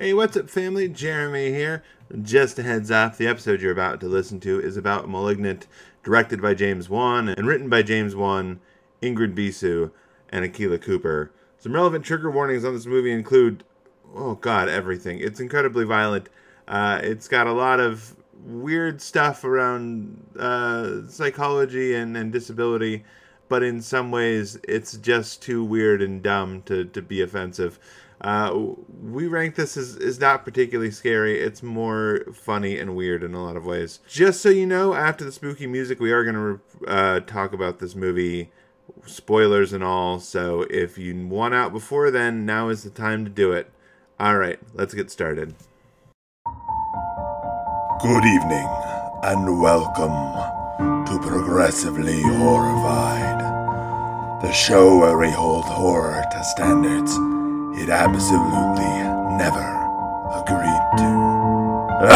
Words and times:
Hey, 0.00 0.14
what's 0.14 0.36
up, 0.36 0.48
family? 0.48 0.88
Jeremy 0.88 1.48
here. 1.48 1.82
Just 2.22 2.56
a 2.60 2.62
heads 2.62 2.88
up 2.88 3.16
the 3.16 3.26
episode 3.26 3.60
you're 3.60 3.72
about 3.72 3.98
to 3.98 4.06
listen 4.06 4.38
to 4.38 4.60
is 4.60 4.76
about 4.76 5.10
Malignant, 5.10 5.66
directed 6.04 6.40
by 6.40 6.54
James 6.54 6.88
Wan 6.88 7.28
and 7.28 7.48
written 7.48 7.68
by 7.68 7.82
James 7.82 8.14
Wan, 8.14 8.60
Ingrid 9.02 9.34
Bisu, 9.34 9.90
and 10.28 10.44
Akela 10.44 10.78
Cooper. 10.78 11.32
Some 11.58 11.72
relevant 11.72 12.04
trigger 12.04 12.30
warnings 12.30 12.64
on 12.64 12.74
this 12.74 12.86
movie 12.86 13.10
include 13.10 13.64
oh, 14.14 14.36
God, 14.36 14.68
everything. 14.68 15.18
It's 15.18 15.40
incredibly 15.40 15.84
violent. 15.84 16.28
Uh, 16.68 17.00
it's 17.02 17.26
got 17.26 17.48
a 17.48 17.52
lot 17.52 17.80
of 17.80 18.14
weird 18.44 19.02
stuff 19.02 19.42
around 19.42 20.24
uh, 20.38 21.08
psychology 21.08 21.96
and, 21.96 22.16
and 22.16 22.30
disability, 22.30 23.02
but 23.48 23.64
in 23.64 23.82
some 23.82 24.12
ways, 24.12 24.60
it's 24.62 24.96
just 24.98 25.42
too 25.42 25.64
weird 25.64 26.02
and 26.02 26.22
dumb 26.22 26.62
to, 26.66 26.84
to 26.84 27.02
be 27.02 27.20
offensive. 27.20 27.80
Uh, 28.20 28.72
we 29.00 29.26
rank 29.26 29.54
this 29.54 29.76
as, 29.76 29.96
is 29.96 30.18
not 30.18 30.44
particularly 30.44 30.90
scary. 30.90 31.38
It's 31.40 31.62
more 31.62 32.24
funny 32.34 32.78
and 32.78 32.96
weird 32.96 33.22
in 33.22 33.34
a 33.34 33.42
lot 33.42 33.56
of 33.56 33.64
ways. 33.64 34.00
Just 34.08 34.42
so 34.42 34.48
you 34.48 34.66
know, 34.66 34.94
after 34.94 35.24
the 35.24 35.32
spooky 35.32 35.66
music, 35.66 36.00
we 36.00 36.10
are 36.10 36.24
going 36.24 36.34
to 36.34 36.86
uh, 36.88 37.20
talk 37.20 37.52
about 37.52 37.78
this 37.78 37.94
movie, 37.94 38.50
spoilers 39.06 39.72
and 39.72 39.84
all. 39.84 40.18
So 40.18 40.62
if 40.62 40.98
you 40.98 41.26
want 41.26 41.54
out 41.54 41.72
before 41.72 42.10
then, 42.10 42.44
now 42.44 42.68
is 42.68 42.82
the 42.82 42.90
time 42.90 43.24
to 43.24 43.30
do 43.30 43.52
it. 43.52 43.70
All 44.18 44.36
right, 44.36 44.58
let's 44.74 44.94
get 44.94 45.10
started. 45.12 45.54
Good 48.02 48.24
evening, 48.24 48.68
and 49.22 49.60
welcome 49.60 50.10
to 51.06 51.18
Progressively 51.20 52.20
Horrified, 52.22 53.40
the 54.42 54.52
show 54.52 54.98
where 54.98 55.18
we 55.18 55.30
hold 55.30 55.64
horror 55.64 56.24
to 56.32 56.44
standards 56.44 57.16
it 57.74 57.90
absolutely 57.90 58.84
never 59.36 59.60
agreed 60.34 60.98
to. 60.98 61.98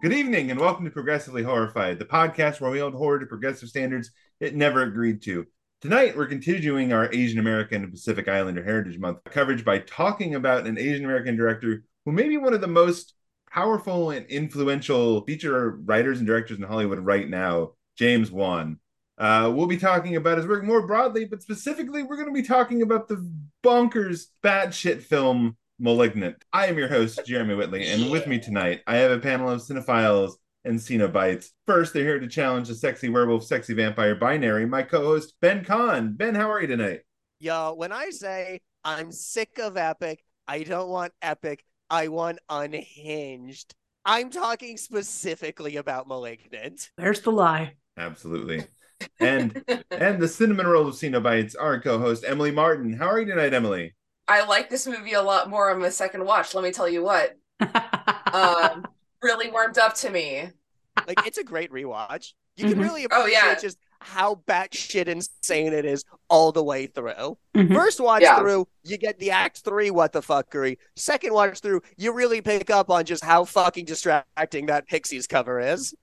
Good 0.00 0.12
evening, 0.12 0.50
and 0.50 0.60
welcome 0.60 0.84
to 0.84 0.90
Progressively 0.90 1.42
Horrified, 1.42 1.98
the 1.98 2.04
podcast 2.04 2.60
where 2.60 2.70
we 2.70 2.78
hold 2.78 2.94
horror 2.94 3.18
to 3.18 3.26
progressive 3.26 3.68
standards 3.68 4.10
it 4.40 4.54
never 4.54 4.82
agreed 4.82 5.22
to. 5.22 5.46
Tonight, 5.80 6.16
we're 6.16 6.26
continuing 6.26 6.92
our 6.92 7.12
Asian 7.12 7.38
American 7.38 7.82
and 7.82 7.92
Pacific 7.92 8.28
Islander 8.28 8.64
Heritage 8.64 8.98
Month 8.98 9.18
coverage 9.24 9.64
by 9.64 9.80
talking 9.80 10.34
about 10.34 10.66
an 10.66 10.78
Asian 10.78 11.04
American 11.04 11.36
director 11.36 11.82
who 12.04 12.12
may 12.12 12.28
be 12.28 12.36
one 12.36 12.54
of 12.54 12.60
the 12.60 12.66
most 12.66 13.14
powerful 13.50 14.10
and 14.10 14.26
influential 14.26 15.24
feature 15.24 15.78
writers 15.84 16.18
and 16.18 16.26
directors 16.26 16.58
in 16.58 16.64
Hollywood 16.64 17.00
right 17.00 17.28
now, 17.28 17.72
James 17.98 18.30
Wan. 18.30 18.78
Uh, 19.18 19.52
we'll 19.52 19.66
be 19.66 19.76
talking 19.76 20.14
about 20.14 20.38
his 20.38 20.46
work 20.46 20.62
more 20.62 20.86
broadly, 20.86 21.24
but 21.24 21.42
specifically, 21.42 22.04
we're 22.04 22.16
going 22.16 22.28
to 22.28 22.32
be 22.32 22.46
talking 22.46 22.82
about 22.82 23.08
the 23.08 23.28
bonkers, 23.64 24.26
bad 24.42 24.72
shit 24.72 25.02
film 25.02 25.56
Malignant. 25.80 26.44
I 26.52 26.66
am 26.66 26.78
your 26.78 26.88
host, 26.88 27.20
Jeremy 27.26 27.56
Whitley, 27.56 27.88
and 27.88 28.10
with 28.10 28.28
me 28.28 28.38
tonight, 28.38 28.82
I 28.86 28.96
have 28.96 29.10
a 29.10 29.18
panel 29.18 29.50
of 29.50 29.60
cinephiles 29.60 30.34
and 30.64 30.78
Cenobites. 30.78 31.50
First, 31.66 31.92
they're 31.92 32.04
here 32.04 32.20
to 32.20 32.28
challenge 32.28 32.68
the 32.68 32.74
sexy 32.74 33.08
werewolf, 33.08 33.44
sexy 33.44 33.74
vampire 33.74 34.14
binary. 34.14 34.66
My 34.66 34.82
co-host 34.82 35.34
Ben 35.40 35.64
Kahn. 35.64 36.14
Ben, 36.14 36.34
how 36.34 36.50
are 36.50 36.60
you 36.60 36.68
tonight? 36.68 37.00
Yo, 37.40 37.74
when 37.74 37.92
I 37.92 38.10
say 38.10 38.60
I'm 38.84 39.10
sick 39.10 39.58
of 39.58 39.76
epic, 39.76 40.24
I 40.46 40.62
don't 40.62 40.88
want 40.88 41.12
epic. 41.22 41.64
I 41.90 42.08
want 42.08 42.38
unhinged. 42.48 43.74
I'm 44.04 44.30
talking 44.30 44.76
specifically 44.76 45.76
about 45.76 46.08
Malignant. 46.08 46.90
There's 46.96 47.20
the 47.20 47.32
lie. 47.32 47.74
Absolutely. 47.98 48.64
And 49.20 49.62
and 49.90 50.20
the 50.20 50.28
cinnamon 50.28 50.66
roll 50.66 50.88
of 50.88 50.94
Cenobites, 50.94 51.54
our 51.58 51.80
co-host 51.80 52.24
Emily 52.26 52.50
Martin. 52.50 52.92
How 52.92 53.06
are 53.08 53.20
you 53.20 53.26
tonight, 53.26 53.54
Emily? 53.54 53.94
I 54.26 54.44
like 54.44 54.68
this 54.68 54.86
movie 54.86 55.14
a 55.14 55.22
lot 55.22 55.48
more 55.48 55.70
on 55.70 55.80
my 55.80 55.88
second 55.88 56.24
watch. 56.24 56.54
Let 56.54 56.64
me 56.64 56.72
tell 56.72 56.88
you 56.88 57.02
what. 57.02 57.36
um, 58.32 58.86
really 59.22 59.50
warmed 59.50 59.78
up 59.78 59.94
to 59.96 60.10
me. 60.10 60.50
Like 61.06 61.26
it's 61.26 61.38
a 61.38 61.44
great 61.44 61.70
rewatch. 61.70 62.32
You 62.56 62.64
can 62.64 62.72
mm-hmm. 62.72 62.82
really 62.82 63.04
appreciate 63.04 63.38
oh, 63.38 63.48
yeah. 63.48 63.54
just 63.54 63.78
how 64.00 64.42
batshit 64.46 65.06
insane 65.06 65.72
it 65.72 65.84
is 65.84 66.04
all 66.28 66.52
the 66.52 66.62
way 66.62 66.86
through. 66.86 67.38
Mm-hmm. 67.56 67.74
First 67.74 68.00
watch 68.00 68.22
yeah. 68.22 68.38
through, 68.38 68.66
you 68.84 68.96
get 68.96 69.18
the 69.18 69.30
act 69.30 69.58
three 69.58 69.90
what 69.90 70.12
the 70.12 70.20
fuckery. 70.20 70.78
Second 70.96 71.32
watch 71.32 71.60
through, 71.60 71.82
you 71.96 72.12
really 72.12 72.40
pick 72.40 72.70
up 72.70 72.90
on 72.90 73.04
just 73.04 73.24
how 73.24 73.44
fucking 73.44 73.84
distracting 73.84 74.66
that 74.66 74.86
Pixies 74.86 75.26
cover 75.26 75.60
is. 75.60 75.94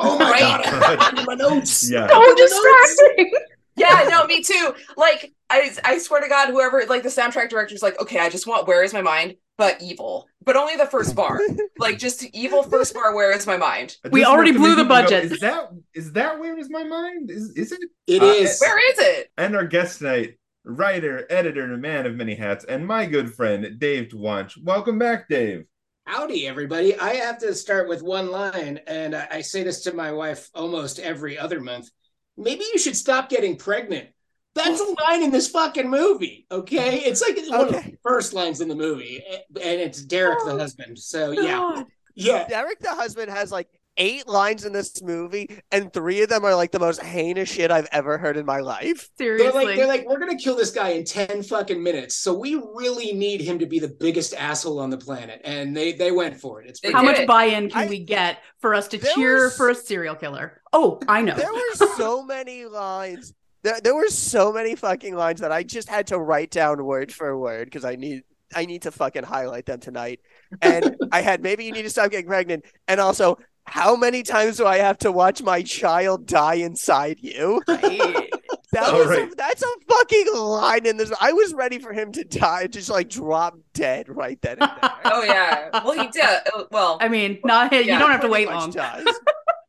Oh 0.00 0.18
my 0.18 0.30
right? 0.30 0.40
god! 0.40 1.26
my 1.26 1.34
notes. 1.34 1.90
Yeah. 1.90 2.08
So 2.08 2.34
distracting. 2.34 3.32
yeah, 3.76 4.06
no, 4.08 4.26
me 4.26 4.42
too. 4.42 4.74
Like, 4.96 5.32
I 5.48 5.70
I 5.84 5.98
swear 5.98 6.20
to 6.20 6.28
God, 6.28 6.48
whoever 6.48 6.82
like 6.88 7.02
the 7.02 7.08
soundtrack 7.08 7.50
director's 7.50 7.82
like, 7.82 8.00
okay, 8.00 8.18
I 8.18 8.30
just 8.30 8.46
want 8.46 8.66
"Where 8.66 8.82
Is 8.82 8.92
My 8.92 9.02
Mind," 9.02 9.36
but 9.58 9.80
evil, 9.82 10.26
but 10.44 10.56
only 10.56 10.76
the 10.76 10.86
first 10.86 11.14
bar. 11.14 11.40
like, 11.78 11.98
just 11.98 12.24
evil 12.34 12.62
first 12.62 12.94
bar. 12.94 13.14
Where 13.14 13.32
is 13.32 13.46
my 13.46 13.56
mind? 13.56 13.96
We 14.10 14.24
already 14.24 14.52
blew 14.52 14.74
the 14.74 14.84
budget. 14.84 15.28
Go, 15.28 15.34
is 15.34 15.40
that 15.40 15.70
is 15.94 16.12
that 16.12 16.38
where 16.38 16.58
is 16.58 16.70
my 16.70 16.84
mind? 16.84 17.30
Is 17.30 17.50
is 17.56 17.72
it? 17.72 17.80
It 18.06 18.22
uh, 18.22 18.26
is. 18.26 18.58
Where 18.60 18.92
is 18.92 18.98
it? 18.98 19.30
And 19.36 19.56
our 19.56 19.66
guest 19.66 19.98
tonight, 19.98 20.38
writer, 20.64 21.26
editor, 21.28 21.64
and 21.64 21.74
a 21.74 21.78
man 21.78 22.06
of 22.06 22.14
many 22.14 22.34
hats, 22.34 22.64
and 22.64 22.86
my 22.86 23.06
good 23.06 23.34
friend 23.34 23.78
Dave 23.78 24.08
Dwonch. 24.08 24.62
Welcome 24.62 24.98
back, 24.98 25.28
Dave. 25.28 25.64
Howdy, 26.10 26.48
everybody. 26.48 26.98
I 26.98 27.14
have 27.14 27.38
to 27.38 27.54
start 27.54 27.88
with 27.88 28.02
one 28.02 28.32
line, 28.32 28.80
and 28.88 29.14
I 29.14 29.42
say 29.42 29.62
this 29.62 29.82
to 29.82 29.94
my 29.94 30.10
wife 30.10 30.50
almost 30.56 30.98
every 30.98 31.38
other 31.38 31.60
month. 31.60 31.88
Maybe 32.36 32.64
you 32.72 32.80
should 32.80 32.96
stop 32.96 33.28
getting 33.28 33.54
pregnant. 33.54 34.08
That's 34.56 34.80
a 34.80 34.92
line 35.04 35.22
in 35.22 35.30
this 35.30 35.46
fucking 35.46 35.88
movie, 35.88 36.48
okay? 36.50 36.98
Mm-hmm. 36.98 37.08
It's 37.08 37.22
like 37.22 37.36
one 37.48 37.68
of 37.68 37.84
the 37.84 37.96
first 38.02 38.32
lines 38.32 38.60
in 38.60 38.66
the 38.66 38.74
movie, 38.74 39.22
and 39.28 39.80
it's 39.80 40.02
Derek 40.02 40.40
oh, 40.40 40.48
the 40.48 40.58
husband. 40.58 40.98
So, 40.98 41.30
yeah. 41.30 41.84
Yeah. 42.16 42.48
Derek 42.48 42.80
the 42.80 42.88
husband 42.88 43.30
has 43.30 43.52
like 43.52 43.68
eight 44.00 44.26
lines 44.26 44.64
in 44.64 44.72
this 44.72 45.00
movie, 45.02 45.62
and 45.70 45.92
three 45.92 46.22
of 46.22 46.28
them 46.28 46.44
are 46.44 46.54
like 46.56 46.72
the 46.72 46.80
most 46.80 47.00
heinous 47.00 47.48
shit 47.48 47.70
I've 47.70 47.86
ever 47.92 48.18
heard 48.18 48.36
in 48.36 48.46
my 48.46 48.58
life. 48.58 49.08
Seriously, 49.16 49.44
they're 49.44 49.64
like, 49.64 49.76
they're 49.76 49.86
like, 49.86 50.08
we're 50.08 50.18
gonna 50.18 50.38
kill 50.38 50.56
this 50.56 50.70
guy 50.70 50.90
in 50.90 51.04
ten 51.04 51.42
fucking 51.42 51.80
minutes, 51.80 52.16
so 52.16 52.34
we 52.34 52.56
really 52.74 53.12
need 53.12 53.40
him 53.40 53.58
to 53.60 53.66
be 53.66 53.78
the 53.78 53.88
biggest 53.88 54.34
asshole 54.34 54.80
on 54.80 54.90
the 54.90 54.98
planet, 54.98 55.40
and 55.44 55.76
they 55.76 55.92
they 55.92 56.10
went 56.10 56.36
for 56.40 56.60
it. 56.62 56.68
It's 56.68 56.92
how 56.92 57.02
much 57.02 57.24
buy-in 57.26 57.70
can 57.70 57.84
I, 57.84 57.86
we 57.88 58.00
get 58.00 58.38
for 58.58 58.74
us 58.74 58.88
to 58.88 58.98
cheer 58.98 59.44
was, 59.44 59.56
for 59.56 59.68
a 59.68 59.74
serial 59.74 60.16
killer? 60.16 60.60
Oh, 60.72 61.00
I 61.06 61.22
know. 61.22 61.36
There 61.36 61.52
were 61.52 61.74
so 61.96 62.24
many 62.24 62.64
lines. 62.64 63.34
There, 63.62 63.78
there 63.82 63.94
were 63.94 64.08
so 64.08 64.52
many 64.52 64.74
fucking 64.74 65.14
lines 65.14 65.40
that 65.40 65.52
I 65.52 65.62
just 65.62 65.88
had 65.88 66.06
to 66.08 66.18
write 66.18 66.50
down 66.50 66.82
word 66.82 67.12
for 67.12 67.38
word 67.38 67.66
because 67.66 67.84
I 67.84 67.96
need 67.96 68.22
I 68.54 68.66
need 68.66 68.82
to 68.82 68.90
fucking 68.90 69.22
highlight 69.22 69.66
them 69.66 69.80
tonight. 69.80 70.20
And 70.62 70.96
I 71.12 71.20
had 71.20 71.42
maybe 71.42 71.64
you 71.64 71.72
need 71.72 71.82
to 71.82 71.90
stop 71.90 72.10
getting 72.10 72.26
pregnant, 72.26 72.64
and 72.88 73.00
also 73.00 73.38
how 73.70 73.94
many 73.94 74.24
times 74.24 74.56
do 74.56 74.66
I 74.66 74.78
have 74.78 74.98
to 74.98 75.12
watch 75.12 75.42
my 75.42 75.62
child 75.62 76.26
die 76.26 76.54
inside 76.54 77.18
you? 77.20 77.62
That 78.72 78.92
was 78.92 79.08
right. 79.08 79.32
a, 79.32 79.34
that's 79.34 79.64
a 79.64 79.66
fucking 79.88 80.32
line 80.32 80.86
in 80.86 80.96
this. 80.96 81.12
I 81.20 81.32
was 81.32 81.52
ready 81.54 81.80
for 81.80 81.92
him 81.92 82.12
to 82.12 82.22
die, 82.22 82.68
just 82.68 82.88
like 82.88 83.08
drop 83.08 83.58
dead 83.72 84.08
right 84.08 84.40
then 84.42 84.58
and 84.60 84.70
there. 84.80 84.90
oh 85.06 85.24
yeah, 85.24 85.70
well 85.84 85.92
he 85.92 86.06
did. 86.06 86.22
Uh, 86.54 86.64
well, 86.70 86.96
I 87.00 87.08
mean, 87.08 87.40
not 87.44 87.72
yeah, 87.72 87.80
you 87.80 87.98
don't 87.98 88.12
have 88.12 88.20
to 88.20 88.28
wait 88.28 88.48
long. 88.48 88.70
Does. 88.70 89.04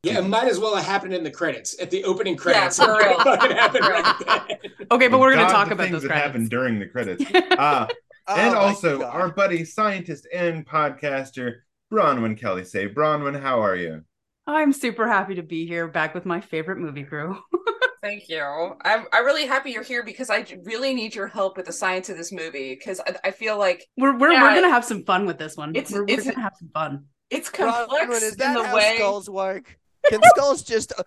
Yeah, 0.04 0.20
it 0.20 0.28
might 0.28 0.48
as 0.48 0.60
well 0.60 0.76
have 0.76 0.86
happened 0.86 1.14
in 1.14 1.24
the 1.24 1.32
credits 1.32 1.80
at 1.80 1.90
the 1.90 2.04
opening 2.04 2.36
credits. 2.36 2.78
Yeah, 2.78 2.86
for 2.86 2.98
real. 2.98 3.18
right 3.18 4.60
okay, 4.92 5.08
but 5.08 5.20
we're 5.20 5.34
going 5.34 5.46
to 5.46 5.52
talk 5.52 5.72
about 5.72 5.90
things 5.90 6.02
that 6.02 6.10
credits. 6.10 6.26
happened 6.26 6.50
during 6.50 6.80
the 6.80 6.88
credits. 6.88 7.24
Uh, 7.34 7.88
oh, 8.28 8.36
and 8.36 8.56
also 8.56 9.04
our 9.04 9.30
buddy, 9.30 9.64
scientist 9.64 10.28
and 10.34 10.66
podcaster 10.66 11.62
Bronwyn 11.92 12.40
Kelly-Seigh, 12.40 12.94
Bronwyn, 12.94 13.42
how 13.42 13.62
are 13.62 13.76
you? 13.76 14.04
I'm 14.48 14.72
super 14.72 15.08
happy 15.08 15.36
to 15.36 15.44
be 15.44 15.68
here, 15.68 15.88
back 15.88 16.16
with 16.16 16.26
my 16.26 16.40
favorite 16.40 16.78
movie 16.78 17.04
crew. 17.04 17.38
Thank 18.02 18.30
you. 18.30 18.42
I'm 18.82 19.06
I'm 19.14 19.26
really 19.26 19.46
happy 19.46 19.72
you're 19.72 19.84
here 19.84 20.04
because 20.04 20.32
I 20.32 20.44
really 20.64 20.94
need 20.96 21.14
your 21.14 21.28
help 21.28 21.56
with 21.56 21.68
the 21.68 21.74
science 21.74 22.10
of 22.10 22.18
this 22.18 22.32
movie 22.32 22.74
because 22.74 23.00
I, 23.00 23.16
I, 23.26 23.32
feel 23.32 23.60
like 23.60 23.86
we're 23.96 24.18
we're, 24.18 24.32
yeah, 24.32 24.42
we're 24.42 24.56
gonna 24.56 24.74
have 24.74 24.84
some 24.84 25.04
fun 25.04 25.28
with 25.28 25.38
this 25.38 25.56
one. 25.56 25.76
It's 25.76 25.92
we're, 25.92 26.06
we're 26.06 26.24
gonna 26.24 26.42
have 26.42 26.56
some 26.58 26.70
fun. 26.74 27.06
It's 27.30 27.50
complex 27.50 28.24
is 28.24 28.34
in 28.34 28.54
the 28.56 28.72
way 28.74 28.96
skulls 28.96 29.30
work. 29.30 29.78
Can 30.10 30.20
skulls 30.36 30.64
just 30.64 30.94
uh, 30.98 31.04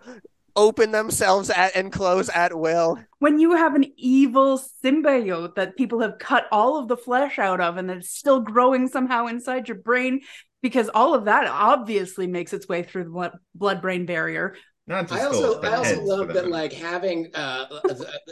open 0.55 0.91
themselves 0.91 1.49
at 1.49 1.75
and 1.75 1.91
close 1.91 2.29
at 2.29 2.57
will? 2.57 2.97
When 3.19 3.39
you 3.39 3.57
have 3.57 3.75
an 3.75 3.85
evil 3.97 4.61
symbiote 4.83 5.55
that 5.55 5.75
people 5.75 5.99
have 5.99 6.17
cut 6.17 6.45
all 6.51 6.79
of 6.79 6.87
the 6.87 6.97
flesh 6.97 7.37
out 7.39 7.59
of 7.59 7.75
and 7.75 7.91
it's 7.91 8.09
still 8.09 8.39
growing 8.39 8.87
somehow 8.87 9.27
inside 9.27 9.67
your 9.67 9.77
brain, 9.77 10.21
because 10.61 10.89
all 10.89 11.13
of 11.13 11.25
that 11.25 11.47
obviously 11.47 12.27
makes 12.27 12.53
its 12.53 12.67
way 12.67 12.83
through 12.83 13.05
the 13.05 13.31
blood 13.53 13.81
brain 13.81 14.05
barrier. 14.05 14.55
Not 14.87 15.07
to 15.07 15.15
I 15.15 15.17
skulls, 15.17 15.35
also 15.45 15.61
but 15.61 15.73
I 15.73 15.77
also 15.77 15.95
heads 15.95 16.07
love 16.07 16.27
that 16.33 16.49
like 16.51 16.71
having 16.71 17.31
uh 17.33 17.65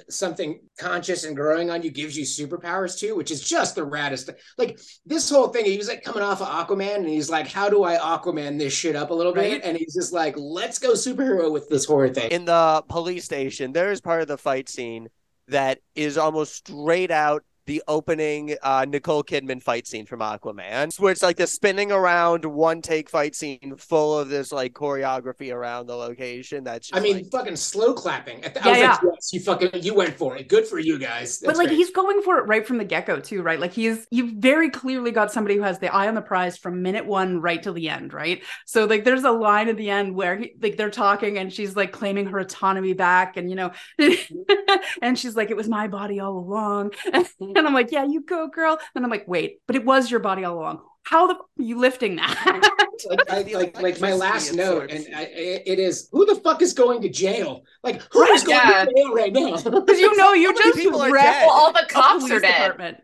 something 0.09 0.59
conscious 0.79 1.23
and 1.23 1.35
growing 1.35 1.71
on 1.71 1.81
you 1.81 1.89
gives 1.89 2.15
you 2.15 2.25
superpowers 2.25 2.97
too, 2.97 3.15
which 3.15 3.31
is 3.31 3.41
just 3.41 3.73
the 3.75 3.81
raddest. 3.81 4.31
Like 4.57 4.79
this 5.05 5.29
whole 5.31 5.47
thing, 5.47 5.65
he 5.65 5.77
was 5.77 5.87
like 5.87 6.03
coming 6.03 6.21
off 6.21 6.41
of 6.41 6.47
Aquaman, 6.47 6.97
and 6.97 7.07
he's 7.07 7.29
like, 7.29 7.47
"How 7.47 7.69
do 7.69 7.83
I 7.83 7.97
Aquaman 7.97 8.59
this 8.59 8.71
shit 8.73 8.95
up 8.95 9.09
a 9.09 9.13
little 9.15 9.33
Right. 9.33 9.51
bit?" 9.53 9.63
And 9.63 9.75
he's 9.75 9.95
just 9.95 10.13
like, 10.13 10.35
"Let's 10.37 10.77
go 10.77 10.93
superhero 10.93 11.51
with 11.51 11.69
this 11.69 11.85
horror 11.85 12.09
thing." 12.09 12.31
in 12.31 12.45
the 12.45 12.83
police 12.87 13.25
station, 13.25 13.73
there 13.73 13.91
is 13.91 14.01
part 14.01 14.21
of 14.21 14.27
the 14.27 14.37
fight 14.37 14.69
scene 14.69 15.09
that 15.47 15.79
is 15.95 16.17
almost 16.17 16.55
straight 16.67 17.11
out 17.11 17.43
the 17.65 17.83
opening 17.87 18.55
uh, 18.61 18.85
Nicole 18.87 19.23
Kidman 19.23 19.61
fight 19.61 19.87
scene 19.87 20.05
from 20.05 20.19
Aquaman, 20.19 20.99
where 20.99 21.11
it's 21.11 21.23
like 21.23 21.37
the 21.37 21.47
spinning 21.47 21.91
around 21.91 22.45
one 22.45 22.81
take 22.81 23.09
fight 23.09 23.35
scene 23.35 23.75
full 23.77 24.17
of 24.19 24.29
this 24.29 24.51
like 24.51 24.73
choreography 24.73 25.53
around 25.53 25.87
the 25.87 25.95
location. 25.95 26.63
That's 26.63 26.87
just 26.89 26.99
I 26.99 27.03
mean, 27.03 27.17
like- 27.17 27.31
fucking 27.31 27.55
slow 27.55 27.93
clapping. 27.93 28.43
At 28.43 28.53
the, 28.53 28.61
Yeah, 28.61 28.65
I 28.65 28.69
was 28.69 28.79
like, 28.79 29.01
yeah. 29.03 29.09
"Yes, 29.13 29.33
you 29.33 29.39
fucking 29.39 29.83
you 29.83 29.93
went 29.93 30.15
for 30.15 30.35
it. 30.37 30.47
Good 30.47 30.67
for 30.67 30.79
you 30.79 30.97
guys." 30.97 31.39
but 31.43 31.57
like 31.57 31.67
great. 31.67 31.77
he's 31.77 31.91
going 31.91 32.21
for 32.21 32.37
it 32.37 32.43
right 32.43 32.65
from 32.65 32.77
the 32.77 32.83
get-go 32.85 33.19
too 33.19 33.41
right 33.41 33.59
like 33.59 33.73
he's 33.73 34.07
you've 34.11 34.33
very 34.33 34.69
clearly 34.69 35.11
got 35.11 35.31
somebody 35.31 35.55
who 35.55 35.61
has 35.61 35.79
the 35.79 35.93
eye 35.93 36.07
on 36.07 36.15
the 36.15 36.21
prize 36.21 36.57
from 36.57 36.81
minute 36.81 37.05
one 37.05 37.39
right 37.41 37.61
till 37.63 37.73
the 37.73 37.89
end 37.89 38.13
right 38.13 38.43
so 38.65 38.85
like 38.85 39.03
there's 39.03 39.23
a 39.23 39.31
line 39.31 39.69
at 39.69 39.77
the 39.77 39.89
end 39.89 40.15
where 40.15 40.37
he, 40.37 40.53
like 40.61 40.77
they're 40.77 40.89
talking 40.89 41.37
and 41.37 41.51
she's 41.51 41.75
like 41.75 41.91
claiming 41.91 42.25
her 42.25 42.39
autonomy 42.39 42.93
back 42.93 43.37
and 43.37 43.49
you 43.49 43.55
know 43.55 43.71
and 45.01 45.17
she's 45.17 45.35
like 45.35 45.49
it 45.49 45.57
was 45.57 45.67
my 45.67 45.87
body 45.87 46.19
all 46.19 46.37
along 46.37 46.91
and 47.57 47.67
i'm 47.67 47.73
like 47.73 47.91
yeah 47.91 48.03
you 48.05 48.21
go 48.21 48.47
girl 48.47 48.77
and 48.95 49.03
i'm 49.05 49.11
like 49.11 49.27
wait 49.27 49.59
but 49.67 49.75
it 49.75 49.85
was 49.85 50.09
your 50.11 50.19
body 50.19 50.43
all 50.43 50.55
along 50.59 50.81
how 51.05 51.27
the 51.27 51.33
f- 51.33 51.39
are 51.59 51.63
you 51.63 51.77
lifting 51.77 52.15
that 52.15 52.69
like, 53.09 53.29
I, 53.29 53.41
like, 53.53 53.81
like 53.81 53.99
my 53.99 54.13
last 54.13 54.53
note, 54.53 54.89
and. 54.89 55.05
I, 55.13 55.23
it 55.23 55.63
it 55.65 55.79
is 55.79 56.07
who 56.13 56.25
the 56.25 56.35
fuck 56.35 56.61
is 56.61 56.71
going 56.71 57.01
to 57.01 57.09
jail? 57.09 57.63
Like 57.83 58.01
who 58.13 58.23
is 58.23 58.45
going 58.45 58.57
Yeah. 58.57 58.85
to 58.85 58.93
jail 58.95 59.13
right 59.13 59.33
now? 59.33 59.57
because 59.57 59.99
you 59.99 60.15
know 60.15 60.31
you 60.31 60.53
just 60.55 60.77
people 60.77 61.01
are 61.01 61.11
wrecked 61.11 61.25
dead? 61.25 61.45
Well, 61.45 61.53
all 61.55 61.73
the 61.73 61.83
a 61.83 61.87
cops 61.87 62.31
are 62.31 62.39
dead. 62.39 62.57
department. 62.57 62.97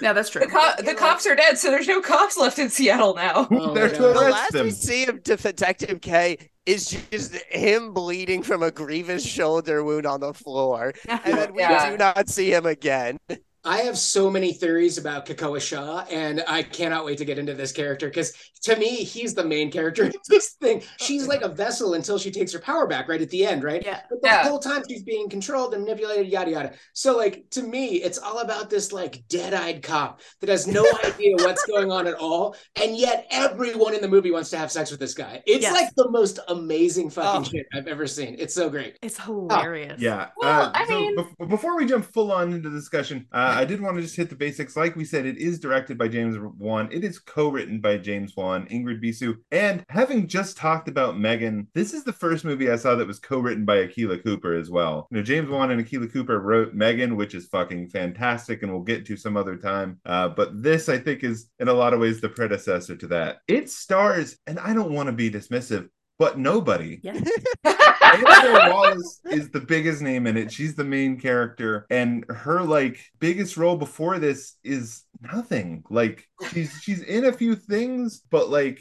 yeah 0.00 0.14
that's 0.14 0.30
true 0.30 0.40
The, 0.40 0.46
co- 0.46 0.72
the 0.78 0.82
know- 0.84 0.94
cops 0.94 1.26
are 1.26 1.34
dead, 1.36 1.58
so 1.58 1.70
there's 1.70 1.86
no 1.86 2.00
cops 2.00 2.38
left 2.38 2.58
in 2.58 2.70
Seattle 2.70 3.14
now. 3.14 3.46
Oh, 3.50 3.74
They're 3.74 3.88
my 3.88 3.92
to 3.92 3.98
God. 3.98 4.14
the 4.16 4.20
arrest 4.20 4.54
last 4.54 4.64
we 4.64 4.70
see 4.70 5.04
of 5.04 5.22
Detective 5.22 6.00
K 6.00 6.38
is 6.64 6.86
just 7.10 7.34
him 7.50 7.92
bleeding 7.92 8.42
from 8.42 8.62
a 8.62 8.70
grievous 8.70 9.26
shoulder 9.26 9.84
wound 9.84 10.06
on 10.06 10.20
the 10.20 10.32
floor, 10.32 10.94
and 11.06 11.20
then 11.36 11.52
we 11.52 11.60
Yeah. 11.60 11.90
do 11.90 11.98
not 11.98 12.30
see 12.30 12.50
him 12.54 12.64
again. 12.64 13.18
I 13.64 13.78
have 13.82 13.96
so 13.96 14.28
many 14.28 14.52
theories 14.52 14.98
about 14.98 15.24
Kekoa 15.24 15.60
Shaw, 15.60 16.04
and 16.10 16.42
I 16.48 16.64
cannot 16.64 17.04
wait 17.04 17.18
to 17.18 17.24
get 17.24 17.38
into 17.38 17.54
this 17.54 17.70
character 17.70 18.08
because 18.08 18.32
to 18.62 18.74
me, 18.76 18.88
he's 19.04 19.34
the 19.34 19.44
main 19.44 19.70
character 19.70 20.04
in 20.06 20.12
this 20.28 20.54
thing. 20.60 20.82
She's 20.98 21.28
like 21.28 21.42
a 21.42 21.48
vessel 21.48 21.94
until 21.94 22.18
she 22.18 22.32
takes 22.32 22.52
her 22.52 22.58
power 22.58 22.88
back 22.88 23.08
right 23.08 23.22
at 23.22 23.30
the 23.30 23.46
end, 23.46 23.62
right? 23.62 23.80
yeah 23.84 24.00
But 24.10 24.20
the 24.22 24.28
Yeah. 24.28 24.42
whole 24.48 24.58
time 24.58 24.82
she's 24.88 25.04
being 25.04 25.28
controlled 25.28 25.74
and 25.74 25.84
manipulated, 25.84 26.26
yada 26.26 26.50
yada. 26.50 26.72
So, 26.92 27.16
like 27.16 27.48
to 27.50 27.62
me, 27.62 28.02
it's 28.02 28.18
all 28.18 28.40
about 28.40 28.68
this 28.68 28.92
like 28.92 29.22
dead-eyed 29.28 29.80
cop 29.82 30.20
that 30.40 30.48
has 30.48 30.66
no 30.66 30.84
idea 31.04 31.36
what's 31.36 31.64
going 31.66 31.92
on 31.92 32.08
at 32.08 32.14
all, 32.14 32.56
and 32.82 32.96
yet 32.96 33.26
everyone 33.30 33.94
in 33.94 34.00
the 34.00 34.08
movie 34.08 34.32
wants 34.32 34.50
to 34.50 34.58
have 34.58 34.72
sex 34.72 34.90
with 34.90 34.98
this 34.98 35.14
guy. 35.14 35.40
It's 35.46 35.62
Yes. 35.62 35.72
like 35.72 35.94
the 35.94 36.10
most 36.10 36.40
amazing 36.48 37.10
fucking 37.10 37.42
Oh. 37.42 37.44
shit 37.44 37.66
I've 37.72 37.86
ever 37.86 38.08
seen. 38.08 38.34
It's 38.40 38.54
so 38.54 38.68
great. 38.68 38.96
it's 39.02 39.18
hilarious 39.22 40.00
Yeah. 40.00 40.28
Well, 40.36 40.62
uh, 40.66 40.72
I 40.74 40.84
so 40.86 40.98
mean- 40.98 41.16
bef- 41.16 41.48
before 41.48 41.76
we 41.76 41.86
jump 41.86 42.04
full 42.12 42.32
on 42.32 42.52
into 42.52 42.68
the 42.68 42.76
discussion, 42.78 43.26
uh, 43.32 43.51
I 43.56 43.64
did 43.64 43.80
want 43.80 43.96
to 43.96 44.02
just 44.02 44.16
hit 44.16 44.30
the 44.30 44.36
basics. 44.36 44.76
Like 44.76 44.96
we 44.96 45.04
said, 45.04 45.26
it 45.26 45.38
is 45.38 45.58
directed 45.58 45.98
by 45.98 46.08
James 46.08 46.36
Wan. 46.58 46.88
It 46.90 47.04
is 47.04 47.18
co-written 47.18 47.80
by 47.80 47.98
James 47.98 48.36
Wan, 48.36 48.66
Ingrid 48.66 49.02
Bisu, 49.02 49.36
and 49.50 49.84
having 49.88 50.26
just 50.26 50.56
talked 50.56 50.88
about 50.88 51.18
Megan, 51.18 51.68
this 51.74 51.94
is 51.94 52.04
the 52.04 52.12
first 52.12 52.44
movie 52.44 52.70
I 52.70 52.76
saw 52.76 52.94
that 52.94 53.06
was 53.06 53.18
co-written 53.18 53.64
by 53.64 53.76
Akela 53.76 54.18
Cooper 54.18 54.54
as 54.54 54.70
well. 54.70 55.08
You 55.10 55.18
know, 55.18 55.22
James 55.22 55.50
Wan 55.50 55.70
and 55.70 55.80
Akela 55.80 56.08
Cooper 56.08 56.40
wrote 56.40 56.74
Megan, 56.74 57.16
which 57.16 57.34
is 57.34 57.46
fucking 57.46 57.88
fantastic, 57.88 58.62
and 58.62 58.72
we'll 58.72 58.82
get 58.82 59.06
to 59.06 59.16
some 59.16 59.36
other 59.36 59.56
time. 59.56 60.00
Uh, 60.04 60.28
but 60.28 60.62
this, 60.62 60.88
I 60.88 60.98
think, 60.98 61.24
is 61.24 61.48
in 61.58 61.68
a 61.68 61.72
lot 61.72 61.94
of 61.94 62.00
ways 62.00 62.20
the 62.20 62.28
predecessor 62.28 62.96
to 62.96 63.06
that. 63.08 63.38
It 63.48 63.70
stars, 63.70 64.36
and 64.46 64.58
I 64.58 64.74
don't 64.74 64.92
want 64.92 65.08
to 65.08 65.12
be 65.12 65.30
dismissive, 65.30 65.88
but 66.22 66.38
nobody. 66.38 67.00
yeah 67.02 67.18
Annabelle 67.64 68.70
Wallis 68.72 69.20
is 69.28 69.50
the 69.50 69.58
biggest 69.58 70.02
name 70.02 70.28
in 70.28 70.36
it. 70.36 70.52
She's 70.52 70.76
the 70.76 70.84
main 70.84 71.18
character, 71.18 71.84
and 71.90 72.24
her 72.28 72.62
like 72.62 73.00
biggest 73.18 73.56
role 73.56 73.76
before 73.76 74.20
this 74.20 74.54
is 74.62 75.02
nothing. 75.20 75.82
Like 75.90 76.28
she's 76.52 76.78
she's 76.80 77.02
in 77.02 77.24
a 77.24 77.32
few 77.32 77.56
things, 77.56 78.22
but 78.30 78.48
like 78.50 78.80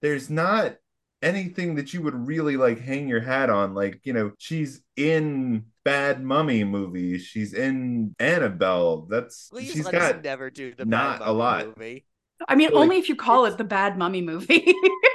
there's 0.00 0.30
not 0.30 0.76
anything 1.20 1.74
that 1.74 1.92
you 1.92 2.00
would 2.00 2.26
really 2.26 2.56
like 2.56 2.80
hang 2.80 3.06
your 3.06 3.20
hat 3.20 3.50
on. 3.50 3.74
Like 3.74 4.00
you 4.04 4.14
know, 4.14 4.32
she's 4.38 4.80
in 4.96 5.66
bad 5.84 6.22
mummy 6.24 6.64
movies. 6.64 7.22
She's 7.26 7.52
in 7.52 8.14
Annabelle. 8.18 9.02
That's 9.10 9.50
Please 9.50 9.72
she's 9.72 9.84
let 9.84 9.92
got 9.92 10.14
us 10.16 10.24
never 10.24 10.48
do 10.48 10.74
the 10.74 10.86
not 10.86 11.18
Bad 11.18 11.28
a 11.28 11.32
lot. 11.32 11.66
movie. 11.66 12.06
I 12.48 12.54
mean, 12.54 12.70
Really, 12.70 12.80
only 12.82 12.98
if 12.98 13.10
you 13.10 13.16
call 13.16 13.44
it 13.44 13.58
the 13.58 13.64
bad 13.64 13.98
mummy 13.98 14.22
movie. 14.22 14.74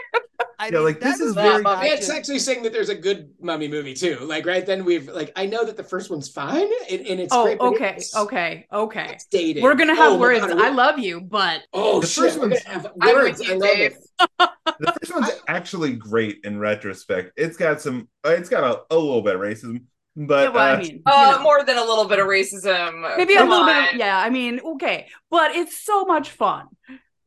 I 0.59 0.65
Yeah, 0.68 0.71
mean, 0.71 0.83
like, 0.86 1.00
this 1.00 1.19
is 1.19 1.36
movie 1.36 1.48
very- 1.50 1.62
not 1.62 1.86
It's 1.86 2.09
actually 2.09 2.39
saying 2.39 2.63
that 2.63 2.74
there's 2.74 2.89
a 2.89 2.95
good 2.95 3.30
mummy 3.39 3.68
movie 3.68 3.94
too. 3.94 4.18
Like 4.21 4.45
right 4.45 4.65
then 4.65 4.86
we've 4.86 5.07
like 5.07 5.31
I 5.36 5.45
know 5.45 5.63
that 5.63 5.77
the 5.77 5.83
first 5.83 6.09
one's 6.09 6.30
fine 6.30 6.68
and, 6.89 7.01
and 7.06 7.19
it's 7.19 7.33
oh, 7.33 7.44
great. 7.44 7.59
okay, 7.59 7.86
it's- 7.89 8.15
okay, 8.15 8.65
okay. 8.74 9.07
It's 9.13 9.25
dated. 9.27 9.62
We're 9.62 9.75
gonna 9.75 9.95
have 9.95 10.13
Oh 10.13 10.18
words. 10.19 10.39
God, 10.45 10.59
I 10.59 10.69
love 10.69 10.98
you, 10.98 11.21
but 11.21 11.62
Oh 11.74 12.01
The 12.01 12.07
shit, 12.07 12.24
first 12.24 12.39
one's- 12.39 12.63
have 12.63 12.92
I'm 13.01 13.15
words. 13.15 13.39
with 13.39 13.50
I 13.50 13.54
you, 13.54 13.59
love 13.59 13.69
Dave. 13.75 13.92
it. 13.92 14.00
the 14.80 14.94
first 15.00 15.13
one's 15.13 15.31
actually 15.48 15.95
great 15.95 16.39
in 16.44 16.57
retrospect. 16.60 17.33
It's 17.38 17.56
got 17.57 17.80
some 17.81 18.07
uh, 18.25 18.30
it's 18.30 18.50
got 18.50 18.63
a, 18.63 18.94
a 18.94 18.98
little 18.98 19.21
bit 19.21 19.36
of 19.36 19.42
racism, 19.42 19.83
but 20.15 20.45
yeah, 20.45 20.50
well, 20.50 20.74
uh, 20.74 20.77
I 20.77 20.81
mean, 20.81 20.92
you 20.95 21.01
Uh, 21.06 21.31
know. 21.38 21.44
more 21.44 21.63
than 21.63 21.77
a 21.77 21.83
little 21.86 22.06
bit 22.06 22.18
of 22.18 22.25
racism. 22.25 23.15
maybe 23.15 23.36
Come 23.36 23.48
a 23.48 23.51
little 23.51 23.65
bit. 23.68 23.94
Of, 23.94 24.00
yeah, 24.00 24.18
I 24.18 24.31
mean, 24.31 24.60
okay, 24.74 25.07
but 25.30 25.51
it's 25.56 25.77
so 25.77 26.03
much 26.06 26.31
fun. 26.31 26.65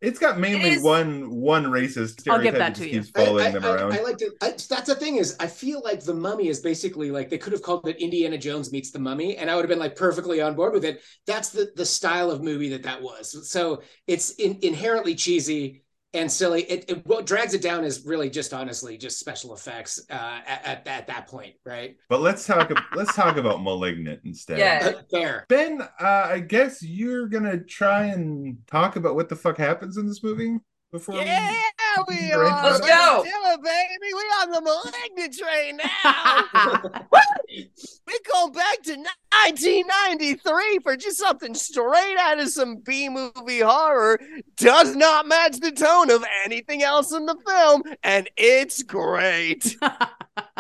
It's 0.01 0.19
got 0.19 0.39
mainly 0.39 0.71
It 0.71 0.73
is- 0.79 0.83
one 0.83 1.31
one 1.31 1.65
racist 1.67 1.99
I'll 2.31 2.39
stereotype 2.39 2.43
give 2.43 2.53
that 2.55 2.59
that 2.59 2.75
to 2.77 2.81
just 2.81 2.93
you. 2.95 3.01
keeps 3.01 3.11
following 3.11 3.47
I, 3.47 3.51
them 3.51 3.65
I- 3.65 3.69
I- 3.69 3.75
around. 3.75 3.93
I 3.93 4.01
like 4.03 4.17
to. 4.19 4.31
I, 4.41 4.49
that's 4.51 4.87
the 4.87 4.95
thing 4.95 5.17
is, 5.17 5.37
I 5.39 5.47
feel 5.47 5.83
like 5.85 6.03
the 6.03 6.15
Mummy 6.15 6.49
is 6.49 6.61
basically 6.61 7.11
like 7.11 7.29
they 7.29 7.39
could 7.39 7.53
have 7.53 7.63
called 7.63 7.87
it 7.87 7.97
Indiana 7.99 8.39
Jones 8.39 8.73
meets 8.73 8.91
the 8.91 8.99
Mummy, 8.99 9.37
and 9.37 9.51
I 9.51 9.57
would 9.57 9.63
have 9.63 9.69
been 9.69 9.79
like 9.79 9.97
perfectly 9.97 10.41
on 10.41 10.55
board 10.55 10.73
with 10.73 10.85
it. 10.85 11.03
That's 11.27 11.51
the 11.51 11.71
the 11.77 11.85
style 11.85 12.31
of 12.31 12.43
movie 12.43 12.71
that 12.71 12.83
that 12.85 13.03
was. 13.03 13.51
So 13.51 13.83
it's 14.07 14.31
in, 14.33 14.59
inherently 14.63 15.15
cheesy 15.15 15.83
and 16.15 16.31
silly. 16.31 16.63
It, 16.63 16.85
it 16.89 17.07
what 17.07 17.27
drags 17.27 17.55
it 17.55 17.63
down 17.63 17.85
is 17.85 18.05
really 18.05 18.31
just 18.31 18.53
honestly 18.53 18.97
just 18.97 19.19
special 19.19 19.55
effects 19.55 20.01
uh, 20.11 20.41
at, 20.47 20.65
at 20.65 20.87
at 20.87 21.07
that 21.07 21.27
point, 21.27 21.55
right? 21.65 21.97
but 22.09 22.21
let's 22.21 22.47
talk 22.47 22.73
let's 22.95 23.15
talk 23.15 23.37
about 23.37 23.63
Malignant 23.63 24.21
instead. 24.25 24.59
Yeah. 24.59 24.93
Uh, 24.97 25.03
fair. 25.11 25.45
Ben, 25.49 25.81
uh, 25.83 26.05
I 26.05 26.41
guess 26.41 26.83
you're 26.83 27.27
gonna 27.27 27.59
try 27.59 28.07
and 28.07 28.59
talk 28.67 28.97
about 28.97 29.15
what 29.15 29.29
the 29.29 29.37
fuck 29.37 29.57
happens 29.59 29.97
in 29.97 30.07
this 30.07 30.23
movie 30.23 30.59
before 30.93 31.15
we- 31.17 31.21
Yeah, 31.97 32.03
we 32.09 32.33
are. 32.33 32.45
Let's 32.45 32.81
Let's 32.81 32.87
go. 32.87 33.25
do 33.25 33.31
it, 33.31 33.63
baby. 33.63 34.13
We 34.15 34.21
on 34.21 34.51
the 34.51 34.61
malignant 34.61 35.39
train 35.39 35.77
now. 35.79 36.83
we 38.07 38.19
go 38.33 38.49
back 38.51 38.83
to 38.83 38.93
1993 38.97 40.79
for 40.83 40.97
just 40.97 41.19
something 41.19 41.55
straight 41.55 42.17
out 42.19 42.39
of 42.39 42.49
some 42.49 42.77
B 42.77 43.09
movie 43.09 43.61
horror. 43.61 44.19
Does 44.57 44.95
not 44.97 45.27
match 45.27 45.59
the 45.61 45.73
tone 45.73 46.11
of 46.11 46.25
anything 46.45 46.83
else 46.83 47.13
in 47.13 47.27
the 47.27 47.37
film, 47.47 47.83
and 48.03 48.29
it's 48.37 48.83
great. 48.83 49.77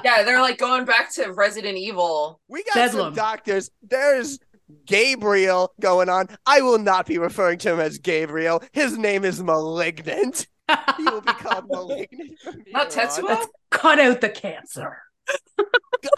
Yeah, 0.04 0.22
they're 0.22 0.40
like 0.40 0.58
going 0.58 0.84
back 0.86 1.12
to 1.14 1.30
Resident 1.32 1.76
Evil. 1.76 2.40
We 2.48 2.62
got 2.64 2.74
Bedlam. 2.74 3.06
some 3.06 3.14
doctors. 3.14 3.70
There's 3.82 4.38
Gabriel 4.86 5.72
going 5.80 6.08
on. 6.08 6.28
I 6.46 6.60
will 6.62 6.78
not 6.78 7.06
be 7.06 7.18
referring 7.18 7.58
to 7.60 7.72
him 7.74 7.80
as 7.80 7.98
Gabriel. 7.98 8.62
His 8.72 8.96
name 8.98 9.24
is 9.24 9.42
Malignant. 9.42 10.46
He 10.96 11.04
will 11.04 11.20
be 11.20 11.32
called 11.32 11.68
Malignant. 11.68 12.32
Not 12.72 12.92
here 12.92 13.02
on. 13.02 13.08
Tetsuo? 13.08 13.46
Cut 13.70 13.98
out 13.98 14.20
the 14.20 14.28
cancer. 14.28 14.98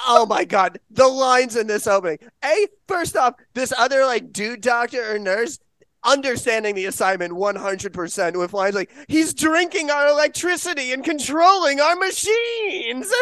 Oh 0.06 0.26
my 0.26 0.44
god, 0.44 0.78
the 0.92 1.08
lines 1.08 1.56
in 1.56 1.66
this 1.66 1.88
opening. 1.88 2.18
A, 2.44 2.68
first 2.86 3.16
off, 3.16 3.34
this 3.52 3.72
other 3.76 4.06
like 4.06 4.32
dude 4.32 4.60
doctor 4.60 5.12
or 5.12 5.18
nurse 5.18 5.58
understanding 6.04 6.74
the 6.74 6.86
assignment 6.86 7.32
100% 7.32 8.36
with 8.36 8.52
lines 8.52 8.74
like, 8.74 8.90
he's 9.08 9.34
drinking 9.34 9.90
our 9.90 10.08
electricity 10.08 10.92
and 10.92 11.04
controlling 11.04 11.80
our 11.80 11.96
machines. 11.96 13.12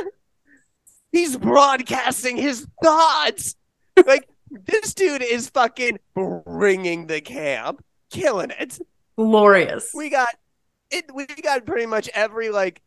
He's 1.12 1.37
broadcasting 1.37 2.37
his 2.37 2.66
thoughts. 2.82 3.56
Like, 4.06 4.28
this 4.50 4.94
dude 4.94 5.22
is 5.22 5.50
fucking 5.50 5.99
bringing 6.14 7.06
the 7.06 7.20
camp, 7.20 7.84
killing 8.10 8.50
it. 8.58 8.78
Glorious. 9.16 9.90
We 9.94 10.08
got 10.08 10.34
it. 10.90 11.12
We 11.14 11.26
got 11.26 11.64
pretty 11.66 11.87
much 11.87 12.09
every 12.14 12.50
like 12.50 12.82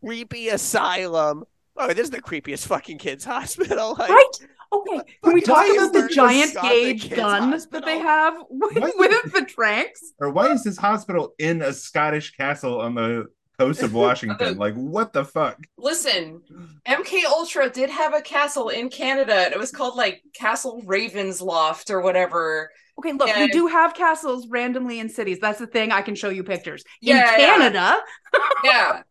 creepy 0.00 0.48
asylum. 0.48 1.44
Oh, 1.76 1.88
this 1.88 2.04
is 2.04 2.10
the 2.10 2.20
creepiest 2.22 2.66
fucking 2.66 2.98
kids 2.98 3.24
hospital. 3.36 3.94
Like, 3.98 4.10
right? 4.10 4.24
Okay. 4.72 5.00
Can 5.24 5.34
we 5.34 5.40
talk 5.40 5.56
why 5.56 5.66
about 5.74 5.96
is 5.96 6.02
the 6.08 6.08
giant 6.14 6.54
gauge 6.62 7.02
kids 7.08 7.16
gun 7.16 7.50
that 7.50 7.84
they 7.84 7.98
have 7.98 8.34
with, 8.48 8.76
Why- 8.76 8.92
with 8.96 9.32
the 9.32 9.44
tranks? 9.48 10.12
Or 10.20 10.30
why 10.30 10.52
is 10.52 10.62
this 10.62 10.76
hospital 10.76 11.34
in 11.38 11.60
a 11.62 11.72
Scottish 11.72 12.32
castle 12.36 12.80
on 12.80 12.94
the 12.94 13.26
coast 13.58 13.82
of 13.82 13.92
Washington. 14.04 14.58
like, 14.58 14.74
what 14.74 15.12
the 15.12 15.24
fuck? 15.24 15.58
Listen, 15.76 16.40
MK 16.86 17.24
Ultra 17.24 17.68
did 17.68 17.90
have 17.90 18.14
a 18.14 18.20
castle 18.22 18.68
in 18.68 18.88
Canada, 18.90 19.34
and 19.34 19.52
it 19.52 19.58
was 19.58 19.72
called 19.72 19.96
like 19.96 20.22
Castle 20.34 20.80
Ravensloft 20.86 21.90
or 21.90 22.00
whatever. 22.00 22.70
Okay, 23.00 23.12
look, 23.12 23.28
Yeah. 23.28 23.40
we 23.40 23.48
do 23.48 23.66
have 23.66 23.94
castles 23.94 24.46
randomly 24.48 25.00
in 25.00 25.08
cities. 25.08 25.38
That's 25.40 25.58
the 25.58 25.66
thing. 25.66 25.90
I 25.92 26.02
can 26.02 26.14
show 26.14 26.28
you 26.28 26.44
pictures. 26.44 26.84
Yeah, 27.00 27.32
in. 27.34 27.40
Canada, 27.40 27.98
Yeah. 28.64 29.02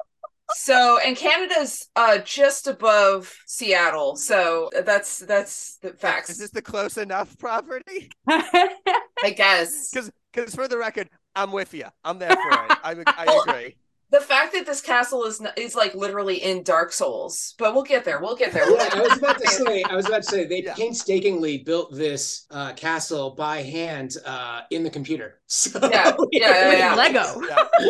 So, 0.55 0.97
and 1.05 1.15
Canada's 1.15 1.87
uh 1.95 2.17
just 2.19 2.67
above 2.67 3.31
Seattle. 3.45 4.15
So 4.15 4.69
that's 4.85 5.19
that's 5.19 5.77
the 5.77 5.93
facts. 5.93 6.29
Is 6.31 6.37
this 6.39 6.49
the 6.49 6.61
close 6.61 6.97
enough 6.97 7.37
property? 7.37 8.09
I 8.27 9.33
guess. 9.35 9.89
Because 9.93 10.11
because 10.33 10.55
for 10.55 10.67
the 10.67 10.77
record, 10.77 11.09
I'm 11.35 11.51
with 11.51 11.73
you. 11.73 11.85
I'm 12.03 12.19
there 12.19 12.29
for 12.29 12.35
it. 12.35 12.77
I, 12.83 12.95
I 13.07 13.43
agree. 13.47 13.75
The 14.11 14.19
fact 14.21 14.53
that 14.53 14.65
this 14.65 14.81
castle 14.81 15.23
is 15.25 15.39
n- 15.39 15.51
is 15.55 15.75
like 15.75 15.93
literally 15.93 16.37
in 16.43 16.63
Dark 16.63 16.91
Souls, 16.91 17.53
but 17.59 17.75
we'll 17.75 17.83
get 17.83 18.03
there. 18.05 18.19
We'll 18.19 18.35
get 18.35 18.51
there. 18.53 18.67
Yeah, 18.69 18.89
I 18.91 19.01
was 19.01 19.17
about 19.19 19.37
to 19.39 19.47
say. 19.47 19.83
I 19.83 19.95
was 19.95 20.07
about 20.07 20.23
to 20.23 20.29
say 20.29 20.45
they 20.45 20.63
Yeah. 20.63 20.73
painstakingly 20.73 21.59
built 21.59 21.93
this 21.93 22.45
uh, 22.49 22.73
castle 22.73 23.31
by 23.31 23.61
hand 23.61 24.17
uh, 24.25 24.61
in 24.71 24.83
the 24.83 24.89
computer. 24.89 25.39
So 25.47 25.79
Yeah, 25.91 26.15
yeah, 26.31 26.71
yeah, 26.71 26.77
yeah. 26.77 26.95
Lego. 26.95 27.41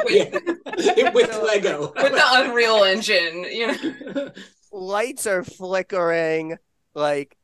Yeah. 0.10 0.40
Yeah. 0.96 1.10
with 1.14 1.42
Lego. 1.44 1.94
with 1.96 2.12
the 2.14 2.22
Unreal 2.24 2.84
Engine, 2.84 3.46
you 3.52 3.68
know. 3.68 4.32
Lights 4.72 5.26
are 5.26 5.44
flickering, 5.44 6.58
like 6.94 7.36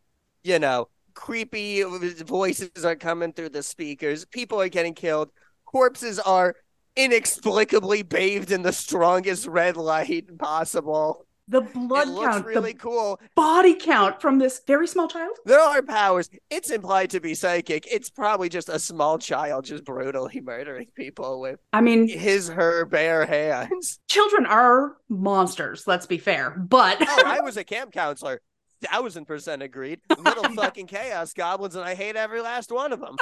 you 0.44 0.60
know, 0.60 0.89
creepy 1.13 1.82
voices 2.24 2.84
are 2.86 2.96
coming 2.96 3.32
through 3.34 3.50
the 3.50 3.63
speakers. 3.63 4.25
People 4.25 4.62
are 4.62 4.70
getting 4.70 4.94
killed. 4.94 5.29
Corpses 5.65 6.20
are 6.20 6.55
inexplicably 6.95 8.03
bathed 8.03 8.51
in 8.51 8.61
the 8.63 8.73
strongest 8.73 9.47
red 9.47 9.77
light 9.77 10.37
possible. 10.37 11.25
the 11.47 11.61
It 11.61 11.73
blood 11.73 12.07
looks 12.07 12.25
count, 12.35 12.45
really 12.45 12.73
the 12.73 12.79
cool. 12.79 13.19
body 13.35 13.75
count 13.75 14.19
from 14.21 14.39
this 14.39 14.61
very 14.65 14.87
small 14.87 15.07
child. 15.07 15.37
There 15.45 15.59
are 15.59 15.81
powers. 15.83 16.29
It's 16.49 16.71
implied 16.71 17.11
to 17.11 17.19
be 17.19 17.35
psychic. 17.35 17.85
It's 17.91 18.09
probably 18.09 18.49
just 18.49 18.69
a 18.69 18.79
small 18.79 19.17
child 19.19 19.65
just 19.65 19.85
brutally 19.85 20.41
murdering 20.41 20.87
people 20.95 21.41
with 21.41 21.59
I 21.73 21.81
mean, 21.81 22.07
his 22.07 22.47
her 22.49 22.85
bare 22.85 23.25
hands. 23.25 23.99
children 24.07 24.45
are 24.45 24.97
monsters. 25.09 25.85
Let's 25.85 26.05
be 26.07 26.17
fair, 26.17 26.51
but 26.51 26.97
Oh, 27.01 27.23
I 27.25 27.41
was 27.41 27.57
a 27.57 27.63
camp 27.63 27.91
counselor. 27.91 28.41
Thousand 28.81 29.25
percent 29.25 29.61
agreed. 29.63 29.99
Little 30.17 30.43
fucking 30.55 30.87
chaos 30.87 31.33
goblins, 31.33 31.75
and 31.75 31.85
I 31.85 31.95
hate 31.95 32.15
every 32.15 32.41
last 32.41 32.71
one 32.71 32.91
of 32.91 32.99
them. 32.99 33.15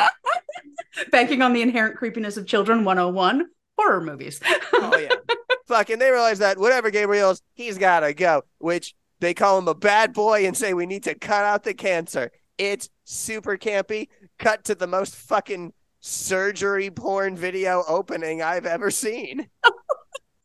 banking 1.11 1.41
on 1.41 1.53
the 1.53 1.61
inherent 1.61 1.95
creepiness 1.95 2.37
of 2.37 2.47
children 2.47 2.83
101 2.85 3.45
horror 3.77 4.01
movies. 4.01 4.39
Oh 4.73 4.97
yeah, 4.97 5.09
fucking. 5.67 5.99
They 5.99 6.11
realize 6.11 6.39
that 6.39 6.57
whatever 6.57 6.89
Gabriel's, 6.89 7.41
he's 7.53 7.77
gotta 7.77 8.13
go. 8.13 8.43
Which 8.59 8.95
they 9.19 9.33
call 9.33 9.57
him 9.57 9.67
a 9.67 9.75
bad 9.75 10.13
boy 10.13 10.45
and 10.45 10.55
say 10.55 10.73
we 10.73 10.85
need 10.85 11.03
to 11.03 11.15
cut 11.15 11.45
out 11.45 11.63
the 11.63 11.73
cancer. 11.73 12.31
It's 12.57 12.89
super 13.03 13.57
campy. 13.57 14.09
Cut 14.37 14.63
to 14.65 14.75
the 14.75 14.87
most 14.87 15.15
fucking 15.15 15.73
surgery 15.99 16.91
porn 16.91 17.37
video 17.37 17.83
opening 17.87 18.41
I've 18.41 18.65
ever 18.65 18.91
seen. 18.91 19.47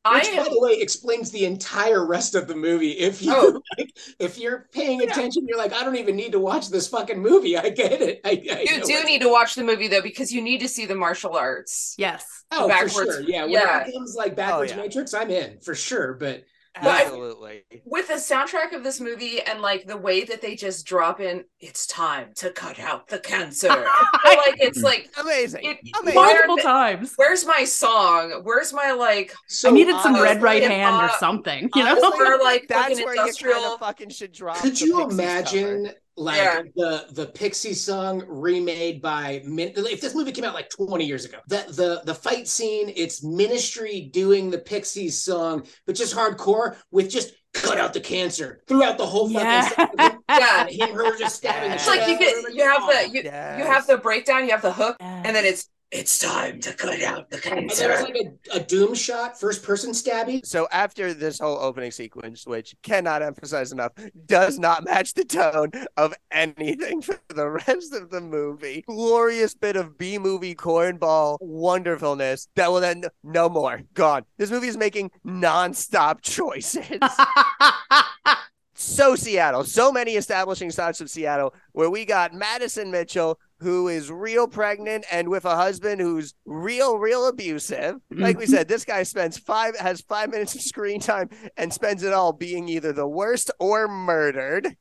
I 0.04 0.18
Which, 0.20 0.36
by 0.36 0.44
the 0.44 0.60
way, 0.60 0.74
explains 0.80 1.30
the 1.30 1.44
entire 1.44 2.06
rest 2.06 2.34
of 2.34 2.46
the 2.46 2.54
movie. 2.54 2.92
If 2.92 3.20
you 3.22 3.32
Oh. 3.34 3.60
like, 3.78 3.90
if 4.18 4.38
you're 4.38 4.68
paying 4.72 5.02
attention, 5.02 5.46
you're 5.48 5.58
like, 5.58 5.72
I 5.72 5.82
don't 5.84 5.96
even 5.96 6.16
need 6.16 6.32
to 6.32 6.38
watch 6.38 6.68
this 6.68 6.88
fucking 6.88 7.18
movie. 7.20 7.58
I 7.58 7.68
get 7.70 8.00
it. 8.00 8.20
I, 8.24 8.30
I 8.30 8.32
you 8.62 8.82
do 8.84 8.94
what- 8.94 9.06
need 9.06 9.20
to 9.22 9.28
watch 9.28 9.54
the 9.54 9.64
movie 9.64 9.88
though 9.88 10.02
because 10.02 10.32
you 10.32 10.40
need 10.40 10.60
to 10.60 10.68
see 10.68 10.86
the 10.86 10.94
martial 10.94 11.36
arts. 11.36 11.94
yes. 11.98 12.24
Oh, 12.50 12.68
backwards- 12.68 12.94
for 12.94 13.04
sure. 13.04 13.20
Yeah. 13.22 13.42
When 13.42 13.52
yeah. 13.52 13.80
it 13.82 13.86
becomes 13.86 14.14
like 14.16 14.32
oh, 14.32 14.36
backwards 14.36 14.72
yeah. 14.72 14.78
Matrix, 14.78 15.12
I'm 15.14 15.30
in 15.30 15.58
for 15.60 15.74
sure. 15.74 16.14
But 16.14 16.44
I- 16.82 17.02
Absolutely. 17.02 17.64
With 17.84 18.08
the 18.08 18.14
soundtrack 18.14 18.72
of 18.74 18.84
this 18.84 19.00
movie 19.00 19.40
and 19.40 19.60
like 19.60 19.86
the 19.86 19.96
way 19.96 20.24
that 20.24 20.40
they 20.42 20.56
just 20.56 20.86
drop 20.86 21.20
in, 21.20 21.44
it's 21.60 21.86
time 21.86 22.30
to 22.36 22.50
cut 22.50 22.78
out 22.78 23.08
the 23.08 23.18
cancer. 23.18 23.68
I 23.70 24.20
feel 24.24 24.36
like 24.36 24.60
it's 24.60 24.82
like, 24.82 25.10
Amazing. 25.20 25.64
It- 25.64 25.78
Amazing. 26.00 26.16
Why 26.16 26.32
Multiple 26.32 26.56
they- 26.56 26.62
times. 26.62 27.12
where's 27.16 27.46
my 27.46 27.64
song? 27.64 28.40
Where's 28.44 28.72
my 28.72 28.92
like, 28.92 29.34
so 29.48 29.70
I 29.70 29.72
needed 29.72 29.98
some 30.00 30.14
honestly, 30.14 30.34
red 30.34 30.42
right 30.42 30.62
if, 30.62 30.70
hand 30.70 30.96
or 30.96 31.04
uh, 31.04 31.18
something, 31.18 31.70
you 31.74 31.84
know? 31.84 31.90
honestly, 31.90 32.26
or 32.26 32.38
like 32.38 32.66
That's 32.68 32.88
fucking 32.90 33.04
where 33.04 33.14
you 33.26 33.32
kind 33.32 33.64
of 33.74 33.78
fucking 33.80 34.10
should 34.10 34.32
drop. 34.32 34.58
Could 34.58 34.80
you 34.80 35.02
imagine 35.08 35.86
cover. 35.86 35.96
Like 36.18 36.36
Yeah. 36.38 36.62
the 36.76 37.06
the 37.12 37.26
Pixie 37.26 37.74
song 37.74 38.24
remade 38.26 39.00
by 39.00 39.42
Min- 39.44 39.72
if 39.76 40.00
this 40.00 40.14
movie 40.14 40.32
came 40.32 40.44
out 40.44 40.54
like 40.54 40.68
20 40.70 41.04
years 41.04 41.24
ago? 41.24 41.38
That 41.48 41.68
the 41.68 42.02
the 42.04 42.14
fight 42.14 42.48
scene, 42.48 42.92
it's 42.96 43.22
Ministry 43.22 44.10
doing 44.12 44.50
the 44.50 44.58
Pixies 44.58 45.22
song, 45.22 45.66
but 45.86 45.94
just 45.94 46.14
hardcore 46.14 46.76
with 46.90 47.08
just 47.10 47.32
cut 47.54 47.78
out 47.78 47.92
the 47.94 48.00
cancer 48.00 48.62
throughout 48.68 48.98
the 48.98 49.06
whole 49.06 49.28
fucking 49.30 49.46
Yeah. 49.46 49.68
song. 49.68 50.18
Yeah. 50.28 50.66
Him 50.66 50.94
her 50.94 51.16
just 51.18 51.36
stabbing. 51.36 51.70
the 51.70 51.76
It's 51.76 51.88
like 51.88 52.06
you 52.06 52.18
shit 52.18 52.28
out 52.36 52.38
of 52.38 52.44
get 52.44 52.54
you 52.54 52.68
have 52.68 52.82
the 53.10 53.16
you, 53.16 53.22
Yes. 53.24 53.58
you 53.58 53.64
have 53.64 53.86
the 53.86 53.96
breakdown, 53.96 54.44
you 54.44 54.50
have 54.50 54.62
the 54.62 54.72
hook, 54.72 54.96
and 55.00 55.34
then 55.34 55.44
it's 55.44 55.68
it's 55.90 56.18
time 56.18 56.60
to 56.60 56.74
cut 56.74 57.00
out 57.02 57.30
the 57.30 57.40
And 57.50 57.70
there 57.70 57.90
was 57.90 58.02
like 58.02 58.16
a, 58.16 58.56
a 58.58 58.60
doom 58.60 58.94
shot, 58.94 59.40
first 59.40 59.62
person 59.62 59.92
stabby. 59.92 60.44
So 60.44 60.68
after 60.70 61.14
this 61.14 61.38
whole 61.38 61.56
opening 61.58 61.92
sequence, 61.92 62.46
which 62.46 62.74
cannot 62.82 63.22
emphasize 63.22 63.72
enough, 63.72 63.92
does 64.26 64.58
not 64.58 64.84
match 64.84 65.14
the 65.14 65.24
tone 65.24 65.70
of 65.96 66.14
anything 66.30 67.00
for 67.02 67.18
the 67.28 67.48
rest 67.48 67.94
of 67.94 68.10
the 68.10 68.20
movie. 68.20 68.84
Glorious 68.86 69.54
bit 69.54 69.76
of 69.76 69.96
B 69.96 70.18
movie 70.18 70.54
cornball 70.54 71.38
wonderfulness 71.40 72.48
that 72.54 72.70
will 72.70 72.80
then 72.80 73.04
no 73.24 73.48
more 73.48 73.80
gone. 73.94 74.24
This 74.36 74.50
movie 74.50 74.68
is 74.68 74.76
making 74.76 75.10
non-stop 75.24 76.20
choices. 76.22 77.00
so 78.74 79.16
Seattle, 79.16 79.64
so 79.64 79.90
many 79.90 80.16
establishing 80.16 80.70
shots 80.70 81.00
of 81.00 81.08
Seattle 81.08 81.54
where 81.72 81.88
we 81.88 82.04
got 82.04 82.34
Madison 82.34 82.90
Mitchell 82.90 83.38
who 83.60 83.88
is 83.88 84.10
real 84.10 84.46
pregnant 84.46 85.04
and 85.10 85.28
with 85.28 85.44
a 85.44 85.56
husband 85.56 86.00
who's 86.00 86.34
real 86.46 86.98
real 86.98 87.26
abusive. 87.28 87.94
Mm-hmm. 87.96 88.22
Like 88.22 88.38
we 88.38 88.46
said, 88.46 88.68
this 88.68 88.84
guy 88.84 89.02
spends 89.02 89.38
5 89.38 89.76
has 89.76 90.00
5 90.02 90.30
minutes 90.30 90.54
of 90.54 90.60
screen 90.62 91.00
time 91.00 91.28
and 91.56 91.72
spends 91.72 92.02
it 92.02 92.12
all 92.12 92.32
being 92.32 92.68
either 92.68 92.92
the 92.92 93.06
worst 93.08 93.50
or 93.58 93.88
murdered. 93.88 94.76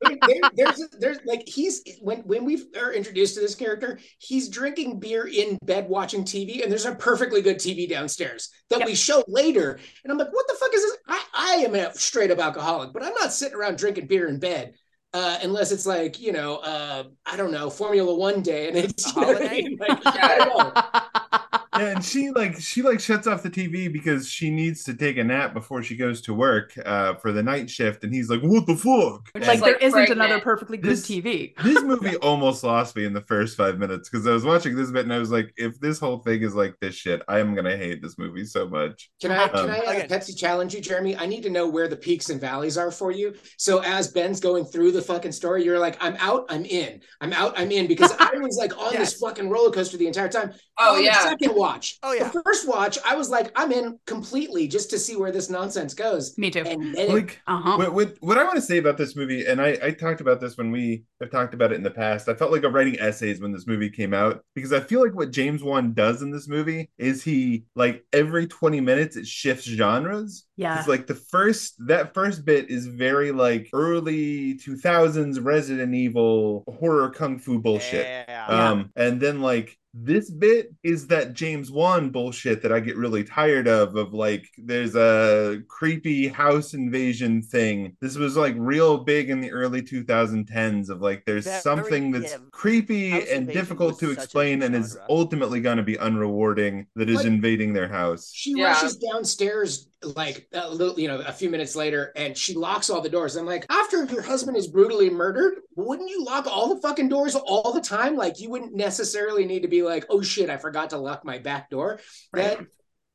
there, 0.00 0.40
there's 0.54 0.80
there's 1.00 1.18
like 1.24 1.42
he's 1.48 1.82
when 2.00 2.18
when 2.20 2.44
we 2.44 2.62
are 2.80 2.92
introduced 2.92 3.34
to 3.34 3.40
this 3.40 3.54
character, 3.54 3.98
he's 4.18 4.48
drinking 4.48 5.00
beer 5.00 5.26
in 5.26 5.58
bed 5.64 5.88
watching 5.88 6.22
TV, 6.22 6.62
and 6.62 6.70
there's 6.70 6.84
a 6.84 6.94
perfectly 6.94 7.42
good 7.42 7.56
TV 7.56 7.88
downstairs 7.88 8.50
that 8.70 8.80
Yep. 8.80 8.88
we 8.88 8.94
show 8.94 9.24
later. 9.26 9.78
And 10.04 10.12
I'm 10.12 10.18
like, 10.18 10.32
what 10.32 10.46
the 10.46 10.54
fuck 10.54 10.72
is 10.72 10.82
this? 10.82 10.96
I, 11.08 11.24
I 11.34 11.54
am 11.64 11.74
a 11.74 11.92
straight 11.94 12.30
up 12.30 12.38
alcoholic, 12.38 12.92
but 12.92 13.02
I'm 13.02 13.14
not 13.14 13.32
sitting 13.32 13.56
around 13.56 13.78
drinking 13.78 14.06
beer 14.06 14.28
in 14.28 14.38
bed. 14.38 14.74
Uh, 15.16 15.38
unless 15.42 15.72
it's 15.72 15.86
like 15.86 16.20
you 16.20 16.30
know, 16.30 16.56
uh, 16.56 17.04
I 17.24 17.38
don't 17.38 17.50
know, 17.50 17.70
Formula 17.70 18.14
One 18.14 18.42
day, 18.42 18.68
and 18.68 18.76
it's 18.76 19.16
you 19.16 19.22
know 19.22 19.34
I 19.34 19.48
mean? 19.48 19.78
Like, 19.80 19.98
I 20.04 20.36
know. 20.44 21.48
Yeah, 21.78 21.86
and 21.96 22.04
she 22.04 22.30
like 22.30 22.56
she 22.60 22.82
like 22.82 23.00
shuts 23.00 23.26
off 23.26 23.42
the 23.42 23.50
TV 23.50 23.92
because 23.92 24.28
she 24.28 24.50
needs 24.50 24.82
to 24.84 24.94
take 24.94 25.16
a 25.18 25.24
nap 25.24 25.52
before 25.54 25.82
she 25.82 25.96
goes 25.96 26.20
to 26.22 26.34
work 26.34 26.72
uh, 26.84 27.14
for 27.16 27.32
the 27.32 27.42
night 27.42 27.68
shift, 27.70 28.04
and 28.04 28.12
he's 28.14 28.30
like, 28.30 28.40
"What 28.40 28.66
the 28.66 28.76
fuck?" 28.76 29.28
like, 29.34 29.34
And 29.34 29.42
there 29.44 29.56
like 29.60 29.76
isn't 29.82 29.92
pregnant. 29.92 30.20
another 30.20 30.40
perfectly 30.40 30.76
good 30.78 30.92
This- 30.92 31.06
TV. 31.06 31.54
this 31.62 31.82
movie 31.82 32.16
almost 32.16 32.64
lost 32.64 32.96
me 32.96 33.04
in 33.04 33.12
the 33.12 33.20
first 33.22 33.56
five 33.56 33.78
minutes 33.78 34.08
because 34.08 34.26
I 34.26 34.32
was 34.32 34.44
watching 34.44 34.74
this 34.76 34.90
bit 34.90 35.04
and 35.04 35.12
I 35.12 35.18
was 35.18 35.30
like, 35.30 35.52
if 35.56 35.78
this 35.80 35.98
whole 35.98 36.18
thing 36.18 36.42
is 36.42 36.54
like 36.54 36.74
this 36.80 36.94
shit, 36.94 37.22
I 37.28 37.40
am 37.40 37.54
gonna 37.54 37.76
hate 37.76 38.02
this 38.02 38.18
movie 38.18 38.44
so 38.44 38.68
much. 38.68 39.10
Can 39.20 39.30
I 39.32 39.48
can 39.48 39.58
Um, 39.58 39.70
I 39.70 39.78
uh, 39.78 39.92
Okay. 39.96 40.06
Pepsi 40.08 40.36
challenge 40.36 40.74
you, 40.74 40.80
Jeremy? 40.80 41.16
I 41.16 41.26
need 41.26 41.42
to 41.42 41.50
know 41.50 41.66
where 41.68 41.88
the 41.88 41.96
peaks 41.96 42.30
and 42.30 42.40
valleys 42.40 42.76
are 42.78 42.90
for 42.90 43.10
you. 43.10 43.34
So 43.58 43.78
as 43.82 44.08
Ben's 44.08 44.40
going 44.40 44.64
through 44.64 44.92
the 44.92 45.02
fucking 45.02 45.32
story, 45.32 45.64
you're 45.64 45.78
like, 45.78 45.96
I'm 46.02 46.16
out, 46.20 46.46
I'm 46.48 46.64
in, 46.64 47.00
I'm 47.20 47.32
out, 47.32 47.58
I'm 47.58 47.70
in, 47.70 47.86
because 47.86 48.12
I 48.18 48.30
was 48.38 48.56
like 48.56 48.76
on 48.78 48.92
Yes. 48.92 49.12
this 49.12 49.20
fucking 49.20 49.48
roller 49.50 49.70
coaster 49.70 49.96
the 49.96 50.06
entire 50.06 50.28
time. 50.28 50.52
Oh 50.78 50.92
On 50.92 50.98
the 50.98 51.04
yeah. 51.04 51.20
second 51.22 51.54
watch. 51.66 51.98
Oh, 52.02 52.12
yeah. 52.12 52.28
The 52.28 52.42
first 52.42 52.68
watch, 52.68 52.98
I 53.04 53.14
was 53.16 53.28
like, 53.30 53.50
I'm 53.56 53.72
in 53.72 53.98
completely 54.06 54.68
just 54.68 54.90
to 54.90 54.98
see 54.98 55.16
where 55.16 55.32
this 55.32 55.50
nonsense 55.50 55.94
goes. 55.94 56.36
Me 56.38 56.50
too. 56.50 56.60
And 56.60 56.94
then 56.94 57.08
Like 57.10 57.40
Uh-huh. 57.46 57.76
what, 57.76 57.92
what 57.92 58.16
what 58.20 58.38
I 58.38 58.44
want 58.44 58.56
to 58.56 58.62
say 58.62 58.78
about 58.78 58.96
this 58.96 59.16
movie, 59.16 59.46
and 59.46 59.60
I, 59.60 59.78
I 59.82 59.90
talked 59.90 60.20
about 60.20 60.40
this 60.40 60.56
when 60.56 60.70
we 60.70 61.04
have 61.20 61.30
talked 61.30 61.54
about 61.54 61.72
it 61.72 61.76
in 61.76 61.82
the 61.82 61.90
past. 61.90 62.28
I 62.28 62.34
felt 62.34 62.52
like 62.52 62.64
I'm 62.64 62.74
writing 62.74 62.98
essays 63.00 63.40
when 63.40 63.52
this 63.52 63.66
movie 63.66 63.90
came 63.90 64.14
out 64.14 64.42
because 64.54 64.72
I 64.72 64.80
feel 64.80 65.02
like 65.02 65.14
what 65.14 65.30
James 65.30 65.62
Wan 65.62 65.92
does 65.94 66.22
in 66.22 66.30
this 66.30 66.48
movie 66.48 66.90
is 66.98 67.22
he 67.22 67.64
like 67.74 68.04
every 68.12 68.46
20 68.46 68.80
minutes 68.80 69.16
it 69.16 69.26
shifts 69.26 69.66
genres. 69.66 70.44
Yeah. 70.56 70.78
It's 70.78 70.88
like 70.88 71.06
the 71.06 71.14
first 71.14 71.74
that 71.86 72.14
first 72.14 72.44
bit 72.44 72.70
is 72.70 72.86
very 72.86 73.32
like 73.32 73.68
early 73.72 74.58
2000s 74.58 75.44
Resident 75.44 75.94
Evil 75.94 76.64
horror 76.78 77.10
kung 77.10 77.38
fu 77.38 77.58
bullshit. 77.58 78.06
Yeah. 78.06 78.24
Yeah. 78.28 78.70
Um, 78.70 78.90
and 78.96 79.20
then 79.20 79.40
like 79.40 79.76
This 79.98 80.28
bit 80.30 80.74
is 80.82 81.06
that 81.06 81.32
James 81.32 81.70
Wan 81.70 82.10
bullshit 82.10 82.60
that 82.62 82.70
I 82.70 82.80
get 82.80 82.96
really 82.98 83.24
tired 83.24 83.66
of. 83.66 83.96
Of 83.96 84.12
like, 84.12 84.46
there's 84.58 84.94
a 84.94 85.62
creepy 85.68 86.28
house 86.28 86.74
invasion 86.74 87.40
thing. 87.40 87.96
This 88.02 88.16
was 88.16 88.36
like 88.36 88.54
real 88.58 88.98
big 88.98 89.30
in 89.30 89.40
the 89.40 89.50
early 89.50 89.80
2010s. 89.80 90.90
Of 90.90 91.00
like, 91.00 91.24
there's 91.24 91.46
Very, 91.46 91.60
something 91.62 92.10
that's 92.10 92.32
yeah, 92.32 92.38
creepy 92.50 93.10
house 93.10 93.28
and 93.30 93.48
difficult 93.48 93.98
to 94.00 94.10
explain, 94.10 94.62
and 94.62 94.74
is 94.76 94.98
ultimately 95.08 95.60
going 95.60 95.78
to 95.78 95.82
be 95.82 95.94
unrewarding. 95.96 96.86
That 96.94 97.08
is 97.08 97.16
Like- 97.16 97.26
invading 97.26 97.72
their 97.72 97.88
house. 97.88 98.30
She 98.34 98.52
Yeah. 98.52 98.66
rushes 98.72 98.96
downstairs 98.96 99.88
like 100.02 100.46
a 100.52 100.68
little, 100.68 100.98
you 101.00 101.08
know, 101.08 101.20
a 101.20 101.32
few 101.32 101.48
minutes 101.50 101.74
later, 101.74 102.12
and 102.16 102.36
she 102.36 102.54
locks 102.54 102.90
all 102.90 103.00
the 103.00 103.08
doors. 103.08 103.36
I'm 103.36 103.46
like, 103.46 103.64
after 103.70 104.04
your 104.04 104.22
husband 104.22 104.56
is 104.56 104.66
brutally 104.66 105.08
murdered, 105.10 105.54
wouldn't 105.74 106.10
you 106.10 106.22
lock 106.24 106.46
all 106.46 106.74
the 106.74 106.80
fucking 106.80 107.08
doors 107.08 107.34
all 107.34 107.72
the 107.72 107.80
time? 107.80 108.14
Like, 108.16 108.38
you 108.40 108.50
wouldn't 108.50 108.74
necessarily 108.74 109.46
need 109.46 109.62
to 109.62 109.68
be 109.68 109.82
like, 109.82 110.04
oh 110.10 110.20
shit, 110.22 110.50
I 110.50 110.58
forgot 110.58 110.90
to 110.90 110.98
lock 110.98 111.24
my 111.24 111.38
back 111.38 111.70
door. 111.70 112.00
That, 112.34 112.60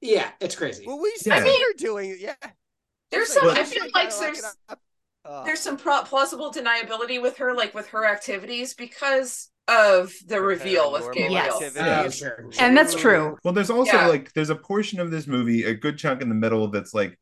yeah, 0.01 0.29
it's 0.39 0.55
crazy. 0.55 0.85
Well, 0.88 1.00
we 1.00 1.11
see 1.17 1.29
Yeah. 1.29 1.41
her 1.41 1.73
doing 1.77 2.17
yeah. 2.19 2.33
There's 3.11 3.27
She's 3.27 3.35
some. 3.35 3.45
Well- 3.45 3.57
I 3.57 3.61
"Oh, 3.61 3.65
feel 3.65 3.85
like 3.93 4.17
there's 4.17 4.39
it. 4.39 4.77
Uh, 5.23 5.43
there's 5.43 5.59
some 5.59 5.77
pro- 5.77 6.01
plausible 6.01 6.51
deniability 6.51 7.21
with 7.21 7.38
her, 7.38 7.53
like 7.53 7.75
with 7.75 7.88
her 7.89 8.05
activities, 8.07 8.73
because 8.73 9.50
of 9.68 10.12
the 10.27 10.41
reveal 10.41 10.91
with 10.91 11.03
paranormal 11.03 11.13
Gabriel. 11.13 11.32
Yes. 11.34 11.77
activity. 11.77 12.18
Sure. 12.18 12.50
And 12.60 12.75
that's 12.75 12.96
true. 12.96 13.38
Well, 13.44 13.53
there's 13.53 13.70
also 13.70 13.94
Yeah. 13.98 14.08
like 14.08 14.34
there's 14.34 14.50
a 14.50 14.56
portion 14.56 15.00
of 15.00 15.12
this 15.12 15.27
movie, 15.27 15.63
a 15.63 15.74
good 15.74 15.98
chunk 15.98 16.22
in 16.22 16.30
the 16.30 16.36
middle 16.36 16.68
that's 16.70 16.94
like 16.94 17.18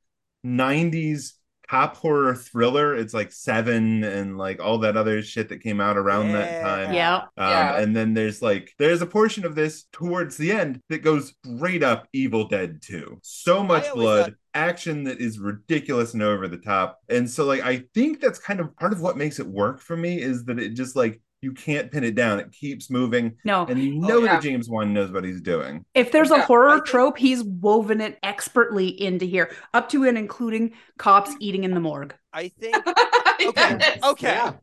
90s 0.45 1.33
cop 1.69 1.95
horror 1.97 2.33
thriller. 2.33 2.95
It's 2.95 3.13
like 3.13 3.31
Seven 3.31 4.03
and 4.03 4.39
like 4.39 4.59
all 4.59 4.79
that 4.79 4.97
other 4.97 5.21
shit 5.21 5.49
that 5.49 5.61
came 5.61 5.79
out 5.79 5.97
around 5.97 6.31
that 6.31 6.63
time. 6.63 6.93
Yeah. 6.93 7.15
Um, 7.17 7.27
Yeah. 7.37 7.77
And 7.79 7.95
then 7.95 8.15
there's 8.15 8.41
like 8.41 8.73
there's 8.79 9.03
a 9.03 9.05
portion 9.05 9.45
of 9.45 9.53
this 9.53 9.85
towards 9.91 10.35
the 10.35 10.51
end 10.51 10.81
that 10.89 11.03
goes 11.03 11.35
straight 11.45 11.83
up 11.83 12.07
Evil 12.13 12.47
Dead 12.47 12.81
2. 12.81 13.19
So 13.21 13.63
much 13.63 13.91
blood, 13.93 14.25
thought- 14.25 14.33
action 14.55 15.03
that 15.03 15.21
is 15.21 15.37
ridiculous 15.37 16.15
and 16.15 16.23
over 16.23 16.47
the 16.47 16.57
top. 16.57 16.97
And 17.07 17.29
so 17.29 17.45
like 17.45 17.61
I 17.61 17.83
think 17.93 18.19
that's 18.19 18.39
kind 18.39 18.59
of 18.59 18.75
part 18.77 18.91
of 18.91 19.01
what 19.01 19.15
makes 19.17 19.39
it 19.39 19.45
work 19.45 19.79
for 19.79 19.95
me 19.95 20.19
is 20.19 20.45
that 20.45 20.57
it 20.57 20.69
just 20.73 20.95
like 20.95 21.21
you 21.41 21.53
can't 21.53 21.91
pin 21.91 22.03
it 22.03 22.15
down. 22.15 22.39
It 22.39 22.51
keeps 22.51 22.89
moving, 22.89 23.35
No. 23.45 23.65
and 23.65 23.79
you 23.79 23.95
oh, 24.03 24.07
know 24.07 24.17
Oh, 24.17 24.23
yeah. 24.23 24.33
that 24.33 24.43
James 24.43 24.69
Wan 24.69 24.93
knows 24.93 25.11
what 25.11 25.23
he's 25.23 25.41
doing. 25.41 25.85
If 25.93 26.11
there's 26.11 26.31
a 26.31 26.41
horror 26.41 26.75
think- 26.75 26.85
trope, 26.85 27.17
he's 27.17 27.43
woven 27.43 28.01
it 28.01 28.17
expertly 28.23 28.87
into 29.01 29.25
here, 29.25 29.51
up 29.73 29.89
to 29.89 30.03
and 30.05 30.17
including 30.17 30.73
cops 30.97 31.31
eating 31.39 31.63
in 31.63 31.73
the 31.73 31.79
morgue. 31.79 32.13
I 32.33 32.49
think 32.49 32.75
okay, 32.87 33.77
Yes. 33.79 33.99
okay, 34.03 34.27
Yeah. 34.33 34.53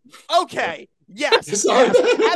okay, 0.42 0.88
yes, 1.12 1.48
yes. 1.64 1.66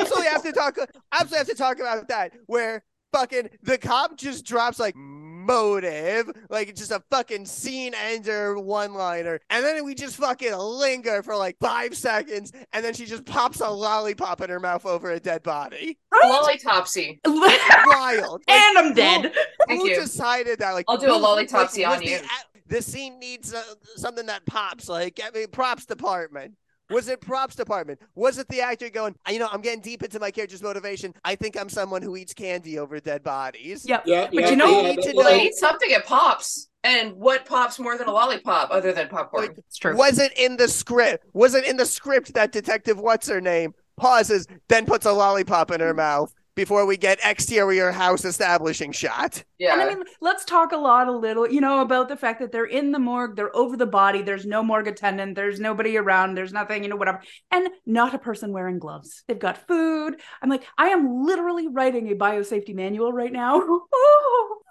absolutely 0.01 0.27
have 0.31 0.43
to 0.43 0.53
talk. 0.53 0.79
Absolutely 1.13 1.39
have 1.39 1.47
to 1.49 1.55
talk 1.55 1.79
about 1.79 2.09
that. 2.09 2.33
Where 2.47 2.83
fucking 3.13 3.51
the 3.63 3.77
cop 3.79 4.17
just 4.17 4.45
drops 4.47 4.79
like 4.81 4.95
motive, 5.41 6.31
like 6.49 6.75
just 6.75 6.91
a 6.91 7.03
fucking 7.11 7.47
scene 7.47 7.95
ender 7.95 8.59
one 8.59 8.95
liner, 8.95 9.41
and 9.51 9.65
then 9.65 9.85
we 9.85 9.95
just 9.95 10.17
fucking 10.17 10.55
linger 10.55 11.23
for 11.23 11.37
like 11.37 11.57
five 11.61 11.97
seconds, 11.97 12.53
and 12.73 12.85
then 12.85 12.95
she 12.95 13.07
just 13.07 13.25
pops 13.25 13.61
a 13.61 13.69
lollipop 13.71 14.41
in 14.41 14.51
her 14.51 14.61
mouth 14.61 14.85
over 14.87 15.11
a 15.13 15.21
dead 15.21 15.43
body. 15.43 15.99
Right? 16.13 16.59
Lollitopsy. 16.65 17.19
Wild. 17.27 18.43
Like, 18.49 18.57
and 18.57 18.79
I'm 18.79 18.95
dead. 18.95 19.33
Thank 19.69 19.83
who 19.83 19.89
you. 19.89 19.97
decided 20.01 20.59
that? 20.61 20.73
Like, 20.73 20.85
I'll 20.89 20.97
do 20.99 21.07
a 21.07 21.19
who- 21.19 21.25
lollipopsy 21.25 21.87
was 21.87 21.99
on 21.99 22.03
you. 22.03 22.17
a- 22.17 22.23
The 22.69 22.83
scene 22.83 23.19
needs 23.19 23.53
uh, 23.55 23.63
something 23.97 24.27
that 24.27 24.47
pops. 24.47 24.89
Like, 24.89 25.21
I 25.25 25.31
mean, 25.37 25.49
props 25.49 25.87
department. 25.87 26.55
Was 26.91 27.09
it 27.09 27.21
props 27.21 27.55
department? 27.55 28.01
Was 28.15 28.39
it 28.39 28.49
the 28.49 28.61
actor 28.61 28.91
going? 28.91 29.15
You 29.29 29.39
know, 29.39 29.49
I'm 29.51 29.61
getting 29.61 29.81
deep 29.81 30.03
into 30.03 30.19
my 30.21 30.31
character's 30.31 30.63
motivation. 30.63 31.15
I 31.25 31.35
think 31.37 31.59
I'm 31.59 31.69
someone 31.69 32.03
who 32.03 32.17
eats 32.17 32.35
candy 32.35 32.79
over 32.79 32.99
dead 33.01 33.23
bodies. 33.23 33.87
Yep. 33.89 34.03
Yeah, 34.07 34.25
But 34.27 34.35
yeah, 34.35 34.51
you 34.51 34.57
know- 34.57 34.81
yeah, 34.83 34.91
Need 34.93 35.03
to 35.03 35.13
Well, 35.15 35.25
know- 35.25 35.31
they 35.39 35.45
eat 35.47 35.55
something. 35.55 35.91
It 35.91 36.05
pops. 36.05 36.69
And 36.83 37.13
what 37.17 37.45
pops 37.45 37.79
more 37.79 37.99
than 37.99 38.09
a 38.09 38.13
lollipop 38.13 38.71
other 38.71 38.93
than 38.93 39.09
popcorn? 39.09 39.49
Like, 39.49 39.59
It's 39.59 39.77
true. 39.77 39.95
Was 39.97 40.19
it 40.19 40.33
in 40.39 40.57
the 40.57 40.67
script? 40.69 41.27
Was 41.35 41.55
it 41.55 41.65
in 41.65 41.77
the 41.77 41.85
script 41.85 42.33
that 42.35 42.53
Detective 42.53 42.99
What's 42.99 43.29
Her 43.29 43.41
Name 43.41 43.75
pauses, 43.99 44.47
then 44.69 44.87
puts 44.87 45.05
a 45.05 45.13
lollipop 45.13 45.71
in 45.71 45.81
her 45.81 45.93
mouth 45.93 46.33
before 46.61 46.85
we 46.85 46.99
get 46.99 47.19
exterior 47.25 47.91
house 47.91 48.23
establishing 48.27 48.93
shot? 48.93 49.43
yeah. 49.59 49.73
And 49.73 49.81
I 49.81 49.95
mean, 49.95 50.05
let's 50.21 50.45
talk 50.45 50.73
a 50.73 50.77
lot, 50.77 51.09
a 51.09 51.13
little, 51.13 51.51
you 51.51 51.63
know, 51.63 51.81
about 51.81 52.11
the 52.11 52.19
fact 52.19 52.39
that 52.41 52.53
they're 52.53 52.67
in 52.67 52.93
the 52.93 52.99
morgue, 52.99 53.35
they're 53.35 53.57
over 53.57 53.79
the 53.79 53.87
body, 53.87 54.21
there's 54.21 54.45
no 54.45 54.63
morgue 54.63 54.87
attendant, 54.87 55.37
there's 55.37 55.59
nobody 55.59 55.97
around, 55.97 56.35
there's 56.35 56.53
nothing, 56.53 56.83
you 56.83 56.91
know, 56.91 56.97
whatever, 56.97 57.23
and 57.51 57.67
not 57.87 58.13
a 58.13 58.19
person 58.19 58.53
wearing 58.53 58.79
gloves. 58.79 59.23
They've 59.27 59.39
got 59.39 59.67
food. 59.67 60.21
I'm 60.43 60.51
like, 60.51 60.65
I 60.77 60.89
am 60.89 61.25
literally 61.25 61.67
writing 61.67 62.13
a 62.13 62.15
biosafety 62.15 62.75
manual 62.75 63.11
right 63.11 63.33
now. 63.33 63.63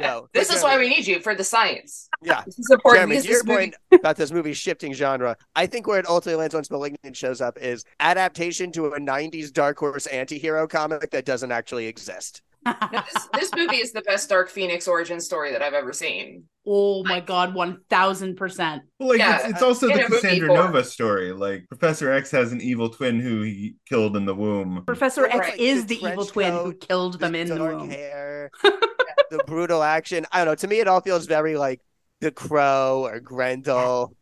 No. 0.00 0.28
this 0.34 0.48
but 0.48 0.56
is 0.56 0.62
why 0.62 0.78
we 0.78 0.88
need 0.88 1.06
you 1.06 1.20
for 1.20 1.34
the 1.34 1.44
science. 1.44 2.08
Yeah. 2.22 2.42
This 2.44 2.58
is 2.58 2.68
important 2.70 3.00
Jeremy, 3.00 3.16
because 3.16 3.26
to 3.26 3.32
your 3.32 3.56
point 3.56 3.74
about 3.92 4.16
this 4.16 4.32
movie 4.32 4.52
shifting 4.52 4.92
genre, 4.92 5.36
I 5.54 5.66
think 5.66 5.86
where 5.86 5.98
it 5.98 6.08
ultimately 6.08 6.40
lands 6.40 6.54
once 6.54 6.70
Malignant 6.70 7.16
shows 7.16 7.40
up 7.40 7.58
is 7.58 7.84
adaptation 8.00 8.72
to 8.72 8.86
a 8.86 9.00
90s 9.00 9.52
Dark 9.52 9.78
Horse 9.78 10.06
anti-hero 10.06 10.66
comic 10.66 11.10
that 11.10 11.24
doesn't 11.24 11.52
actually 11.52 11.86
exist. 11.86 12.42
No, 12.66 12.74
this, 12.92 13.28
this 13.32 13.54
movie 13.54 13.76
is 13.76 13.92
the 13.92 14.02
best 14.02 14.28
Dark 14.28 14.50
Phoenix 14.50 14.86
origin 14.86 15.18
story 15.20 15.50
that 15.52 15.62
I've 15.62 15.72
ever 15.72 15.92
seen. 15.94 16.44
oh 16.66 17.02
my 17.04 17.20
God, 17.20 17.54
1000%. 17.54 18.80
Well, 18.98 19.08
like 19.08 19.18
Yeah, 19.18 19.38
it's, 19.38 19.48
it's 19.48 19.62
also 19.62 19.88
in 19.88 19.96
the 19.96 20.04
Cassandra. 20.04 20.48
Nova 20.48 20.84
story. 20.84 21.32
Like 21.32 21.66
Professor 21.68 22.12
X 22.12 22.30
has 22.32 22.52
an 22.52 22.60
evil 22.60 22.90
twin 22.90 23.18
who 23.18 23.42
he 23.42 23.76
killed 23.88 24.14
in 24.16 24.26
the 24.26 24.34
womb. 24.34 24.82
Professor 24.86 25.26
X 25.26 25.38
right, 25.38 25.58
is 25.58 25.86
the 25.86 25.96
the 25.96 26.06
evil 26.08 26.24
trench 26.26 26.32
twin 26.32 26.52
who 26.52 26.72
coat, 26.72 26.80
killed 26.86 27.20
them 27.20 27.34
in 27.34 27.48
the 27.48 27.56
dark 27.56 27.78
womb. 27.78 27.90
hair, 27.90 28.50
the 29.30 29.42
brutal 29.46 29.82
action. 29.82 30.26
I 30.32 30.38
don't 30.38 30.46
know. 30.46 30.54
To 30.56 30.68
me, 30.68 30.80
it 30.80 30.88
all 30.88 31.00
feels 31.00 31.26
very 31.26 31.56
like 31.56 31.80
The 32.20 32.30
Crow 32.30 33.06
or 33.06 33.20
Grendel. 33.20 34.14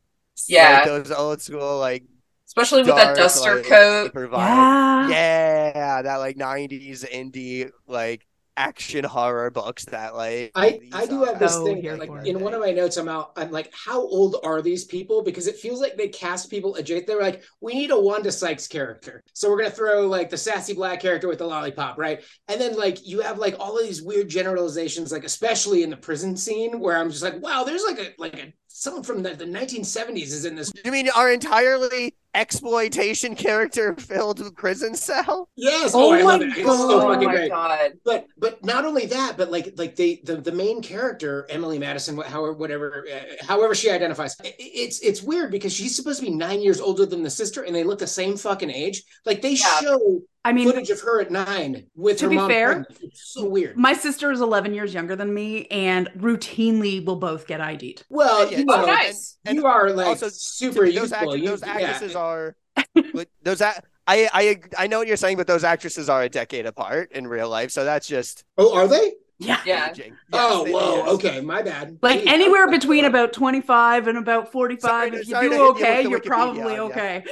Yeah. 0.46 0.78
Like 0.78 0.84
those 0.84 1.10
old 1.10 1.40
school, 1.42 1.78
like, 1.78 2.04
Especially 2.46 2.82
with 2.82 2.94
that 2.94 3.16
duster 3.16 3.56
like, 3.56 3.66
coat. 3.66 4.12
Yeah. 4.14 5.08
Yeah, 5.08 6.02
that 6.02 6.16
like 6.16 6.36
90s 6.36 7.04
indie, 7.04 7.70
like, 7.86 8.26
action 8.58 9.04
horror 9.04 9.50
books 9.50 9.84
that, 9.86 10.16
like. 10.16 10.50
I, 10.54 10.80
I 10.92 11.06
do 11.06 11.22
are- 11.22 11.26
have 11.26 11.38
this 11.38 11.52
So 11.52 11.64
thing 11.64 11.80
here 11.80 11.96
like 11.96 12.10
in 12.24 12.36
it. 12.36 12.40
one 12.40 12.54
of 12.54 12.60
my 12.60 12.72
notes 12.72 12.96
I'm 12.96 13.08
out 13.08 13.32
I'm 13.36 13.50
like 13.52 13.72
how 13.72 14.00
old 14.00 14.36
are 14.42 14.60
these 14.62 14.84
people 14.84 15.22
because 15.22 15.46
it 15.46 15.56
feels 15.56 15.80
like 15.80 15.96
they 15.96 16.08
cast 16.08 16.50
people 16.50 16.74
adjacent 16.74 17.06
they 17.06 17.14
were 17.14 17.22
like 17.22 17.42
we 17.60 17.74
need 17.74 17.90
a 17.92 18.00
Wanda 18.00 18.32
Sykes 18.32 18.66
character 18.66 19.22
so 19.32 19.48
we're 19.48 19.58
gonna 19.58 19.70
throw 19.70 20.06
like 20.06 20.28
the 20.30 20.36
sassy 20.36 20.74
black 20.74 21.00
character 21.00 21.28
with 21.28 21.38
the 21.38 21.46
lollipop 21.46 21.98
right 21.98 22.22
and 22.48 22.60
then 22.60 22.76
like 22.76 23.06
you 23.06 23.20
have 23.20 23.38
like 23.38 23.56
all 23.60 23.78
of 23.78 23.84
these 23.86 24.02
weird 24.02 24.28
generalizations 24.28 25.12
like 25.12 25.24
especially 25.24 25.82
in 25.84 25.90
the 25.90 25.96
prison 25.96 26.36
scene 26.36 26.80
where 26.80 26.96
I'm 26.98 27.10
just 27.10 27.22
like 27.22 27.40
wow 27.40 27.62
there's 27.64 27.84
like 27.84 27.98
a 28.00 28.08
like 28.18 28.34
a 28.38 28.52
someone 28.68 29.02
from 29.02 29.22
the, 29.22 29.30
the 29.34 29.44
1970s 29.44 30.24
is 30.32 30.44
in 30.44 30.54
this 30.54 30.70
You 30.84 30.92
mean 30.92 31.08
our 31.16 31.32
entirely 31.32 32.14
exploitation 32.34 33.34
character 33.34 33.94
filled 33.96 34.54
prison 34.56 34.94
cell? 34.94 35.48
yes 35.56 35.92
Oh 35.94 36.12
I 36.12 36.18
my 36.18 36.22
love 36.22 36.42
it. 36.42 36.48
It's 36.50 36.62
so 36.68 37.00
Oh 37.00 37.00
fucking 37.12 37.26
my 37.26 37.32
great 37.34 37.50
god. 37.50 37.92
but 38.04 38.26
but 38.36 38.64
not 38.64 38.84
only 38.84 39.06
that 39.06 39.36
but 39.36 39.50
like 39.50 39.72
like 39.76 39.96
they 39.96 40.20
the, 40.24 40.36
the 40.36 40.52
main 40.52 40.82
character 40.82 41.46
emily 41.50 41.78
madison 41.78 42.16
however 42.18 42.52
whatever 42.52 43.06
uh, 43.12 43.44
however 43.44 43.74
she 43.74 43.90
identifies 43.90 44.36
i- 44.44 44.48
i- 44.48 44.54
it's 44.58 45.00
it's 45.00 45.22
weird 45.22 45.50
because 45.50 45.72
she's 45.72 45.96
supposed 45.96 46.20
to 46.20 46.26
be 46.26 46.32
nine 46.32 46.60
years 46.60 46.80
older 46.80 47.06
than 47.06 47.22
the 47.22 47.30
sister 47.30 47.62
and 47.62 47.74
they 47.74 47.82
look 47.84 47.98
the 47.98 48.06
same 48.06 48.36
fucking 48.36 48.70
age 48.70 49.02
like 49.24 49.40
they 49.42 49.52
Yeah. 49.52 49.80
show 49.80 50.20
I 50.44 50.52
mean, 50.52 50.66
footage 50.70 50.88
of 50.90 51.00
her 51.00 51.20
at 51.20 51.30
nine 51.30 51.86
with 51.94 52.18
To 52.18 52.24
her 52.24 52.30
be 52.30 52.36
mom 52.36 52.48
fair, 52.50 52.66
pregnant. 52.84 52.98
it's 53.02 53.32
so 53.34 53.44
weird 53.48 53.76
my 53.76 53.92
sister 53.92 54.30
is 54.32 54.40
11 54.40 54.72
years 54.74 54.94
younger 54.94 55.14
than 55.16 55.34
me 55.34 55.66
and 55.66 56.08
routinely 56.16 57.04
we'll 57.04 57.16
both 57.16 57.46
get 57.46 57.60
ID'd. 57.60 58.04
well 58.08 58.44
Yeah, 58.44 58.58
you 58.58 58.64
yeah. 58.68 58.76
know 58.76 58.82
Oh, 58.84 58.86
nice. 58.86 59.38
And 59.44 59.56
you 59.56 59.66
are 59.66 59.90
like 59.90 60.06
also, 60.06 60.28
super 60.30 60.90
those, 60.90 61.12
act- 61.12 61.32
You- 61.32 61.46
those 61.48 61.60
yeah. 61.62 61.72
actresses 61.72 62.14
are 62.16 62.56
like, 63.14 63.28
those 63.42 63.60
a- 63.60 63.82
I, 64.06 64.28
I 64.32 64.60
I 64.78 64.86
know 64.86 64.98
what 65.00 65.06
you're 65.06 65.18
saying, 65.18 65.36
but 65.36 65.46
those 65.46 65.64
actresses 65.64 66.08
are 66.08 66.22
a 66.22 66.30
decade 66.30 66.64
apart 66.64 67.12
in 67.12 67.26
real 67.26 67.50
life, 67.50 67.70
so 67.70 67.84
that's 67.84 68.06
just 68.08 68.44
oh 68.56 68.74
are 68.74 68.88
they 68.88 69.12
Yeah. 69.40 69.60
Yeah. 69.64 69.90
aging. 69.90 70.16
oh 70.32 70.64
Yes, 70.66 70.74
whoa 70.74 71.06
is. 71.06 71.12
okay 71.12 71.40
my 71.40 71.62
bad 71.62 71.98
Like 72.02 72.20
Geez, 72.20 72.28
anywhere 72.28 72.62
I'm- 72.62 72.70
between 72.70 73.04
about 73.04 73.32
25 73.32 74.08
and 74.08 74.18
about 74.18 74.50
45. 74.50 74.80
Sorry 74.90 75.08
if 75.10 75.28
you 75.28 75.34
do 75.34 75.40
hit 75.40 75.52
you 75.52 75.70
okay, 75.70 76.02
you're 76.02 76.20
probably 76.20 76.74
yeah. 76.74 76.82
okay. 76.82 77.24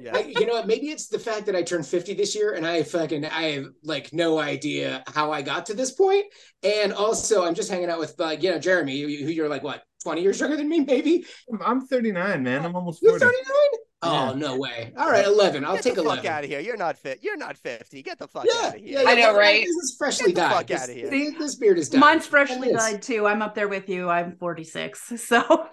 Yeah. 0.00 0.12
I, 0.16 0.20
you 0.20 0.46
know 0.46 0.52
what? 0.54 0.68
Maybe 0.68 0.90
it's 0.90 1.08
the 1.08 1.18
fact 1.18 1.46
that 1.46 1.56
I 1.56 1.62
turned 1.62 1.84
50 1.86 2.14
this 2.14 2.36
year 2.36 2.52
and 2.52 2.64
I 2.64 2.84
fucking 2.84 3.24
I 3.24 3.42
have 3.54 3.66
like 3.82 4.12
no 4.12 4.38
idea 4.38 5.02
how 5.12 5.32
I 5.32 5.42
got 5.42 5.66
to 5.66 5.74
this 5.74 5.90
point. 5.90 6.26
And 6.62 6.92
also 6.92 7.44
I'm 7.44 7.54
just 7.54 7.68
hanging 7.70 7.90
out 7.90 7.98
with 7.98 8.14
like, 8.18 8.42
you 8.44 8.50
know, 8.52 8.58
Jeremy, 8.60 8.94
you- 8.96 9.08
you- 9.08 9.26
who 9.26 9.32
you're 9.32 9.48
like 9.48 9.64
what, 9.64 9.82
20 10.04 10.22
years 10.22 10.38
younger 10.38 10.56
than 10.56 10.68
me, 10.68 10.80
maybe? 10.80 11.24
I'm- 11.50 11.60
I'm 11.64 11.86
39, 11.88 12.44
man. 12.44 12.64
I'm 12.64 12.76
almost 12.76 13.00
40. 13.00 13.10
You're 13.12 13.18
40. 13.18 13.36
39? 14.02 14.26
Yeah. 14.28 14.30
Oh, 14.32 14.34
no 14.36 14.56
way. 14.58 14.92
All 14.96 15.10
right, 15.10 15.24
11. 15.26 15.64
I'll 15.64 15.74
Get 15.74 15.82
take 15.84 15.94
the 15.94 16.02
11. 16.02 16.22
fuck 16.24 16.32
out 16.32 16.44
of 16.44 16.50
here. 16.50 16.60
You're 16.60 16.76
not 16.76 16.96
fit. 16.96 17.20
You're 17.22 17.36
not 17.36 17.56
50. 17.56 18.02
Get 18.02 18.18
the 18.18 18.28
fuck 18.28 18.46
Yeah, 18.46 18.66
out 18.68 18.74
of 18.76 18.80
here. 18.80 18.92
yeah, 18.92 19.02
yeah, 19.02 19.08
I 19.10 19.14
know, 19.14 19.36
right? 19.36 19.64
This 19.64 19.76
is 19.76 19.96
freshly 19.98 20.32
Get 20.32 20.34
the 20.36 20.40
dyed. 20.42 20.52
fuck 20.52 20.66
This- 20.66 20.88
of 20.88 20.94
here. 20.94 21.10
This, 21.10 21.34
this 21.38 21.54
beard 21.56 21.78
is 21.78 21.88
dyed. 21.88 22.00
Mine's 22.00 22.26
freshly 22.26 22.68
It 22.68 22.76
is. 22.76 22.82
dyed 22.82 23.02
too. 23.02 23.26
I'm 23.26 23.42
up 23.42 23.54
there 23.54 23.68
with 23.68 23.88
you. 23.88 24.08
I'm 24.08 24.36
46. 24.36 25.12
So, 25.18 25.68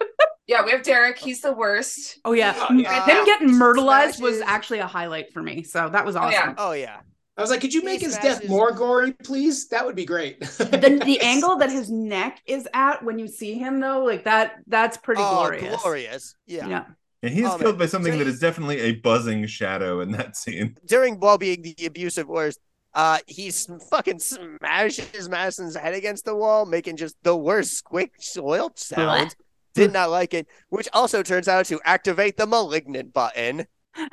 Yeah, 0.48 0.64
we 0.64 0.70
have 0.72 0.82
Derek. 0.82 1.18
He's 1.18 1.40
the 1.40 1.52
worst. 1.52 2.18
oh 2.24 2.32
yeah. 2.32 2.54
Oh, 2.68 2.72
yeah. 2.72 3.04
Him 3.06 3.24
getting 3.24 3.48
myrtleized 3.50 4.20
was 4.20 4.40
actually 4.40 4.78
a 4.78 4.86
highlight 4.86 5.32
for 5.32 5.42
me. 5.42 5.62
So 5.62 5.88
that 5.88 6.04
was 6.04 6.14
oh, 6.16 6.20
awesome. 6.20 6.32
yeah. 6.32 6.54
Oh 6.58 6.72
yeah. 6.72 7.00
I 7.38 7.42
was 7.42 7.50
like, 7.50 7.60
could 7.60 7.74
you 7.74 7.80
He 7.80 7.86
make 7.86 8.00
his 8.00 8.16
death 8.16 8.48
more 8.48 8.72
gory, 8.72 9.12
please? 9.12 9.68
That 9.68 9.84
would 9.84 9.94
be 9.96 10.06
great. 10.06 10.40
the, 10.40 11.00
the 11.04 11.18
angle 11.22 11.56
that 11.56 11.70
his 11.70 11.90
neck 11.90 12.40
is 12.46 12.66
at 12.72 13.04
when 13.04 13.18
you 13.18 13.28
see 13.28 13.54
him 13.54 13.78
though, 13.80 14.04
like 14.04 14.24
that, 14.24 14.54
that's 14.68 14.96
pretty 14.96 15.20
oh, 15.22 15.34
glorious. 15.34 15.82
glorious. 15.82 16.34
Yeah. 16.46 16.66
Yeah. 16.68 16.84
And 17.26 17.34
he 17.34 17.42
is 17.42 17.50
Oh, 17.52 17.58
killed 17.58 17.72
man. 17.74 17.78
by 17.80 17.86
something 17.86 18.12
So 18.12 18.18
that 18.18 18.24
he- 18.26 18.30
is 18.32 18.38
definitely 18.38 18.78
a 18.82 18.92
buzzing 18.92 19.44
shadow 19.48 20.00
in 20.00 20.12
that 20.12 20.36
scene. 20.36 20.78
During 20.86 21.18
Ball 21.18 21.38
being 21.38 21.60
the 21.62 21.74
abusive 21.84 22.28
worst, 22.28 22.60
uh, 22.94 23.18
he 23.26 23.50
fucking 23.90 24.20
smashes 24.20 25.28
Madison's 25.28 25.74
head 25.74 25.92
against 25.94 26.24
the 26.24 26.36
wall, 26.36 26.64
making 26.66 26.96
just 26.96 27.16
the 27.24 27.36
worst 27.36 27.84
squick 27.84 28.10
soil 28.20 28.70
sound. 28.76 29.34
Did 29.74 29.92
not 29.92 30.10
like 30.10 30.34
it, 30.34 30.46
which 30.68 30.88
also 30.92 31.22
turns 31.22 31.48
out 31.48 31.66
to 31.66 31.80
activate 31.84 32.36
the 32.36 32.46
malignant 32.46 33.12
button. 33.12 33.66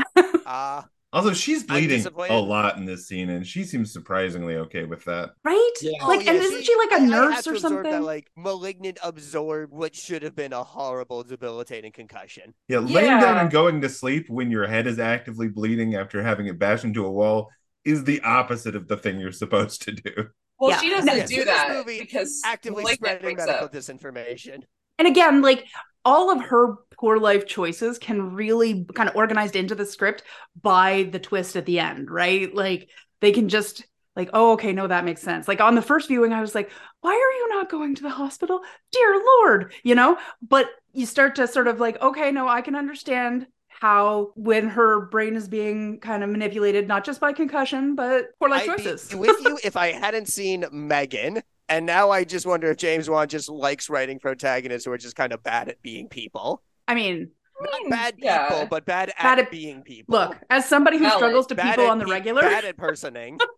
Uh, 0.46 0.82
Also, 1.14 1.32
she's 1.32 1.64
bleeding 1.64 2.06
a 2.18 2.34
lot 2.40 2.76
in 2.78 2.86
this 2.86 3.08
scene, 3.08 3.30
and 3.30 3.46
she 3.46 3.64
seems 3.64 3.94
surprisingly 3.94 4.56
okay 4.56 4.84
with 4.84 5.06
that. 5.06 5.30
Right? 5.46 5.72
Yeah. 5.82 6.04
Like, 6.06 6.20
Oh, 6.20 6.22
yeah, 6.24 6.32
and 6.32 6.40
isn't 6.42 6.64
she 6.64 6.76
like 6.76 6.92
a 6.92 6.96
I- 6.96 7.06
I 7.06 7.08
nurse 7.08 7.36
have 7.36 7.44
to 7.46 7.50
or 7.52 7.58
something? 7.60 7.84
That, 7.92 8.02
like 8.04 8.32
malignant 8.36 8.98
absorbed 9.04 9.72
what 9.72 9.96
should 9.96 10.24
have 10.24 10.36
been 10.36 10.54
a 10.54 10.64
horrible, 10.64 11.24
debilitating 11.24 11.92
concussion. 11.92 12.54
Yeah, 12.68 12.80
laying 12.80 13.20
down 13.20 13.38
and 13.38 13.52
going 13.52 13.80
to 13.82 13.90
sleep 13.90 14.28
when 14.28 14.50
your 14.50 14.66
head 14.68 14.88
is 14.88 14.98
actively 15.00 15.48
bleeding 15.48 15.96
after 15.96 16.24
having 16.24 16.48
it 16.48 16.58
bashed 16.58 16.84
into 16.84 17.06
a 17.06 17.12
wall 17.12 17.50
is 17.86 18.04
the 18.06 18.20
opposite 18.22 18.76
of 18.76 18.88
the 18.88 18.98
thing 18.98 19.20
you're 19.20 19.32
supposed 19.32 19.84
to 19.84 19.92
do. 19.92 20.30
Well, 20.60 20.72
Yeah. 20.72 20.80
she 20.80 20.90
doesn't 20.90 21.16
yeah, 21.18 21.26
do 21.26 21.36
so 21.40 21.46
that 21.46 21.70
movie 21.76 22.00
because 22.00 22.42
Actively 22.46 22.86
spreading 22.94 23.26
wakes 23.26 23.46
medical 23.46 23.66
up. 23.66 23.74
disinformation. 23.74 24.64
and 24.98 25.08
again, 25.08 25.42
like 25.42 25.68
all 26.06 26.32
of 26.32 26.42
her 26.42 26.76
poor 26.98 27.18
life 27.18 27.46
choices 27.46 27.98
can 27.98 28.34
really 28.34 28.86
kind 28.94 29.10
of 29.10 29.16
organized 29.16 29.56
into 29.56 29.76
the 29.76 29.86
script 29.86 30.24
by 30.62 31.04
the 31.12 31.20
twist 31.20 31.56
at 31.56 31.66
the 31.66 31.80
end, 31.80 32.10
right? 32.10 32.54
Like 32.54 32.90
they 33.22 33.32
can 33.32 33.50
just 33.50 33.86
like, 34.16 34.30
oh, 34.34 34.54
okay, 34.54 34.74
no, 34.74 34.88
that 34.88 35.06
makes 35.06 35.22
sense. 35.22 35.48
Like 35.48 35.60
on 35.60 35.76
the 35.76 35.82
first 35.82 36.08
viewing, 36.08 36.34
I 36.34 36.42
was 36.42 36.54
like, 36.54 36.72
why 37.02 37.12
are 37.12 37.38
you 37.38 37.50
not 37.50 37.70
going 37.70 37.96
to 37.96 38.04
the 38.04 38.10
hospital? 38.10 38.62
Dear 38.92 39.22
Lord, 39.40 39.74
you 39.84 39.96
know? 39.96 40.18
But 40.48 40.70
you 40.94 41.06
start 41.06 41.36
to 41.36 41.48
sort 41.48 41.68
of 41.68 41.80
like, 41.80 42.00
okay, 42.02 42.32
no, 42.32 42.48
I 42.48 42.62
can 42.62 42.76
understand 42.76 43.48
how 43.68 44.32
when 44.36 44.70
her 44.70 45.08
brain 45.08 45.36
is 45.36 45.48
being 45.48 46.00
kind 46.00 46.24
of 46.24 46.30
manipulated, 46.30 46.88
not 46.88 47.04
just 47.04 47.20
by 47.20 47.34
concussion, 47.34 47.96
but 47.96 48.28
poor 48.40 48.50
life 48.50 48.70
I'd 48.70 48.78
choices. 48.78 49.14
with 49.16 49.36
you 49.44 49.58
if 49.64 49.76
I 49.76 49.92
hadn't 49.92 50.28
seen 50.28 50.66
Megan, 50.72 51.42
and 51.70 51.86
now 51.86 52.10
I 52.12 52.24
just 52.24 52.46
wonder 52.46 52.70
if 52.72 52.78
James 52.78 53.10
Wan 53.10 53.28
just 53.28 53.50
likes 53.50 53.90
writing 53.90 54.20
protagonists 54.20 54.86
who 54.86 54.92
are 54.92 54.98
just 54.98 55.16
kind 55.16 55.34
of 55.34 55.42
bad 55.44 55.70
at 55.70 55.82
being 55.82 56.08
people. 56.10 56.62
I 56.88 56.96
mean, 56.96 57.32
Not 57.62 57.90
bad 57.90 58.16
yeah. 58.18 58.50
people, 58.50 58.68
but 58.70 58.86
bad 58.86 59.10
at, 59.10 59.18
Bad 59.18 59.40
at- 59.40 59.52
being 59.52 59.82
people. 59.84 60.14
look, 60.20 60.38
as 60.50 60.66
somebody 60.68 60.98
who 60.98 61.04
Valid. 61.06 61.18
struggles 61.18 61.48
to 61.48 61.56
Bad 61.56 61.76
people 61.76 61.90
on 61.90 62.00
the 62.00 62.06
pe- 62.06 62.12
regular, 62.12 62.42
bad 62.42 62.66
at 62.66 62.78
personing. 62.78 63.40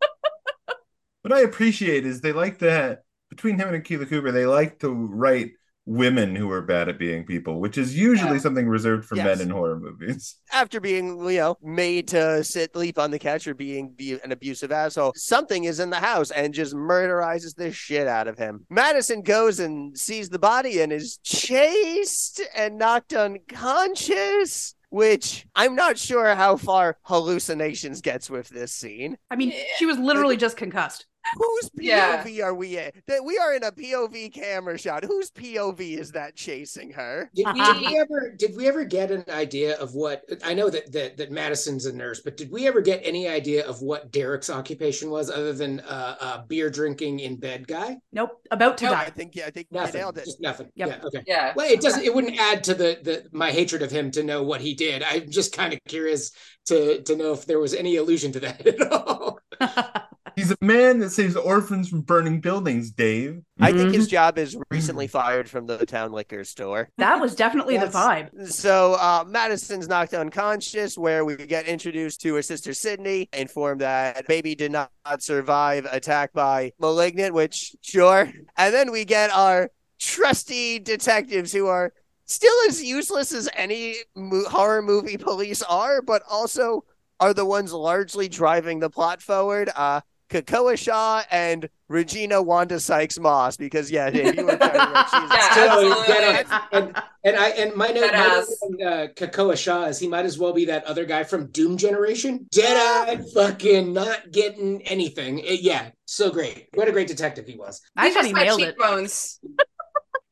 What 1.22 1.34
I 1.34 1.40
appreciate 1.40 2.06
is 2.06 2.22
they 2.22 2.34
like 2.34 2.60
that 2.60 3.04
between 3.32 3.58
him 3.58 3.68
and 3.70 3.78
Akela 3.78 4.06
Cooper, 4.06 4.32
they 4.32 4.46
like 4.46 4.78
to 4.82 4.90
write 4.92 5.54
women 5.88 6.36
who 6.36 6.50
are 6.50 6.62
bad 6.64 6.90
at 6.90 6.98
being 6.98 7.24
people, 7.26 7.60
which 7.60 7.78
is 7.78 7.96
usually 7.96 8.34
Yeah. 8.34 8.40
something 8.40 8.68
reserved 8.68 9.06
for 9.06 9.16
Yes. 9.16 9.26
men 9.38 9.42
in 9.42 9.50
horror 9.52 9.80
movies. 9.80 10.36
After 10.52 10.80
being, 10.80 11.20
you 11.30 11.38
know, 11.38 11.58
made 11.62 12.08
to 12.10 12.44
sit 12.44 12.76
leap 12.76 12.98
on 12.98 13.12
the 13.12 13.20
couch 13.20 13.48
or 13.48 13.54
being 13.54 13.94
the, 13.98 14.20
an 14.24 14.32
abusive 14.32 14.72
asshole, 14.72 15.14
something 15.16 15.66
is 15.66 15.80
in 15.80 15.92
the 15.92 15.98
house 16.00 16.32
and 16.32 16.54
just 16.54 16.74
murderizes 16.74 17.56
the 17.56 17.72
shit 17.72 18.08
out 18.08 18.28
of 18.28 18.38
him. 18.38 18.66
Madison 18.70 19.22
goes 19.22 19.60
and 19.60 19.96
sees 19.98 20.30
the 20.30 20.40
body 20.40 20.82
and 20.82 20.92
is 20.92 21.18
chased 21.24 22.42
and 22.56 22.78
knocked 22.78 23.14
unconscious. 23.14 24.74
Which 24.90 25.46
I'm 25.56 25.76
not 25.76 25.98
sure 25.98 26.36
how 26.36 26.56
far 26.56 26.98
hallucinations 27.02 28.00
gets 28.00 28.30
with 28.30 28.48
this 28.48 28.72
scene. 28.72 29.18
I 29.30 29.36
mean, 29.36 29.52
she 29.78 29.86
was 29.86 29.98
literally 29.98 30.38
just 30.38 30.56
concussed. 30.56 31.06
Whose 31.38 31.70
Yeah. 31.76 32.24
POV 32.24 32.44
are 32.44 32.54
we 32.54 32.78
in? 32.78 32.92
That 33.08 33.24
we 33.26 33.38
are 33.38 33.54
in 33.56 33.64
a 33.64 33.72
POV 33.72 34.30
camera 34.34 34.78
shot. 34.78 35.04
Whose 35.04 35.32
POV 35.32 35.98
is 36.00 36.12
that 36.12 36.36
chasing 36.36 36.92
her? 36.92 37.30
Did, 37.36 37.46
Uh-huh. 37.48 37.74
did 37.74 37.82
we 37.92 37.98
ever 38.00 38.34
did 38.38 38.56
we 38.56 38.68
ever 38.68 38.86
get 38.86 39.12
an 39.12 39.26
idea 39.30 39.76
of 39.78 39.94
what 39.96 40.24
I 40.44 40.54
know 40.54 40.70
that, 40.70 40.92
that 40.92 41.18
that 41.18 41.32
Madison's 41.32 41.86
a 41.86 41.94
nurse, 41.94 42.22
but 42.22 42.38
did 42.38 42.52
we 42.52 42.68
ever 42.68 42.82
get 42.82 43.02
any 43.04 43.28
idea 43.28 43.66
of 43.68 43.82
what 43.82 44.12
Derek's 44.12 44.50
occupation 44.50 45.10
was 45.10 45.30
other 45.30 45.54
than 45.54 45.80
uh, 45.82 46.16
uh 46.20 46.44
beer 46.46 46.70
drinking 46.70 47.20
in 47.20 47.38
bed 47.38 47.68
guy? 47.68 47.98
Nope, 48.14 48.32
about 48.52 48.78
to 48.80 48.86
No, 48.86 48.92
die. 48.92 49.04
I 49.04 49.10
think 49.10 49.36
yeah, 49.36 49.46
I 49.48 49.52
think 49.52 49.68
you 49.72 49.80
Nothing. 49.80 50.02
nailed 50.02 50.18
it. 50.18 50.26
Just 50.26 50.42
nothing. 50.42 50.70
Yep. 50.76 50.88
Yeah. 50.88 51.06
Okay. 51.08 51.24
Yeah. 51.28 51.54
Well, 51.56 51.70
it 51.70 51.82
doesn't. 51.82 52.04
It 52.04 52.14
wouldn't 52.14 52.38
add 52.40 52.64
to 52.66 52.74
the 52.74 53.00
the 53.04 53.26
my 53.32 53.52
hatred 53.52 53.82
of 53.82 53.92
him 53.92 54.12
to 54.12 54.24
know 54.24 54.44
what 54.44 54.62
he 54.62 54.74
did. 54.74 55.04
I'm 55.04 55.30
just 55.30 55.54
kind 55.54 55.74
of 55.74 55.80
curious 55.88 56.32
to 56.68 57.02
to 57.02 57.16
know 57.16 57.34
if 57.34 57.46
there 57.46 57.60
was 57.60 57.74
any 57.74 57.96
allusion 57.98 58.32
to 58.34 58.40
that 58.42 58.66
at 58.68 58.92
all. 58.92 59.40
He's 60.36 60.52
a 60.52 60.58
man 60.62 61.00
that 61.00 61.12
saves 61.12 61.36
orphans 61.36 61.88
from 61.90 62.02
burning 62.02 62.42
buildings, 62.42 62.92
Dave. 62.92 63.42
I 63.60 63.72
think 63.72 63.94
his 63.94 64.08
Mhm. 64.08 64.12
job 64.12 64.38
is 64.38 64.58
recently 64.70 65.08
fired 65.08 65.50
from 65.50 65.66
the 65.66 65.86
town 65.86 66.12
liquor 66.12 66.44
store. 66.44 66.90
that 66.98 67.20
was 67.22 67.36
definitely 67.36 67.78
the 67.78 67.86
vibe. 67.88 68.52
So 68.52 68.94
uh, 68.96 69.24
Madison's 69.28 69.88
knocked 69.88 70.14
unconscious, 70.14 70.98
where 70.98 71.24
we 71.24 71.36
get 71.38 71.68
introduced 71.68 72.22
to 72.22 72.36
her 72.36 72.42
sister 72.42 72.74
Sydney, 72.74 73.30
informed 73.34 73.82
that 73.82 74.28
baby 74.28 74.56
did 74.56 74.72
not 74.72 74.90
survive 75.20 75.86
attack 75.92 76.34
by 76.34 76.72
malignant, 76.80 77.34
which 77.34 77.76
sure. 77.82 78.32
And 78.58 78.74
then 78.74 78.92
we 78.92 79.06
get 79.06 79.32
our 79.32 79.70
trusty 80.00 80.80
detectives 80.80 81.52
who 81.54 81.68
are 81.68 81.94
still 82.26 82.54
as 82.68 82.84
useless 82.84 83.34
as 83.34 83.48
any 83.56 83.96
mo- 84.16 84.44
horror 84.50 84.82
movie 84.82 85.18
police 85.18 85.62
are, 85.64 86.02
but 86.02 86.22
also 86.30 86.84
are 87.20 87.34
the 87.34 87.46
ones 87.46 87.72
largely 87.72 88.28
driving 88.28 88.80
the 88.80 88.90
plot 88.90 89.22
forward. 89.22 89.70
Uh, 89.76 90.02
Kekoa 90.30 90.78
Shaw 90.78 91.24
and 91.32 91.70
Regina 91.88 92.42
Wanda 92.42 92.80
Sykes 92.80 93.20
Moss, 93.20 93.58
because 93.58 93.92
yeah, 93.92 94.10
Dave, 94.10 94.36
you 94.36 94.46
were 94.46 94.56
very 94.58 94.78
right. 94.78 95.06
She's 95.12 95.32
Yeah, 95.32 95.50
Totally 95.54 95.92
absolutely. 95.92 96.14
get 96.14 96.40
it. 96.40 96.62
And 96.72 97.02
and 97.24 97.36
I 97.38 97.50
and 97.50 97.76
my 97.76 97.88
note, 97.88 98.12
my 98.12 98.46
note 98.80 98.88
uh, 98.88 99.08
Kekoa 99.14 99.56
Shaw 99.58 99.86
is 99.86 100.00
he 100.00 100.08
might 100.08 100.26
as 100.26 100.38
well 100.40 100.54
be 100.54 100.66
that 100.66 100.84
other 100.86 101.06
guy 101.06 101.24
from 101.24 101.48
Doom 101.52 101.78
Generation. 101.78 102.48
Dead 102.52 102.76
eye, 102.76 103.22
fucking 103.34 103.94
not 103.94 104.32
getting 104.32 104.82
anything. 104.84 105.40
Uh, 105.42 105.52
yeah, 105.60 105.90
so 106.06 106.32
great. 106.32 106.68
What 106.74 106.88
a 106.88 106.92
great 106.92 107.08
detective 107.08 107.46
he 107.46 107.56
was. 107.56 107.82
I 107.96 108.08
he 108.08 108.14
thought 108.14 108.24
just 108.24 108.34
he 108.34 108.40
had 108.40 108.46
nailed 108.48 108.62
it. 108.62 108.66
cheekbones, 108.66 109.40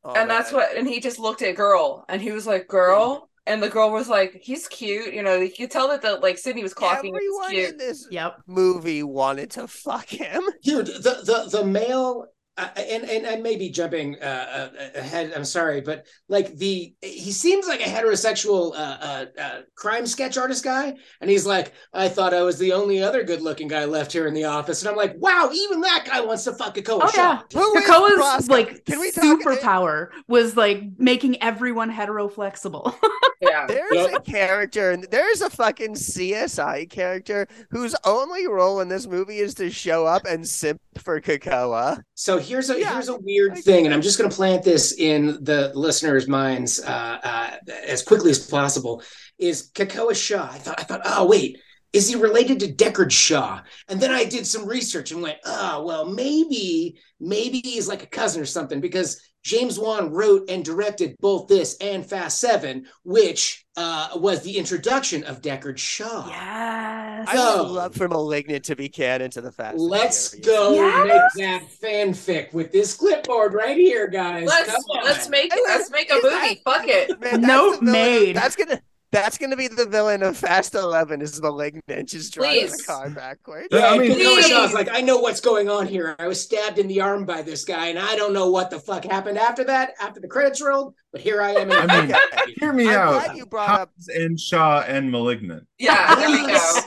Oh, 0.06 0.13
and 0.15 0.29
that's 0.29 0.51
what. 0.51 0.75
And 0.75 0.86
he 0.88 0.99
just 0.99 1.17
looked 1.19 1.41
at 1.43 1.56
girl, 1.56 2.03
and 2.10 2.21
he 2.21 2.32
was 2.32 2.45
like, 2.45 2.67
"Girl," 2.67 3.29
and 3.45 3.62
the 3.62 3.69
girl 3.69 3.91
was 3.91 4.08
like, 4.10 4.39
"He's 4.41 4.67
cute." 4.67 5.13
You 5.13 5.23
know, 5.23 5.36
you 5.36 5.51
could 5.51 5.71
tell 5.71 5.88
that 5.89 6.01
the 6.01 6.15
like 6.17 6.38
Sydney 6.38 6.63
was 6.63 6.73
clocking. 6.73 7.06
it 7.06 7.12
was 7.12 7.21
Everyone 7.21 7.49
cute. 7.51 7.69
in 7.71 7.77
this 7.77 8.08
Yep. 8.12 8.41
movie 8.47 9.03
wanted 9.03 9.51
to 9.51 9.67
fuck 9.67 10.08
him. 10.08 10.43
dude 10.63 10.88
the 10.88 11.21
the 11.25 11.49
the 11.60 11.65
male 11.65 12.25
uh, 12.57 12.67
and 12.77 13.03
and 13.05 13.25
I 13.25 13.37
may 13.37 13.55
be 13.55 13.69
jumping 13.69 14.15
uh, 14.21 14.69
uh, 14.75 14.89
ahead. 14.95 15.33
I'm 15.35 15.43
sorry, 15.45 15.81
but 15.81 16.05
like 16.29 16.55
the 16.57 16.93
he 17.01 17.31
seems 17.31 17.67
like 17.67 17.79
a 17.81 17.83
heterosexual 17.89 18.73
uh, 18.73 18.77
uh, 18.77 19.25
uh, 19.41 19.61
crime 19.75 20.05
sketch 20.05 20.37
artist 20.37 20.63
guy, 20.63 20.93
and 21.21 21.29
he's 21.29 21.45
like, 21.47 21.73
I 21.93 22.09
thought 22.09 22.33
I 22.33 22.43
was 22.43 22.59
the 22.59 22.73
only 22.73 23.01
other 23.01 23.23
good-looking 23.23 23.67
guy 23.67 23.85
left 23.85 24.11
here 24.13 24.27
in 24.27 24.33
the 24.35 24.43
office, 24.43 24.81
and 24.81 24.89
I'm 24.89 24.95
like, 24.95 25.15
wow, 25.17 25.49
even 25.53 25.81
that 25.81 26.05
guy 26.09 26.21
wants 26.21 26.43
to 26.43 26.53
fuck 26.53 26.77
a 26.77 26.81
Koa 26.83 26.99
Oh 27.03 27.07
Shaw. 27.09 27.21
yeah. 27.21 27.41
Who 27.59 27.75
is 27.75 27.83
Kekoa's 27.85 28.49
like 28.49 28.85
Can 28.85 28.99
we 28.99 29.09
talk- 29.11 29.23
superpower 29.41 30.09
was 30.27 30.55
like 30.55 30.83
making 30.97 31.41
everyone 31.41 31.89
hetero 31.89 32.27
flexible. 32.27 32.95
Yeah. 33.41 33.65
There's 33.67 33.91
Yep. 33.91 34.13
a 34.13 34.21
character, 34.21 34.91
and 34.91 35.03
there's 35.11 35.41
a 35.41 35.49
fucking 35.49 35.95
CSI 35.95 36.89
character 36.89 37.45
whose 37.71 37.93
only 38.05 38.47
role 38.47 38.79
in 38.79 38.87
this 38.87 39.05
movie 39.05 39.39
is 39.39 39.53
to 39.55 39.69
show 39.69 40.05
up 40.05 40.23
and 40.25 40.47
simp 40.47 40.79
for 40.99 41.19
Kekoa. 41.19 42.01
So 42.13 42.37
here's 42.43 42.69
a 42.69 42.79
Yeah, 42.79 42.93
here's 42.93 43.10
a 43.10 43.17
weird 43.17 43.58
thing, 43.58 43.86
and 43.86 43.93
I'm 43.93 44.01
just 44.01 44.17
going 44.17 44.29
to 44.29 44.36
plant 44.36 44.63
this 44.63 44.93
in 44.93 45.43
the 45.43 45.71
listeners' 45.73 46.27
minds 46.27 46.82
uh, 46.82 47.19
uh, 47.23 47.51
as 47.88 48.03
quickly 48.03 48.32
as 48.32 48.39
possible. 48.39 49.01
Is 49.38 49.71
Kekoa 49.71 50.15
Shaw? 50.15 50.49
I 50.51 50.58
thought 50.58 50.79
I 50.79 50.84
thought, 50.84 51.01
oh 51.06 51.27
wait, 51.27 51.60
is 51.93 52.10
he 52.10 52.15
related 52.15 52.60
to 52.60 52.73
Deckard 52.73 53.12
Shaw? 53.12 53.62
And 53.88 53.99
then 53.99 54.12
I 54.12 54.25
did 54.25 54.47
some 54.47 54.67
research 54.67 55.12
and 55.12 55.21
went, 55.21 55.38
oh 55.45 55.84
well, 55.84 56.06
maybe 56.06 56.99
maybe 57.19 57.62
he's 57.63 57.88
like 57.88 58.03
a 58.03 58.08
cousin 58.08 58.41
or 58.41 58.45
something 58.45 58.82
because 58.82 59.21
James 59.43 59.77
Wan 59.77 60.12
wrote 60.12 60.49
and 60.49 60.63
directed 60.63 61.15
both 61.19 61.47
this 61.47 61.77
and 61.82 62.06
Fast 62.06 62.39
Seven, 62.39 62.88
which 63.03 63.62
uh, 63.75 64.09
was 64.15 64.41
the 64.43 64.57
introduction 64.57 65.23
of 65.23 65.41
Deckard 65.41 65.77
Shaw. 65.77 66.27
yes. 66.27 67.27
I 67.27 67.55
would 67.62 67.69
love 67.69 67.95
for 67.95 68.07
Malignant 68.07 68.65
to 68.65 68.75
be 68.75 68.88
canon 68.89 69.31
to 69.31 69.41
the 69.41 69.51
Fast. 69.51 69.77
Let's 69.77 70.36
go 70.36 70.73
Yes! 70.75 71.31
make 71.36 71.45
that 71.47 71.63
fanfic 71.81 72.53
with 72.53 72.71
this 72.71 72.93
clipboard 72.93 73.53
right 73.53 73.77
here, 73.77 74.07
guys. 74.07 74.45
Let's 74.47 74.69
Come 74.71 74.83
on. 74.91 75.03
let's 75.05 75.27
make 75.29 75.51
Hey, 75.53 75.59
let's 75.67 75.89
make 75.89 76.12
a 76.12 76.15
movie. 76.15 76.29
that- 76.29 76.55
Fuck 76.63 76.88
it. 76.88 77.19
Man, 77.19 77.41
Note 77.41 77.79
the 77.79 77.91
made. 77.91 78.36
that's 78.36 78.55
gonna. 78.55 78.81
That's 79.13 79.38
gonna 79.38 79.56
be 79.56 79.67
the 79.67 79.86
villain 79.86 80.23
of 80.23 80.36
Fast 80.36 80.73
Eleven. 80.76 81.21
Is 81.21 81.39
Malignant 81.41 82.10
just 82.10 82.34
driving 82.34 82.65
the 82.71 82.84
car 82.86 83.10
backwards? 83.12 83.67
Yeah, 83.71 83.78
I 83.80 83.93
Yeah, 83.93 83.99
mean- 84.02 84.12
Kekoa 84.12 84.15
Please. 84.17 84.47
Shaw's 84.49 84.73
like, 84.73 84.89
I 84.91 85.02
know 85.02 85.19
what's 85.19 85.39
going 85.39 85.69
on 85.69 85.86
here. 85.88 86.15
I 86.19 86.28
was 86.28 86.41
stabbed 86.41 86.80
in 86.80 86.88
the 86.88 86.99
arm 86.99 87.23
by 87.26 87.41
this 87.43 87.63
guy, 87.63 87.88
and 87.88 87.99
I 87.99 88.15
don't 88.15 88.34
know 88.34 88.49
what 88.49 88.69
the 88.71 88.80
fuck 88.80 89.06
happened 89.06 89.38
after 89.38 89.63
that, 89.65 89.93
after 90.02 90.19
the 90.19 90.28
credits 90.28 90.62
rolled, 90.62 90.95
but 91.12 91.21
here 91.21 91.41
I 91.41 91.52
am. 91.52 91.71
In 91.71 91.78
I 91.89 92.06
mean, 92.08 92.15
Hear 92.60 92.73
me 92.73 92.89
I'm 92.89 92.95
out. 92.97 93.23
glad 93.26 93.38
you 93.38 93.45
brought 93.45 93.69
up- 93.69 93.78
Hobbs 93.95 94.08
and 94.10 94.39
Shaw 94.39 94.82
and 94.82 95.12
Malignant. 95.12 95.67
Yeah, 95.78 96.15
there 96.15 96.30
we 96.30 96.47
go. 96.47 96.80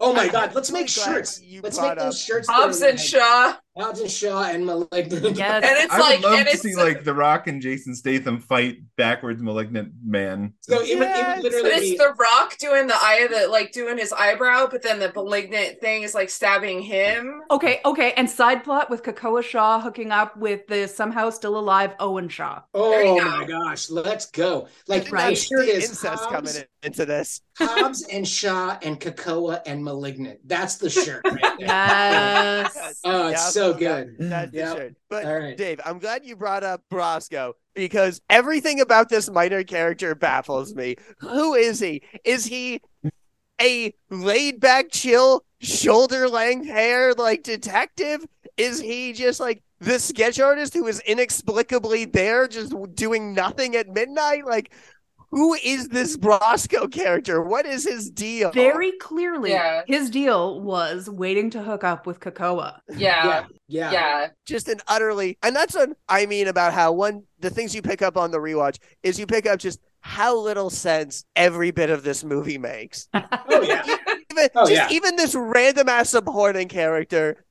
Oh 0.00 0.12
my 0.14 0.28
god, 0.28 0.54
let's 0.54 0.70
make 0.72 0.88
shirts. 0.88 1.40
you 1.42 1.60
Let's 1.62 1.80
make 1.80 1.98
those 1.98 2.14
up 2.22 2.26
shirts. 2.26 2.48
Hobbs 2.48 2.80
and 2.80 2.98
like 2.98 3.06
Shaw. 3.06 3.56
Hobbs 3.76 4.00
and 4.00 4.10
Shaw 4.10 4.44
and 4.44 4.64
Malignant. 4.64 5.36
Yes. 5.36 5.64
And 5.64 5.76
it's 5.84 5.92
I 5.92 5.98
like 5.98 6.20
would 6.20 6.30
love 6.30 6.38
and 6.38 6.46
to 6.46 6.52
it's 6.52 6.62
see 6.62 6.74
like 6.74 7.04
The 7.04 7.12
Rock 7.14 7.46
and 7.46 7.60
Jason 7.60 7.94
Statham 7.94 8.38
fight 8.40 8.78
backwards 8.96 9.42
malignant 9.42 9.92
man. 10.04 10.54
So 10.60 10.80
it 10.80 10.98
would, 10.98 11.06
it 11.08 11.10
Yes. 11.10 11.42
would 11.42 11.52
But 11.52 11.52
literally 11.52 11.70
it's 11.76 11.90
be 11.90 11.96
the 11.98 12.14
rock 12.18 12.56
doing 12.58 12.86
the 12.86 12.94
eye 12.96 13.20
of 13.24 13.30
the 13.30 13.48
like 13.48 13.72
doing 13.72 13.98
his 13.98 14.12
eyebrow, 14.12 14.66
but 14.70 14.82
then 14.82 14.98
the 14.98 15.12
malignant 15.14 15.80
thing 15.80 16.02
is 16.02 16.14
like 16.14 16.30
stabbing 16.30 16.80
him. 16.80 17.42
Okay, 17.50 17.80
okay. 17.84 18.12
And 18.16 18.28
side 18.30 18.64
plot 18.64 18.88
with 18.90 19.02
Kekoa 19.02 19.42
Shaw 19.42 19.80
hooking 19.80 20.10
up 20.10 20.36
with 20.36 20.66
the 20.68 20.86
somehow 20.88 21.30
still 21.30 21.58
alive 21.58 21.94
Owen 22.00 22.28
Shaw. 22.28 22.62
Oh 22.74 23.18
go. 23.18 23.24
my 23.24 23.44
gosh, 23.44 23.90
let's 23.90 24.26
go. 24.30 24.68
Like 24.88 25.10
Right. 25.12 25.28
my 25.28 25.34
shirt 25.34 25.66
The 25.66 25.72
is 25.76 25.90
incest 25.90 26.24
Hobbs, 26.24 26.32
coming 26.34 26.54
in- 26.56 26.88
into 26.88 27.04
this. 27.04 27.40
Hobbs 27.58 28.02
and 28.12 28.26
Shaw 28.26 28.78
and 28.82 29.00
Kekoa 29.00 29.62
and 29.66 29.82
Malignant. 29.82 30.40
That's 30.44 30.76
the 30.76 30.90
shirt 30.90 31.22
right 31.24 31.40
there. 31.40 31.56
Yes. 31.60 33.00
Oh, 33.04 33.28
it's 33.28 33.44
Yep, 33.44 33.52
so 33.52 33.74
good. 33.74 34.16
That's 34.18 34.52
the 34.52 34.74
shirt. 34.74 34.96
But 35.08 35.24
All 35.24 35.38
right. 35.38 35.56
Dave, 35.56 35.80
I'm 35.84 35.98
glad 35.98 36.24
you 36.24 36.36
brought 36.36 36.64
up 36.64 36.82
Brosco 36.90 37.52
because 37.74 38.20
everything 38.28 38.80
about 38.80 39.08
this 39.08 39.30
minor 39.30 39.62
character 39.62 40.14
baffles 40.14 40.74
me. 40.74 40.96
Who 41.18 41.54
is 41.54 41.78
he? 41.80 42.02
Is 42.24 42.44
he 42.44 42.80
a 43.60 43.94
laid 44.10 44.60
back, 44.60 44.90
chill, 44.90 45.44
shoulder 45.60 46.28
length 46.28 46.66
hair 46.66 47.14
like 47.14 47.42
detective? 47.42 48.24
Is 48.56 48.80
he 48.80 49.12
just 49.12 49.40
like 49.40 49.62
the 49.80 49.98
sketch 49.98 50.40
artist 50.40 50.74
who 50.74 50.86
is 50.86 51.00
inexplicably 51.00 52.06
there 52.06 52.48
just 52.48 52.74
doing 52.94 53.34
nothing 53.34 53.76
at 53.76 53.88
midnight? 53.88 54.46
Like, 54.46 54.72
who 55.36 55.52
is 55.52 55.88
this 55.88 56.16
Brosco 56.16 56.90
character? 56.90 57.42
What 57.42 57.66
is 57.66 57.84
his 57.84 58.08
deal? 58.10 58.50
Very 58.52 58.92
clearly, 58.92 59.50
Yeah. 59.50 59.82
his 59.86 60.08
deal 60.08 60.62
was 60.62 61.10
waiting 61.10 61.50
to 61.50 61.62
hook 61.62 61.84
up 61.84 62.06
with 62.06 62.20
Kekoa. 62.20 62.78
Yeah. 62.88 62.96
Yeah. 63.26 63.46
Yeah. 63.68 63.92
Yeah. 63.92 64.26
just 64.46 64.68
an 64.68 64.80
utterly 64.88 65.36
and 65.42 65.54
that's 65.54 65.74
what 65.74 65.90
I 66.08 66.24
mean 66.24 66.48
about 66.48 66.72
how 66.72 66.92
one 66.92 67.24
the 67.40 67.50
things 67.50 67.74
you 67.74 67.82
pick 67.82 68.00
up 68.00 68.16
on 68.16 68.30
the 68.30 68.38
rewatch 68.38 68.78
is 69.02 69.18
you 69.20 69.26
pick 69.26 69.44
up 69.46 69.58
just 69.58 69.78
how 70.00 70.38
little 70.38 70.70
sense 70.70 71.24
every 71.34 71.70
bit 71.70 71.90
of 71.90 72.02
this 72.02 72.24
movie 72.24 72.56
makes. 72.58 73.08
Oh 73.14 73.60
yeah. 73.62 73.84
Even 74.30 74.48
Oh, 74.54 74.66
just 74.66 74.70
yeah. 74.72 74.88
even 74.90 75.16
this 75.16 75.34
random 75.34 75.88
ass 75.90 76.08
supporting 76.10 76.68
character 76.68 77.44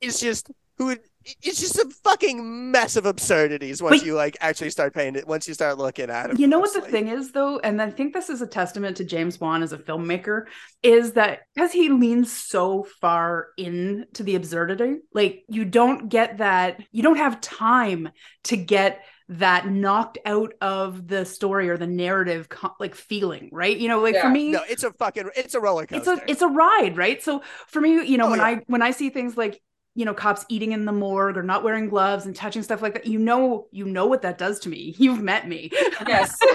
is 0.00 0.20
just 0.20 0.50
who 0.78 0.96
it's 1.42 1.60
just 1.60 1.76
a 1.76 1.88
fucking 2.04 2.70
mess 2.70 2.96
of 2.96 3.06
absurdities 3.06 3.82
once 3.82 4.00
But- 4.00 4.06
you 4.06 4.14
like 4.14 4.36
actually 4.40 4.70
start 4.70 4.94
paying 4.94 5.16
it 5.16 5.26
once 5.26 5.48
you 5.48 5.54
start 5.54 5.78
looking 5.78 6.10
at 6.10 6.30
it. 6.30 6.38
You 6.38 6.46
know 6.46 6.58
what 6.58 6.74
the 6.74 6.80
thing 6.80 7.08
is, 7.08 7.32
though, 7.32 7.58
and 7.58 7.80
I 7.80 7.90
think 7.90 8.12
this 8.12 8.28
is 8.28 8.42
a 8.42 8.46
testament 8.46 8.96
to 8.98 9.04
James 9.04 9.40
Wan 9.40 9.62
as 9.62 9.72
a 9.72 9.78
filmmaker, 9.78 10.44
is 10.82 11.12
that 11.12 11.40
because 11.54 11.72
he 11.72 11.88
leans 11.88 12.32
so 12.32 12.84
far 13.00 13.48
into 13.56 14.22
the 14.22 14.34
absurdity, 14.34 14.98
like 15.12 15.44
you 15.48 15.64
don't 15.64 16.08
get 16.08 16.38
that, 16.38 16.82
you 16.92 17.02
don't 17.02 17.16
have 17.16 17.40
time 17.40 18.10
to 18.44 18.56
get 18.56 19.04
that 19.30 19.66
knocked 19.66 20.18
out 20.26 20.52
of 20.60 21.08
the 21.08 21.24
story 21.24 21.70
or 21.70 21.78
the 21.78 21.86
narrative 21.86 22.50
co- 22.50 22.74
like 22.78 22.94
feeling, 22.94 23.48
right? 23.52 23.74
You 23.76 23.88
know, 23.88 24.00
like 24.00 24.16
for 24.18 24.28
me, 24.28 24.50
No, 24.50 24.60
it's 24.68 24.84
a 24.84 24.92
fucking 24.92 25.30
it's 25.34 25.54
a 25.54 25.60
roller 25.60 25.86
coaster 25.86 26.12
it's 26.12 26.22
a 26.22 26.30
it's 26.30 26.42
a 26.42 26.48
ride, 26.48 26.98
right? 26.98 27.22
So 27.22 27.42
for 27.68 27.80
me, 27.80 28.04
you 28.06 28.18
know, 28.18 28.26
Oh, 28.26 28.30
when 28.30 28.40
yeah. 28.40 28.44
I 28.46 28.60
when 28.66 28.82
I 28.82 28.90
see 28.90 29.08
things 29.08 29.34
like 29.36 29.62
you 29.94 30.04
know 30.04 30.14
cops 30.14 30.44
eating 30.48 30.72
in 30.72 30.84
the 30.84 30.92
morgue 30.92 31.36
or 31.36 31.42
not 31.42 31.62
wearing 31.62 31.88
gloves 31.88 32.26
and 32.26 32.34
touching 32.34 32.62
stuff 32.62 32.82
like 32.82 32.94
that, 32.94 33.06
you 33.06 33.18
know, 33.18 33.68
you 33.70 33.84
know 33.84 34.06
what 34.06 34.22
that 34.22 34.38
does 34.38 34.58
to 34.60 34.68
me. 34.68 34.94
You've 34.98 35.22
met 35.22 35.48
me. 35.48 35.70
Yes. 36.06 36.38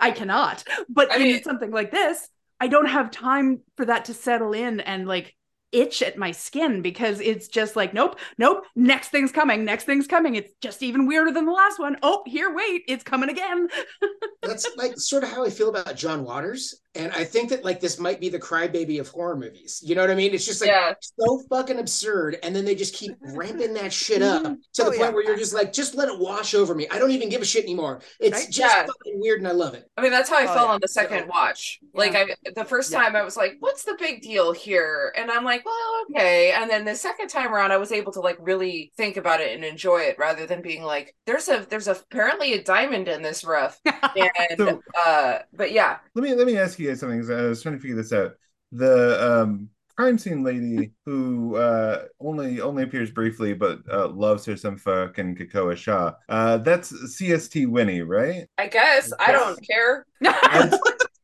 I 0.00 0.10
cannot. 0.10 0.64
But 0.88 1.12
I 1.12 1.16
in 1.16 1.22
mean- 1.22 1.42
something 1.42 1.70
like 1.70 1.90
this, 1.92 2.28
I 2.60 2.68
don't 2.68 2.86
have 2.86 3.10
time 3.10 3.60
for 3.76 3.84
that 3.86 4.06
to 4.06 4.14
settle 4.14 4.52
in 4.52 4.80
and 4.80 5.06
like 5.06 5.34
itch 5.72 6.02
at 6.02 6.18
my 6.18 6.32
skin 6.32 6.82
because 6.82 7.18
it's 7.20 7.48
just 7.48 7.76
like, 7.76 7.94
nope, 7.94 8.18
nope, 8.36 8.64
next 8.76 9.08
thing's 9.08 9.32
coming, 9.32 9.64
next 9.64 9.84
thing's 9.84 10.06
coming. 10.06 10.34
It's 10.34 10.52
just 10.60 10.82
even 10.82 11.06
weirder 11.06 11.32
than 11.32 11.46
the 11.46 11.52
last 11.52 11.78
one. 11.78 11.96
Oh, 12.02 12.22
here, 12.26 12.54
wait, 12.54 12.82
it's 12.88 13.02
coming 13.02 13.30
again. 13.30 13.68
That's 14.42 14.68
like 14.76 14.98
sort 14.98 15.24
of 15.24 15.30
how 15.30 15.44
I 15.44 15.50
feel 15.50 15.70
about 15.70 15.96
John 15.96 16.24
Waters. 16.24 16.81
And 16.94 17.10
I 17.12 17.24
think 17.24 17.48
that 17.48 17.64
like 17.64 17.80
this 17.80 17.98
might 17.98 18.20
be 18.20 18.28
the 18.28 18.38
crybaby 18.38 19.00
of 19.00 19.08
horror 19.08 19.34
movies. 19.34 19.80
You 19.82 19.94
know 19.94 20.02
what 20.02 20.10
I 20.10 20.14
mean? 20.14 20.34
It's 20.34 20.44
just 20.44 20.60
like 20.60 20.68
yeah. 20.68 20.92
so 21.18 21.40
fucking 21.48 21.78
absurd. 21.78 22.36
And 22.42 22.54
then 22.54 22.66
they 22.66 22.74
just 22.74 22.94
keep 22.94 23.12
ramping 23.20 23.72
that 23.74 23.92
shit 23.94 24.20
up 24.20 24.42
to 24.42 24.82
Oh, 24.82 24.84
the 24.84 24.90
point 24.90 24.98
yeah. 25.00 25.08
where 25.08 25.24
you're 25.24 25.38
just 25.38 25.54
like, 25.54 25.72
just 25.72 25.94
let 25.94 26.08
it 26.10 26.18
wash 26.18 26.54
over 26.54 26.74
me. 26.74 26.86
I 26.90 26.98
don't 26.98 27.10
even 27.12 27.30
give 27.30 27.40
a 27.40 27.46
shit 27.46 27.64
anymore. 27.64 28.02
It's 28.20 28.36
Right? 28.40 28.50
just 28.50 28.58
Yeah. 28.76 28.84
fucking 28.86 29.18
weird 29.20 29.38
and 29.38 29.48
I 29.48 29.52
love 29.52 29.72
it. 29.72 29.88
I 29.96 30.02
mean, 30.02 30.10
that's 30.10 30.28
how 30.28 30.36
I 30.36 30.42
Oh, 30.44 30.54
felt 30.54 30.68
yeah. 30.68 30.74
on 30.74 30.80
the 30.82 30.88
second 30.88 31.28
watch. 31.28 31.80
Like, 31.94 32.14
I 32.14 32.26
the 32.54 32.64
first 32.64 32.92
Yeah. 32.92 33.02
time 33.02 33.16
I 33.16 33.22
was 33.22 33.38
like, 33.38 33.56
"What's 33.60 33.84
the 33.84 33.96
big 33.98 34.20
deal 34.20 34.52
here?" 34.52 35.14
And 35.16 35.30
I'm 35.30 35.44
like, 35.44 35.64
"Well, 35.64 36.04
okay." 36.10 36.52
And 36.52 36.68
then 36.70 36.84
the 36.84 36.94
second 36.94 37.28
time 37.28 37.54
around, 37.54 37.72
I 37.72 37.78
was 37.78 37.90
able 37.92 38.12
to 38.12 38.20
like 38.20 38.36
really 38.38 38.92
think 38.98 39.16
about 39.16 39.40
it 39.40 39.54
and 39.54 39.64
enjoy 39.64 40.00
it, 40.02 40.18
rather 40.18 40.44
than 40.46 40.60
being 40.60 40.82
like, 40.82 41.14
"There's 41.26 41.48
a 41.48 41.66
there's 41.70 41.88
a, 41.88 41.92
apparently 41.92 42.52
a 42.52 42.62
diamond 42.62 43.08
in 43.08 43.22
this 43.22 43.44
rough." 43.44 43.80
And 44.14 44.58
So- 44.58 44.82
uh, 45.06 45.38
but 45.54 45.72
yeah, 45.72 45.98
Let 46.14 46.22
me 46.22 46.34
let 46.34 46.46
me 46.46 46.58
ask 46.58 46.78
you 46.78 46.81
guys 46.88 47.00
something. 47.00 47.20
'cause 47.20 47.30
I 47.30 47.42
was 47.42 47.62
trying 47.62 47.76
to 47.76 47.80
figure 47.80 47.96
this 47.96 48.12
out. 48.12 48.32
The 48.72 49.42
um, 49.42 49.68
crime 49.96 50.16
scene 50.18 50.42
lady 50.42 50.92
who 51.04 51.56
uh, 51.56 52.04
only 52.20 52.60
only 52.60 52.82
appears 52.82 53.10
briefly, 53.10 53.52
but 53.54 53.80
uh, 53.90 54.08
loves 54.08 54.44
her 54.46 54.56
some 54.56 54.76
fucking 54.78 55.36
Kekoa 55.36 55.76
Shaw. 55.76 56.14
Uh, 56.28 56.58
that's 56.58 56.92
CST 56.92 57.68
Winnie, 57.68 58.02
right? 58.02 58.46
I 58.58 58.68
guess 58.68 59.12
I 59.20 59.32
don't 59.32 59.60
care. 59.66 60.06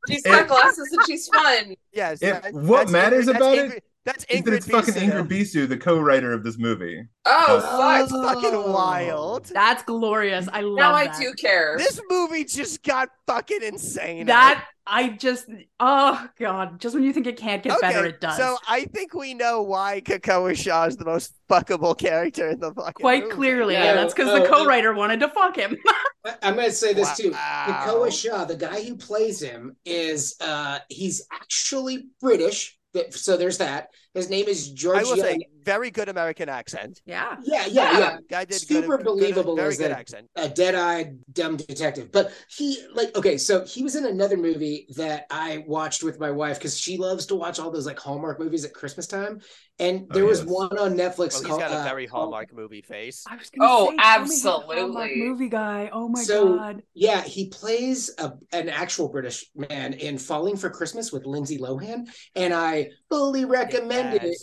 She's 0.08 0.22
got 0.22 0.48
glasses 0.48 0.88
and 0.92 1.02
she's 1.06 1.28
fun. 1.28 1.74
Yes. 1.92 2.22
If- 2.22 2.42
that- 2.42 2.54
what 2.54 2.88
matters 2.90 3.26
Ingrid- 3.26 3.26
that's 3.26 3.36
about 3.36 3.58
it 3.58 3.70
Ingrid- 3.70 3.80
That's 4.08 4.24
Ingrid 4.26 4.44
that 4.46 4.54
it's 4.54 4.66
fucking 4.70 4.94
Bisu. 4.94 5.10
Ingrid 5.12 5.28
Bisu, 5.28 5.68
the 5.68 5.76
co-writer 5.76 6.32
of 6.32 6.42
this 6.42 6.56
movie. 6.58 7.06
Oh, 7.26 7.60
That's 8.00 8.10
fuck! 8.10 8.42
fucking 8.42 8.72
wild. 8.72 9.44
That's 9.46 9.82
glorious. 9.82 10.48
I 10.50 10.62
love 10.62 10.78
it. 10.78 10.80
Now 10.80 10.94
I 10.94 11.06
that. 11.08 11.20
do 11.20 11.32
care. 11.34 11.76
This 11.76 12.00
movie 12.08 12.44
just 12.44 12.82
got 12.82 13.10
fucking 13.26 13.62
insane. 13.62 14.26
That 14.26 14.64
I 14.86 15.10
just 15.10 15.44
oh 15.78 16.26
god, 16.38 16.80
just 16.80 16.94
when 16.94 17.04
you 17.04 17.12
think 17.12 17.26
it 17.26 17.36
can't 17.36 17.62
get 17.62 17.78
better, 17.82 18.06
it 18.06 18.22
does. 18.22 18.38
So 18.38 18.56
I 18.66 18.86
think 18.86 19.12
we 19.12 19.34
know 19.34 19.60
why 19.60 20.00
Kekoa 20.00 20.56
Shaw 20.56 20.84
is 20.86 20.96
the 20.96 21.04
most 21.04 21.34
fuckable 21.50 21.96
character 21.96 22.48
in 22.48 22.60
the 22.60 22.72
fucking 22.72 22.94
Quite 22.94 23.24
movie. 23.24 23.34
clearly, 23.34 23.74
Yeah. 23.74 23.90
and 23.90 23.98
that's 23.98 24.14
because 24.14 24.30
Oh, 24.30 24.38
the 24.38 24.48
oh. 24.48 24.50
co-writer 24.64 24.94
wanted 24.94 25.20
to 25.20 25.28
fuck 25.28 25.54
him. 25.56 25.76
I- 26.24 26.36
I'm 26.42 26.56
gonna 26.56 26.70
say 26.70 26.94
this 26.94 27.14
too. 27.18 27.32
Wow. 27.32 27.66
Nakoa 27.86 28.10
Shaw, 28.10 28.46
the 28.46 28.56
guy 28.56 28.82
who 28.82 28.96
plays 28.96 29.42
him, 29.42 29.76
is 29.84 30.34
uh 30.40 30.78
he's 30.88 31.26
actually 31.30 32.06
British. 32.22 32.77
So 33.10 33.36
there's 33.36 33.58
that. 33.58 33.90
His 34.14 34.30
name 34.30 34.46
is 34.46 34.72
I 34.86 35.02
will 35.02 35.16
say, 35.16 35.46
very 35.72 35.90
good 35.90 36.08
American 36.08 36.48
accent. 36.48 37.00
yeah. 37.04 37.36
yeah, 37.42 37.66
yeah, 37.66 37.92
Yeah. 37.92 37.98
yeah. 37.98 38.16
Guy 38.30 38.44
did 38.44 38.60
Super 38.60 38.96
good, 38.96 39.04
believable 39.10 39.54
Good, 39.54 39.62
very 39.62 39.72
as 39.74 39.78
good 39.78 39.90
that- 39.92 39.98
accent. 40.04 40.24
a 40.36 40.48
dead-eyed 40.48 41.08
dumb 41.32 41.56
detective 41.56 42.06
but 42.12 42.26
he 42.56 42.66
like 42.94 43.10
okay 43.18 43.36
so 43.38 43.64
he 43.64 43.80
was 43.82 43.94
in 44.00 44.04
another 44.06 44.36
movie 44.36 44.86
that 44.96 45.26
i 45.30 45.48
watched 45.66 46.02
with 46.02 46.16
my 46.18 46.30
wife 46.30 46.56
because 46.58 46.76
she 46.84 46.96
loves 46.96 47.26
to 47.26 47.34
watch 47.34 47.58
all 47.60 47.70
those 47.70 47.86
like 47.86 47.98
hallmark 47.98 48.38
movies 48.40 48.64
at 48.64 48.72
christmas 48.72 49.06
time 49.06 49.40
and 49.80 50.06
Oh, 50.10 50.14
there 50.14 50.24
was 50.32 50.40
yes. 50.40 50.48
one 50.48 50.76
on 50.78 50.90
netflix 50.96 51.18
Well, 51.34 51.40
he's 51.40 51.46
called 51.46 51.60
got 51.60 51.70
a 51.70 51.80
uh, 51.80 51.84
very 51.84 52.06
Hallmark 52.06 52.52
movie 52.52 52.82
face. 52.82 53.24
I 53.28 53.36
was 53.36 53.48
gonna 53.50 53.70
Oh, 53.70 53.90
say, 53.90 53.96
tell 53.96 54.04
Hallmark 54.06 55.10
absolutely. 55.10 55.22
movie 55.28 55.48
guy. 55.48 55.90
Oh 55.92 56.08
my 56.08 56.22
So- 56.22 56.56
god. 56.56 56.82
yeah 56.94 57.20
he 57.22 57.48
plays 57.48 58.10
a, 58.18 58.32
an 58.52 58.68
actual 58.68 59.08
british 59.08 59.38
man 59.54 59.92
in 59.92 60.18
falling 60.18 60.56
for 60.56 60.68
christmas 60.70 61.12
with 61.12 61.24
lindsay 61.26 61.58
lohan 61.58 62.00
and 62.34 62.52
i 62.54 62.88
fully 63.10 63.44
recommended 63.44 64.24
it 64.24 64.38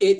Yes. 0.00 0.16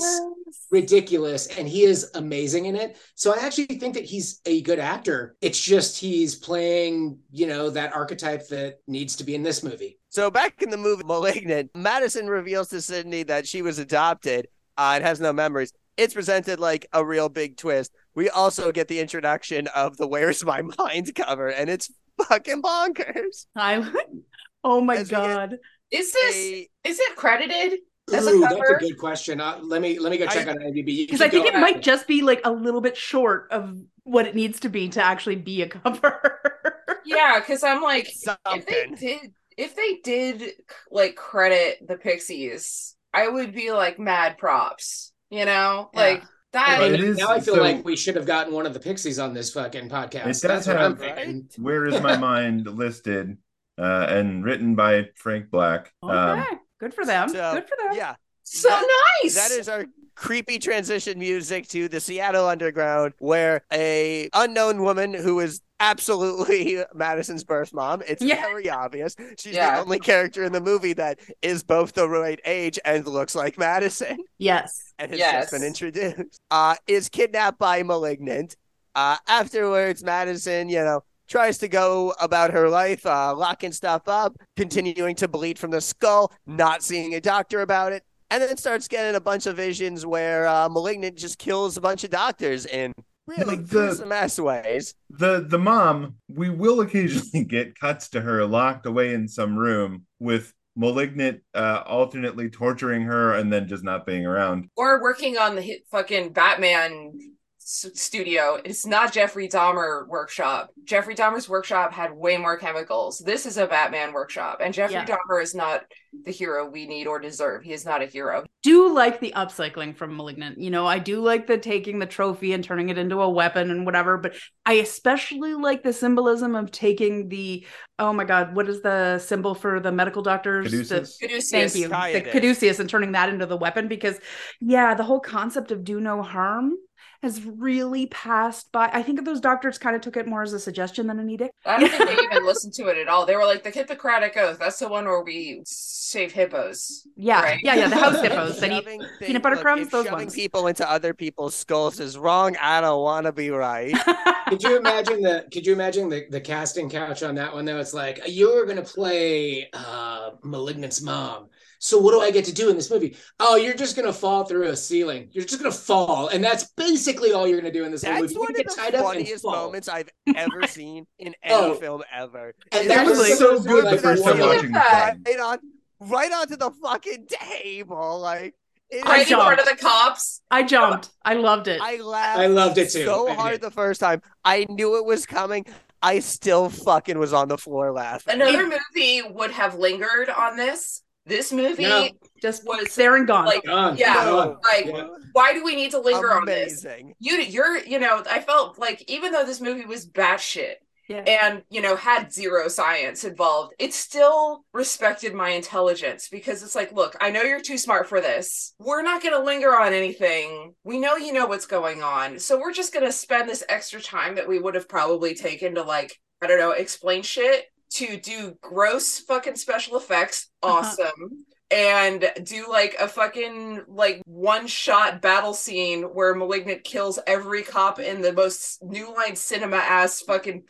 it's 0.46 0.66
ridiculous 0.70 1.46
and 1.58 1.66
he 1.68 1.82
is 1.84 2.10
amazing 2.14 2.66
in 2.66 2.76
it 2.76 2.96
so 3.14 3.32
i 3.34 3.38
actually 3.44 3.66
think 3.66 3.94
that 3.94 4.04
he's 4.04 4.40
a 4.46 4.60
good 4.62 4.78
actor 4.78 5.36
it's 5.40 5.58
just 5.60 5.98
he's 5.98 6.34
playing 6.34 7.18
you 7.32 7.46
know 7.46 7.70
that 7.70 7.94
archetype 7.94 8.46
that 8.48 8.78
needs 8.86 9.16
to 9.16 9.24
be 9.24 9.34
in 9.34 9.42
this 9.42 9.62
movie 9.62 9.98
So 10.10 10.30
back 10.30 10.62
in 10.62 10.70
the 10.70 10.76
movie 10.76 11.04
Malignant, 11.04 11.70
Madison 11.74 12.26
reveals 12.28 12.68
to 12.70 12.80
Sydney 12.80 13.22
that 13.24 13.46
she 13.46 13.62
was 13.62 13.78
adopted 13.78 14.48
uh, 14.76 14.92
and 14.96 15.04
has 15.04 15.20
no 15.20 15.32
memories. 15.32 15.72
It's 15.96 16.14
presented 16.14 16.58
like 16.58 16.86
a 16.92 17.04
real 17.04 17.28
big 17.28 17.56
twist. 17.56 17.92
We 18.14 18.28
also 18.30 18.72
get 18.72 18.88
the 18.88 18.98
introduction 19.00 19.68
of 19.68 19.96
the 19.98 20.06
"Where's 20.08 20.44
My 20.44 20.62
Mind" 20.78 21.14
cover, 21.14 21.48
and 21.48 21.68
it's 21.70 21.92
fucking 22.28 22.60
bonkers. 22.62 23.46
I 23.54 23.88
Oh 24.64 24.80
my 24.80 24.96
As 24.96 25.10
we 25.10 25.16
get- 25.16 25.26
god. 25.26 25.50
Is 25.90 26.12
this 26.12 26.36
A- 26.36 26.68
is 26.84 26.98
it 27.00 27.16
credited? 27.16 27.80
As 28.12 28.26
a 28.26 28.30
Ooh, 28.30 28.40
that's 28.40 28.54
a 28.54 28.76
good 28.80 28.98
question. 28.98 29.40
Uh, 29.40 29.58
let 29.62 29.80
me 29.82 29.98
let 29.98 30.10
me 30.10 30.18
go 30.18 30.26
check 30.26 30.46
I- 30.46 30.50
on 30.52 30.58
IMDb. 30.58 31.06
Because 31.06 31.20
I 31.20 31.28
think 31.28 31.46
it 31.46 31.54
might 31.54 31.80
just 31.82 32.06
be 32.06 32.22
like 32.22 32.40
a 32.44 32.50
little 32.50 32.80
bit 32.80 32.96
short 32.96 33.48
of 33.50 33.76
what 34.04 34.26
it 34.26 34.34
needs 34.34 34.60
to 34.60 34.68
be 34.68 34.88
to 34.90 35.02
actually 35.02 35.36
be 35.36 35.62
a 35.62 35.68
cover. 35.68 36.40
Yeah, 37.02 37.40
because 37.40 37.64
I'm 37.64 37.82
like, 37.82 38.08
if 38.52 38.66
they 38.66 38.86
did, 38.94 39.32
if 39.56 39.74
they 39.74 39.96
did 40.04 40.52
like 40.90 41.16
credit 41.16 41.78
the 41.88 41.96
Pixies, 41.96 42.94
I 43.12 43.26
would 43.26 43.52
be 43.54 43.72
like 43.72 43.98
mad 43.98 44.38
props. 44.38 45.12
You 45.30 45.44
know, 45.46 45.90
Yeah. 45.94 46.00
like 46.00 46.22
that. 46.52 46.78
Well, 46.80 46.94
And 46.94 47.16
now 47.16 47.30
I 47.30 47.40
feel 47.40 47.54
so- 47.56 47.62
like 47.62 47.84
we 47.84 47.96
should 47.96 48.16
have 48.16 48.26
gotten 48.26 48.52
one 48.52 48.66
of 48.66 48.74
the 48.74 48.80
Pixies 48.80 49.18
on 49.18 49.32
this 49.34 49.50
fucking 49.52 49.88
podcast. 49.88 50.24
It 50.26 50.26
does 50.26 50.40
That's 50.42 50.66
what 50.68 50.76
I'm 50.76 50.96
thinking. 50.96 51.48
Where 51.58 51.86
is 51.86 52.00
my 52.00 52.16
mind 52.28 52.66
listed? 52.66 53.38
uh, 53.78 54.06
and 54.10 54.44
written 54.44 54.74
by 54.74 55.08
Frank 55.16 55.50
Black. 55.50 55.92
Okay, 56.04 56.12
Um, 56.14 56.44
good 56.80 56.94
for 56.94 57.04
them. 57.04 57.28
So, 57.28 57.54
good 57.54 57.68
for 57.68 57.76
them. 57.76 57.96
Yeah, 57.96 58.14
So 58.42 58.68
That- 58.68 58.86
nice. 59.22 59.34
that 59.36 59.50
is 59.52 59.68
our 59.68 59.84
creepy 60.16 60.58
transition 60.58 61.18
music 61.18 61.68
to 61.68 61.88
the 61.88 62.00
Seattle 62.00 62.46
Underground, 62.46 63.14
where 63.20 63.62
a 63.72 64.28
unknown 64.34 64.82
woman 64.82 65.14
who 65.14 65.38
is 65.40 65.60
absolutely 65.78 66.82
Madison's 66.94 67.44
birth 67.44 67.72
mom. 67.72 68.02
It's 68.06 68.20
Yeah. 68.22 68.40
very 68.42 68.68
obvious. 68.68 69.14
She's 69.38 69.54
Yeah. 69.54 69.76
the 69.76 69.80
only 69.82 69.98
character 69.98 70.42
in 70.44 70.52
the 70.52 70.60
movie 70.60 70.92
that 70.94 71.20
is 71.42 71.62
both 71.62 71.92
the 71.92 72.08
right 72.08 72.40
age 72.44 72.78
and 72.84 73.06
looks 73.06 73.34
like 73.34 73.56
Madison. 73.56 74.18
Yes. 74.38 74.82
and 74.98 75.10
has 75.12 75.18
Yes. 75.18 75.32
just 75.44 75.52
been 75.52 75.62
introduced, 75.62 76.40
uh, 76.50 76.74
is 76.86 77.08
kidnapped 77.08 77.58
by 77.58 77.82
Malignant. 77.82 78.56
Uh, 78.94 79.16
afterwards, 79.28 80.02
Madison, 80.02 80.68
you 80.68 80.82
know, 80.82 81.02
tries 81.30 81.56
to 81.58 81.68
go 81.68 82.12
about 82.20 82.50
her 82.50 82.68
life, 82.68 83.06
uh, 83.06 83.34
locking 83.34 83.72
stuff 83.72 84.02
up, 84.08 84.36
continuing 84.56 85.14
to 85.14 85.28
bleed 85.28 85.58
from 85.58 85.70
the 85.70 85.80
skull, 85.80 86.32
not 86.46 86.82
seeing 86.82 87.14
a 87.14 87.20
doctor 87.20 87.60
about 87.60 87.92
it, 87.92 88.02
and 88.30 88.42
then 88.42 88.56
starts 88.56 88.88
getting 88.88 89.14
a 89.14 89.20
bunch 89.20 89.46
of 89.46 89.56
visions 89.56 90.04
where 90.04 90.46
uh, 90.46 90.68
Malignant 90.68 91.16
just 91.16 91.38
kills 91.38 91.76
a 91.76 91.80
bunch 91.80 92.02
of 92.04 92.10
doctors 92.10 92.66
in 92.66 92.92
really 93.26 93.56
The- 93.56 93.62
gruesome 93.62 94.12
ass 94.12 94.38
ways. 94.40 94.94
the 95.08 95.44
the 95.48 95.58
mom, 95.58 96.16
we 96.28 96.50
will 96.50 96.80
occasionally 96.80 97.44
get 97.48 97.78
cuts 97.78 98.08
to 98.10 98.20
her 98.20 98.44
locked 98.44 98.86
away 98.86 99.14
in 99.14 99.28
some 99.28 99.56
room 99.56 100.06
with 100.18 100.52
malignant 100.76 101.40
uh, 101.54 101.82
alternately 101.86 102.48
torturing 102.48 103.02
her 103.02 103.34
and 103.34 103.52
then 103.52 103.66
just 103.68 103.84
not 103.84 104.06
being 104.06 104.24
around. 104.26 104.68
or 104.76 105.00
working 105.02 105.36
on 105.36 105.54
the 105.56 105.62
hit 105.62 105.82
fucking 105.90 106.32
Batman 106.32 107.12
s- 107.16 107.24
studio. 107.70 108.60
It's 108.64 108.84
not 108.84 109.12
Jeffrey 109.12 109.48
Dahmer 109.48 110.06
workshop. 110.08 110.70
Jeffrey 110.84 111.14
Dahmer's 111.14 111.48
workshop 111.48 111.92
had 111.92 112.12
way 112.12 112.36
more 112.36 112.56
chemicals. 112.56 113.18
This 113.18 113.46
is 113.46 113.56
a 113.58 113.66
Batman 113.66 114.12
workshop, 114.12 114.58
and 114.60 114.74
Jeffrey 114.74 114.94
Yeah. 114.94 115.06
Dahmer 115.06 115.42
is 115.42 115.54
not 115.54 115.82
the 116.24 116.32
hero 116.32 116.68
we 116.68 116.86
need 116.86 117.06
or 117.06 117.20
deserve. 117.20 117.62
He 117.62 117.72
is 117.72 117.84
not 117.84 118.02
a 118.02 118.06
hero. 118.06 118.44
do 118.62 118.92
like 118.92 119.20
the 119.20 119.32
upcycling 119.36 119.96
from 119.96 120.16
Malignant. 120.16 120.58
You 120.58 120.70
know, 120.70 120.86
I 120.86 120.98
do 120.98 121.20
like 121.20 121.46
the 121.46 121.56
taking 121.56 121.98
the 121.98 122.04
trophy 122.06 122.52
and 122.52 122.62
turning 122.62 122.88
it 122.90 122.98
into 122.98 123.22
a 123.22 123.30
weapon 123.30 123.70
and 123.70 123.86
whatever, 123.86 124.18
but 124.18 124.34
I 124.66 124.74
especially 124.74 125.54
like 125.54 125.82
the 125.82 125.92
symbolism 125.92 126.54
of 126.54 126.70
taking 126.70 127.28
the 127.28 127.64
oh 127.98 128.12
my 128.12 128.24
god, 128.24 128.54
what 128.54 128.68
is 128.68 128.82
the 128.82 129.18
symbol 129.18 129.54
for 129.54 129.78
the 129.80 129.92
medical 129.92 130.22
doctors? 130.22 130.70
The- 130.72 130.78
Caduceus? 130.78 131.18
Caduceus. 131.18 131.50
Thank 131.50 131.74
you. 131.76 131.88
The 131.88 131.94
Caduceus. 132.20 132.32
caduceus 132.32 132.80
and 132.80 132.90
turning 132.90 133.12
that 133.12 133.28
into 133.28 133.46
the 133.46 133.56
weapon 133.56 133.88
because 133.88 134.18
yeah, 134.60 134.94
the 134.94 135.04
whole 135.04 135.20
concept 135.20 135.70
of 135.70 135.84
do 135.84 136.00
no 136.00 136.22
harm 136.22 136.74
has 137.22 137.44
really 137.44 138.06
passed 138.06 138.72
by. 138.72 138.88
I 138.92 139.02
think 139.02 139.24
those 139.24 139.40
doctors 139.40 139.76
kind 139.76 139.94
of 139.94 140.00
took 140.02 140.16
it 140.16 140.26
more 140.26 140.42
as 140.42 140.52
a 140.54 140.58
suggestion 140.58 141.06
than 141.06 141.18
an 141.18 141.28
edict. 141.28 141.52
I 141.66 141.78
don't 141.80 141.90
think 141.90 142.08
they 142.08 142.24
even 142.24 142.46
listened 142.46 142.72
to 142.74 142.86
it 142.88 142.96
at 142.96 143.08
all. 143.08 143.26
They 143.26 143.36
were 143.36 143.44
like 143.44 143.62
the 143.62 143.70
Hippocratic 143.70 144.36
Oath. 144.38 144.58
That's 144.58 144.78
the 144.78 144.88
one 144.88 145.04
where 145.04 145.22
we 145.22 145.60
save 145.66 146.32
hippos. 146.32 147.06
Yeah, 147.16 147.42
Right. 147.42 147.60
yeah, 147.62 147.74
yeah. 147.74 147.88
The 147.88 147.96
house 147.96 148.20
hippos 148.22 148.58
that 148.60 148.70
eat 148.72 148.74
shoving 148.76 149.00
thing- 149.00 149.08
peanut 149.28 149.42
butter 149.42 149.56
look, 149.56 149.64
crumbs, 149.64 149.82
if 149.82 149.90
those 149.90 150.06
shoving 150.06 150.18
ones. 150.26 150.34
people 150.34 150.66
into 150.66 150.90
other 150.90 151.12
people's 151.12 151.54
skulls 151.54 152.00
is 152.00 152.16
wrong. 152.16 152.56
I 152.60 152.80
don't 152.80 153.02
want 153.02 153.26
to 153.26 153.32
be 153.32 153.50
right. 153.50 153.94
Could 154.48 154.62
you 154.62 154.78
imagine 154.78 155.20
the 155.22 155.46
could 155.52 155.64
you 155.64 155.72
imagine 155.72 156.08
the, 156.08 156.24
the 156.28 156.40
casting 156.40 156.90
couch 156.90 157.22
on 157.22 157.36
that 157.36 157.52
one 157.54 157.64
though? 157.64 157.78
It's 157.78 157.94
like 157.94 158.20
you're 158.26 158.66
gonna 158.66 158.82
play 158.82 159.68
uh 159.72 160.30
Malignant's 160.42 161.00
mom. 161.00 161.50
So 161.82 161.98
what 161.98 162.12
do 162.12 162.20
I 162.20 162.30
get 162.30 162.44
to 162.44 162.52
do 162.54 162.68
in 162.68 162.76
this 162.76 162.90
movie? 162.90 163.16
Oh, 163.40 163.56
you're 163.56 163.72
just 163.74 163.96
gonna 163.96 164.12
fall 164.12 164.44
through 164.44 164.64
a 164.68 164.76
ceiling. 164.76 165.28
You're 165.32 165.44
just 165.46 165.60
gonna 165.62 165.72
fall, 165.72 166.28
and 166.28 166.44
that's 166.44 166.64
basically 166.76 167.32
all 167.32 167.48
you're 167.48 167.58
gonna 167.58 167.72
do 167.72 167.84
in 167.84 167.90
this 167.90 168.04
whole 168.04 168.20
That's 168.20 168.34
movie. 168.34 168.34
You're 168.34 168.42
one 168.42 168.50
of 168.50 168.56
the 168.56 168.74
tied 168.76 168.94
up 168.94 169.00
and 169.00 169.04
funniest 169.16 169.44
moments 169.44 169.88
I've 169.88 170.10
ever 170.36 170.66
seen 170.66 171.06
in 171.18 171.34
any 171.42 171.54
Oh. 171.54 171.74
film 171.74 172.02
ever. 172.12 172.54
And 172.70 172.82
Is 172.82 172.88
that 172.88 173.06
was 173.06 173.18
when 173.18 173.36
so 173.36 173.58
they 173.58 173.68
good 173.68 173.82
throw 173.82 173.90
the 173.92 173.98
first 173.98 174.24
time 174.24 174.38
watching 174.40 174.72
that. 174.72 175.16
right 175.26 175.40
on, 175.40 175.58
right 176.00 176.32
onto 176.32 176.56
the 176.56 176.70
fucking 176.82 177.26
table. 177.28 178.20
Like 178.20 178.54
it 178.90 179.06
I 179.06 179.08
Right 179.08 179.30
in 179.30 179.36
front 179.38 179.58
of 179.60 179.64
jumped. 179.66 179.80
the 179.80 179.86
cops. 179.88 180.42
I 180.50 180.62
jumped. 180.64 181.08
I 181.24 181.34
loved 181.34 181.66
it. 181.68 181.80
I 181.80 181.96
laughed. 181.96 182.40
I 182.40 182.46
loved 182.46 182.76
it 182.76 182.90
too. 182.90 183.06
So 183.06 183.32
hard 183.34 183.62
the 183.62 183.70
first 183.70 184.00
time. 184.00 184.20
I 184.44 184.66
knew 184.68 184.98
it 184.98 185.04
was 185.06 185.24
coming. 185.24 185.64
I 186.02 186.18
still 186.18 186.68
fucking 186.68 187.18
was 187.18 187.32
on 187.32 187.48
the 187.48 187.56
floor 187.56 187.90
laughing. 187.92 188.34
Another 188.34 188.66
movie 188.66 189.22
would 189.22 189.50
have 189.52 189.76
lingered 189.76 190.28
on 190.28 190.56
this. 190.56 191.02
This 191.26 191.52
movie, 191.52 191.82
No. 191.82 192.08
Just 192.40 192.64
was 192.64 192.94
there 192.94 193.16
and 193.16 193.26
gone. 193.26 193.44
like, 193.44 193.64
Gone. 193.64 193.96
Yeah, 193.96 194.14
Gone. 194.14 194.56
like, 194.64 194.86
Yeah. 194.86 195.08
why 195.32 195.52
do 195.52 195.62
we 195.62 195.76
need 195.76 195.90
to 195.90 196.00
linger 196.00 196.32
on 196.32 196.46
this? 196.46 196.84
Amazing. 196.84 197.14
You, 197.18 197.34
you're, 197.36 197.78
you 197.78 197.98
know, 197.98 198.22
I 198.30 198.40
felt 198.40 198.78
like 198.78 199.04
even 199.08 199.32
though 199.32 199.44
this 199.44 199.60
movie 199.60 199.84
was 199.84 200.08
batshit 200.08 200.76
yeah. 201.10 201.24
and 201.26 201.62
you 201.70 201.82
know 201.82 201.96
had 201.96 202.32
zero 202.32 202.68
science 202.68 203.24
involved, 203.24 203.74
it 203.78 203.92
still 203.92 204.64
respected 204.72 205.34
my 205.34 205.50
intelligence 205.50 206.28
because 206.30 206.62
it's 206.62 206.76
like, 206.76 206.92
look, 206.92 207.16
I 207.20 207.30
know 207.30 207.42
you're 207.42 207.60
too 207.60 207.78
smart 207.78 208.08
for 208.08 208.20
this. 208.20 208.74
We're 208.78 209.02
not 209.02 209.22
going 209.22 209.34
to 209.34 209.42
linger 209.44 209.76
on 209.78 209.92
anything. 209.92 210.74
We 210.84 211.00
know 211.00 211.16
you 211.16 211.32
know 211.32 211.46
what's 211.46 211.66
going 211.66 212.02
on, 212.02 212.38
so 212.38 212.58
we're 212.58 212.72
just 212.72 212.94
going 212.94 213.04
to 213.04 213.12
spend 213.12 213.48
this 213.48 213.64
extra 213.68 214.00
time 214.00 214.36
that 214.36 214.48
we 214.48 214.60
would 214.60 214.76
have 214.76 214.88
probably 214.88 215.34
taken 215.34 215.74
to 215.74 215.82
like, 215.82 216.16
I 216.40 216.46
don't 216.46 216.60
know, 216.60 216.70
explain 216.70 217.22
shit 217.22 217.64
to 217.90 218.16
do 218.16 218.56
gross 218.60 219.18
fucking 219.20 219.56
special 219.56 219.96
effects. 219.96 220.48
Uh-huh. 220.62 220.78
Awesome. 220.78 221.44
and 221.70 222.30
do 222.42 222.66
like 222.68 222.96
a 222.98 223.06
fucking 223.06 223.84
like 223.86 224.20
one 224.26 224.66
shot 224.66 225.22
battle 225.22 225.54
scene 225.54 226.02
where 226.02 226.34
malignant 226.34 226.82
kills 226.84 227.18
every 227.28 227.62
cop 227.62 228.00
in 228.00 228.22
the 228.22 228.32
most 228.32 228.82
new 228.82 229.14
line 229.14 229.36
cinema 229.36 229.76
ass 229.76 230.20
fucking 230.20 230.64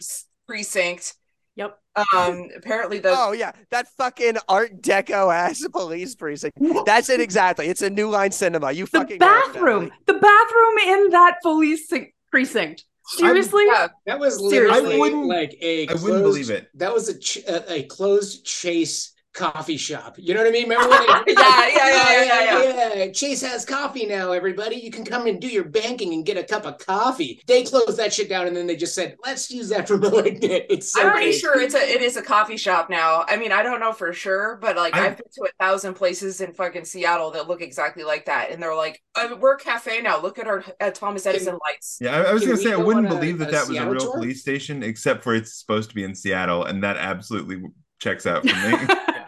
precinct 0.47 1.15
Yep. 1.57 1.79
um 2.15 2.49
apparently 2.57 2.99
the 3.01 3.13
Oh 3.17 3.33
yeah, 3.33 3.53
that 3.71 3.89
fucking 3.97 4.37
Art 4.49 4.81
Deco 4.83 5.35
ass 5.35 5.67
police 5.73 6.15
precinct. 6.15 6.57
That's 6.87 7.09
it 7.11 7.21
exactly. 7.21 7.67
It's 7.67 7.83
a 7.83 7.91
new 7.91 8.09
line 8.09 8.31
cinema. 8.31 8.71
You 8.73 8.85
the 8.85 8.91
fucking 8.99 9.19
bathroom. 9.19 9.91
The 10.07 10.15
bathroom 10.15 10.79
in 10.87 11.11
that 11.11 11.39
police 11.43 11.89
sing- 11.89 12.13
precinct. 12.31 12.85
Seriously? 13.19 13.65
yeah, 13.67 13.89
That 14.07 14.19
was 14.21 14.39
Seriously. 14.39 14.81
literally 14.81 14.95
I 14.95 14.99
wouldn't- 14.99 15.27
like 15.27 15.59
a 15.61 15.89
I 15.89 15.95
wouldn't 15.95 16.23
believe 16.23 16.51
it. 16.51 16.69
That 16.75 16.93
was 16.95 17.09
a 17.09 17.19
ch- 17.19 17.39
a, 17.39 17.73
a 17.73 17.83
closed 17.85 18.45
chase 18.45 19.13
coffee 19.33 19.77
shop. 19.77 20.17
You 20.19 20.35
know 20.35 20.41
what 20.41 20.49
I 20.49 20.53
mean? 20.53 20.69
Remember 20.69 20.89
when 20.89 21.01
they 21.27 21.33
Yeah, 21.33 21.69
yeah, 21.69 21.89
yeah, 21.89 22.25
yeah, 22.25 22.63
yeah, 22.63 22.95
yeah. 23.05 23.13
Chase 23.13 23.41
has 23.43 23.65
coffee 23.65 24.07
now, 24.07 24.33
everybody. 24.33 24.77
You 24.77 24.91
can 24.91 25.05
come 25.05 25.27
and 25.27 25.41
do 25.41 25.47
your 25.47 25.65
banking 25.65 26.13
and 26.15 26.27
get 26.27 26.37
a 26.37 26.43
cup 26.43 26.67
of 26.67 26.79
coffee. 26.79 27.41
They 27.47 27.63
closed 27.63 27.97
that 27.99 28.13
shit 28.13 28.29
down 28.29 28.47
and 28.49 28.57
then 28.57 28.67
they 28.67 28.77
just 28.77 28.95
said, 28.95 29.17
let's 29.25 29.51
use 29.51 29.69
that 29.69 29.87
for 29.87 29.97
malignant. 29.99 30.65
It's 30.69 30.93
so 30.93 31.03
I'm 31.03 31.13
pretty 31.13 31.27
great. 31.31 31.41
sure 31.41 31.61
it's 31.61 31.75
a 31.75 31.79
it 31.95 32.03
is 32.03 32.17
a 32.17 32.23
coffee 32.23 32.57
shop 32.57 32.91
now. 32.91 33.25
I 33.29 33.37
mean, 33.37 33.53
I 33.53 33.63
don't 33.63 33.79
know 33.81 33.93
for 33.93 34.13
sure, 34.13 34.57
but 34.61 34.77
like 34.77 34.95
I- 34.97 35.07
I've 35.07 35.17
been 35.17 35.27
to 35.35 35.43
a 35.45 35.65
thousand 35.65 35.95
places 35.95 36.41
in 36.41 36.53
fucking 36.53 36.85
Seattle 36.85 37.31
that 37.33 37.47
look 37.49 37.63
exactly 37.63 38.03
like 38.05 38.27
that, 38.27 38.51
and 38.51 38.61
they're 38.63 38.75
like, 38.75 39.01
uh, 39.15 39.37
"We're 39.39 39.55
a 39.55 39.59
cafe 39.59 40.01
now. 40.03 40.21
Look 40.21 40.39
at 40.39 40.47
our 40.49 40.65
uh, 40.81 40.91
Thomas 40.91 41.25
Edison 41.27 41.57
lights." 41.69 41.99
Yeah, 42.01 42.17
I, 42.17 42.23
I 42.25 42.33
was 42.33 42.43
Can 42.43 42.51
gonna 42.51 42.59
we 42.59 42.65
say 42.65 42.73
I 42.73 42.77
wouldn't 42.77 43.07
on 43.07 43.13
a- 43.13 43.15
believe 43.15 43.39
that 43.39 43.49
a 43.49 43.53
that 43.53 43.69
was 43.69 43.77
a 43.79 43.89
real 43.89 44.01
tour? 44.01 44.15
police 44.15 44.41
station, 44.41 44.83
except 44.83 45.23
for 45.23 45.35
it's 45.35 45.55
supposed 45.55 45.89
to 45.91 45.95
be 45.95 46.03
in 46.05 46.15
Seattle, 46.15 46.65
and 46.65 46.83
that 46.83 46.97
absolutely 46.97 47.63
checks 48.01 48.27
out 48.27 48.43
for 48.49 48.55
me. 48.69 48.79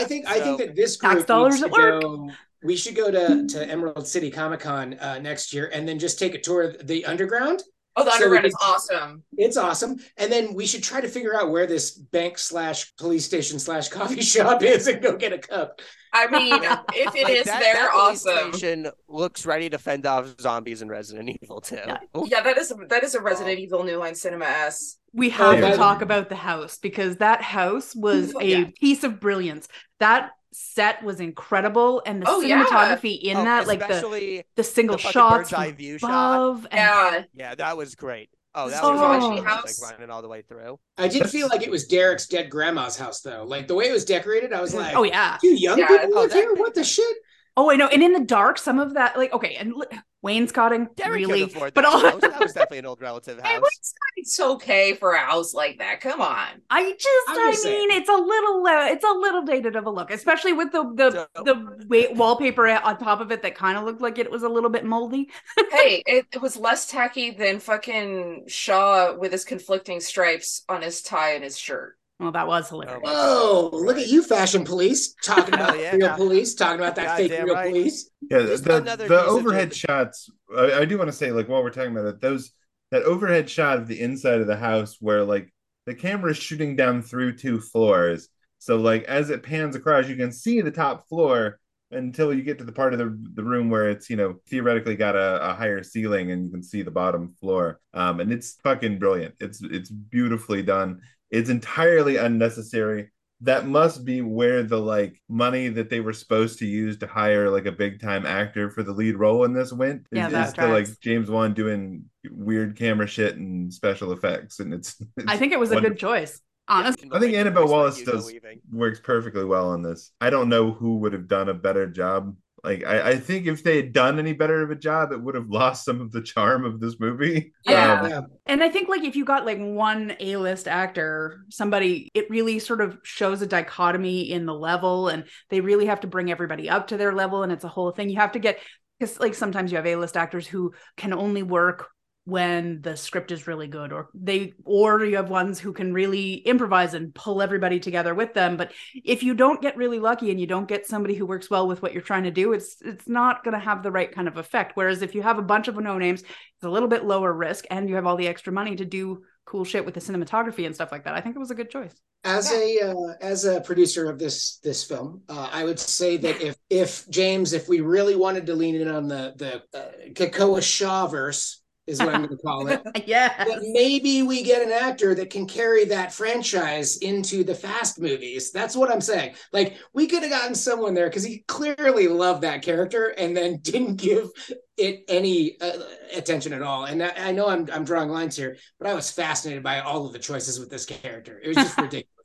I 0.00 0.04
think 0.04 0.26
I 0.28 0.40
think 0.40 0.58
that 0.58 0.74
this 0.74 0.96
Tax 0.96 1.14
group 1.14 1.26
dollars 1.26 1.54
needs 1.54 1.64
at 1.64 1.70
work. 1.70 2.02
go. 2.02 2.30
We 2.62 2.76
should 2.76 2.94
go 2.94 3.10
to, 3.10 3.46
to 3.46 3.70
Emerald 3.70 4.06
City 4.06 4.30
Comic 4.30 4.60
Con 4.60 4.94
uh, 4.94 5.18
next 5.18 5.52
year 5.52 5.70
and 5.72 5.88
then 5.88 5.98
just 5.98 6.18
take 6.18 6.34
a 6.34 6.40
tour 6.40 6.62
of 6.62 6.86
the 6.86 7.06
underground. 7.06 7.62
Oh, 7.96 8.04
the 8.04 8.10
So 8.10 8.16
underground 8.16 8.42
can- 8.44 8.48
is 8.50 8.56
awesome. 8.62 9.24
It's 9.36 9.56
awesome. 9.56 9.96
And 10.16 10.30
then 10.30 10.54
we 10.54 10.64
should 10.66 10.82
try 10.82 11.00
to 11.00 11.08
figure 11.08 11.34
out 11.36 11.50
where 11.50 11.66
this 11.66 11.90
bank 11.90 12.38
slash 12.38 12.94
police 12.96 13.24
station 13.24 13.58
slash 13.58 13.88
coffee 13.88 14.20
shop 14.34 14.62
is 14.62 14.86
and 14.86 15.02
go 15.02 15.16
get 15.16 15.32
a 15.32 15.38
cup. 15.38 15.80
I 16.12 16.28
mean, 16.28 16.54
if 16.94 17.14
it 17.16 17.24
Like, 17.24 17.34
is 17.36 17.44
that, 17.46 17.60
there, 17.60 17.74
that 17.74 17.90
police 17.92 18.26
awesome. 18.26 18.52
Station 18.52 18.90
looks 19.08 19.44
ready 19.44 19.68
to 19.70 19.78
fend 19.78 20.06
off 20.06 20.34
zombies 20.40 20.82
in 20.82 20.88
Resident 20.88 21.36
Evil 21.42 21.60
too. 21.60 21.76
Yeah. 21.84 21.98
Yeah, 22.26 22.42
that 22.42 22.58
is 22.58 22.72
that 22.88 23.02
is 23.02 23.14
a 23.14 23.20
Resident 23.20 23.58
Evil 23.58 23.82
New 23.84 23.96
Line 23.96 24.14
Cinema 24.14 24.44
s. 24.46 24.98
we 25.12 25.30
have 25.30 25.58
yeah. 25.58 25.70
to 25.70 25.76
talk 25.76 26.00
about 26.02 26.28
the 26.28 26.36
house 26.36 26.78
because 26.78 27.16
that 27.16 27.42
house 27.42 27.94
was 27.96 28.34
Oh, 28.34 28.40
a 28.40 28.44
yeah. 28.44 28.64
piece 28.80 29.02
of 29.04 29.18
brilliance. 29.20 29.66
That 29.98 30.30
set 30.52 31.02
was 31.04 31.20
incredible 31.20 32.02
and 32.04 32.22
the 32.22 32.26
Oh, 32.28 32.40
yeah. 32.40 32.64
cinematography 32.64 33.20
in 33.20 33.36
Oh, 33.36 33.44
that, 33.44 33.66
like 33.66 33.80
the 33.80 34.44
the 34.56 34.64
single 34.64 34.96
the 34.96 35.02
shots 35.02 35.50
bird's 35.50 35.52
eye 35.52 35.68
from 35.68 35.76
view 35.76 35.98
shot. 35.98 36.54
and 36.56 36.66
Yeah, 36.72 37.22
Yeah, 37.34 37.54
that 37.54 37.76
was 37.76 37.94
great. 37.94 38.30
Oh, 38.52 38.68
that 38.68 38.82
The 38.82 38.88
was 38.90 39.00
Zubashi 39.00 39.44
house. 39.44 39.80
Like 39.80 39.92
running 39.92 40.10
all 40.10 40.22
the 40.22 40.28
way 40.28 40.42
through. 40.42 40.80
I 40.98 41.06
did 41.06 41.30
feel 41.30 41.46
like 41.46 41.62
it 41.62 41.70
was 41.70 41.86
Derek's 41.86 42.26
dead 42.26 42.50
grandma's 42.50 42.98
house 42.98 43.20
though. 43.20 43.44
Like 43.44 43.68
the 43.68 43.76
way 43.76 43.88
it 43.88 43.92
was 43.92 44.04
decorated, 44.04 44.52
I 44.52 44.60
was 44.60 44.74
like, 44.74 44.96
oh 44.96 45.04
yeah 45.04 45.38
two 45.40 45.54
young 45.54 45.78
Yeah. 45.78 45.86
people 45.86 46.10
Oh, 46.18 46.20
live 46.22 46.30
that- 46.30 46.36
here? 46.36 46.54
What 46.54 46.74
the 46.74 46.82
shit? 46.82 47.16
Oh 47.60 47.70
i 47.70 47.76
know 47.76 47.88
and 47.88 48.02
in 48.02 48.12
the 48.12 48.20
dark 48.24 48.58
some 48.58 48.78
of 48.78 48.94
that 48.94 49.16
like 49.16 49.32
okay 49.32 49.54
and 49.56 49.74
li- 49.74 49.86
wainscoting 50.22 50.88
Derek 50.96 51.16
really 51.16 51.44
but 51.46 51.74
that 51.74 51.84
all 51.84 52.00
house. 52.00 52.20
That 52.20 52.38
was 52.40 52.52
definitely 52.52 52.78
an 52.78 52.86
old 52.86 53.00
relative 53.00 53.40
hey, 53.40 53.54
house. 53.54 53.62
what's 53.62 53.94
it's 54.16 54.38
okay 54.38 54.92
for 54.92 55.12
a 55.12 55.18
house 55.18 55.54
like 55.54 55.78
that? 55.78 56.02
Come 56.02 56.20
on. 56.20 56.46
I 56.68 56.92
just, 56.92 57.08
I'm 57.28 57.38
I 57.38 57.50
just 57.52 57.64
mean, 57.64 57.88
saying. 57.90 58.00
it's 58.02 58.08
a 58.10 58.12
little, 58.12 58.66
uh, 58.66 58.86
it's 58.88 59.04
a 59.04 59.12
little 59.12 59.42
dated 59.42 59.76
of 59.76 59.86
a 59.86 59.90
look, 59.90 60.10
especially 60.10 60.52
with 60.52 60.72
the 60.72 60.84
the 60.94 61.10
So- 61.10 61.42
the 61.44 61.86
wa- 61.88 62.14
wallpaper 62.14 62.68
on 62.68 62.98
top 62.98 63.20
of 63.20 63.32
it 63.32 63.40
that 63.42 63.54
kind 63.54 63.78
of 63.78 63.84
looked 63.84 64.02
like 64.02 64.18
it 64.18 64.30
was 64.30 64.42
a 64.42 64.48
little 64.48 64.68
bit 64.68 64.84
moldy. 64.84 65.30
hey, 65.70 66.02
it, 66.06 66.26
it 66.32 66.42
was 66.42 66.56
less 66.56 66.86
tacky 66.86 67.30
than 67.30 67.60
fucking 67.60 68.44
Shaw 68.46 69.14
with 69.16 69.32
his 69.32 69.44
conflicting 69.46 70.00
stripes 70.00 70.64
on 70.68 70.82
his 70.82 71.00
tie 71.00 71.32
and 71.32 71.44
his 71.44 71.56
shirt. 71.56 71.96
Well, 72.20 72.32
that 72.32 72.46
was 72.46 72.68
hilarious. 72.68 73.00
Whoa, 73.02 73.70
look 73.72 73.96
at 73.96 74.08
you, 74.08 74.22
fashion 74.22 74.62
police, 74.62 75.14
talking 75.24 75.54
about 75.54 75.78
yeah. 75.78 75.96
real 75.96 76.14
police, 76.14 76.54
talking 76.54 76.78
about 76.78 76.94
that 76.96 77.16
fake 77.16 77.32
real 77.32 77.54
right. 77.54 77.70
police. 77.70 78.10
Yeah, 78.30 78.40
Just 78.40 78.64
the, 78.64 78.80
the 78.80 79.24
overhead 79.24 79.74
shots. 79.74 80.28
I, 80.54 80.80
I 80.80 80.84
do 80.84 80.98
want 80.98 81.08
to 81.08 81.16
say, 81.16 81.32
like, 81.32 81.48
while 81.48 81.62
we're 81.62 81.70
talking 81.70 81.92
about 81.92 82.04
it, 82.04 82.20
those 82.20 82.52
that 82.90 83.02
overhead 83.04 83.48
shot 83.48 83.78
of 83.78 83.86
the 83.86 84.00
inside 84.00 84.40
of 84.40 84.46
the 84.46 84.56
house 84.56 84.96
where 85.00 85.24
like 85.24 85.52
the 85.86 85.94
camera 85.94 86.32
is 86.32 86.36
shooting 86.36 86.76
down 86.76 87.02
through 87.02 87.36
two 87.36 87.60
floors. 87.60 88.28
So 88.58 88.76
like 88.76 89.04
as 89.04 89.30
it 89.30 89.42
pans 89.42 89.76
across, 89.76 90.08
you 90.08 90.16
can 90.16 90.32
see 90.32 90.60
the 90.60 90.70
top 90.70 91.08
floor 91.08 91.58
until 91.92 92.32
you 92.32 92.42
get 92.42 92.58
to 92.58 92.64
the 92.64 92.72
part 92.72 92.92
of 92.92 92.98
the, 92.98 93.18
the 93.34 93.42
room 93.42 93.70
where 93.70 93.90
it's 93.90 94.10
you 94.10 94.16
know 94.16 94.36
theoretically 94.48 94.96
got 94.96 95.16
a, 95.16 95.50
a 95.50 95.54
higher 95.54 95.82
ceiling 95.82 96.30
and 96.30 96.44
you 96.44 96.50
can 96.50 96.62
see 96.62 96.82
the 96.82 96.90
bottom 96.90 97.34
floor. 97.40 97.80
Um, 97.94 98.20
and 98.20 98.32
it's 98.32 98.58
fucking 98.62 98.98
brilliant. 98.98 99.34
It's 99.40 99.62
it's 99.62 99.90
beautifully 99.90 100.62
done. 100.62 101.00
It's 101.30 101.50
entirely 101.50 102.16
unnecessary 102.16 103.10
that 103.42 103.66
must 103.66 104.04
be 104.04 104.20
where 104.20 104.62
the 104.62 104.78
like 104.78 105.20
money 105.28 105.68
that 105.68 105.88
they 105.88 106.00
were 106.00 106.12
supposed 106.12 106.58
to 106.58 106.66
use 106.66 106.98
to 106.98 107.06
hire 107.06 107.48
like 107.48 107.66
a 107.66 107.72
big 107.72 108.00
time 108.00 108.26
actor 108.26 108.70
for 108.70 108.82
the 108.82 108.92
lead 108.92 109.16
role 109.16 109.44
in 109.44 109.54
this 109.54 109.72
went. 109.72 110.06
Yeah, 110.12 110.26
is, 110.26 110.32
that 110.32 110.48
is 110.48 110.54
to 110.54 110.66
like. 110.66 111.00
James 111.00 111.30
Wan 111.30 111.54
doing 111.54 112.04
weird 112.30 112.76
camera 112.76 113.06
shit 113.06 113.36
and 113.36 113.72
special 113.72 114.12
effects, 114.12 114.60
and 114.60 114.74
it's. 114.74 115.00
it's 115.16 115.26
I 115.26 115.36
think 115.36 115.52
it 115.52 115.58
was 115.58 115.72
a 115.72 115.80
good 115.80 115.98
choice. 115.98 116.40
Honestly. 116.68 117.08
I 117.12 117.18
think 117.18 117.34
Annabelle 117.34 117.66
Wallis 117.66 118.00
does 118.02 118.26
Weaving. 118.26 118.60
works 118.70 119.00
perfectly 119.00 119.44
well 119.44 119.70
on 119.70 119.82
this. 119.82 120.12
I 120.20 120.30
don't 120.30 120.48
know 120.48 120.70
who 120.70 120.98
would 120.98 121.12
have 121.12 121.26
done 121.26 121.48
a 121.48 121.54
better 121.54 121.88
job. 121.88 122.36
Like 122.62 122.84
I, 122.84 123.10
I 123.10 123.16
think 123.16 123.46
if 123.46 123.62
they 123.62 123.76
had 123.76 123.92
done 123.92 124.18
any 124.18 124.32
better 124.32 124.62
of 124.62 124.70
a 124.70 124.74
job, 124.76 125.12
it 125.12 125.20
would 125.20 125.34
have 125.34 125.48
lost 125.50 125.84
some 125.84 126.00
of 126.00 126.12
the 126.12 126.22
charm 126.22 126.64
of 126.64 126.80
this 126.80 126.98
movie. 127.00 127.52
Yeah. 127.64 128.00
Um, 128.00 128.10
Yeah. 128.10 128.20
And 128.46 128.62
I 128.62 128.68
think 128.68 128.88
like 128.88 129.04
if 129.04 129.16
you 129.16 129.24
got 129.24 129.46
like 129.46 129.58
one 129.58 130.16
A-list 130.20 130.68
actor, 130.68 131.44
somebody 131.48 132.08
it 132.14 132.28
really 132.30 132.58
sort 132.58 132.80
of 132.80 132.98
shows 133.02 133.42
a 133.42 133.46
dichotomy 133.46 134.30
in 134.30 134.46
the 134.46 134.54
level 134.54 135.08
and 135.08 135.24
they 135.48 135.60
really 135.60 135.86
have 135.86 136.00
to 136.00 136.06
bring 136.06 136.30
everybody 136.30 136.68
up 136.68 136.88
to 136.88 136.96
their 136.96 137.12
level 137.12 137.42
and 137.42 137.52
it's 137.52 137.64
a 137.64 137.68
whole 137.68 137.90
thing. 137.92 138.10
You 138.10 138.16
have 138.16 138.32
to 138.32 138.38
get 138.38 138.58
because 138.98 139.18
like 139.18 139.34
sometimes 139.34 139.72
you 139.72 139.76
have 139.76 139.86
A-list 139.86 140.16
actors 140.16 140.46
who 140.46 140.74
can 140.96 141.12
only 141.12 141.42
work 141.42 141.88
when 142.24 142.82
the 142.82 142.96
script 142.96 143.32
is 143.32 143.46
really 143.46 143.66
good 143.66 143.92
or 143.92 144.08
they 144.14 144.52
or 144.64 145.04
you 145.04 145.16
have 145.16 145.30
ones 145.30 145.58
who 145.58 145.72
can 145.72 145.92
really 145.92 146.34
improvise 146.34 146.94
and 146.94 147.14
pull 147.14 147.40
everybody 147.40 147.80
together 147.80 148.14
with 148.14 148.34
them. 148.34 148.56
But 148.56 148.72
if 148.94 149.22
you 149.22 149.34
don't 149.34 149.62
get 149.62 149.76
really 149.76 149.98
lucky 149.98 150.30
and 150.30 150.38
you 150.38 150.46
don't 150.46 150.68
get 150.68 150.86
somebody 150.86 151.14
who 151.14 151.26
works 151.26 151.50
well 151.50 151.66
with 151.66 151.82
what 151.82 151.92
you're 151.92 152.02
trying 152.02 152.24
to 152.24 152.30
do 152.30 152.52
it's 152.52 152.76
it's 152.82 153.08
not 153.08 153.42
going 153.42 153.54
to 153.54 153.60
have 153.60 153.82
the 153.82 153.90
right 153.90 154.12
kind 154.12 154.28
of 154.28 154.36
effect. 154.36 154.72
Whereas 154.74 155.02
if 155.02 155.14
you 155.14 155.22
have 155.22 155.38
a 155.38 155.42
bunch 155.42 155.68
of 155.68 155.76
no 155.76 155.98
names 155.98 156.20
it's 156.20 156.64
a 156.64 156.70
little 156.70 156.88
bit 156.88 157.04
lower 157.04 157.32
risk 157.32 157.64
and 157.70 157.88
you 157.88 157.94
have 157.94 158.06
all 158.06 158.16
the 158.16 158.28
extra 158.28 158.52
money 158.52 158.76
to 158.76 158.84
do 158.84 159.22
cool 159.46 159.64
shit 159.64 159.84
with 159.84 159.94
the 159.94 160.00
cinematography 160.00 160.64
and 160.66 160.74
stuff 160.74 160.92
like 160.92 161.02
that 161.02 161.14
i 161.14 161.20
think 161.20 161.34
it 161.34 161.38
was 161.40 161.50
a 161.50 161.54
good 161.56 161.70
choice. 161.70 161.94
As 162.22 162.52
a 162.52 162.80
uh, 162.80 163.14
as 163.22 163.46
a 163.46 163.62
producer 163.62 164.10
of 164.10 164.18
this 164.18 164.58
this 164.62 164.84
film, 164.84 165.22
uh, 165.30 165.48
I 165.50 165.64
would 165.64 165.80
say 165.80 166.18
that 166.18 166.42
if 166.42 166.54
if 166.68 167.08
James, 167.08 167.54
if 167.54 167.66
we 167.66 167.80
really 167.80 168.14
wanted 168.14 168.44
to 168.46 168.54
lean 168.54 168.74
in 168.74 168.88
on 168.88 169.08
the 169.08 169.32
the 169.36 169.78
uh, 169.78 169.90
Kekoa 170.12 170.62
Shaw 170.62 171.06
verse, 171.06 171.59
is 171.90 171.98
what 171.98 172.14
I'm 172.14 172.24
going 172.24 172.36
to 172.36 172.42
call 172.42 172.68
it. 172.68 172.82
yeah. 173.06 173.44
maybe 173.72 174.22
we 174.22 174.42
get 174.42 174.62
an 174.62 174.72
actor 174.72 175.14
that 175.14 175.30
can 175.30 175.46
carry 175.46 175.84
that 175.86 176.12
franchise 176.12 176.96
into 176.98 177.44
the 177.44 177.54
fast 177.54 178.00
movies 178.00 178.50
that's 178.52 178.76
what 178.76 178.90
i'm 178.90 179.00
saying 179.00 179.34
like 179.52 179.76
we 179.92 180.06
could 180.06 180.22
have 180.22 180.30
gotten 180.30 180.54
someone 180.54 180.94
there 180.94 181.08
because 181.08 181.24
he 181.24 181.44
clearly 181.48 182.08
loved 182.08 182.42
that 182.42 182.62
character 182.62 183.08
and 183.18 183.36
then 183.36 183.58
didn't 183.62 183.96
give 183.96 184.28
it 184.76 185.04
any 185.08 185.60
uh, 185.60 185.72
attention 186.14 186.52
at 186.52 186.62
all 186.62 186.84
and 186.84 187.02
I, 187.02 187.12
I 187.16 187.32
know 187.32 187.48
I'm, 187.48 187.68
I'm 187.72 187.84
drawing 187.84 188.08
lines 188.08 188.36
here 188.36 188.56
but 188.78 188.88
i 188.88 188.94
was 188.94 189.10
fascinated 189.10 189.62
by 189.62 189.80
all 189.80 190.06
of 190.06 190.12
the 190.12 190.18
choices 190.18 190.58
with 190.58 190.70
this 190.70 190.86
character 190.86 191.40
it 191.42 191.48
was 191.48 191.56
just 191.56 191.76
ridiculous 191.78 192.06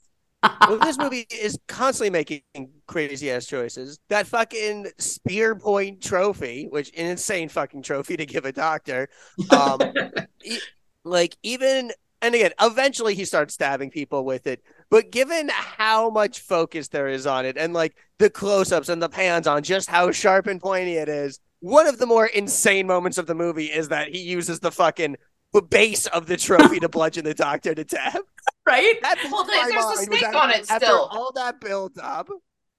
well, 0.62 0.80
this 0.80 0.98
movie 0.98 1.26
is 1.30 1.58
constantly 1.68 2.10
making 2.10 2.42
crazy 2.88 3.32
ass 3.32 3.46
choices. 3.46 4.00
That 4.10 4.28
fucking 4.28 4.88
spear 4.98 5.56
point 5.56 6.02
trophy, 6.02 6.68
which 6.70 6.90
an 6.98 7.08
insane 7.08 7.50
fucking 7.50 7.84
trophy 7.84 8.18
to 8.18 8.26
give 8.26 8.46
a 8.46 8.52
doctor. 8.52 9.10
Um, 9.50 9.82
e- 10.44 10.60
like 11.04 11.38
even 11.44 11.92
and 12.22 12.34
again, 12.34 12.52
eventually 12.60 13.14
he 13.14 13.26
starts 13.26 13.54
stabbing 13.54 13.92
people 13.92 14.26
with 14.26 14.48
it. 14.48 14.64
But 14.90 15.12
given 15.12 15.50
how 15.50 16.10
much 16.10 16.40
focus 16.40 16.88
there 16.88 17.08
is 17.08 17.28
on 17.28 17.46
it, 17.46 17.58
and 17.58 17.74
like 17.74 17.96
the 18.18 18.30
close-ups 18.30 18.90
and 18.90 19.02
the 19.02 19.10
pans 19.10 19.46
on 19.46 19.64
just 19.64 19.90
how 19.90 20.12
sharp 20.12 20.48
and 20.48 20.62
pointy 20.62 20.96
it 20.96 21.10
is, 21.10 21.40
one 21.60 21.88
of 21.88 21.98
the 21.98 22.06
more 22.06 22.26
insane 22.26 22.88
moments 22.88 23.18
of 23.18 23.28
the 23.28 23.36
movie 23.36 23.66
is 23.66 23.90
that 23.90 24.10
he 24.10 24.22
uses 24.22 24.60
the 24.60 24.72
fucking 24.72 25.18
base 25.62 26.06
of 26.08 26.26
the 26.28 26.38
trophy 26.38 26.80
to 26.80 26.90
bludgeon 26.90 27.26
the 27.26 27.34
doctor 27.34 27.74
to 27.76 27.84
death. 27.84 28.18
right 28.66 28.96
That 29.02 29.18
Well, 29.32 29.44
blew 29.44 29.54
my 29.56 29.62
there's 29.64 29.72
a 29.72 29.76
mind, 29.76 29.90
was 29.90 30.00
snake 30.04 30.22
that 30.22 30.36
on 30.36 30.50
it 30.52 30.72
after 30.72 30.86
still. 30.86 31.08
all 31.12 31.32
that 31.34 31.60
build 31.62 31.98
up. 32.00 32.30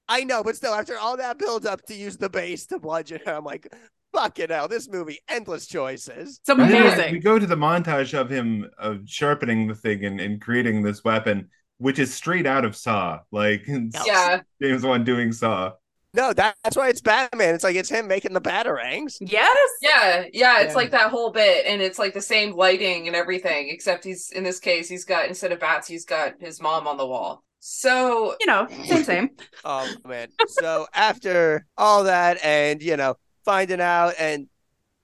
I 0.08 0.22
know, 0.24 0.44
but 0.44 0.54
still, 0.56 0.72
after 0.72 0.96
all 0.98 1.16
that 1.16 1.38
build 1.38 1.66
up 1.66 1.82
to 1.86 1.94
use 1.94 2.16
the 2.16 2.28
base 2.30 2.66
to 2.66 2.78
bludgeon 2.78 3.20
her, 3.26 3.34
I'm 3.34 3.44
like, 3.44 3.72
fucking 4.12 4.50
hell, 4.50 4.68
this 4.68 4.88
movie, 4.88 5.18
endless 5.28 5.66
choices. 5.66 6.38
it's 6.38 6.48
And 6.48 6.60
then 6.60 7.12
we 7.12 7.18
go 7.18 7.38
to 7.38 7.46
the 7.46 7.56
montage 7.56 8.18
of 8.18 8.30
him 8.30 8.70
of 8.78 9.00
sharpening 9.06 9.66
the 9.66 9.74
thing 9.74 10.04
and, 10.04 10.20
and 10.20 10.40
creating 10.40 10.82
this 10.82 11.02
weapon, 11.02 11.48
which 11.78 11.98
is 11.98 12.14
straight 12.14 12.46
out 12.46 12.64
of 12.64 12.76
Saw. 12.76 13.20
Like 13.32 13.64
it's 13.66 13.96
Yeah. 14.06 14.40
James 14.62 14.84
Wan 14.84 15.02
doing 15.04 15.32
Saw. 15.32 15.72
No, 16.16 16.32
that, 16.32 16.56
that's 16.64 16.76
why 16.76 16.88
it's 16.88 17.00
Batman. 17.00 17.54
It's 17.54 17.64
like 17.64 17.76
it's 17.76 17.90
him 17.90 18.08
making 18.08 18.32
the 18.32 18.40
batarangs. 18.40 19.20
yes 19.20 19.56
Yeah, 19.80 20.24
yeah, 20.32 20.60
it's 20.60 20.74
Yeah. 20.74 20.74
like 20.74 20.90
that 20.92 21.10
whole 21.10 21.30
bit, 21.30 21.66
and 21.66 21.82
it's 21.82 21.98
like 21.98 22.14
the 22.14 22.20
same 22.20 22.54
lighting 22.54 23.06
and 23.06 23.16
everything, 23.16 23.68
except 23.70 24.04
he's 24.04 24.30
in 24.30 24.44
this 24.44 24.60
case, 24.60 24.88
he's 24.88 25.04
got 25.04 25.28
instead 25.28 25.52
of 25.52 25.60
bats, 25.60 25.88
he's 25.88 26.04
got 26.04 26.34
his 26.40 26.60
mom 26.60 26.86
on 26.86 26.96
the 26.96 27.06
wall. 27.06 27.44
So 27.60 28.36
you 28.40 28.46
know 28.46 28.68
same 28.82 29.02
same 29.04 29.30
Oh 29.64 29.92
man. 30.04 30.28
So 30.46 30.86
after 30.94 31.66
all 31.76 32.04
that 32.04 32.42
and 32.44 32.82
you 32.82 32.96
know, 32.96 33.16
finding 33.44 33.80
out 33.80 34.14
and 34.18 34.48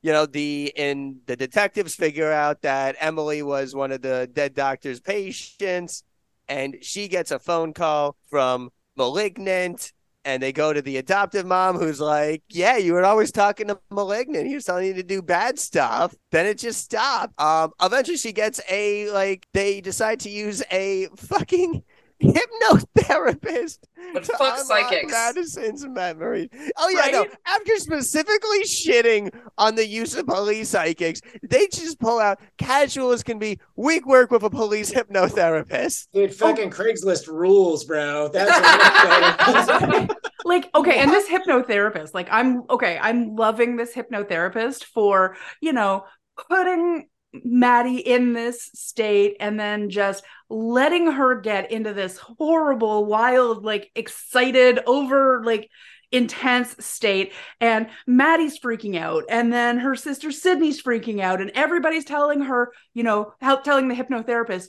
you 0.03 0.13
know, 0.13 0.27
the 0.27 0.73
in 0.77 1.21
the 1.27 1.37
detectives 1.37 1.95
figure 1.95 2.31
out 2.33 2.63
that 2.63 2.97
Emily 3.01 3.43
was 3.43 3.75
one 3.75 3.93
of 3.93 4.03
the 4.03 4.29
dead 4.33 4.55
doctor's 4.55 5.01
patients, 5.01 6.05
and 6.49 6.77
she 6.83 7.09
gets 7.09 7.31
a 7.31 7.39
phone 7.39 7.73
call 7.75 8.17
from 8.31 8.71
Malignant, 8.97 9.93
and 10.25 10.43
they 10.43 10.53
go 10.53 10.73
to 10.73 10.83
the 10.83 10.97
adoptive 10.99 11.47
mom 11.47 11.77
who's 11.79 12.01
like, 12.01 12.43
Yeah, 12.49 12.77
you 12.77 12.93
were 12.93 13.05
always 13.05 13.33
talking 13.33 13.69
to 13.69 13.79
Malignant. 13.91 14.47
He 14.47 14.55
was 14.55 14.65
telling 14.65 14.87
you 14.87 14.95
to 14.95 15.03
do 15.03 15.23
bad 15.23 15.59
stuff. 15.59 16.15
Then 16.31 16.47
it 16.47 16.59
just 16.59 16.85
stopped. 16.85 17.39
Um, 17.41 17.73
eventually 17.83 18.17
she 18.17 18.33
gets 18.33 18.61
a 18.71 19.11
like 19.11 19.47
they 19.53 19.81
decide 19.81 20.21
to 20.21 20.31
use 20.31 20.63
a 20.71 21.09
fucking 21.17 21.83
hypnotherapist 22.23 23.79
But 24.13 24.25
to 24.25 24.33
fuck 24.33 24.59
unlock 24.61 24.67
psychics. 24.67 25.13
Madison's 25.13 25.87
memory. 25.87 26.51
Oh 26.77 26.89
yeah, 26.89 27.11
no. 27.11 27.21
Right? 27.21 27.31
After 27.47 27.77
specifically 27.77 28.63
shitting 28.65 29.35
on 29.59 29.75
the 29.75 29.87
use 29.87 30.15
of 30.17 30.27
police 30.27 30.71
psychics, 30.71 31.21
they 31.43 31.67
just 31.69 31.99
pull 32.01 32.19
out 32.19 32.41
casual 32.59 33.13
as 33.13 33.23
can 33.23 33.39
be. 33.39 33.59
We 33.77 34.01
work 34.01 34.31
with 34.31 34.43
a 34.43 34.51
police 34.51 34.93
hypnotherapist. 34.93 36.09
dude 36.13 36.31
oh. 36.31 36.33
fucking 36.33 36.71
craigslist 36.71 37.27
rules 37.27 37.85
bro 37.85 38.29
that's 38.29 38.51
what 38.51 40.17
like 40.45 40.71
okay 40.75 40.99
and 40.99 41.11
this 41.11 41.29
hypnotherapist 41.29 42.15
like 42.15 42.29
i'm 42.31 42.63
okay 42.71 42.99
i'm 43.01 43.37
loving 43.37 43.77
this 43.77 43.95
hypnotherapist 43.95 44.85
for 44.85 45.37
you 45.61 45.73
know 45.73 46.05
putting 46.49 47.09
maddie 47.33 47.99
in 47.99 48.33
this 48.33 48.71
state 48.75 49.37
and 49.41 49.59
then 49.59 49.91
just 49.91 50.25
letting 50.49 51.11
her 51.11 51.41
get 51.41 51.73
into 51.73 51.95
this 51.95 52.19
horrible 52.19 53.07
wild 53.07 53.65
like 53.65 53.91
excited 53.95 54.81
over 54.87 55.43
like 55.45 55.71
intense 56.11 56.77
state. 56.85 57.33
And 57.61 57.89
maddie's 58.07 58.59
freaking 58.61 58.97
out. 58.99 59.25
And 59.29 59.53
then 59.53 59.79
her 59.79 59.97
sister 59.97 60.31
sydney's 60.31 60.83
freaking 60.83 61.21
out. 61.21 61.41
And 61.41 61.51
everybody's 61.55 62.05
telling 62.05 62.43
her 62.43 62.73
you 62.95 63.03
know 63.03 63.35
help 63.41 63.65
telling 63.65 63.89
the 63.89 63.95
hypnotherapist 63.95 64.67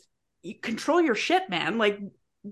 control 0.61 1.01
your 1.01 1.15
shit 1.15 1.49
man. 1.49 1.77
Like 1.77 1.99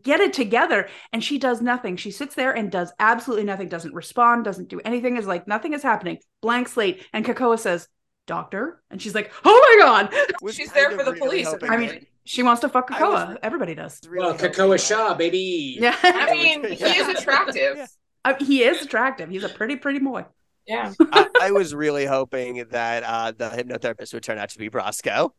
get 0.04 0.20
it 0.20 0.34
together. 0.34 0.90
And 1.12 1.24
she 1.24 1.38
does 1.38 1.62
nothing. 1.62 1.98
She 1.98 2.12
sits 2.12 2.36
there 2.36 2.52
and 2.52 2.72
does 2.72 2.94
absolutely 3.00 3.46
nothing. 3.46 3.70
Doesn't 3.70 3.94
respond. 3.94 4.46
Doesn't 4.46 4.70
do 4.70 4.82
anything. 4.84 5.18
Is 5.18 5.28
like 5.28 5.48
nothing 5.48 5.74
is 5.74 5.84
happening. 5.84 6.20
Blank 6.42 6.68
slate. 6.68 7.06
And 7.14 7.26
kekoa 7.26 7.60
says 7.60 7.88
doctor 8.36 8.82
and 8.90 9.02
she's 9.02 9.14
like 9.14 9.32
oh 9.46 9.78
my 9.80 9.86
god 9.86 10.14
Was 10.42 10.56
She's 10.56 10.72
there 10.72 10.90
for 10.92 11.04
the 11.04 11.12
really 11.12 11.20
police, 11.20 11.48
i 11.48 11.52
apparently. 11.54 11.88
mean 11.88 12.06
she 12.24 12.44
wants 12.44 12.62
to 12.62 12.70
fuck 12.70 12.90
I 12.92 13.08
was- 13.08 13.24
kekoa 13.30 13.38
everybody 13.44 13.76
does 13.76 14.00
really 14.08 14.26
well 14.28 14.38
Kekoa 14.38 14.72
that- 14.72 14.82
Shaw, 14.82 15.14
baby. 15.14 15.78
yeah 15.80 15.96
I 16.04 16.32
mean, 16.32 16.64
he 16.72 16.84
is 17.02 17.08
attractive. 17.10 17.78
Yeah. 17.78 17.88
Uh, 18.24 18.34
he 18.40 18.64
is 18.64 18.82
attractive 18.82 19.30
he's 19.30 19.44
a 19.44 19.50
pretty 19.50 19.76
pretty 19.76 20.00
boy 20.00 20.26
Yeah. 20.68 20.94
I, 21.12 21.28
I 21.42 21.52
was 21.52 21.74
really 21.76 22.06
hoping 22.06 22.66
that 22.72 23.04
uh, 23.04 23.32
the 23.32 23.50
hypnotherapist 23.50 24.14
would 24.14 24.24
turn 24.24 24.38
out 24.38 24.50
to 24.52 24.58
be 24.60 24.70
Brosco. 24.70 25.32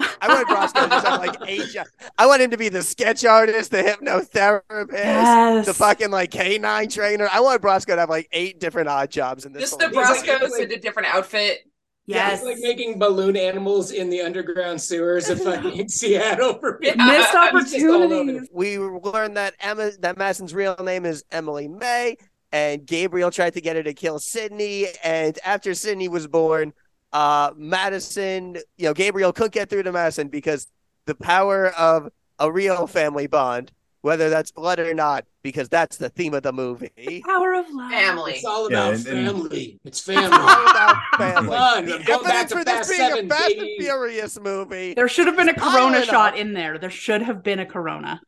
I 0.00 0.28
wanted 0.28 0.46
Brosco 0.46 0.84
to 0.84 0.88
just 0.88 1.06
have 1.08 1.18
like 1.20 1.36
Asia. 1.44 1.84
I 2.16 2.26
want 2.26 2.40
him 2.40 2.52
to 2.52 2.56
be 2.56 2.68
the 2.68 2.82
sketch 2.82 3.24
artist, 3.24 3.72
the 3.72 3.82
hypnotherapist, 3.82 4.92
yes 4.92 5.66
the 5.66 5.74
fucking 5.74 6.12
like 6.12 6.30
canine 6.30 6.88
trainer. 6.88 7.28
I 7.32 7.40
want 7.40 7.60
Brosco 7.60 7.86
to 7.94 7.96
have 7.98 8.08
like 8.08 8.28
eight 8.30 8.60
different 8.60 8.88
odd 8.88 9.10
jobs 9.10 9.44
in 9.44 9.52
this. 9.52 9.62
Just 9.62 9.78
the 9.80 9.88
whole 9.88 9.96
movie. 10.04 10.28
He's 10.28 10.50
like- 10.52 10.60
in 10.62 10.72
a 10.72 10.76
different 10.80 11.12
outfit. 11.12 11.67
Yeah, 12.08 12.28
Yes. 12.28 12.38
it's 12.40 12.44
like 12.46 12.56
making 12.60 12.98
balloon 12.98 13.36
animals 13.36 13.90
in 13.92 14.08
the 14.08 14.22
underground 14.22 14.80
sewers 14.80 15.28
of 15.28 15.42
fucking 15.42 15.88
Seattle 15.90 16.54
for 16.58 16.78
people. 16.78 17.04
Missed 17.04 17.28
It's 17.34 17.72
just 17.72 17.84
all 17.86 17.94
over 18.02 18.08
the- 18.08 18.14
opportunities. 18.20 18.48
we 18.52 18.78
learned 18.78 19.36
that 19.36 19.54
Emma 19.60 19.90
that 20.00 20.16
Madison's 20.16 20.54
real 20.54 20.74
name 20.82 21.04
is 21.04 21.22
Emily 21.30 21.68
May, 21.68 22.16
and 22.50 22.86
Gabriel 22.86 23.30
tried 23.30 23.52
to 23.54 23.60
get 23.60 23.76
her 23.76 23.82
to 23.82 23.92
kill 23.92 24.18
Sydney. 24.18 24.86
And 25.04 25.38
after 25.44 25.74
Sydney 25.74 26.08
was 26.08 26.26
born, 26.26 26.72
uh, 27.12 27.50
Madison, 27.56 28.56
you 28.78 28.84
know, 28.86 28.94
Gabriel 28.94 29.32
couldn't 29.32 29.52
get 29.52 29.68
through 29.68 29.82
to 29.82 29.92
Madison 29.92 30.28
because 30.28 30.66
the 31.06 31.14
power 31.14 31.68
of 31.78 32.08
a 32.38 32.50
real 32.50 32.86
family 32.86 33.26
bond, 33.26 33.70
whether 34.02 34.30
that's 34.30 34.50
blood 34.52 34.78
or 34.78 34.94
not, 34.94 35.24
because 35.42 35.68
that's 35.68 35.96
the 35.96 36.08
theme 36.08 36.34
of 36.34 36.42
the 36.42 36.52
movie. 36.52 37.22
Power 37.26 37.54
of 37.54 37.66
love. 37.70 37.90
Family. 37.90 38.32
It's 38.34 38.44
all 38.44 38.70
Yeah, 38.70 38.88
about 38.88 38.94
and- 38.94 39.06
and- 39.06 39.26
family. 39.28 39.80
It's 39.84 40.08
All 40.08 40.14
family. 40.14 40.36
about 40.36 40.96
family. 41.18 41.48
Fun. 41.56 41.84
The 41.86 41.94
I'm 41.96 42.02
going 42.04 42.22
back 42.24 42.50
evidence 42.50 42.52
for 42.52 42.64
this 42.64 42.88
being 42.88 43.00
Seven, 43.10 43.26
a 43.26 43.28
Fast 43.28 43.54
and. 43.54 43.68
Furious 43.80 44.40
movie. 44.40 44.94
There 44.94 45.08
should 45.08 45.26
have 45.26 45.36
been 45.36 45.48
a 45.48 45.54
Corona 45.54 46.04
shot 46.04 46.38
in 46.38 46.52
there. 46.54 46.78
There 46.78 46.90
should 46.90 47.22
have 47.22 47.42
been 47.42 47.58
a 47.58 47.66
Corona. 47.66 48.20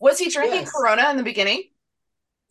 Was 0.00 0.18
he 0.18 0.28
drinking 0.30 0.60
Yes. 0.62 0.72
Corona 0.72 1.10
in 1.10 1.16
the 1.16 1.22
beginning? 1.22 1.62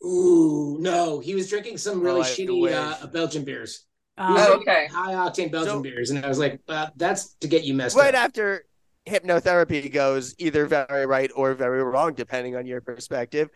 Ooh, 0.04 0.78
no, 0.80 1.20
he 1.20 1.34
was 1.34 1.48
drinking 1.48 1.78
some 1.78 2.00
really 2.00 2.20
Oh, 2.20 2.24
shitty 2.24 2.72
uh, 2.72 3.06
Belgian 3.08 3.44
beers. 3.44 3.84
Um, 4.18 4.34
Oh, 4.36 4.54
okay. 4.54 4.88
High 4.92 5.14
octane 5.14 5.50
Belgian 5.52 5.74
So- 5.74 5.80
beers, 5.80 6.10
and 6.10 6.24
I 6.24 6.28
was 6.28 6.38
like, 6.38 6.60
uh, 6.68 6.88
"That's 6.96 7.34
to 7.40 7.48
get 7.48 7.64
you 7.64 7.74
messed 7.74 7.96
right 7.96 8.14
up." 8.14 8.24
after 8.24 8.64
hypnotherapy 9.06 9.92
goes 9.92 10.34
either 10.38 10.66
very 10.66 11.06
right 11.06 11.30
or 11.34 11.54
very 11.54 11.82
wrong, 11.82 12.14
depending 12.14 12.56
on 12.56 12.66
your 12.66 12.80
perspective, 12.80 13.48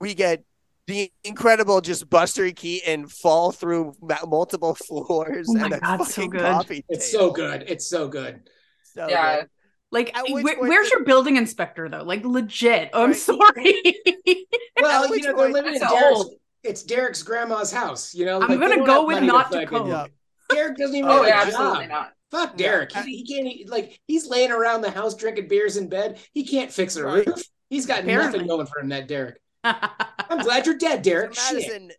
we 0.00 0.14
get 0.14 0.44
the 0.86 1.12
incredible 1.24 1.80
just 1.80 2.08
Buster 2.10 2.50
Keaton 2.50 3.06
fall 3.06 3.52
through 3.52 3.94
multiple 4.26 4.74
floors 4.86 5.46
Oh 5.48 5.54
my 5.54 5.64
and 5.64 5.74
a 5.74 5.80
God, 5.80 5.98
so 5.98 6.04
fucking 6.04 6.30
good. 6.30 6.40
coffee 6.40 6.84
It's 6.88 7.10
table. 7.10 7.28
so 7.28 7.30
good. 7.32 7.64
It's 7.68 7.86
so 7.86 8.08
good. 8.08 8.40
So 8.84 9.08
Yeah. 9.08 9.36
good. 9.40 9.48
like, 9.90 10.16
where- 10.30 10.56
where's 10.58 10.88
the- 10.90 10.96
your 10.96 11.04
building 11.04 11.36
inspector 11.36 11.88
though? 11.88 12.02
Like, 12.02 12.24
legit. 12.24 12.90
Oh, 12.92 13.02
I'm 13.04 13.10
Right. 13.10 13.16
sorry. 13.16 13.82
Well, 14.80 15.14
you 15.14 15.22
know, 15.22 15.36
they're 15.36 15.48
living 15.50 15.74
in 15.74 15.80
Derek's. 15.80 16.24
It's 16.64 16.82
Derek's 16.82 17.22
grandma's 17.22 17.70
house. 17.70 18.14
You 18.14 18.24
know, 18.24 18.40
I'm 18.40 18.48
like, 18.48 18.58
gonna 18.58 18.84
go 18.84 19.06
with 19.06 19.22
not 19.22 19.52
to 19.52 19.60
not 19.60 19.68
fucking- 19.70 20.12
Derek 20.50 20.76
doesn't 20.76 20.96
even 20.96 21.08
Oh, 21.10 21.18
have 21.22 21.26
yeah, 21.28 21.42
a 21.42 21.46
absolutely 21.46 21.84
job. 21.84 21.88
not. 21.90 22.12
Fuck 22.32 22.54
Yeah. 22.58 22.66
Derek. 22.70 22.92
He, 22.92 23.18
he 23.18 23.24
can't 23.26 23.46
e- 23.46 23.66
like 23.68 24.00
he's 24.08 24.26
laying 24.26 24.50
around 24.50 24.80
the 24.80 24.90
house 24.90 25.14
drinking 25.14 25.46
beers 25.46 25.76
in 25.76 25.88
bed. 25.88 26.18
He 26.32 26.44
can't 26.44 26.72
fix 26.72 26.96
a 26.96 27.04
Right. 27.04 27.24
roof. 27.26 27.42
He's 27.70 27.86
got 27.86 28.00
Apparently. 28.00 28.32
nothing 28.40 28.48
going 28.48 28.66
for 28.66 28.80
him. 28.80 28.88
That 28.88 29.06
Derek. 29.06 29.36
I'm 29.64 30.40
glad 30.42 30.66
you're 30.66 30.76
dead, 30.78 31.02
Derek. 31.02 31.34
Shit. 31.34 31.52
Madison, 31.54 31.90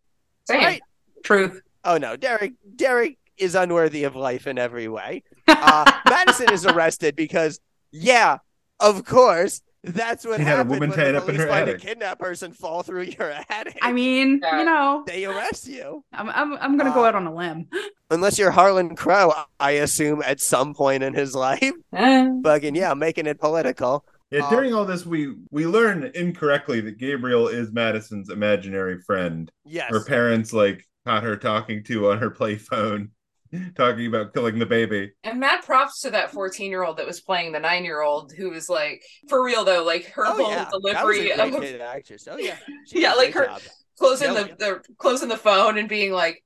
Same. 0.50 0.60
right? 0.60 0.82
Truth. 1.24 1.62
Oh 1.86 1.98
no, 1.98 2.18
Derek. 2.18 2.54
Derek 2.76 3.18
is 3.38 3.56
unworthy 3.56 4.04
of 4.04 4.16
life 4.18 4.46
in 4.48 4.58
every 4.60 4.88
way. 4.90 5.24
Uh, 5.48 5.92
Madison 6.10 6.52
is 6.54 6.66
arrested 6.66 7.16
because, 7.16 7.60
yeah, 7.92 8.38
of 8.80 9.04
course, 9.06 9.62
that's 9.84 10.26
what 10.26 10.38
She 10.38 10.44
had 10.44 10.60
a 10.60 10.64
woman 10.64 10.90
when 10.90 10.92
tied 10.98 11.16
up 11.16 11.24
in 11.24 11.36
police 11.36 11.42
her 11.42 11.48
find 11.48 11.68
a 11.70 11.74
attic. 11.74 11.82
kidnapped 11.82 12.20
person 12.22 12.54
fall 12.54 12.84
through 12.84 13.04
your 13.04 13.32
attic. 13.50 13.78
I 13.82 13.92
mean, 13.92 14.40
Yeah. 14.42 14.60
you 14.60 14.66
know, 14.66 15.04
they 15.06 15.26
arrest 15.26 15.68
you. 15.68 16.04
I'm 16.14 16.30
I'm, 16.30 16.54
I'm 16.58 16.78
gonna 16.78 16.94
go 16.94 17.04
Uh, 17.04 17.08
out 17.10 17.16
on 17.16 17.28
a 17.28 17.34
limb. 17.36 17.68
Unless 18.10 18.38
you're 18.40 18.52
Harlan 18.52 18.96
Crow, 18.96 19.32
I 19.60 19.72
assume 19.72 20.22
at 20.24 20.40
some 20.40 20.74
point 20.74 21.04
in 21.04 21.14
his 21.14 21.36
life. 21.48 21.72
Eh. 21.94 22.30
Fucking 22.44 22.76
yeah, 22.76 22.94
making 22.94 23.26
it 23.28 23.40
political. 23.40 24.06
Yeah, 24.32 24.46
Um, 24.48 24.50
during 24.50 24.74
all 24.74 24.86
this, 24.86 25.06
we 25.06 25.36
we 25.52 25.68
learn 25.68 26.10
incorrectly 26.16 26.82
that 26.82 26.98
Gabriel 26.98 27.48
is 27.48 27.72
Madison's 27.72 28.30
imaginary 28.30 29.00
friend. 29.02 29.52
Yes. 29.66 29.92
Her 29.92 30.04
parents 30.04 30.54
like 30.54 30.88
caught 31.06 31.24
her 31.24 31.36
talking 31.36 31.84
to 31.84 32.10
on 32.12 32.18
her 32.20 32.30
play 32.30 32.56
phone, 32.56 33.12
talking 33.76 34.08
about 34.08 34.34
killing 34.34 34.60
the 34.60 34.66
baby. 34.66 35.12
And 35.24 35.40
mad 35.40 35.64
props 35.64 36.02
to 36.02 36.12
that 36.12 36.32
14 36.32 36.70
year 36.70 36.84
old 36.84 36.98
that 36.98 37.06
was 37.06 37.22
playing 37.22 37.52
the 37.52 37.60
nine 37.60 37.84
year 37.84 38.02
old 38.02 38.34
who 38.34 38.50
was 38.50 38.70
like, 38.70 39.04
for 39.28 39.44
real 39.44 39.64
though, 39.64 39.84
like 39.84 40.06
her 40.12 40.26
oh 40.26 40.34
whole 40.36 40.50
yeah, 40.52 40.70
delivery 40.70 41.30
that 41.30 41.38
was 41.38 41.40
a 41.40 41.44
of 41.44 41.52
great 41.60 41.72
kid 41.72 41.82
actress. 41.82 42.28
Oh 42.30 42.38
yeah, 42.38 42.58
Yeah, 42.92 43.14
like 43.14 43.34
her- 43.34 43.46
job. 43.46 43.62
closing 43.98 44.34
Yeah. 44.34 44.44
the, 44.44 44.56
the 44.58 44.82
closing 44.98 45.30
the 45.30 45.38
phone 45.38 45.78
and 45.78 45.88
being 45.90 46.12
like, 46.12 46.44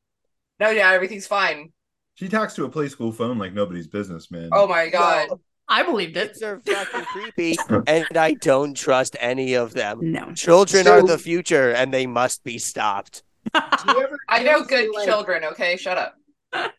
no, 0.60 0.70
yeah, 0.70 0.92
everything's 0.92 1.28
fine. 1.28 1.72
She 2.16 2.30
talks 2.30 2.56
to 2.56 2.66
a 2.66 2.70
play 2.70 2.88
school 2.88 3.12
phone 3.12 3.38
like 3.38 3.54
nobody's 3.54 3.88
business, 3.88 4.32
man. 4.32 4.50
Oh 4.52 4.68
my 4.68 4.90
god. 4.90 5.30
No, 5.30 5.40
I 5.70 5.84
believed 5.84 6.16
it. 6.18 6.30
kids 6.30 6.42
are 6.42 6.60
fucking 6.62 7.06
creepy, 7.06 7.58
and 7.88 8.18
I 8.18 8.34
don't 8.34 8.74
trust 8.74 9.16
any 9.20 9.54
of 9.56 9.74
them. 9.74 10.12
No. 10.14 10.34
Children 10.34 10.88
are 10.88 11.04
the 11.04 11.18
future, 11.18 11.72
and 11.72 11.94
they 11.94 12.08
must 12.08 12.44
be 12.44 12.58
stopped. 12.58 13.24
Do 13.54 13.62
you 13.88 14.04
ever, 14.04 14.18
I 14.30 14.40
do 14.40 14.46
you 14.46 14.52
know 14.52 14.64
good 14.64 14.90
like, 14.96 15.06
children, 15.06 15.44
okay? 15.44 15.76
Shut 15.78 15.98
up. 15.98 16.16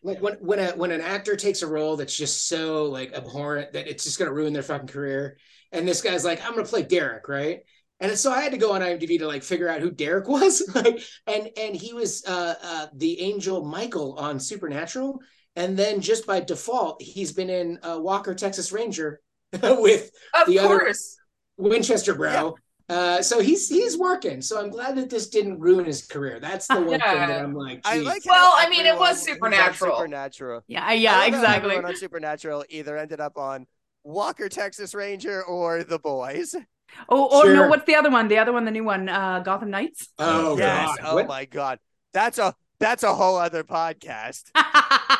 Like 0.03 0.21
when 0.21 0.33
when 0.35 0.59
a 0.59 0.71
when 0.71 0.91
an 0.91 1.01
actor 1.01 1.35
takes 1.35 1.61
a 1.61 1.67
role 1.67 1.95
that's 1.97 2.15
just 2.15 2.47
so 2.47 2.85
like 2.85 3.13
abhorrent 3.13 3.73
that 3.73 3.87
it's 3.87 4.03
just 4.03 4.17
gonna 4.17 4.33
ruin 4.33 4.53
their 4.53 4.63
fucking 4.63 4.87
career, 4.87 5.37
and 5.71 5.87
this 5.87 6.01
guy's 6.01 6.25
like, 6.25 6.43
I'm 6.43 6.53
gonna 6.55 6.65
play 6.65 6.83
Derek, 6.83 7.27
right? 7.27 7.61
And 7.99 8.17
so 8.17 8.31
I 8.31 8.41
had 8.41 8.53
to 8.53 8.57
go 8.57 8.71
on 8.73 8.81
IMDb 8.81 9.19
to 9.19 9.27
like 9.27 9.43
figure 9.43 9.69
out 9.69 9.81
who 9.81 9.91
Derek 9.91 10.27
was, 10.29 10.63
like, 10.73 11.01
and 11.27 11.49
and 11.57 11.75
he 11.75 11.93
was 11.93 12.23
uh, 12.25 12.55
uh, 12.63 12.87
the 12.95 13.19
angel 13.21 13.63
Michael 13.65 14.15
on 14.17 14.39
Supernatural, 14.39 15.19
and 15.55 15.77
then 15.77 16.01
just 16.01 16.25
by 16.25 16.39
default, 16.39 17.01
he's 17.01 17.31
been 17.33 17.49
in 17.49 17.77
uh, 17.83 17.99
Walker 17.99 18.33
Texas 18.33 18.71
Ranger 18.71 19.19
with 19.61 20.11
Of 20.33 20.47
The 20.47 20.59
other- 20.59 20.79
Winchester 21.57 22.15
Brow. 22.15 22.55
Uh, 22.89 23.21
so 23.21 23.39
he's 23.39 23.69
he's 23.69 23.97
working. 23.97 24.41
So 24.41 24.59
I'm 24.59 24.69
glad 24.69 24.95
that 24.97 25.09
this 25.09 25.29
didn't 25.29 25.59
ruin 25.59 25.85
his 25.85 26.05
career. 26.05 26.39
That's 26.39 26.67
the 26.67 26.75
one 26.81 26.87
thing 26.89 26.99
Yeah. 27.05 27.27
that 27.27 27.41
I'm 27.43 27.53
like. 27.53 27.81
I 27.85 27.99
like. 27.99 28.25
Well, 28.25 28.53
I 28.57 28.67
mean, 28.69 28.85
it 28.85 28.97
was 28.97 29.21
everyone 29.27 29.51
who's 29.51 29.59
on 29.61 29.65
Supernatural. 29.73 29.95
Supernatural. 29.97 30.63
Yeah, 30.67 30.91
yeah, 30.93 31.17
love 31.19 31.27
exactly. 31.27 31.71
Everyone 31.71 31.91
on 31.91 31.95
Supernatural 31.97 32.65
either 32.69 32.97
ended 32.97 33.19
up 33.19 33.37
on 33.37 33.67
Walker 34.03 34.49
Texas 34.49 34.93
Ranger 34.95 35.43
or 35.43 35.83
The 35.83 35.99
Boys. 35.99 36.55
Oh, 37.07 37.29
oh 37.31 37.43
no, 37.43 37.67
what's 37.67 37.85
the 37.85 37.93
other 37.95 38.09
one? 38.09 38.27
The 38.27 38.39
other 38.39 38.51
one, 38.51 38.65
the 38.65 38.71
new 38.71 38.83
one, 38.83 39.07
uh, 39.07 39.41
Gotham 39.41 39.69
Knights. 39.69 40.07
Oh 40.17 40.57
yes. 40.57 40.87
god. 40.87 40.99
Oh 41.03 41.15
What- 41.15 41.27
my 41.27 41.45
god. 41.45 41.77
That's 42.13 42.39
a 42.39 42.55
that's 42.79 43.03
a 43.03 43.13
whole 43.13 43.35
other 43.35 43.63
podcast. 43.63 44.49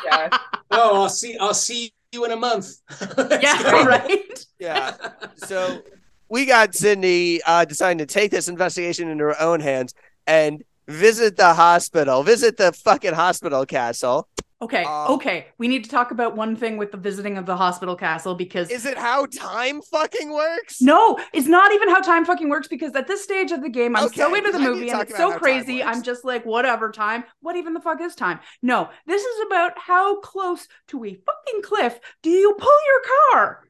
Yeah. 0.04 0.28
Oh, 0.72 1.02
I'll 1.02 1.08
see. 1.08 1.36
I'll 1.36 1.52
see 1.52 1.92
you 2.12 2.24
in 2.24 2.30
a 2.30 2.36
month. 2.36 2.74
Yeah, 3.18 3.60
go. 3.60 3.84
right. 3.84 4.46
Yeah. 4.60 4.94
So 5.34 5.82
we 6.30 6.46
got 6.46 6.74
Sydney 6.74 7.40
uh, 7.46 7.64
deciding 7.64 7.98
to 7.98 8.06
take 8.06 8.30
this 8.30 8.48
investigation 8.48 9.08
into 9.08 9.24
her 9.24 9.40
own 9.40 9.60
hands 9.60 9.92
and 10.26 10.62
visit 10.88 11.36
the 11.36 11.54
hospital, 11.54 12.22
visit 12.22 12.56
the 12.56 12.72
fucking 12.72 13.14
hospital 13.14 13.66
castle. 13.66 14.28
Okay, 14.62 14.84
Um, 14.84 15.12
okay. 15.12 15.46
We 15.56 15.68
need 15.68 15.84
to 15.84 15.90
talk 15.90 16.10
about 16.10 16.36
one 16.36 16.54
thing 16.54 16.76
with 16.76 16.92
the 16.92 16.98
visiting 16.98 17.38
of 17.38 17.46
the 17.46 17.56
hospital 17.56 17.96
castle 17.96 18.34
because 18.34 18.70
Is 18.70 18.84
it 18.84 18.98
how 18.98 19.24
time 19.24 19.80
fucking 19.80 20.30
works? 20.30 20.82
no, 20.82 21.18
it's 21.32 21.46
not 21.46 21.72
even 21.72 21.88
how 21.88 22.00
time 22.00 22.26
fucking 22.26 22.50
works 22.50 22.68
because 22.68 22.94
at 22.94 23.06
this 23.08 23.24
stage 23.24 23.52
of 23.52 23.62
the 23.62 23.70
game, 23.70 23.96
I'm 23.96 24.10
so 24.10 24.34
into 24.34 24.52
the 24.52 24.58
I 24.58 24.60
need 24.60 24.66
to 24.66 24.70
movie 24.74 24.90
and 24.90 25.00
it's 25.00 25.16
so 25.16 25.38
crazy. 25.38 25.82
I'm 25.82 26.02
just 26.02 26.26
like, 26.26 26.44
whatever 26.44 26.90
time. 26.90 27.24
What 27.40 27.56
even 27.56 27.72
the 27.72 27.80
fuck 27.80 28.02
is 28.02 28.14
time? 28.14 28.40
No, 28.60 28.90
this 29.06 29.22
is 29.22 29.46
about 29.46 29.78
how 29.78 30.20
close 30.20 30.68
to 30.88 31.04
a 31.06 31.14
fucking 31.14 31.62
cliff 31.62 31.98
do 32.22 32.28
you 32.28 32.54
pull 32.58 32.68
your 32.86 33.02
car? 33.32 33.64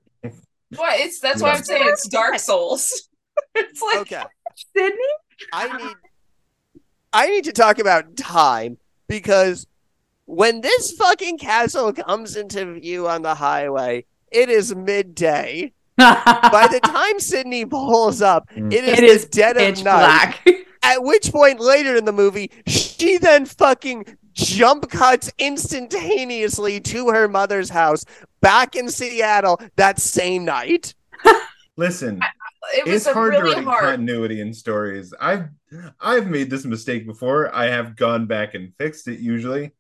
Well, 0.77 0.93
it's 0.95 1.21
that's 1.21 1.43
why 1.43 1.51
I'm 1.53 1.62
saying 1.62 1.83
it's 1.87 2.09
Dark 2.09 2.39
Souls. 2.39 3.09
it's 3.55 3.83
like 3.83 3.99
Okay. 4.01 4.23
Sydney? 4.77 4.99
I 5.53 5.77
need 5.79 5.97
I 7.12 7.29
need 7.29 7.45
to 7.45 7.53
talk 7.53 7.79
about 7.79 8.16
time 8.16 8.79
because 9.09 9.66
when 10.27 10.61
this 10.61 10.93
fucking 10.93 11.39
castle 11.39 11.93
comes 11.93 12.37
into 12.37 12.75
view 12.75 13.09
on 13.09 13.23
the 13.23 13.35
highway, 13.35 14.05
it 14.31 14.49
is 14.49 14.75
midday. 14.75 15.73
By 15.97 16.68
the 16.71 16.81
time 16.81 17.18
Sydney 17.18 17.66
pulls 17.66 18.23
up, 18.23 18.49
Mm. 18.51 18.73
it 18.73 18.85
is, 18.85 18.99
It 18.99 19.01
the 19.01 19.07
is 19.07 19.25
dead 19.27 19.57
of 19.57 19.77
night. 19.79 19.83
black. 19.83 20.47
At 20.83 21.03
which 21.03 21.31
point 21.33 21.61
later 21.61 21.95
in 21.97 22.05
the 22.07 22.12
movie, 22.12 22.51
she 22.66 23.18
then 23.18 23.45
fucking 23.45 24.07
jump 24.41 24.91
cuts 24.91 25.30
instantaneously 25.38 26.80
to 26.80 27.09
her 27.11 27.28
mother's 27.28 27.70
house 27.70 28.05
back 28.41 28.74
in 28.76 28.88
Seattle 28.88 29.61
that 29.76 29.99
same 30.01 30.45
night. 30.45 30.95
Listen, 31.76 32.20
it 32.74 32.84
was 32.84 32.95
it's 32.95 33.07
a 33.07 33.14
hard 33.14 33.34
to 33.34 33.43
write 33.43 33.64
hard. 33.64 33.84
continuity 33.84 34.41
in 34.41 34.53
stories. 34.53 35.14
I've 35.20 35.49
I've 36.01 36.28
made 36.28 36.51
this 36.51 36.64
mistake 36.64 37.07
before. 37.07 37.55
I 37.55 37.66
have 37.66 37.97
gone 37.97 38.26
back 38.26 38.55
and 38.55 38.72
fixed 38.78 39.09
it 39.09 39.20
usually, 39.20 39.72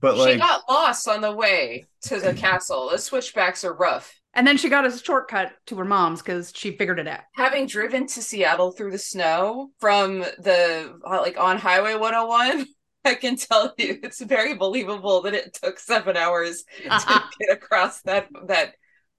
but 0.00 0.14
she 0.14 0.20
like 0.20 0.38
got 0.38 0.62
lost 0.68 1.08
on 1.08 1.20
the 1.20 1.32
way 1.32 1.86
to 2.02 2.20
the 2.20 2.34
castle. 2.44 2.90
The 2.90 2.98
switchbacks 2.98 3.64
are 3.64 3.74
rough. 3.74 4.14
and 4.34 4.46
then 4.46 4.56
she 4.56 4.68
got 4.68 4.86
a 4.86 4.96
shortcut 4.96 5.52
to 5.66 5.76
her 5.76 5.84
mom's 5.84 6.22
because 6.22 6.52
she 6.54 6.76
figured 6.76 7.00
it 7.00 7.08
out. 7.08 7.22
Having 7.34 7.66
driven 7.66 8.06
to 8.06 8.22
Seattle 8.22 8.70
through 8.70 8.92
the 8.92 8.98
snow 8.98 9.70
from 9.80 10.20
the 10.20 10.96
like 11.04 11.40
on 11.40 11.56
Highway 11.58 11.94
101, 11.94 12.66
I 13.08 13.14
can 13.14 13.36
tell 13.36 13.74
you 13.78 13.98
it's 14.02 14.20
very 14.20 14.54
believable 14.54 15.22
that 15.22 15.34
it 15.34 15.58
took 15.62 15.78
seven 15.78 16.16
hours 16.16 16.64
to 16.82 16.88
uh-uh. 16.88 17.20
get 17.40 17.50
across 17.50 18.02
that 18.02 18.28
that 18.46 18.74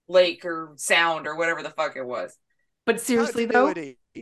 lake 0.08 0.44
or 0.44 0.72
sound 0.76 1.26
or 1.26 1.36
whatever 1.36 1.62
the 1.62 1.70
fuck 1.70 1.96
it 1.96 2.06
was. 2.06 2.36
But 2.86 3.00
seriously 3.00 3.44
though, 3.44 3.74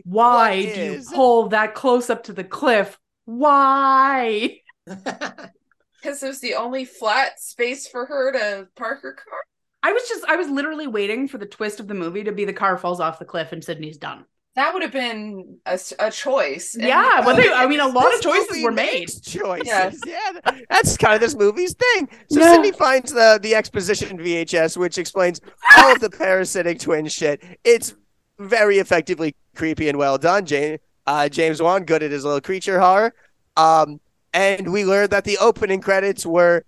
why 0.05 0.63
What 0.65 0.75
do 0.75 0.83
you 0.83 1.03
pull 1.15 1.49
that 1.49 1.75
close 1.75 2.11
up 2.11 2.25
to 2.25 2.33
the 2.33 2.45
cliff? 2.45 2.99
Why? 3.25 4.61
Because 6.01 6.23
it 6.23 6.29
was 6.29 6.41
the 6.41 6.55
only 6.55 6.85
flat 6.85 7.41
space 7.41 7.89
for 7.89 8.07
her 8.07 8.31
to 8.31 8.69
park 8.77 9.03
her 9.03 9.15
car. 9.15 9.41
I 9.83 9.93
was 9.93 10.09
just 10.09 10.25
I 10.27 10.37
was 10.37 10.49
literally 10.49 10.87
waiting 10.87 11.27
for 11.27 11.39
the 11.39 11.47
twist 11.47 11.81
of 11.81 11.89
the 11.89 11.95
movie 11.95 12.23
to 12.23 12.31
be 12.31 12.45
the 12.45 12.53
car 12.53 12.79
falls 12.79 13.01
off 13.01 13.19
the 13.19 13.25
cliff 13.25 13.51
and 13.51 13.65
Sydney's 13.65 13.99
done. 13.99 14.25
That 14.59 14.75
would 14.75 14.83
have 14.83 14.91
been 14.91 15.59
a 15.67 16.11
choice. 16.11 16.75
And- 16.75 16.83
yeah, 16.83 17.25
well, 17.25 17.37
they, 17.37 17.49
I 17.49 17.67
mean, 17.71 17.79
a 17.79 17.87
lot 17.87 18.13
of 18.13 18.21
choices 18.21 18.61
were 18.61 18.73
made. 18.73 18.93
makes 19.01 19.21
Choices. 19.21 19.67
Yes. 19.69 20.01
Yeah, 20.07 20.51
that's 20.69 20.97
kind 20.97 21.15
of 21.15 21.21
this 21.21 21.37
movie's 21.37 21.75
thing. 21.75 22.09
So 22.29 22.41
Yeah. 22.41 22.55
Sydney 22.55 22.73
finds 22.73 23.13
the 23.13 23.39
the 23.41 23.55
exposition 23.55 24.19
VHS, 24.19 24.77
which 24.77 24.99
explains 24.99 25.41
all 25.77 25.93
of 25.93 26.01
the 26.01 26.11
parasitic 26.11 26.81
twin 26.81 27.07
shit. 27.07 27.41
It's 27.63 27.95
very 28.41 28.79
effectively 28.79 29.37
creepy 29.55 29.89
and 29.89 29.97
well 29.97 30.19
done. 30.19 30.45
James 30.45 30.81
uh, 31.07 31.29
James 31.29 31.63
Wan, 31.63 31.85
good 31.85 32.03
at 32.03 32.11
his 32.11 32.25
little 32.25 32.41
creature 32.41 32.81
horror. 32.81 33.15
Um, 33.57 34.01
and 34.35 34.73
we 34.73 34.85
learned 34.85 35.11
that 35.11 35.23
the 35.23 35.39
opening 35.39 35.81
credits 35.81 36.27
were 36.27 36.65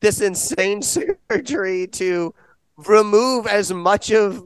this 0.00 0.22
insane 0.22 0.80
surgery 1.30 1.88
to 1.88 2.34
remove 2.78 3.46
as 3.46 3.70
much 3.70 4.10
of 4.10 4.42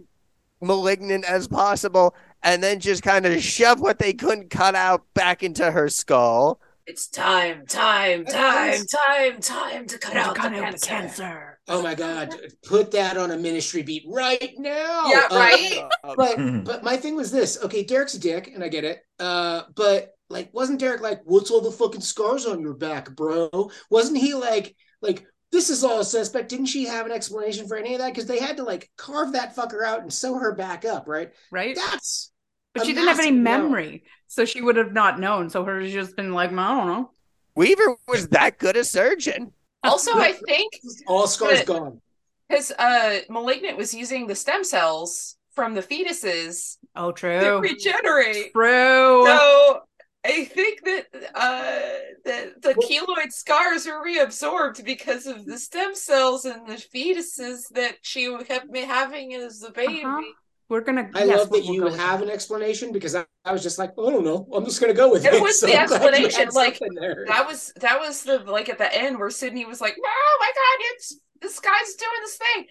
malignant 0.61 1.25
as 1.25 1.47
possible 1.47 2.13
and 2.43 2.63
then 2.63 2.81
just 2.81 3.03
kind 3.03 3.27
of 3.27 3.43
shove 3.43 3.81
what 3.81 3.99
they 3.99 4.13
couldn't 4.13 4.51
cut 4.51 4.75
out 4.75 5.05
back 5.15 5.43
into 5.43 5.71
her 5.71 5.89
skull. 5.89 6.61
It's 6.87 7.07
time, 7.09 7.67
time, 7.67 8.25
time, 8.25 8.87
time, 8.87 9.41
time 9.43 9.87
to 9.87 9.99
cut 9.99 10.17
out, 10.17 10.35
Cut 10.35 10.55
the, 10.55 10.65
out 10.65 10.73
the 10.73 10.79
cancer. 10.79 11.23
cancer. 11.23 11.59
Oh 11.69 11.83
my 11.83 11.95
god, 11.95 12.35
put 12.65 12.93
that 12.93 13.19
on 13.19 13.31
a 13.31 13.37
ministry 13.37 13.83
beat 13.83 14.05
right 14.09 14.55
now. 14.57 15.07
Yeah, 15.07 15.27
Uh, 15.31 15.37
right? 15.37 15.85
but 16.17 16.65
but 16.65 16.83
my 16.83 16.97
thing 16.97 17.15
was 17.15 17.31
this. 17.31 17.63
Okay, 17.63 17.85
Derek's 17.85 18.15
a 18.15 18.19
dick, 18.19 18.51
and 18.55 18.65
I 18.65 18.69
get 18.69 18.85
it. 18.85 19.01
Uh, 19.19 19.65
but 19.77 20.15
like, 20.31 20.49
wasn't 20.55 20.81
Derek 20.81 21.03
like, 21.03 21.21
"What's 21.25 21.51
all 21.51 21.61
the 21.61 21.71
fucking 21.71 22.01
scars 22.01 22.47
on 22.47 22.63
your 22.63 22.73
back, 22.75 23.11
bro?" 23.15 23.71
Wasn't 23.91 24.17
he 24.17 24.33
like, 24.33 24.75
like, 25.03 25.27
this 25.53 25.71
is 25.71 25.83
all 25.85 26.05
suspect? 26.05 26.49
Didn't 26.51 26.67
she 26.67 26.85
have 26.87 27.07
an 27.07 27.13
explanation 27.13 27.67
for 27.69 27.77
any 27.77 27.95
of 27.95 28.01
that? 28.01 28.13
Because 28.13 28.27
they 28.27 28.39
had 28.39 28.57
to 28.59 28.65
like 28.65 28.91
carve 28.97 29.33
that 29.33 29.57
fucker 29.57 29.85
out 29.85 30.03
and 30.03 30.13
sew 30.13 30.35
her 30.39 30.55
back 30.55 30.85
up, 30.85 31.09
right? 31.09 31.33
Right? 31.51 31.75
That's 31.75 32.31
But 32.75 32.85
she 32.87 32.93
didn't 32.93 33.09
have 33.09 33.21
any 33.21 33.31
massive 33.33 33.63
no. 33.65 33.69
memory. 33.69 34.05
So 34.27 34.45
she 34.45 34.61
would 34.61 34.77
have 34.77 34.93
not 34.93 35.19
known. 35.19 35.49
So 35.51 35.65
her's 35.65 35.93
just 35.93 36.17
been 36.17 36.33
like, 36.35 36.53
I 36.53 36.55
don't 36.77 36.87
know. 36.87 37.11
Weaver 37.55 37.97
was 38.07 38.29
that 38.29 38.59
good 38.59 38.77
a 38.77 38.85
surgeon. 38.85 39.53
Also, 39.83 40.13
I 40.19 40.33
think 40.33 40.73
all 41.07 41.27
scars 41.27 41.61
But- 41.61 41.67
gone. 41.67 42.01
because 42.49 42.71
uh, 42.73 43.21
Malignant 43.31 43.77
was 43.79 43.95
using 43.95 44.27
the 44.27 44.35
stem 44.35 44.65
cells 44.65 45.37
from 45.55 45.75
the 45.75 45.83
fetuses 45.83 46.77
Oh, 46.95 47.11
to 47.13 47.19
true. 47.41 47.59
regenerate. 47.61 48.53
True. 48.53 49.25
So 49.27 49.81
I 50.25 50.45
think 50.45 50.85
that 50.85 51.07
uh, 51.35 51.81
that 52.25 52.61
the 52.63 52.75
keloid 52.75 53.33
scars 53.33 53.87
are 53.87 54.05
reabsorbed 54.05 54.85
because 54.85 55.27
of 55.27 55.47
the 55.47 55.59
stem 55.59 55.95
cells 55.95 56.45
and 56.45 56.67
the 56.67 56.75
fetuses 56.75 57.69
that 57.71 57.97
she 58.03 58.35
kept 58.45 58.69
me 58.69 58.81
having 58.81 59.35
as 59.35 59.63
a 59.63 59.71
baby. 59.71 60.03
Uh-huh. 60.05 60.23
We're 60.69 60.83
gonna. 60.83 61.09
I 61.15 61.25
yes, 61.25 61.39
love 61.39 61.51
that 61.53 61.65
we'll 61.65 61.75
you 61.75 61.81
go 61.83 61.91
have 61.91 62.21
an 62.21 62.29
explanation 62.29 62.93
because 62.93 63.15
I, 63.15 63.25
I 63.45 63.53
was 63.53 63.63
just 63.63 63.79
like, 63.79 63.93
I 63.93 64.11
don't 64.11 64.25
know. 64.25 64.47
I'm 64.53 64.65
just 64.67 64.81
gonna 64.81 64.93
go 64.93 65.11
with 65.11 65.25
It 65.25 65.33
it. 65.35 65.43
was 65.43 65.61
So 65.61 65.67
the 65.67 65.77
I'm 65.77 65.87
glad 65.87 66.15
you 66.19 66.29
had 66.29 66.49
explanation, 66.49 66.53
like. 66.53 66.79
That 67.27 67.47
was 67.47 67.73
that 67.81 68.01
was 68.01 68.23
the 68.25 68.41
like 68.41 68.69
at 68.69 68.79
the 68.79 68.95
end 68.95 69.19
where 69.19 69.31
Sydney 69.31 69.65
was 69.65 69.81
like, 69.81 69.97
"Oh 69.99 70.37
my 70.41 70.51
god, 70.55 70.85
it's 70.95 71.19
this 71.41 71.59
guy's 71.61 71.95
doing 71.95 72.21
this 72.21 72.37
thing," 72.37 72.67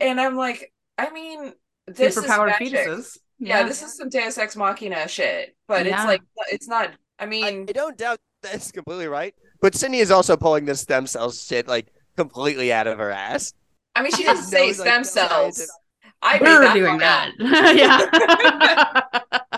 and 0.00 0.20
I'm 0.20 0.36
like, 0.36 0.72
I 0.98 1.10
mean, 1.10 1.52
this 1.86 2.22
is 2.22 2.24
superpowered 2.24 2.48
magic. 2.48 2.86
fetuses. 2.86 3.18
Yeah, 3.38 3.62
this 3.64 3.82
is 3.82 3.96
some 3.96 4.08
Deus 4.08 4.36
Ex 4.38 4.56
Machina 4.56 5.06
shit, 5.08 5.56
but 5.66 5.86
Yeah. 5.86 5.94
it's 5.96 6.04
like 6.06 6.22
it's 6.50 6.68
not. 6.68 6.90
I 7.18 7.24
I, 7.24 7.26
mean, 7.26 7.66
I 7.68 7.72
don't 7.72 7.96
doubt 7.96 8.18
that's 8.42 8.70
completely 8.72 9.06
right. 9.08 9.34
But 9.60 9.74
Sydney 9.74 9.98
is 9.98 10.10
also 10.10 10.36
pulling 10.36 10.64
this 10.64 10.80
stem 10.80 11.06
cell 11.06 11.30
shit 11.32 11.66
like 11.68 11.86
completely 12.16 12.72
out 12.72 12.86
of 12.86 12.98
her 12.98 13.10
ass. 13.10 13.54
I 13.94 14.02
mean, 14.02 14.12
she 14.12 14.22
No, 14.26 14.34
doesn't 14.34 14.46
say 14.50 14.66
like, 14.68 14.76
stem 14.76 15.00
no 15.00 15.02
cells. 15.02 15.70
I 16.22 16.34
made 16.34 16.42
We're 16.42 16.60
that 16.62 16.74
doing 16.74 16.98
that. 16.98 17.32
yeah. 19.12 19.30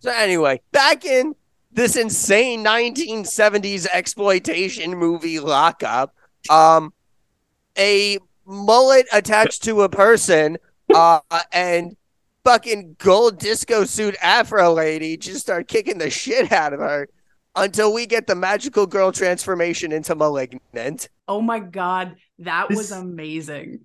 So 0.00 0.12
anyway, 0.12 0.60
back 0.70 1.04
in 1.04 1.34
this 1.72 1.96
insane 1.96 2.64
1970s 2.64 3.86
exploitation 3.92 4.94
movie 4.96 5.40
lockup, 5.40 6.14
um, 6.48 6.92
a 7.76 8.18
mullet 8.46 9.06
attached 9.12 9.64
to 9.64 9.82
a 9.82 9.88
person, 9.88 10.56
uh, 10.94 11.18
and 11.52 11.96
fucking 12.48 12.96
gold 12.98 13.38
disco 13.38 13.84
suit 13.84 14.16
afro 14.22 14.72
lady 14.72 15.18
just 15.18 15.40
start 15.40 15.68
kicking 15.68 15.98
the 15.98 16.08
shit 16.08 16.50
out 16.50 16.72
of 16.72 16.80
her 16.80 17.06
until 17.56 17.92
we 17.92 18.06
get 18.06 18.26
the 18.26 18.34
magical 18.34 18.86
girl 18.86 19.12
transformation 19.12 19.92
into 19.92 20.14
malignant. 20.14 21.10
oh 21.26 21.42
my 21.42 21.58
god, 21.58 22.16
that 22.38 22.70
was 22.70 22.90
amazing. 22.90 23.80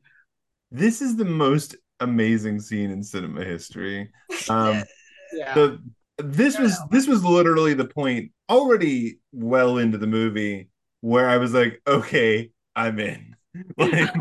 This 0.71 1.01
is 1.01 1.17
the 1.17 1.25
most 1.25 1.75
amazing 1.99 2.61
scene 2.61 2.89
in 2.89 3.03
cinema 3.03 3.43
history. 3.43 4.09
Um, 4.49 4.83
yeah. 5.33 5.53
the 5.55 5.79
this 6.19 6.57
was 6.57 6.79
this 6.89 7.05
was 7.05 7.21
literally 7.25 7.73
the 7.73 7.85
point 7.85 8.31
already 8.49 9.17
well 9.33 9.77
into 9.77 9.97
the 9.97 10.07
movie 10.07 10.69
where 11.01 11.27
I 11.27 11.35
was 11.35 11.53
like, 11.53 11.81
okay, 11.85 12.51
I'm 12.77 12.97
in. 12.99 13.35
Like 13.77 14.13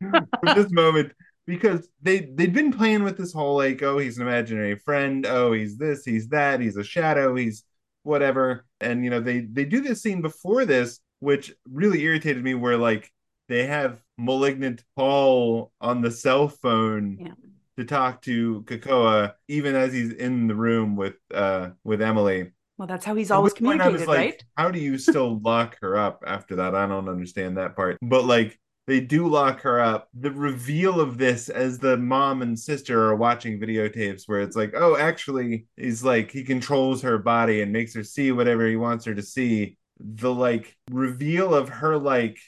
from 0.00 0.26
this 0.56 0.72
moment 0.72 1.12
because 1.46 1.88
they 2.02 2.20
they'd 2.20 2.52
been 2.52 2.72
playing 2.72 3.02
with 3.02 3.16
this 3.16 3.32
whole 3.32 3.56
like, 3.56 3.82
oh, 3.82 3.98
he's 3.98 4.18
an 4.18 4.26
imaginary 4.26 4.76
friend, 4.76 5.26
oh, 5.26 5.52
he's 5.52 5.76
this, 5.76 6.04
he's 6.04 6.28
that, 6.28 6.60
he's 6.60 6.76
a 6.76 6.84
shadow, 6.84 7.34
he's 7.34 7.64
whatever. 8.02 8.66
And 8.80 9.04
you 9.04 9.10
know, 9.10 9.20
they 9.20 9.40
they 9.40 9.64
do 9.64 9.80
this 9.80 10.02
scene 10.02 10.22
before 10.22 10.64
this, 10.64 11.00
which 11.20 11.52
really 11.70 12.02
irritated 12.02 12.42
me, 12.42 12.54
where 12.54 12.76
like 12.76 13.10
they 13.48 13.66
have 13.66 14.00
malignant 14.16 14.84
Paul 14.96 15.72
on 15.80 16.02
the 16.02 16.10
cell 16.10 16.48
phone 16.48 17.18
Yeah. 17.20 17.32
to 17.76 17.84
talk 17.84 18.22
to 18.22 18.62
Kekoa, 18.62 19.34
even 19.48 19.74
as 19.74 19.92
he's 19.92 20.12
in 20.12 20.46
the 20.46 20.54
room 20.54 20.96
with 20.96 21.16
uh 21.34 21.70
with 21.84 22.00
Emily. 22.00 22.52
Well, 22.78 22.86
that's 22.86 23.04
how 23.04 23.14
he's 23.14 23.30
always 23.30 23.52
communicated, 23.52 24.08
like, 24.08 24.16
right? 24.16 24.44
How 24.56 24.70
do 24.70 24.78
you 24.78 24.96
still 24.96 25.38
lock 25.40 25.76
her 25.82 25.98
up 25.98 26.24
after 26.26 26.56
that? 26.56 26.74
I 26.74 26.86
don't 26.86 27.10
understand 27.10 27.58
that 27.58 27.76
part. 27.76 27.98
But 28.00 28.24
like 28.24 28.58
they 28.90 28.98
do 28.98 29.28
lock 29.28 29.60
her 29.60 29.78
up. 29.78 30.08
The 30.18 30.32
reveal 30.32 31.00
of 31.00 31.16
this 31.16 31.48
as 31.48 31.78
the 31.78 31.96
mom 31.96 32.42
and 32.42 32.58
sister 32.58 33.04
are 33.04 33.14
watching 33.14 33.60
videotapes 33.60 34.24
where 34.26 34.40
it's 34.40 34.56
like, 34.56 34.72
oh, 34.74 34.96
actually, 34.96 35.66
he's 35.76 36.02
like 36.02 36.32
he 36.32 36.42
controls 36.42 37.02
her 37.02 37.16
body 37.16 37.62
and 37.62 37.72
makes 37.72 37.94
her 37.94 38.02
see 38.02 38.32
whatever 38.32 38.66
he 38.66 38.74
wants 38.74 39.04
her 39.04 39.14
to 39.14 39.22
see. 39.22 39.78
The 40.00 40.34
like 40.34 40.76
reveal 40.90 41.54
of 41.54 41.68
her 41.68 41.98
like 41.98 42.40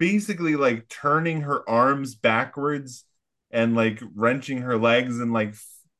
basically 0.00 0.56
like 0.56 0.88
turning 0.88 1.42
her 1.42 1.62
arms 1.70 2.16
backwards 2.16 3.04
and 3.52 3.76
like 3.76 4.02
wrenching 4.16 4.62
her 4.62 4.76
legs 4.76 5.20
and 5.20 5.32
like 5.32 5.54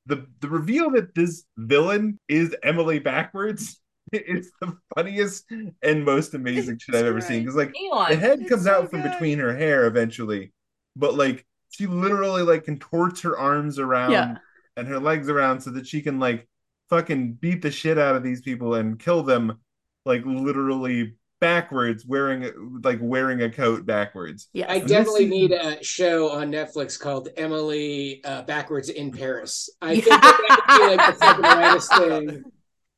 the 0.07 0.27
the 0.41 0.49
reveal 0.49 0.91
that 0.91 1.15
this 1.15 1.45
villain 1.57 2.19
is 2.27 2.53
Emily 2.65 2.99
backwards 2.99 3.81
is 4.13 4.51
the 4.61 4.77
funniest 4.95 5.45
and 5.83 6.05
most 6.05 6.35
amazing 6.35 6.79
shit 6.79 6.95
I've 6.95 7.07
ever 7.07 7.21
seen 7.21 7.41
because 7.41 7.57
like 7.57 7.73
the 7.73 8.17
head 8.17 8.47
comes 8.49 8.65
so 8.65 8.73
out 8.73 8.91
from 8.91 9.03
good. 9.03 9.13
between 9.13 9.39
her 9.39 9.57
hair 9.57 9.87
eventually 9.87 10.53
but 10.97 11.15
like 11.15 11.47
she 11.71 11.87
literally 11.87 12.43
like 12.43 12.65
contorts 12.65 13.21
her 13.23 13.39
arms 13.39 13.79
around 13.79 14.13
Yeah. 14.13 14.37
and 14.77 14.89
her 14.89 14.99
legs 14.99 15.29
around 15.29 15.61
so 15.61 15.71
that 15.71 15.87
she 15.87 16.03
can 16.03 16.19
like 16.19 16.49
fucking 16.91 17.35
beat 17.35 17.63
the 17.63 17.71
shit 17.71 17.99
out 17.99 18.17
of 18.17 18.23
these 18.23 18.41
people 18.41 18.75
and 18.75 18.99
kill 18.99 19.23
them 19.23 19.59
like 20.05 20.23
literally 20.25 21.15
backwards 21.41 22.05
wearing 22.05 22.51
like 22.83 22.99
wearing 23.01 23.43
a 23.43 23.51
coat 23.51 23.87
backwards 23.87 24.49
yeah 24.55 24.67
I 24.69 24.81
this 24.81 24.91
definitely 24.91 25.25
is- 25.27 25.31
need 25.31 25.53
a 25.53 25.85
show 25.85 26.31
on 26.31 26.51
Netflix 26.51 26.99
called 26.99 27.29
Emily 27.37 28.21
uh, 28.25 28.43
Backwards 28.43 28.89
in 28.89 29.13
Paris. 29.13 29.71
I 29.81 29.95
think 30.01 30.07
that, 30.07 30.21
that 30.49 30.81
would 30.81 30.91
be 30.91 30.97
like 30.97 31.15
the 31.15 31.25
fucking 31.25 31.43
rightest 31.45 31.95
thing 31.97 32.45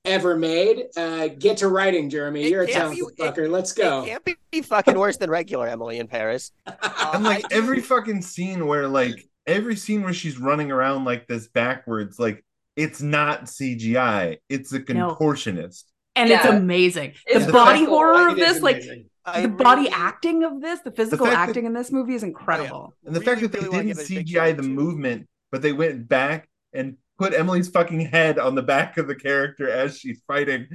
ever 0.05 0.37
made. 0.37 0.85
Uh, 0.97 1.29
get 1.29 1.59
to 1.59 1.69
writing, 1.69 2.09
Jeremy. 2.11 2.45
It 2.45 2.51
You're 2.51 2.63
a 2.63 2.67
can't 2.67 2.95
talented 2.95 3.17
be- 3.17 3.23
it- 3.25 3.35
fucker. 3.35 3.51
Let's 3.51 3.73
It 3.73 3.77
go. 3.83 4.05
can't 4.05 4.25
be 4.25 4.63
fucking 4.63 4.99
worse 4.99 5.17
than 5.17 5.31
regular 5.31 5.67
Emily 5.69 5.99
in 5.99 6.07
Paris. 6.07 6.53
Uh, 6.83 7.13
and 7.15 7.25
like 7.25 7.45
I 7.53 7.57
every 7.57 7.81
fucking 7.81 8.23
scene 8.23 8.67
where 8.67 8.87
like 8.89 9.29
every 9.47 9.75
scene 9.77 10.03
where 10.03 10.13
she's 10.13 10.39
running 10.39 10.71
around 10.71 11.05
like 11.05 11.27
this 11.27 11.49
backwards 11.49 12.19
like 12.19 12.45
it's 12.77 13.01
not 13.01 13.45
cgi 13.45 14.37
it's 14.49 14.73
a 14.73 14.79
No. 14.93 15.15
contortionist 15.15 15.85
and 16.15 16.31
it's 16.31 16.45
Yeah. 16.45 16.57
amazing. 16.57 17.15
It's 17.27 17.47
the 17.47 17.53
body 17.53 17.81
wonderful. 17.87 17.97
horror 17.97 18.29
of 18.29 18.37
this, 18.37 18.61
like. 18.63 18.83
I 19.25 19.43
the 19.43 19.49
body 19.49 19.83
really- 19.83 19.93
acting 19.95 20.45
of 20.45 20.61
this, 20.61 20.81
the 20.81 20.91
physical 20.91 21.27
fact 21.27 21.37
that- 21.37 21.49
acting 21.49 21.67
in 21.67 21.73
this 21.75 21.91
movie 21.93 22.15
is 22.15 22.23
incredible. 22.23 22.95
and 23.05 23.15
the 23.15 23.21
fact 23.21 23.41
that 23.43 23.53
they 23.53 23.59
really 23.59 23.71
wanna 23.71 23.83
didn't 23.85 23.99
give 24.09 24.11
it 24.19 24.21
a 24.21 24.25
big 24.25 24.27
cgi 24.27 24.57
the 24.57 24.63
to- 24.63 24.69
movement 24.69 25.29
but 25.53 25.63
they 25.63 25.73
went 25.73 26.09
back 26.09 26.49
and 26.73 26.97
put 27.21 27.35
emily's 27.35 27.68
fucking 27.68 28.01
head 28.01 28.39
on 28.39 28.55
the 28.55 28.62
back 28.62 28.97
of 28.97 29.07
the 29.07 29.14
character 29.14 29.68
as 29.71 29.99
she's 29.99 30.21
fighting 30.27 30.66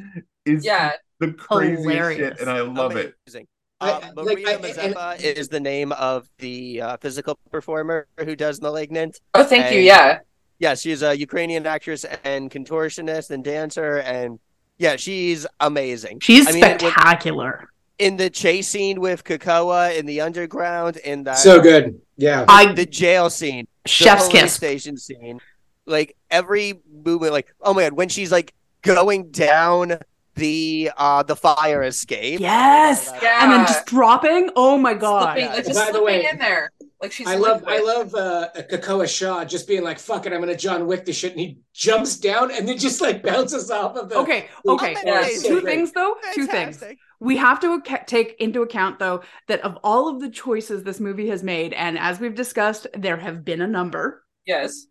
is 0.46 0.64
Yeah, 0.64 0.92
the 1.20 1.34
craziest 1.34 1.82
Hilarious. 1.90 2.18
shit 2.38 2.40
and 2.40 2.50
i 2.50 2.62
love 2.62 2.96
it 2.96 3.16
Amazing. 3.28 3.48
I- 3.82 3.92
Uh, 3.92 4.00
like, 4.16 4.38
Maria 4.38 4.48
I- 4.50 4.54
and- 4.54 4.96
Mazepa 4.96 5.20
is 5.22 5.50
the 5.50 5.60
name 5.60 5.92
of 5.94 6.30
the 6.38 6.82
uh, 6.82 6.98
physical 6.98 7.38
performer 7.52 8.08
who 8.24 8.36
does 8.36 8.62
Malignant. 8.62 9.20
Oh, 9.34 9.44
thank 9.44 9.74
you. 9.74 9.80
Yeah. 9.82 10.20
Yeah, 10.60 10.76
she's 10.76 11.02
a 11.02 11.18
Ukrainian 11.18 11.66
actress 11.68 12.06
and 12.24 12.50
contortionist 12.50 13.32
and 13.32 13.44
dancer, 13.44 13.98
and 13.98 14.40
yeah, 14.78 14.96
she's 14.96 15.46
amazing. 15.60 16.20
She's 16.22 16.48
I 16.48 16.52
mean, 16.54 16.64
it 16.64 16.82
was- 16.82 16.94
spectacular. 16.94 17.68
in 18.00 18.16
the 18.18 18.30
chase 18.30 18.68
scene 18.70 19.02
with 19.02 19.24
Kekoa 19.26 19.98
in 20.00 20.06
the 20.06 20.22
underground, 20.22 20.96
in 20.98 21.24
that 21.26 21.38
so 21.40 21.60
good. 21.60 22.00
Yeah. 22.18 22.46
I 22.48 22.72
the 22.72 22.86
jail 22.86 23.30
scene, 23.30 23.68
the 23.84 23.90
chef's 23.90 24.28
police 24.30 24.42
kiss. 24.44 24.54
station 24.54 24.96
scene, 24.98 25.40
like 25.86 26.16
every 26.32 26.82
movement, 26.92 27.34
like 27.34 27.54
oh 27.62 27.74
my 27.74 27.84
god, 27.84 27.94
when 27.94 28.10
she's 28.10 28.32
like 28.32 28.54
going 28.82 29.32
down 29.32 30.00
the 30.36 30.92
uh 30.98 31.24
the 31.24 31.36
fire 31.36 31.84
escape. 31.84 32.40
Yes! 32.40 33.12
Yeah. 33.22 33.44
And 33.44 33.52
then 33.52 33.66
just 33.66 33.86
dropping. 33.86 34.50
Oh 34.56 34.78
my 34.78 34.94
god. 34.94 35.38
Slipping, 35.38 35.48
like 35.48 35.66
just 35.66 35.80
By 35.80 35.86
the 35.86 35.92
slipping 35.92 36.06
way, 36.06 36.30
in 36.30 36.38
there. 36.38 36.72
Like 37.02 37.12
she's 37.12 37.28
I 37.28 37.36
love 37.36 37.64
I 37.68 37.82
love 37.82 38.14
uh 38.16 38.50
Kekoa 38.56 39.08
Shaw 39.08 39.46
just 39.46 39.68
being 39.68 39.84
like, 39.84 40.00
fuck 40.00 40.26
it, 40.26 40.34
I'm 40.34 40.40
gonna 40.40 40.56
John 40.56 40.88
Wick 40.88 41.06
this 41.06 41.18
shit 41.18 41.32
and 41.32 41.40
he 41.40 41.60
jumps 41.74 42.18
down 42.18 42.52
and 42.52 42.68
then 42.68 42.78
just 42.78 43.02
like 43.02 43.24
bounces 43.24 43.72
off 43.72 43.96
of 43.96 44.10
the 44.10 44.18
Okay, 44.18 44.50
okay. 44.68 44.96
I'm 44.98 45.08
Yeah. 45.08 45.28
Two 45.42 45.62
things 45.62 45.92
though. 45.92 46.18
Two 46.34 46.48
things. 46.48 46.84
We 47.22 47.38
have 47.38 47.60
to 47.62 47.82
take 48.06 48.36
into 48.40 48.62
account 48.62 49.00
though 49.00 49.22
that 49.48 49.62
of 49.62 49.78
all 49.84 50.10
of 50.10 50.20
the 50.20 50.30
choices 50.30 50.84
this 50.84 51.00
movie 51.00 51.30
has 51.30 51.44
made 51.44 51.74
and 51.74 51.98
as 51.98 52.20
we've 52.20 52.36
discussed 52.36 52.88
there 52.98 53.18
have 53.18 53.46
been 53.46 53.62
a 53.62 53.68
number 53.68 54.24
Yes. 54.46 54.88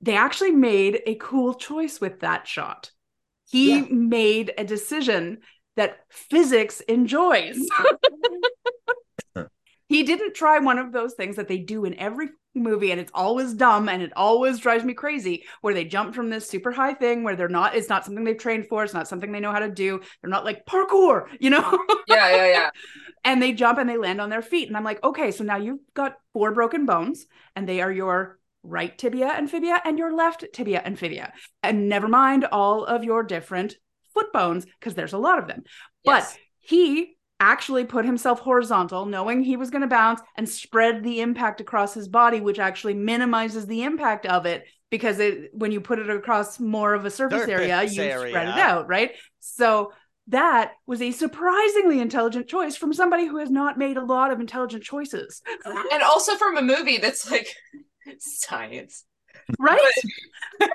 They 0.00 0.16
actually 0.16 0.52
made 0.52 1.02
a 1.06 1.14
cool 1.16 1.54
choice 1.54 2.00
with 2.00 2.20
that 2.20 2.46
shot 2.46 2.90
he 3.50 3.80
Yeah. 3.80 3.86
made 3.90 4.52
a 4.58 4.64
decision 4.64 5.38
that 5.76 6.00
physics 6.10 6.80
enjoys 6.82 7.56
he 9.88 10.02
didn't 10.02 10.34
try 10.34 10.58
one 10.58 10.78
of 10.78 10.92
those 10.92 11.14
things 11.14 11.36
that 11.36 11.48
they 11.48 11.58
do 11.58 11.84
in 11.84 11.94
every 11.94 12.28
movie 12.54 12.90
and 12.90 13.00
it's 13.00 13.12
always 13.14 13.54
dumb 13.54 13.88
and 13.88 14.02
it 14.02 14.12
always 14.16 14.58
drives 14.58 14.84
me 14.84 14.92
crazy 14.92 15.44
where 15.60 15.74
they 15.74 15.84
jump 15.84 16.14
from 16.14 16.28
this 16.28 16.48
super 16.48 16.72
high 16.72 16.94
thing 16.94 17.22
where 17.22 17.36
they're 17.36 17.48
not 17.48 17.74
it's 17.76 17.88
not 17.88 18.04
something 18.04 18.24
they've 18.24 18.38
trained 18.38 18.66
for 18.66 18.82
it's 18.82 18.94
not 18.94 19.06
something 19.06 19.30
they 19.30 19.40
know 19.40 19.52
how 19.52 19.60
to 19.60 19.70
do 19.70 20.00
they're 20.20 20.30
not 20.30 20.44
like 20.44 20.66
parkour 20.66 21.26
you 21.40 21.50
know 21.50 21.78
Yeah, 22.06 22.30
yeah, 22.30 22.46
yeah. 22.48 22.70
and 23.24 23.42
they 23.42 23.52
jump 23.52 23.78
and 23.78 23.88
they 23.88 23.96
land 23.96 24.20
on 24.20 24.30
their 24.30 24.42
feet. 24.42 24.68
And 24.68 24.76
I'm 24.76 24.84
like, 24.84 25.02
okay, 25.02 25.30
so 25.30 25.44
now 25.44 25.56
you've 25.56 25.80
got 25.94 26.16
four 26.32 26.52
broken 26.52 26.86
bones, 26.86 27.26
and 27.56 27.68
they 27.68 27.80
are 27.80 27.92
your 27.92 28.37
right 28.68 28.96
tibia 28.96 29.28
and 29.28 29.50
fibia 29.50 29.80
and 29.84 29.98
your 29.98 30.14
left 30.14 30.44
tibia 30.52 30.82
and 30.84 30.98
fibia. 30.98 31.32
And 31.62 31.88
never 31.88 32.08
mind 32.08 32.44
all 32.44 32.84
of 32.84 33.04
your 33.04 33.22
different 33.22 33.76
foot 34.14 34.32
bones, 34.32 34.66
because 34.78 34.94
there's 34.94 35.12
a 35.12 35.18
lot 35.18 35.38
of 35.38 35.46
them. 35.46 35.62
But 36.04 36.36
he 36.58 37.16
actually 37.40 37.84
put 37.84 38.04
himself 38.04 38.40
horizontal, 38.40 39.06
knowing 39.06 39.42
he 39.42 39.56
was 39.56 39.70
going 39.70 39.82
to 39.82 39.88
bounce 39.88 40.20
and 40.36 40.48
spread 40.48 41.02
the 41.02 41.20
impact 41.20 41.60
across 41.60 41.94
his 41.94 42.08
body, 42.08 42.40
which 42.40 42.58
actually 42.58 42.94
minimizes 42.94 43.66
the 43.66 43.84
impact 43.84 44.26
of 44.26 44.46
it 44.46 44.64
because 44.90 45.18
it 45.18 45.50
when 45.52 45.70
you 45.70 45.80
put 45.80 45.98
it 45.98 46.10
across 46.10 46.58
more 46.58 46.94
of 46.94 47.04
a 47.04 47.10
surface 47.10 47.48
area, 47.48 47.78
Surface 47.80 47.96
you 47.96 48.10
spread 48.30 48.48
it 48.48 48.58
out, 48.58 48.88
right? 48.88 49.12
So 49.40 49.92
that 50.28 50.72
was 50.86 51.00
a 51.00 51.10
surprisingly 51.10 52.00
intelligent 52.00 52.48
choice 52.48 52.76
from 52.76 52.92
somebody 52.92 53.26
who 53.26 53.38
has 53.38 53.50
not 53.50 53.78
made 53.78 53.96
a 53.96 54.04
lot 54.04 54.30
of 54.30 54.40
intelligent 54.40 54.82
choices, 54.82 55.42
and 55.64 56.02
also 56.02 56.36
from 56.36 56.56
a 56.56 56.62
movie 56.62 56.98
that's 56.98 57.30
like 57.30 57.48
science. 58.18 59.04
right? 59.58 59.78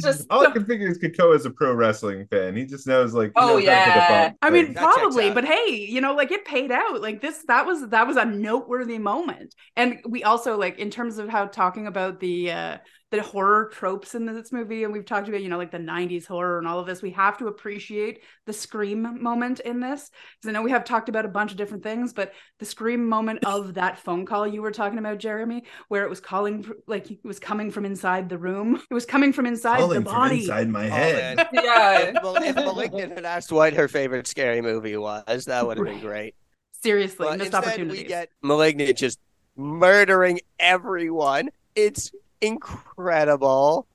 Just- 0.00 0.26
All 0.30 0.44
I 0.44 0.50
can 0.50 0.64
figure 0.64 0.88
is 0.88 0.98
Kekoa 0.98 1.36
is 1.36 1.46
a 1.46 1.50
pro 1.50 1.72
wrestling 1.72 2.26
fan. 2.28 2.56
He 2.56 2.64
just 2.66 2.88
knows 2.88 3.14
like. 3.14 3.30
Oh, 3.36 3.58
knows 3.58 3.68
how 3.68 3.74
to 3.74 3.90
hit 3.90 3.96
a 3.96 4.00
yeah. 4.00 4.32
I 4.42 4.50
mean. 4.50 4.72
That 4.74 4.82
probably, 4.82 5.30
but 5.30 5.44
hey, 5.44 5.86
you 5.88 6.00
know, 6.00 6.14
like 6.14 6.32
it 6.32 6.44
paid 6.44 6.72
out. 6.72 7.00
Like 7.00 7.20
this, 7.20 7.44
that 7.46 7.64
was 7.66 7.88
that 7.90 8.04
was 8.04 8.16
a 8.16 8.24
noteworthy 8.24 8.98
moment. 8.98 9.54
And 9.76 10.00
we 10.08 10.24
also 10.24 10.56
like 10.58 10.80
in 10.80 10.90
terms 10.90 11.18
of 11.18 11.28
how 11.28 11.46
talking 11.46 11.86
about 11.86 12.18
the 12.18 12.50
uh 12.50 12.78
the 13.12 13.22
horror 13.22 13.70
tropes 13.72 14.16
in 14.16 14.26
this 14.26 14.50
movie, 14.50 14.82
and 14.82 14.92
we've 14.92 15.04
talked 15.04 15.28
about, 15.28 15.40
you 15.40 15.48
know, 15.48 15.58
like 15.58 15.70
the 15.70 15.78
90s 15.78 16.26
horror 16.26 16.58
and 16.58 16.66
all 16.66 16.80
of 16.80 16.86
this, 16.86 17.02
we 17.02 17.10
have 17.12 17.38
to 17.38 17.46
appreciate 17.46 18.20
the 18.46 18.52
scream 18.52 19.22
moment 19.22 19.60
in 19.60 19.78
this. 19.78 20.10
Because 20.40 20.48
I 20.48 20.52
know 20.52 20.62
we 20.62 20.72
have 20.72 20.82
talked 20.84 21.08
about 21.08 21.24
a 21.24 21.28
bunch 21.28 21.52
of 21.52 21.56
different 21.56 21.84
things, 21.84 22.12
but 22.12 22.32
the 22.58 22.64
scream 22.64 23.08
moment 23.08 23.44
of 23.44 23.74
that 23.74 23.96
phone 24.00 24.26
call 24.26 24.44
you 24.44 24.60
were 24.60 24.72
talking 24.72 24.98
about, 24.98 25.18
Jeremy, 25.18 25.62
where 25.86 26.02
it 26.02 26.10
was 26.10 26.18
calling 26.20 26.66
like 26.88 27.08
it 27.10 27.18
was 27.22 27.38
coming 27.38 27.70
from 27.70 27.84
inside 27.84 28.28
the 28.28 28.38
room. 28.38 28.82
It 28.90 28.94
was 28.94 29.06
coming 29.06 29.32
from 29.32 29.46
inside 29.46 29.78
Calling 29.78 30.00
the 30.02 30.10
from 30.10 30.14
body. 30.20 30.40
inside 30.40 30.68
my 30.68 30.86
Oh, 30.86 30.90
head. 30.90 31.36
man. 31.36 31.46
Yeah. 31.52 31.98
If, 32.00 32.16
if 32.42 32.56
Malignant 32.56 33.12
had 33.12 33.24
asked 33.24 33.52
what 33.52 33.72
her 33.74 33.86
favorite 33.86 34.26
scary 34.26 34.60
movie 34.62 34.96
was, 34.96 35.44
that 35.44 35.64
would 35.64 35.76
have 35.78 35.86
been 35.86 36.00
great. 36.00 36.34
Seriously, 36.82 37.16
But 37.28 37.38
missed 37.38 37.52
instead, 37.54 37.64
opportunities. 37.64 38.02
we 38.02 38.08
get 38.08 38.30
Malignant 38.42 38.98
just 38.98 39.20
murdering 39.56 40.40
everyone. 40.58 41.50
It's 41.76 42.10
incredible. 42.46 43.86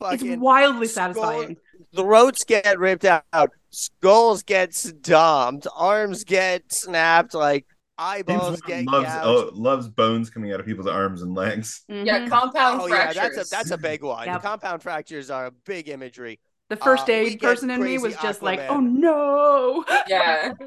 it's 0.00 0.22
wildly 0.22 0.86
skull- 0.86 1.14
satisfying. 1.14 1.56
throats 1.94 2.44
get 2.44 2.78
ripped 2.78 3.04
out, 3.04 3.50
skulls 3.70 4.42
get 4.42 4.74
stomped, 4.74 5.66
arms 5.74 6.24
get 6.24 6.72
snapped, 6.72 7.34
like 7.34 7.66
eyeballs 7.96 8.60
James 8.66 8.86
get 8.86 8.92
loves 8.92 9.08
oh, 9.22 9.50
loves 9.54 9.88
bones 9.88 10.28
coming 10.28 10.52
out 10.52 10.58
of 10.60 10.66
people's 10.66 10.86
arms 10.88 11.22
and 11.22 11.34
legs. 11.34 11.84
Yeah, 11.88 12.20
Mhm. 12.20 12.28
compound 12.28 12.80
Oh 12.82 12.86
yeah, 12.86 13.12
fractures. 13.12 13.36
that's 13.36 13.52
a 13.52 13.56
that's 13.56 13.70
a 13.70 13.78
big 13.78 14.02
one. 14.02 14.26
Yep. 14.26 14.42
Compound 14.42 14.82
fractures 14.82 15.30
are 15.30 15.46
a 15.46 15.50
big 15.50 15.88
imagery. 15.88 16.40
The 16.70 16.76
first 16.76 17.08
Uh, 17.08 17.12
aid 17.12 17.40
get 17.40 17.48
person 17.48 17.70
in 17.70 17.82
me 17.82 17.98
was 17.98 18.16
just 18.16 18.42
like, 18.42 18.60
"Oh 18.68 18.80
no!" 18.80 19.84
yeah. 20.08 20.52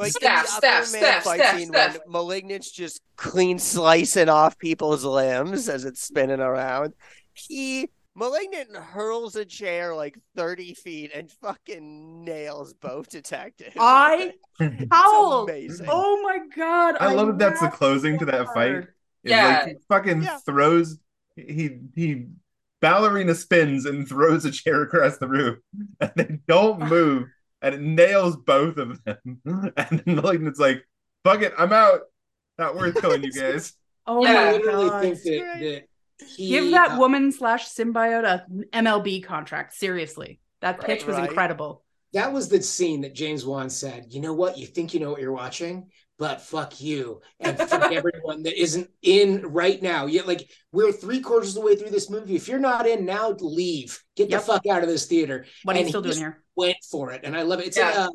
Like 0.00 0.12
Steph, 0.12 0.38
in 0.40 0.42
the 0.44 0.48
Steph, 0.48 0.84
Aquaman 0.84 0.86
Steph, 0.86 1.24
fight 1.24 1.40
Steph, 1.40 1.56
scene 1.56 1.68
Steph. 1.68 1.92
when 1.98 2.12
Malignant's 2.12 2.70
just 2.70 3.00
clean 3.16 3.58
slicing 3.58 4.28
off 4.28 4.58
people's 4.58 5.04
limbs 5.04 5.68
as 5.68 5.84
it's 5.84 6.02
spinning 6.02 6.40
around. 6.40 6.94
He 7.34 7.90
Malignant 8.16 8.76
hurls 8.76 9.36
a 9.36 9.44
chair 9.44 9.94
like 9.94 10.18
thirty 10.36 10.74
feet 10.74 11.12
and 11.14 11.30
fucking 11.30 12.24
nails 12.24 12.74
both 12.74 13.08
detectives. 13.08 13.76
I 13.78 14.32
It's 14.60 14.86
howled. 14.90 15.50
Oh 15.88 16.20
my 16.22 16.38
god! 16.54 16.96
I 17.00 17.12
love 17.14 17.28
that 17.28 17.38
that's 17.38 17.60
the 17.60 17.68
closing 17.68 18.18
to 18.18 18.24
that 18.26 18.46
fight. 18.52 18.74
It's 18.74 18.88
Yeah. 19.22 19.46
like 19.64 19.66
he 19.68 19.74
fucking 19.88 20.22
Yeah. 20.22 20.38
throws 20.38 20.98
he 21.36 21.78
he 21.94 22.26
ballerina 22.80 23.34
spins 23.34 23.84
and 23.86 24.08
throws 24.08 24.44
a 24.44 24.50
chair 24.50 24.82
across 24.82 25.18
the 25.18 25.28
room 25.28 25.58
and 26.00 26.12
they 26.16 26.38
don't 26.48 26.80
move 26.88 27.28
and 27.62 27.74
it 27.74 27.80
nails 27.80 28.36
both 28.36 28.76
of 28.78 29.02
them. 29.04 29.40
And 29.76 30.02
then 30.04 30.16
Malignant's 30.16 30.58
like, 30.60 30.84
fuck 31.24 31.42
it, 31.42 31.52
I'm 31.58 31.72
out. 31.72 32.00
Not 32.58 32.76
worth 32.76 33.00
killing 33.00 33.22
you 33.24 33.32
guys. 33.40 33.74
Oh 34.06 34.22
Yeah. 34.24 34.30
I 34.30 34.34
my 34.34 34.52
literally 34.52 34.88
god! 34.88 35.02
think 35.02 35.22
that, 35.22 35.60
that 35.60 35.82
he, 36.36 36.48
Give 36.48 36.70
that 36.72 36.92
uh, 36.92 36.98
woman 36.98 37.32
slash 37.32 37.68
symbiote 37.70 38.24
a 38.24 38.44
MLB 38.76 39.24
contract. 39.24 39.74
Seriously, 39.74 40.40
that 40.60 40.78
Right, 40.78 40.86
pitch 40.86 41.06
was 41.06 41.16
right. 41.16 41.28
incredible. 41.28 41.82
that 42.12 42.32
was 42.32 42.48
the 42.48 42.62
scene 42.62 43.00
that 43.02 43.14
James 43.14 43.46
Wan 43.46 43.70
said, 43.70 44.06
you 44.10 44.20
know 44.20 44.34
what? 44.34 44.58
You 44.58 44.66
think 44.66 44.92
you 44.92 45.00
know 45.00 45.10
what 45.12 45.20
you're 45.22 45.32
watching, 45.32 45.88
but 46.18 46.42
fuck 46.42 46.78
you. 46.80 47.22
And 47.38 47.56
fuck 47.56 47.90
everyone 47.92 48.42
that 48.42 48.60
isn't 48.60 48.90
in 49.00 49.40
right 49.46 49.80
now. 49.80 50.04
Yeah, 50.06 50.22
like 50.26 50.50
we're 50.72 50.92
three 50.92 51.20
quarters 51.20 51.50
of 51.50 51.54
the 51.54 51.60
way 51.66 51.76
through 51.76 51.90
this 51.90 52.10
movie. 52.10 52.36
If 52.36 52.48
you're 52.48 52.58
not 52.58 52.86
in 52.86 53.06
now, 53.06 53.30
leave. 53.40 53.98
Get 54.16 54.28
Yep. 54.28 54.40
the 54.40 54.46
fuck 54.46 54.66
out 54.66 54.82
of 54.82 54.88
this 54.90 55.06
theater. 55.06 55.46
What 55.62 55.76
are 55.76 55.78
you 55.78 55.84
And 55.84 55.88
still 55.88 56.02
doing 56.02 56.18
here? 56.18 56.42
Went 56.60 56.76
for 56.90 57.10
it. 57.12 57.22
And 57.24 57.36
I 57.36 57.42
love 57.42 57.60
it. 57.60 57.66
It's 57.66 57.76
Yeah. 57.76 57.88
like 57.90 58.10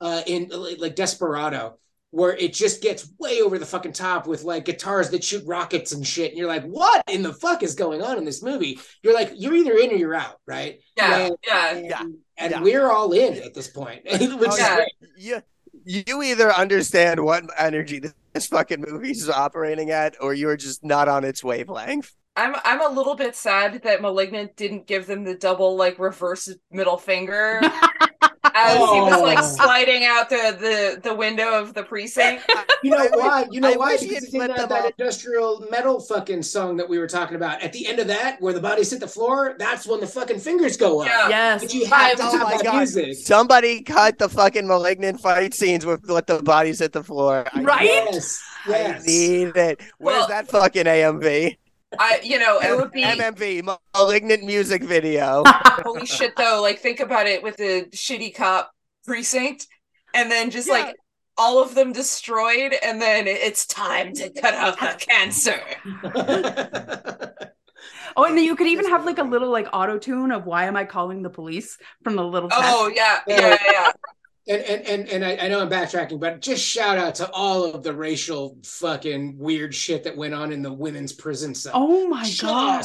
uh, 0.00 0.04
uh 0.04 0.22
in 0.26 0.50
like 0.78 0.94
Desperado. 0.94 1.78
Where 2.12 2.34
it 2.34 2.54
just 2.54 2.80
gets 2.82 3.10
way 3.18 3.42
over 3.42 3.58
the 3.58 3.66
fucking 3.66 3.92
top 3.92 4.26
with 4.26 4.42
like 4.42 4.64
guitars 4.64 5.10
that 5.10 5.22
shoot 5.22 5.42
rockets 5.44 5.92
and 5.92 6.06
shit. 6.06 6.30
And 6.30 6.38
you're 6.38 6.48
like, 6.48 6.64
what 6.64 7.02
in 7.10 7.20
the 7.22 7.32
fuck 7.34 7.62
is 7.62 7.74
going 7.74 8.00
on 8.00 8.16
in 8.16 8.24
this 8.24 8.42
movie? 8.42 8.78
You're 9.02 9.12
like, 9.12 9.32
you're 9.34 9.54
either 9.54 9.76
in 9.76 9.90
or 9.90 9.96
you're 9.96 10.14
out, 10.14 10.40
right? 10.46 10.78
Yeah. 10.96 11.16
And- 11.26 11.36
Yeah. 11.46 11.70
and, 11.74 11.86
Yeah. 11.86 12.02
and 12.38 12.50
Yeah. 12.52 12.60
we're 12.62 12.90
all 12.90 13.12
in 13.12 13.42
at 13.42 13.52
this 13.52 13.68
point, 13.68 14.04
which 14.10 14.20
is 14.22 14.30
Oh, 14.32 14.56
yeah. 14.56 14.76
great. 14.76 14.92
You, 15.18 15.42
you 15.84 16.22
either 16.22 16.50
understand 16.52 17.22
what 17.22 17.44
energy 17.58 18.00
this 18.32 18.46
fucking 18.46 18.84
movie 18.88 19.10
is 19.10 19.28
operating 19.28 19.90
at, 19.90 20.14
or 20.20 20.32
you're 20.32 20.56
just 20.56 20.84
not 20.84 21.08
on 21.08 21.22
its 21.24 21.44
wavelength. 21.44 22.14
I'm 22.36 22.54
I'm 22.64 22.80
a 22.80 22.88
little 22.94 23.14
bit 23.14 23.34
sad 23.34 23.82
that 23.82 24.02
Malignant 24.02 24.56
didn't 24.56 24.86
give 24.86 25.06
them 25.06 25.24
the 25.24 25.34
double 25.34 25.76
like 25.76 25.98
reverse 25.98 26.48
middle 26.70 26.98
finger 26.98 27.60
as 28.54 28.76
he 28.76 29.00
was 29.00 29.20
like 29.22 29.38
Oh. 29.38 29.42
sliding 29.42 30.04
out 30.04 30.28
the, 30.28 30.56
the 30.58 31.00
the 31.08 31.14
window 31.14 31.58
of 31.60 31.74
the 31.74 31.82
precinct. 31.82 32.44
You 32.82 32.90
know 32.90 33.08
why? 33.14 33.46
You 33.50 33.60
know 33.60 33.72
I 33.72 33.76
why? 33.76 33.92
wish 33.92 34.02
he 34.02 34.08
Because 34.08 34.32
had 34.32 34.50
it's 34.50 34.58
that, 34.60 34.68
that 34.68 34.92
industrial 34.98 35.66
metal 35.70 35.98
fucking 35.98 36.42
song 36.42 36.76
that 36.76 36.88
we 36.88 36.98
were 36.98 37.08
talking 37.08 37.34
about. 37.34 37.60
At 37.62 37.72
the 37.72 37.86
end 37.88 37.98
of 37.98 38.06
that, 38.08 38.40
where 38.40 38.52
the 38.52 38.60
bodies 38.60 38.90
hit 38.92 39.00
the 39.00 39.08
floor, 39.08 39.56
that's 39.58 39.86
when 39.88 39.98
the 39.98 40.06
fucking 40.06 40.38
fingers 40.38 40.76
go 40.76 41.00
up. 41.00 41.06
Yeah. 41.08 41.28
yes. 41.30 41.62
But 41.62 41.74
you 41.74 41.86
have 41.86 42.16
to 42.18 42.22
Oh 42.22 42.30
have 42.32 42.42
my 42.42 42.56
that 42.58 42.64
God. 42.64 42.76
music. 42.76 43.14
Somebody 43.14 43.82
cut 43.82 44.18
the 44.18 44.28
fucking 44.28 44.68
malignant 44.68 45.20
fight 45.20 45.52
scenes 45.54 45.84
with 45.86 46.04
with 46.06 46.26
the 46.26 46.40
bodies 46.42 46.80
at 46.82 46.92
the 46.92 47.02
floor. 47.02 47.46
I- 47.52 47.62
Right? 47.62 47.84
Yes. 47.86 48.40
I 48.66 48.70
Yes. 48.70 49.06
need 49.06 49.56
it. 49.56 49.80
Where's 49.98 50.18
Well- 50.18 50.28
that 50.28 50.48
fucking 50.48 50.84
AMV? 50.84 51.56
I 51.98 52.20
you 52.22 52.38
know 52.38 52.58
it 52.58 52.76
would 52.76 52.92
be 52.92 53.02
MMV, 53.02 53.78
malignant 53.94 54.44
music 54.44 54.82
video. 54.82 55.42
holy 55.46 56.06
shit 56.06 56.34
though. 56.36 56.60
Like 56.62 56.80
think 56.80 57.00
about 57.00 57.26
it 57.26 57.42
with 57.42 57.56
the 57.56 57.88
shitty 57.92 58.34
cop 58.34 58.72
precinct, 59.04 59.66
and 60.14 60.30
then 60.30 60.50
just 60.50 60.68
Yeah. 60.68 60.74
like 60.74 60.96
all 61.38 61.62
of 61.62 61.74
them 61.74 61.92
destroyed, 61.92 62.74
and 62.82 63.00
then 63.00 63.26
it's 63.26 63.66
time 63.66 64.12
to 64.14 64.30
cut 64.30 64.54
out 64.54 64.78
the 64.80 64.96
cancer. 64.98 65.60
Oh, 68.18 68.24
and 68.24 68.34
then 68.36 68.44
you 68.44 68.56
could 68.56 68.66
even 68.66 68.88
have 68.88 69.04
like 69.04 69.18
a 69.18 69.22
little 69.22 69.50
like 69.50 69.68
auto 69.74 69.98
tune 69.98 70.32
of 70.32 70.46
"Why 70.46 70.64
am 70.64 70.74
I 70.74 70.86
calling 70.86 71.20
the 71.20 71.28
police?" 71.28 71.76
from 72.02 72.16
the 72.16 72.24
little. 72.24 72.48
Oh 72.50 72.90
yeah, 72.94 73.20
yeah, 73.26 73.58
yeah. 73.70 73.92
And 74.48 74.62
and 74.62 74.86
and, 74.86 75.08
and 75.08 75.24
I, 75.24 75.36
I 75.44 75.48
know 75.48 75.60
I'm 75.60 75.68
backtracking, 75.70 76.20
but 76.20 76.40
just 76.40 76.64
shout 76.64 76.98
out 76.98 77.16
to 77.16 77.30
all 77.32 77.64
of 77.64 77.82
the 77.82 77.92
racial 77.92 78.58
fucking 78.64 79.36
weird 79.38 79.74
shit 79.74 80.04
that 80.04 80.16
went 80.16 80.34
on 80.34 80.52
in 80.52 80.62
the 80.62 80.72
women's 80.72 81.12
prison 81.12 81.54
cell. 81.54 81.72
Oh 81.74 82.06
my 82.08 82.30
god. 82.40 82.84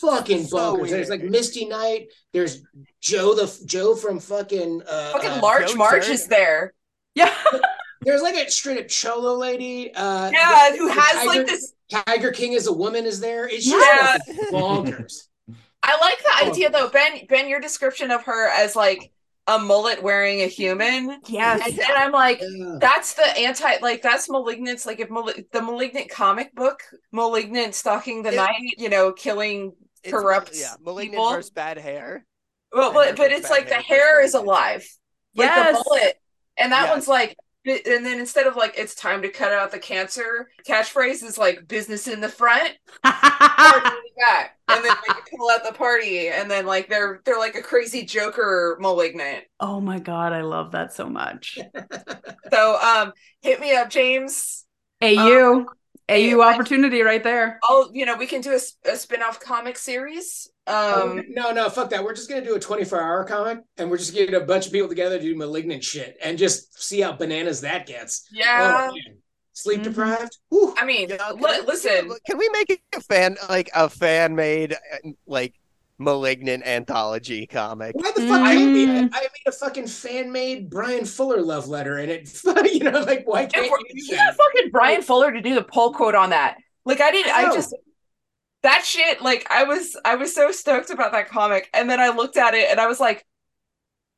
Fucking 0.00 0.44
So 0.46 0.56
bonkers. 0.76 0.90
There's 0.90 1.08
like. 1.08 1.22
Misty 1.22 1.64
Knight. 1.66 2.08
There's 2.32 2.62
Joe 3.00 3.34
the 3.34 3.62
Joe 3.66 3.94
from 3.94 4.18
fucking 4.20 4.82
uh, 4.86 5.12
Fucking 5.12 5.30
uh, 5.30 5.40
Large 5.42 5.68
Joe 5.70 5.76
March 5.76 6.06
Dirt. 6.06 6.12
is 6.12 6.26
there. 6.26 6.74
Yeah. 7.14 7.34
There's 8.02 8.20
like 8.20 8.34
a 8.34 8.50
straight 8.50 8.78
up 8.78 8.88
cholo 8.88 9.34
lady. 9.38 9.94
Uh, 9.94 10.30
Yeah, 10.30 10.70
the- 10.72 10.76
who 10.78 10.88
the 10.88 11.00
has 11.00 11.26
like 11.26 11.46
this. 11.46 11.72
Tiger 11.90 12.30
King 12.32 12.52
is 12.52 12.66
a 12.66 12.72
woman 12.72 13.06
is 13.06 13.20
there. 13.20 13.48
It's 13.48 13.66
Yeah. 13.66 14.18
just 14.26 14.52
bonkers. 14.52 15.28
I 15.82 15.98
like 16.00 16.18
the 16.18 16.30
Oh. 16.42 16.50
idea 16.50 16.70
though, 16.70 16.88
Ben. 16.90 17.26
Ben, 17.28 17.48
your 17.48 17.60
description 17.60 18.10
of 18.10 18.24
her 18.24 18.48
as 18.50 18.74
like 18.76 19.10
a 19.46 19.58
mullet 19.58 20.02
wearing 20.02 20.40
a 20.40 20.46
human, 20.46 21.20
Yes. 21.28 21.60
and, 21.68 21.78
and 21.78 21.92
I'm 21.92 22.12
like, 22.12 22.40
Yeah. 22.40 22.76
that's 22.80 23.12
the 23.14 23.26
anti 23.38 23.76
like 23.82 24.00
that's 24.00 24.28
malignance 24.30 24.86
like 24.86 25.00
if 25.00 25.10
Mal- 25.10 25.32
the 25.52 25.60
malignant 25.62 26.08
comic 26.10 26.54
book 26.54 26.82
malignant 27.12 27.74
stalking 27.74 28.22
the 28.22 28.32
Yeah. 28.32 28.44
night 28.46 28.74
you 28.78 28.88
know 28.88 29.12
killing 29.12 29.74
It's- 30.02 30.10
corrupt 30.12 30.52
Yeah, 30.54 30.74
malignant 30.80 31.12
people. 31.16 31.30
versus 31.30 31.50
bad 31.50 31.76
hair. 31.78 32.24
well 32.72 32.92
but, 32.94 33.16
but 33.16 33.32
it's 33.32 33.50
like 33.50 33.64
the 33.64 33.70
there 33.70 33.80
hair 33.82 34.22
is 34.24 34.32
malignant. 34.32 34.48
alive 34.58 34.88
like 35.36 35.46
Yes. 35.48 35.76
the 35.78 35.84
bullet 35.84 36.20
and 36.56 36.72
that 36.72 36.82
Yes. 36.84 36.90
one's 36.90 37.08
like 37.08 37.36
and 37.66 38.04
then 38.04 38.18
instead 38.18 38.46
of 38.46 38.56
like 38.56 38.74
it's 38.76 38.94
time 38.94 39.22
to 39.22 39.28
cut 39.28 39.52
out 39.52 39.70
the 39.70 39.78
cancer 39.78 40.48
catchphrase 40.66 41.22
is 41.22 41.38
like 41.38 41.66
business 41.66 42.06
in 42.06 42.20
the 42.20 42.28
front. 42.28 42.74
Party 43.04 43.86
in 43.86 44.02
the 44.02 44.20
back. 44.20 44.58
And 44.68 44.84
then 44.84 44.94
like 45.08 45.30
pull 45.36 45.50
out 45.50 45.64
the 45.64 45.72
party 45.72 46.28
and 46.28 46.50
then 46.50 46.66
like 46.66 46.88
they're 46.88 47.20
they're 47.24 47.38
like 47.38 47.54
a 47.54 47.62
crazy 47.62 48.04
joker 48.04 48.76
malignant. 48.80 49.44
Oh 49.60 49.80
my 49.80 49.98
god, 49.98 50.32
I 50.32 50.42
love 50.42 50.72
that 50.72 50.92
so 50.92 51.08
much. 51.08 51.58
so 52.52 52.78
um 52.80 53.12
hit 53.42 53.60
me 53.60 53.74
up 53.74 53.90
james. 53.90 54.64
Hey 55.00 55.16
AU 55.16 55.58
yeah, 55.58 55.64
like- 56.08 56.54
opportunity 56.54 57.02
right 57.02 57.22
there. 57.22 57.58
I'll, 57.64 57.90
you 57.92 58.04
know, 58.06 58.16
we 58.16 58.26
can 58.26 58.40
do 58.40 58.52
a 58.52 58.96
spin-off 58.96 59.40
comic 59.40 59.78
series. 59.78 60.50
Um, 60.66 61.24
no, 61.28 61.50
no, 61.52 61.68
fuck 61.68 61.90
that. 61.90 62.02
We're 62.04 62.14
just 62.14 62.28
gonna 62.28 62.44
do 62.44 62.54
a 62.56 62.60
24 62.60 63.00
hour 63.00 63.24
comic, 63.24 63.58
and 63.78 63.90
we're 63.90 63.98
just 63.98 64.14
getting 64.14 64.34
a 64.34 64.40
bunch 64.40 64.66
of 64.66 64.72
people 64.72 64.88
together 64.88 65.18
to 65.18 65.22
do 65.24 65.36
malignant 65.36 65.84
shit, 65.84 66.16
and 66.22 66.38
just 66.38 66.82
see 66.82 67.00
how 67.00 67.12
bananas 67.12 67.60
that 67.62 67.86
gets. 67.86 68.26
yeah. 68.32 68.88
Oh, 68.90 68.94
man. 68.94 69.18
Sleep 69.56 69.80
Mhm. 69.80 69.84
deprived. 69.84 70.38
Whew. 70.48 70.74
I 70.76 70.84
mean, 70.84 71.08
You 71.10 71.16
know, 71.16 71.36
can 71.36 71.40
li- 71.40 71.60
listen, 71.64 72.10
can 72.26 72.38
we 72.38 72.48
make 72.48 72.82
a 72.92 73.00
fan 73.00 73.36
like 73.48 73.70
a 73.72 73.88
fan 73.88 74.34
made 74.34 74.76
like 75.28 75.54
malignant 75.98 76.66
anthology 76.66 77.46
comic? 77.46 77.94
Why 77.94 78.12
the 78.14 78.22
fuck 78.22 78.42
can't? 78.42 78.44
I, 78.44 78.74
Mm. 78.84 79.10
I 79.12 79.20
made 79.20 79.46
a 79.46 79.52
fucking 79.52 79.86
fan 79.86 80.30
made 80.32 80.70
Bryan 80.70 81.04
Fuller 81.04 81.40
love 81.40 81.68
letter, 81.68 81.98
and 81.98 82.10
it, 82.10 82.42
you 82.72 82.80
know, 82.80 83.00
like 83.00 83.26
why 83.26 83.46
can't 83.46 83.66
you 83.66 83.78
do 83.92 84.04
you 84.04 84.16
got 84.16 84.34
fucking 84.34 84.70
Bryan 84.70 85.02
Fuller 85.02 85.32
to 85.32 85.40
do 85.40 85.54
the 85.54 85.62
pull 85.62 85.92
quote 85.92 86.14
on 86.14 86.30
that. 86.30 86.56
Like, 86.84 87.00
I 87.00 87.10
didn't. 87.10 87.32
I 87.32 87.46
I 87.46 87.54
just 87.54 87.74
that 88.62 88.84
shit. 88.84 89.22
Like, 89.22 89.46
I 89.50 89.64
was, 89.64 89.96
I 90.04 90.16
was 90.16 90.34
so 90.34 90.50
stoked 90.50 90.90
about 90.90 91.12
that 91.12 91.28
comic, 91.28 91.68
and 91.74 91.88
then 91.88 92.00
I 92.00 92.10
looked 92.10 92.36
at 92.36 92.54
it, 92.54 92.70
and 92.70 92.80
I 92.80 92.86
was 92.86 93.00
like, 93.00 93.24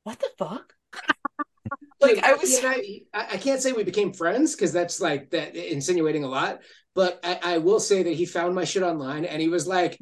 "What 0.05 0.19
the 0.19 0.29
fuck?" 0.39 0.73
like, 2.01 2.23
I 2.23 2.35
was. 2.35 2.57
and 2.59 2.67
I, 2.67 3.01
I 3.15 3.27
I 3.33 3.37
can't 3.37 3.61
say 3.61 3.73
we 3.73 3.85
became 3.85 4.13
friends 4.13 4.55
because 4.55 4.73
that's 4.73 5.01
like 5.01 5.31
that 5.31 5.55
insinuating 5.57 6.25
a 6.25 6.29
lot. 6.29 6.61
But 6.95 7.21
I, 7.23 7.39
I 7.43 7.59
will 7.59 7.81
say 7.81 8.03
that 8.05 8.15
he 8.15 8.25
found 8.25 8.55
my 8.55 8.65
shit 8.65 8.83
online 8.83 9.27
and 9.27 9.41
he 9.43 9.49
was 9.49 9.67
like, 9.67 9.99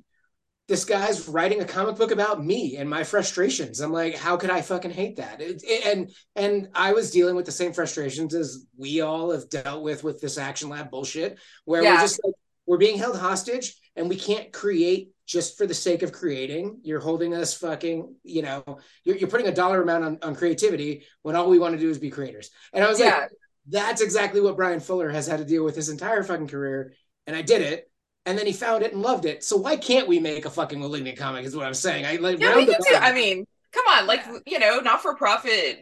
"This 0.68 0.84
guy's 0.84 1.28
writing 1.28 1.60
a 1.60 1.64
comic 1.64 1.96
book 1.96 2.10
about 2.10 2.44
me 2.44 2.76
and 2.76 2.88
my 2.88 3.04
frustrations." 3.04 3.80
I'm 3.80 3.92
like, 3.92 4.16
"How 4.16 4.36
could 4.36 4.50
I 4.50 4.62
fucking 4.62 4.90
hate 4.90 5.16
that?" 5.16 5.40
It, 5.40 5.62
it- 5.64 5.86
and 5.86 6.10
and 6.36 6.68
I 6.74 6.92
was 6.92 7.10
dealing 7.10 7.36
with 7.36 7.46
the 7.46 7.52
same 7.52 7.72
frustrations 7.72 8.34
as 8.34 8.66
we 8.76 9.00
all 9.00 9.30
have 9.32 9.48
dealt 9.48 9.82
with 9.82 10.04
with 10.04 10.20
this 10.20 10.38
Action 10.38 10.68
Lab 10.68 10.90
bullshit, 10.90 11.38
where 11.64 11.82
Yeah. 11.82 11.94
we're 11.94 12.00
just 12.00 12.20
like 12.24 12.34
we're 12.66 12.78
being 12.78 12.96
held 12.98 13.16
hostage 13.18 13.76
and 13.94 14.08
we 14.08 14.16
can't 14.16 14.50
create 14.52 15.10
just 15.26 15.56
for 15.58 15.66
the 15.66 15.74
sake 15.74 16.02
of 16.02 16.12
creating. 16.12 16.80
You're 16.82 17.00
holding 17.00 17.34
us 17.34 17.54
fucking, 17.54 18.14
you 18.24 18.40
know, 18.42 18.62
you're, 19.04 19.16
you're 19.16 19.28
putting 19.28 19.46
a 19.48 19.54
dollar 19.54 19.82
amount 19.82 20.04
on, 20.04 20.18
on 20.22 20.34
creativity 20.34 21.04
when 21.22 21.36
all 21.36 21.48
we 21.50 21.58
want 21.58 21.74
to 21.74 21.78
do 21.80 21.90
is 21.90 21.98
be 21.98 22.10
creators. 22.10 22.50
And 22.72 22.82
I 22.82 22.88
was 22.88 22.98
Yeah. 22.98 23.18
like, 23.20 23.30
that's 23.68 24.00
exactly 24.02 24.40
what 24.40 24.56
Bryan 24.56 24.80
Fuller 24.80 25.10
has 25.10 25.26
had 25.26 25.38
to 25.40 25.44
deal 25.44 25.62
with 25.64 25.76
his 25.76 25.88
entire 25.90 26.22
fucking 26.22 26.48
career. 26.48 26.94
And 27.26 27.36
I 27.36 27.42
did 27.42 27.60
it. 27.62 27.90
And 28.26 28.38
then 28.38 28.46
he 28.46 28.52
found 28.52 28.82
it 28.82 28.92
and 28.92 29.02
loved 29.02 29.26
it. 29.26 29.44
So 29.44 29.56
why 29.56 29.76
can't 29.76 30.08
we 30.08 30.18
make 30.18 30.46
a 30.46 30.50
fucking 30.50 30.80
malignant 30.80 31.18
comic? 31.18 31.44
Is 31.44 31.54
what 31.54 31.66
I'm 31.66 31.74
saying. 31.74 32.06
I 32.06 32.16
like 32.16 32.38
Yeah, 32.40 32.56
we 32.56 32.64
can 32.66 32.80
do. 32.80 32.94
I 32.94 33.12
mean, 33.12 33.46
come 33.72 33.84
on, 33.86 34.06
like 34.06 34.24
you 34.46 34.58
know, 34.58 34.80
not 34.80 35.02
for 35.02 35.14
profit, 35.14 35.80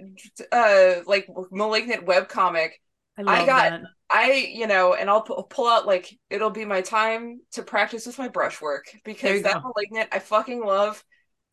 uh, 0.51 0.95
like 1.07 1.29
malignant 1.51 2.05
web 2.05 2.29
comic. 2.29 2.81
I 3.17 3.23
love 3.23 3.47
got- 3.47 3.71
that. 3.71 3.83
I, 4.15 4.33
you 4.53 4.67
know, 4.67 4.93
and 4.93 5.09
I'll 5.09 5.23
pu- 5.23 5.43
pull 5.49 5.67
out 5.67 5.87
like 5.87 6.15
it'll 6.29 6.51
be 6.51 6.67
my 6.67 6.83
time 6.83 7.41
to 7.53 7.63
practice 7.63 8.05
with 8.07 8.19
my 8.19 8.29
brushwork 8.29 8.85
because 9.05 9.43
that 9.43 9.63
go. 9.63 9.73
malignant, 9.75 10.11
I 10.13 10.19
fucking 10.19 10.63
love 10.63 11.03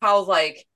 how 0.02 0.24
like 0.24 0.66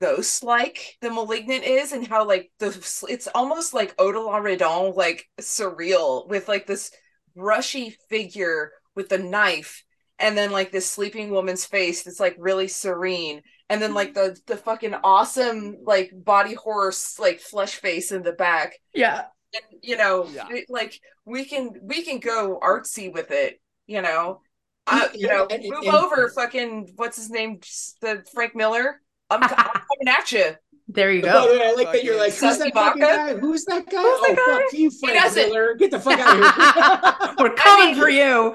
ghost 0.00 0.42
like 0.42 0.96
the 1.02 1.10
malignant 1.10 1.64
is 1.64 1.92
and 1.92 2.06
how 2.06 2.26
like 2.26 2.50
the 2.58 2.68
it's 3.10 3.28
almost 3.34 3.74
like 3.74 3.94
Odilon 3.98 4.42
Redon, 4.42 4.96
like 4.96 5.28
surreal 5.40 6.26
with 6.26 6.48
like 6.48 6.66
this 6.66 6.90
brushy 7.34 7.94
figure 8.08 8.72
with 8.96 9.08
the 9.08 9.18
knife 9.18 9.84
and 10.18 10.36
then 10.36 10.50
like 10.50 10.72
this 10.72 10.90
sleeping 10.90 11.30
woman's 11.30 11.64
face 11.66 12.02
that's 12.02 12.18
like 12.20 12.34
really 12.38 12.68
serene 12.68 13.42
and 13.68 13.80
then 13.82 13.94
like 13.94 14.14
the 14.14 14.36
the 14.46 14.56
fucking 14.56 14.94
awesome 15.04 15.76
like 15.84 16.10
body 16.14 16.54
horse 16.54 17.18
like 17.18 17.38
flesh 17.40 17.74
face 17.76 18.10
in 18.12 18.22
the 18.22 18.32
back 18.32 18.74
Yeah. 18.94 19.24
and 19.54 19.80
you 19.82 19.96
know 19.96 20.26
Yeah. 20.32 20.48
it- 20.50 20.66
like 20.70 20.98
we 21.24 21.44
can 21.44 21.72
we 21.82 22.02
can 22.02 22.18
go 22.18 22.58
artsy 22.62 23.12
with 23.12 23.30
it 23.30 23.60
you 23.86 24.02
know 24.02 24.40
uh, 24.88 25.08
you 25.14 25.26
know 25.28 25.46
move 25.50 25.92
over 25.94 26.28
fucking 26.30 26.92
what's 26.96 27.16
his 27.16 27.28
name 27.30 27.60
the 28.00 28.24
frank 28.32 28.54
miller 28.54 29.00
i'm, 29.30 29.42
I'm 29.42 29.48
coming 29.50 30.08
at 30.08 30.30
you 30.32 30.54
There 30.88 31.10
you 31.12 31.22
Oh, 31.26 31.46
go. 31.48 31.52
yeah, 31.52 31.70
I 31.70 31.74
like 31.74 31.92
that 31.92 32.04
you're 32.04 32.16
like, 32.16 32.32
who's 32.32 32.58
that 32.58 32.72
fucking 32.72 33.02
guy? 33.02 33.34
Who's 33.34 33.64
that 33.64 33.86
guy? 33.90 34.02
Who's 34.02 34.20
oh, 34.20 34.24
that 34.28 34.36
guy? 34.36 34.62
fuck 34.62 34.72
you, 34.72 34.90
Frank 34.90 35.20
doesn't- 35.20 35.48
Miller. 35.48 35.74
Get 35.74 35.90
the 35.90 35.98
fuck 36.00 36.18
out 36.20 36.38
of 36.38 37.24
here. 37.26 37.34
We're 37.38 37.54
coming 37.54 37.94
mean- 37.94 38.00
for 38.00 38.08
you. 38.08 38.54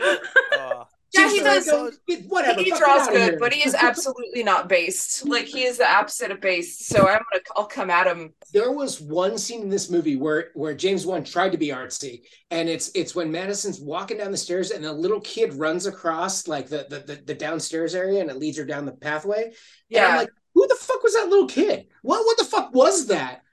Oh, 0.54 0.88
yeah 1.14 1.28
he 1.30 1.40
Jesus, 1.40 1.66
does 1.66 2.00
Get- 2.08 2.24
Whatever. 2.30 2.62
he 2.62 2.72
draws 2.72 3.10
good 3.10 3.38
but 3.38 3.52
he 3.52 3.68
is 3.68 3.76
absolutely 3.76 4.44
not 4.44 4.70
based 4.70 5.28
like 5.28 5.44
he 5.44 5.64
is 5.64 5.78
the 5.78 5.86
opposite 5.92 6.32
of 6.32 6.40
based 6.40 6.88
so 6.88 7.00
i'm 7.00 7.20
gonna 7.34 7.44
i'll 7.58 7.66
come 7.66 7.90
at 7.90 8.08
him 8.08 8.34
there 8.54 8.72
was 8.72 9.02
one 9.02 9.38
scene 9.38 9.62
in 9.62 9.68
this 9.70 9.90
movie 9.90 10.16
where 10.16 10.52
where 10.54 10.74
James 10.74 11.06
Wan 11.06 11.24
tried 11.26 11.52
to 11.52 11.58
be 11.58 11.68
artsy, 11.68 12.22
and 12.50 12.68
it's 12.70 12.92
it's 12.96 13.14
when 13.16 13.32
Madison's 13.32 13.80
walking 13.80 14.18
down 14.18 14.32
the 14.32 14.38
stairs 14.38 14.72
and 14.72 14.86
a 14.86 14.92
little 14.92 15.22
kid 15.22 15.54
runs 15.54 15.86
across 15.86 16.48
like 16.50 16.68
the 16.68 16.86
the, 16.90 17.00
the, 17.00 17.22
the 17.26 17.34
downstairs 17.34 17.96
area 17.96 18.20
and 18.20 18.30
it 18.30 18.38
leads 18.38 18.58
her 18.58 18.66
down 18.66 18.86
the 18.86 18.92
pathway. 18.92 19.44
And 19.44 19.52
I'm 19.54 19.56
yeah 19.90 20.18
like, 20.18 20.30
who 20.62 20.68
the 20.68 20.76
fuck 20.76 21.02
was 21.04 21.14
that 21.16 21.28
little 21.30 21.48
kid? 21.48 21.88
What 22.02 22.26
what 22.26 22.38
the 22.38 22.46
fuck 22.46 22.74
was 22.74 23.08
that? 23.08 23.44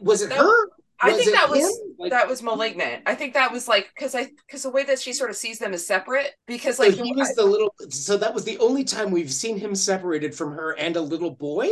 Was 0.00 0.22
it 0.22 0.28
That- 0.30 0.38
her? 0.38 0.68
i 1.00 1.12
think 1.12 1.30
that 1.32 1.48
was? 1.48 1.80
Like, 1.96 2.10
that 2.10 2.26
was 2.26 2.42
malignant 2.42 3.04
i 3.06 3.14
think 3.14 3.34
that 3.34 3.52
was 3.52 3.68
like 3.68 3.88
because 3.94 4.16
i 4.16 4.24
because 4.46 4.64
the 4.64 4.70
way 4.70 4.82
that 4.82 4.98
she 4.98 5.12
sort 5.12 5.30
of 5.30 5.36
sees 5.36 5.60
them 5.60 5.72
is 5.72 5.86
separate 5.86 6.32
because 6.48 6.76
so 6.78 6.82
like 6.82 6.94
he 6.94 7.12
was 7.12 7.32
the 7.36 7.44
little. 7.44 7.72
So 7.90 8.16
that 8.16 8.34
was 8.34 8.42
the 8.44 8.58
only 8.58 8.82
time 8.82 9.12
we've 9.12 9.32
seen 9.32 9.56
him 9.58 9.76
separated 9.76 10.34
from 10.34 10.50
her 10.54 10.72
and 10.76 10.96
a 10.96 11.00
little 11.00 11.30
boy. 11.30 11.68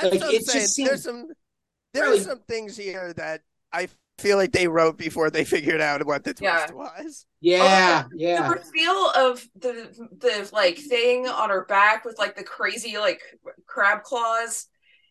That's 0.00 0.12
Like, 0.12 0.20
what 0.20 0.28
I'm 0.30 0.34
it 0.36 0.46
just 0.46 0.74
saying. 0.74 0.86
There's 0.88 1.02
some 1.02 1.26
there 1.92 2.04
really- 2.04 2.20
are 2.20 2.22
some 2.22 2.40
things 2.46 2.76
here 2.76 3.12
that 3.14 3.40
I 3.72 3.88
feel 4.18 4.36
like 4.36 4.52
they 4.52 4.68
wrote 4.68 4.96
before 4.96 5.28
they 5.30 5.44
figured 5.44 5.80
out 5.80 6.06
what 6.06 6.22
the 6.22 6.34
twist 6.34 6.42
Yeah. 6.68 6.70
was. 6.72 7.26
Yeah, 7.40 8.02
um, 8.04 8.10
the 8.12 8.18
yeah. 8.18 8.48
The 8.48 8.54
reveal 8.56 9.10
of 9.16 9.46
the 9.56 10.08
the 10.18 10.48
like 10.52 10.78
thing 10.78 11.28
on 11.28 11.50
her 11.50 11.64
back 11.66 12.04
with 12.04 12.18
like 12.18 12.36
the 12.36 12.44
crazy 12.44 12.98
like 12.98 13.20
crab 13.66 14.02
claws 14.02 14.66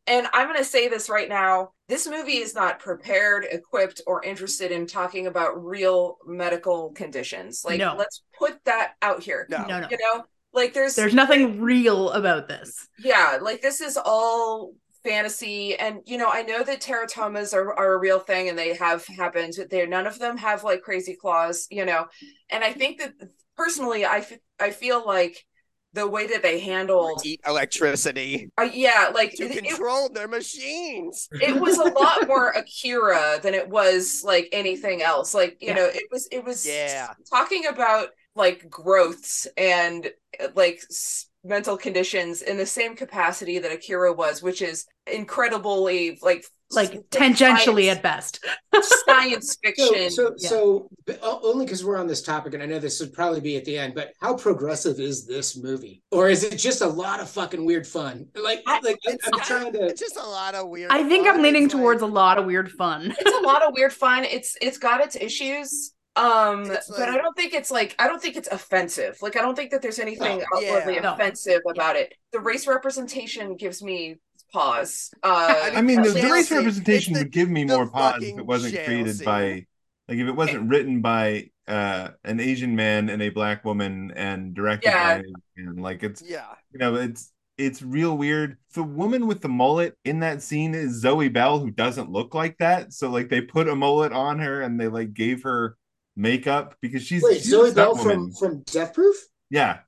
and 0.08 0.28
i'm 0.34 0.48
going 0.48 0.58
to 0.58 0.64
say 0.64 0.88
this 0.88 1.10
right 1.10 1.30
now 1.30 1.72
this 1.90 2.08
movie 2.08 2.38
is 2.38 2.56
not 2.56 2.80
prepared 2.80 3.46
equipped 3.50 4.02
or 4.08 4.24
interested 4.24 4.72
in 4.72 4.88
talking 4.88 5.28
about 5.28 5.64
real 5.64 6.18
medical 6.26 6.92
conditions 6.92 7.64
like 7.66 7.80
No. 7.80 7.96
let's 7.98 8.24
put 8.38 8.64
that 8.66 8.94
out 9.02 9.22
here 9.24 9.46
No. 9.50 9.66
No, 9.66 9.80
no. 9.82 9.88
you 9.92 9.98
know 9.98 10.24
like 10.54 10.74
there's 10.74 10.96
There's 10.96 11.14
nothing 11.14 11.62
real 11.62 12.10
about 12.12 12.48
this. 12.48 12.88
yeah 13.00 13.38
like 13.42 13.62
this 13.62 13.80
is 13.82 13.98
all 13.98 14.74
fantasy 15.08 15.76
and 15.76 16.00
you 16.06 16.18
know 16.18 16.30
i 16.32 16.42
know 16.44 16.64
that 16.64 16.82
teratomas 16.82 17.54
are, 17.54 17.74
are 17.74 17.94
a 17.94 18.00
real 18.00 18.20
thing 18.20 18.50
and 18.50 18.58
they 18.58 18.76
have 18.76 19.06
happened 19.08 19.54
they're 19.70 19.88
none 19.88 20.08
of 20.08 20.20
them 20.20 20.38
have 20.38 20.64
like 20.64 20.82
crazy 20.82 21.16
claws 21.16 21.68
you 21.70 21.86
know 21.86 22.06
and 22.50 22.64
i 22.64 22.74
think 22.74 23.00
that 23.00 23.14
personally 23.56 24.06
i, 24.06 24.18
f- 24.18 24.40
I 24.60 24.72
feel 24.72 25.06
like 25.06 25.46
the 25.94 26.08
way 26.08 26.28
that 26.28 26.44
they 26.44 26.60
handled 26.60 27.22
Eat 27.26 27.42
electricity 27.48 28.50
uh, 28.60 28.70
yeah 28.74 29.12
like 29.14 29.34
to 29.36 29.46
it, 29.46 29.52
it, 29.52 29.64
control 29.66 30.10
their 30.10 30.28
machines. 30.28 31.28
it 31.40 31.60
was 31.60 31.78
a 31.78 31.84
lot 31.84 32.28
more 32.28 32.50
akira 32.52 33.40
than 33.42 33.54
it 33.54 33.70
was 33.70 34.22
like 34.24 34.50
anything 34.52 35.02
else 35.02 35.34
like 35.34 35.58
you 35.62 35.70
Yeah. 35.70 35.76
know 35.76 35.86
it 35.86 36.04
was 36.12 36.28
it 36.32 36.44
was 36.44 36.66
Yeah. 36.66 37.08
talking 37.30 37.66
about 37.68 38.10
like 38.36 38.70
growths 38.70 39.48
and 39.58 40.12
like 40.56 40.82
s- 40.92 41.28
mental 41.48 41.78
conditions 41.78 42.42
in 42.42 42.58
the 42.58 42.66
same 42.66 42.96
capacity 42.96 43.60
that 43.60 43.72
Akira 43.72 44.14
was, 44.14 44.44
which 44.44 44.62
is 44.62 44.86
incredibly 45.32 46.20
like 46.22 46.46
like 46.72 46.92
tangentially 47.12 47.86
science, 47.86 47.98
at 47.98 48.04
best. 48.04 48.46
science 49.06 49.54
So, 49.54 49.58
fiction. 49.64 50.10
so, 50.12 50.36
yeah. 50.38 50.50
so 50.50 50.90
only 51.22 51.66
because 51.66 51.86
we're 51.86 51.96
on 51.98 52.08
this 52.08 52.22
topic, 52.22 52.54
and 52.54 52.62
I 52.62 52.66
know 52.66 52.78
this 52.78 53.00
would 53.00 53.14
probably 53.14 53.40
be 53.40 53.56
at 53.56 53.64
the 53.64 53.78
end, 53.78 53.96
but 53.96 54.12
how 54.20 54.36
progressive 54.36 55.00
is 55.00 55.26
this 55.26 55.56
movie, 55.58 56.04
or 56.12 56.30
is 56.30 56.44
it 56.44 56.58
just 56.58 56.82
a 56.82 56.88
lot 56.88 57.22
of 57.22 57.30
fucking 57.30 57.64
weird 57.66 57.88
fun? 57.88 58.28
Like, 58.36 58.64
I- 58.68 58.82
like 58.82 59.00
I'm, 59.08 59.16
It's 59.16 59.48
trying 59.48 59.72
to. 59.74 59.86
It's 59.86 60.02
just 60.02 60.18
a 60.18 60.28
lot 60.28 60.56
of 60.56 60.68
weird. 60.68 60.92
I 60.92 61.08
think 61.08 61.26
I'm 61.28 61.42
leaning 61.42 61.64
It's 61.66 61.74
like- 61.74 61.82
towards 61.82 62.02
a 62.02 62.06
lot 62.08 62.38
of 62.38 62.46
weird 62.46 62.70
fun. 62.72 63.16
it's 63.18 63.38
a 63.38 63.48
lot 63.48 63.64
of 63.64 63.74
weird 63.78 63.94
fun. 63.94 64.26
It's 64.26 64.58
it's 64.62 64.78
got 64.78 65.00
its 65.02 65.16
issues. 65.16 65.94
Um, 66.18 66.72
It's 66.72 66.90
but 66.90 67.10
I 67.10 67.18
don't 67.18 67.36
think 67.38 67.54
it's 67.54 67.70
like 67.72 67.96
I 68.00 68.08
don't 68.08 68.22
think 68.22 68.36
it's 68.36 68.48
offensive. 68.50 69.18
Like 69.22 69.38
I 69.38 69.42
don't 69.42 69.56
think 69.56 69.72
that 69.72 69.82
there's 69.82 70.00
anything 70.00 70.40
No, 70.40 70.46
outwardly 70.58 70.96
yeah. 70.96 71.02
No. 71.02 71.14
offensive 71.14 71.62
about 71.70 71.96
it. 71.96 72.14
The 72.32 72.40
race 72.40 72.68
representation 72.68 73.56
gives 73.56 73.84
me 73.84 74.18
pause. 74.52 75.12
Uh, 75.24 75.72
I 75.74 75.82
mean, 75.82 76.02
the, 76.02 76.10
the 76.10 76.30
race 76.30 76.50
representation 76.52 77.14
the- 77.14 77.20
would 77.20 77.32
give 77.32 77.50
me 77.50 77.66
more 77.66 77.90
pause 77.90 78.24
if 78.24 78.38
it 78.38 78.46
wasn't 78.46 78.74
created 78.86 79.16
scene. 79.18 79.26
by, 79.26 79.66
like, 80.08 80.18
if 80.18 80.28
it 80.28 80.36
wasn't 80.36 80.70
written 80.70 81.02
by 81.02 81.50
uh, 81.68 82.10
an 82.24 82.40
Asian 82.40 82.76
man 82.76 83.10
and 83.10 83.22
a 83.22 83.30
black 83.30 83.66
woman 83.66 84.12
and 84.16 84.54
directed 84.54 84.88
Yeah. 84.90 85.04
by 85.04 85.14
an 85.20 85.34
Asian 85.58 85.76
man. 85.76 85.84
Like, 85.84 86.02
it's 86.04 86.22
Yeah. 86.26 86.46
you 86.72 86.80
know, 86.80 86.96
it's 86.96 87.32
it's 87.58 87.82
real 87.82 88.16
weird. 88.18 88.58
The 88.76 88.84
woman 88.84 89.26
with 89.28 89.42
the 89.42 89.50
mullet 89.50 89.98
in 90.06 90.20
that 90.20 90.42
scene 90.44 90.76
is 90.76 91.02
Zoe 91.02 91.28
Bell, 91.28 91.60
who 91.60 91.72
doesn't 91.72 92.12
look 92.12 92.34
like 92.36 92.58
that. 92.60 92.94
So, 92.94 93.10
like, 93.10 93.30
they 93.30 93.42
put 93.42 93.68
a 93.68 93.76
mullet 93.76 94.12
on 94.14 94.40
her 94.40 94.62
and 94.62 94.80
they 94.80 94.88
like 94.88 95.14
gave 95.14 95.44
her 95.44 95.76
makeup 96.18 96.76
because 96.82 97.04
she's 97.04 97.24
Wait, 97.24 97.36
she's 97.38 97.50
Zoe 97.52 97.74
Bell 97.74 97.96
stunt 97.96 98.12
from 98.12 98.32
from 98.34 98.64
Death 98.64 98.94
Proof? 98.94 99.16
yeah, 99.50 99.80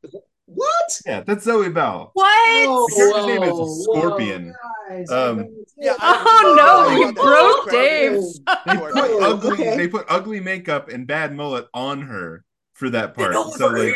What? 0.46 1.02
yeah, 1.06 1.22
that's 1.22 1.44
Zoe 1.44 1.70
Bell. 1.70 2.12
What? 2.14 2.90
The 2.90 2.96
character's 2.96 3.26
name 3.26 3.44
is 3.44 3.84
Scorpion. 3.84 4.54
whoa, 4.88 4.98
guys, 4.98 5.12
Um, 5.12 5.46
Yeah, 5.78 5.96
Oh 6.00 6.56
no, 6.58 6.98
you 7.06 7.14
broke 7.14 7.70
Dave. 7.70 8.22
They 8.66 8.76
put 8.78 8.96
ugly. 9.24 9.52
Okay. 9.52 9.78
They 9.78 9.88
put 9.88 10.06
ugly 10.10 10.40
makeup 10.40 10.90
and 10.90 11.06
bad 11.08 11.36
mullet 11.36 11.68
on 11.74 12.02
her 12.04 12.44
for 12.74 12.90
that 12.92 13.14
part. 13.16 13.34
So 13.34 13.66
over 13.66 13.78
like. 13.86 13.96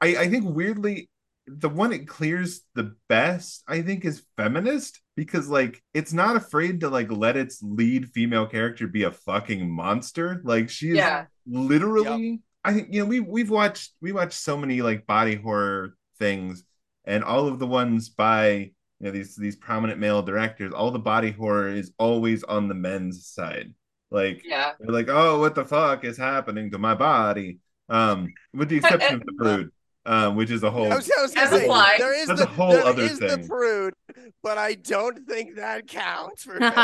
I, 0.00 0.16
I 0.22 0.28
think 0.28 0.44
weirdly, 0.46 1.08
the 1.46 1.68
one 1.68 1.92
it 1.92 2.08
clears 2.08 2.62
the 2.74 2.94
best, 3.08 3.62
I 3.68 3.82
think, 3.82 4.04
is 4.04 4.24
feminist 4.36 5.00
because 5.16 5.48
like 5.48 5.82
it's 5.92 6.12
not 6.12 6.36
afraid 6.36 6.80
to 6.80 6.88
like 6.88 7.10
let 7.10 7.36
its 7.36 7.62
lead 7.62 8.08
female 8.10 8.46
character 8.46 8.86
be 8.86 9.02
a 9.04 9.10
fucking 9.12 9.68
monster. 9.70 10.40
Like 10.44 10.70
she 10.70 10.90
is 10.90 10.96
Yeah. 10.96 11.26
literally. 11.46 12.40
I 12.64 12.72
think 12.72 12.88
you 12.92 13.00
know 13.00 13.06
we 13.06 13.20
we've 13.20 13.50
watched 13.50 13.92
we 14.00 14.12
watched 14.12 14.32
so 14.38 14.56
many 14.56 14.80
like 14.82 15.06
body 15.06 15.34
horror 15.34 15.96
things, 16.18 16.64
and 17.04 17.22
all 17.22 17.46
of 17.48 17.58
the 17.58 17.66
ones 17.66 18.08
by 18.08 18.48
you 18.50 18.72
know 19.00 19.10
these 19.10 19.36
these 19.36 19.56
prominent 19.56 20.00
male 20.00 20.22
directors, 20.22 20.72
all 20.72 20.90
the 20.90 20.98
body 20.98 21.30
horror 21.30 21.68
is 21.68 21.92
always 21.98 22.42
on 22.44 22.68
the 22.68 22.74
men's 22.74 23.26
side. 23.26 23.74
Like 24.10 24.42
Yeah. 24.44 24.72
they're 24.78 24.92
like, 24.94 25.08
oh, 25.10 25.40
what 25.40 25.54
the 25.54 25.64
fuck 25.64 26.04
is 26.04 26.16
happening 26.16 26.70
to 26.70 26.78
my 26.78 26.94
body? 26.94 27.58
Um, 27.90 28.32
with 28.54 28.70
the 28.70 28.76
exception 28.78 29.16
of 29.16 29.26
the 29.26 29.32
brood, 29.32 29.70
um, 30.06 30.36
which 30.36 30.50
is 30.50 30.62
a 30.62 30.70
whole. 30.70 30.92
I 30.92 30.96
was, 30.96 31.10
I 31.18 31.22
was 31.22 31.34
gonna 31.34 31.46
a 31.56 31.58
say, 31.60 31.66
fly. 31.66 31.94
there 31.98 32.14
is 32.14 32.28
That's 32.28 32.40
the 32.40 32.46
a 32.46 32.50
whole 32.50 32.72
there 32.72 32.84
other 32.84 33.02
is 33.02 33.18
the 33.18 33.28
thing. 33.36 33.48
prude, 33.48 33.94
but 34.42 34.58
I 34.58 34.74
don't 34.74 35.26
think 35.26 35.56
that 35.56 35.86
counts 35.86 36.44
for. 36.44 36.58
No. 36.60 36.70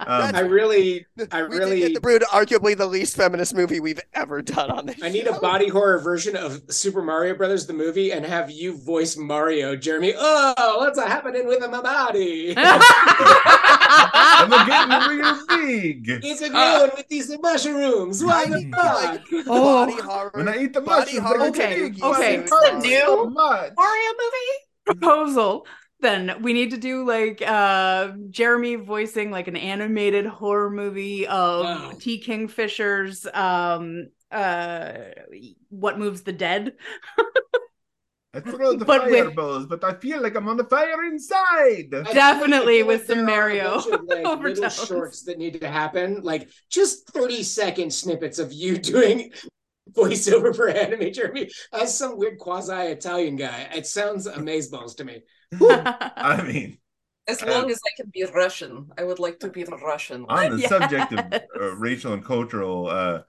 I 0.00 0.30
Um, 0.42 0.48
really, 0.48 1.06
I 1.32 1.42
we 1.42 1.48
did 1.50 1.58
really, 1.58 1.78
get 1.80 1.94
the 1.94 2.00
brood, 2.00 2.22
arguably 2.30 2.76
the 2.76 2.86
least 2.86 3.16
feminist 3.16 3.54
movie 3.54 3.80
we've 3.80 4.00
ever 4.14 4.40
done 4.42 4.70
on 4.70 4.86
this. 4.86 4.96
I 5.02 5.08
need 5.10 5.26
a 5.26 5.38
body 5.38 5.68
horror 5.68 5.98
version 5.98 6.36
of 6.36 6.62
Super 6.70 7.02
Mario 7.02 7.34
Brothers 7.34 7.66
the 7.66 7.72
movie 7.74 8.12
and 8.12 8.24
have 8.24 8.50
you 8.50 8.76
voice 8.76 9.16
Mario, 9.16 9.76
Jeremy. 9.76 10.14
Oh, 10.16 10.76
what's 10.78 10.98
happening 10.98 11.46
with 11.46 11.60
my 11.60 11.80
body? 11.80 12.54
I'm 12.56 14.50
getting 14.66 15.18
real 15.18 15.38
big. 15.48 16.08
It's 16.24 16.40
a 16.42 16.50
growing 16.50 16.90
with 16.96 17.08
these 17.08 17.36
mushrooms. 17.40 18.22
Why 18.24 18.42
I 18.44 18.46
the 18.46 18.70
fuck? 18.74 19.02
like, 19.32 19.44
Oh. 19.46 19.86
body 19.86 20.00
horror. 20.00 20.30
When 20.34 20.48
I 20.48 20.58
eat 20.64 20.72
the 20.72 20.80
body 20.80 21.18
mushrooms, 21.20 21.26
horror 21.26 21.42
I 21.42 21.48
Okay, 21.48 21.74
get 21.76 21.92
big. 21.92 22.02
Okay. 22.28 22.40
Why 22.40 22.44
Is 22.44 22.50
that 22.50 22.82
so 22.82 23.24
new? 23.24 23.30
much? 23.30 23.72
Mario 23.76 24.10
movie? 24.12 24.58
proposal 24.86 25.66
then 26.00 26.40
we 26.42 26.52
need 26.54 26.70
to 26.70 26.78
do 26.78 27.04
like 27.04 27.42
uh 27.46 28.12
jeremy 28.30 28.76
voicing 28.76 29.30
like 29.30 29.48
an 29.48 29.56
animated 29.56 30.24
horror 30.24 30.70
movie 30.70 31.26
of 31.26 31.64
Wow. 31.64 31.92
t 32.00 32.20
kingfisher's 32.22 33.26
um 33.34 34.08
uh 34.30 34.92
what 35.68 35.98
moves 35.98 36.22
the 36.22 36.32
dead 36.32 36.72
I 38.34 38.40
throw 38.40 38.74
the 38.74 38.84
But 38.84 39.06
with- 39.06 39.14
fireballs, 39.14 39.66
but 39.66 39.82
I 39.84 39.94
feel 39.94 40.22
like 40.22 40.36
I'm 40.36 40.48
on 40.48 40.56
the 40.56 40.64
fire 40.64 41.04
inside. 41.04 41.90
Definitely 41.90 42.80
I 42.80 42.82
with 42.82 43.06
some 43.06 43.18
there 43.18 43.26
Mario 43.26 43.74
of, 43.78 43.86
like, 43.86 44.00
little 44.08 44.32
overtones. 44.32 44.86
shorts 44.86 45.22
that 45.24 45.38
need 45.38 45.60
to 45.60 45.68
happen, 45.68 46.20
like 46.22 46.48
just 46.70 47.08
thirty 47.08 47.42
second 47.42 47.92
snippets 47.92 48.38
of 48.38 48.52
you 48.52 48.78
doing 48.92 49.32
voiceover 49.92 50.54
for 50.56 50.68
anime 50.68 51.12
Jeremy 51.12 51.50
as 51.72 51.96
some 51.96 52.16
weird 52.18 52.38
quasi 52.38 52.72
Italian 52.72 53.36
guy. 53.36 53.68
It 53.74 53.86
sounds 53.86 54.26
amazeballs 54.28 54.96
to 54.96 55.04
me. 55.04 55.22
I 55.60 56.42
mean, 56.42 56.78
As 57.28 57.42
Uh, 57.42 57.46
long 57.46 57.70
as 57.70 57.78
I 57.86 57.90
can 57.96 58.10
be 58.12 58.24
Russian, 58.24 58.90
I 58.98 59.04
would 59.04 59.18
like 59.20 59.38
to 59.40 59.50
be 59.50 59.64
Russian. 59.64 60.26
on 60.28 60.48
the 60.48 60.58
Yes. 60.58 60.68
subject 60.68 61.12
of 61.12 61.24
uh, 61.58 61.74
racial 61.76 62.12
and 62.12 62.24
cultural 62.24 62.88
uh, 62.88 63.22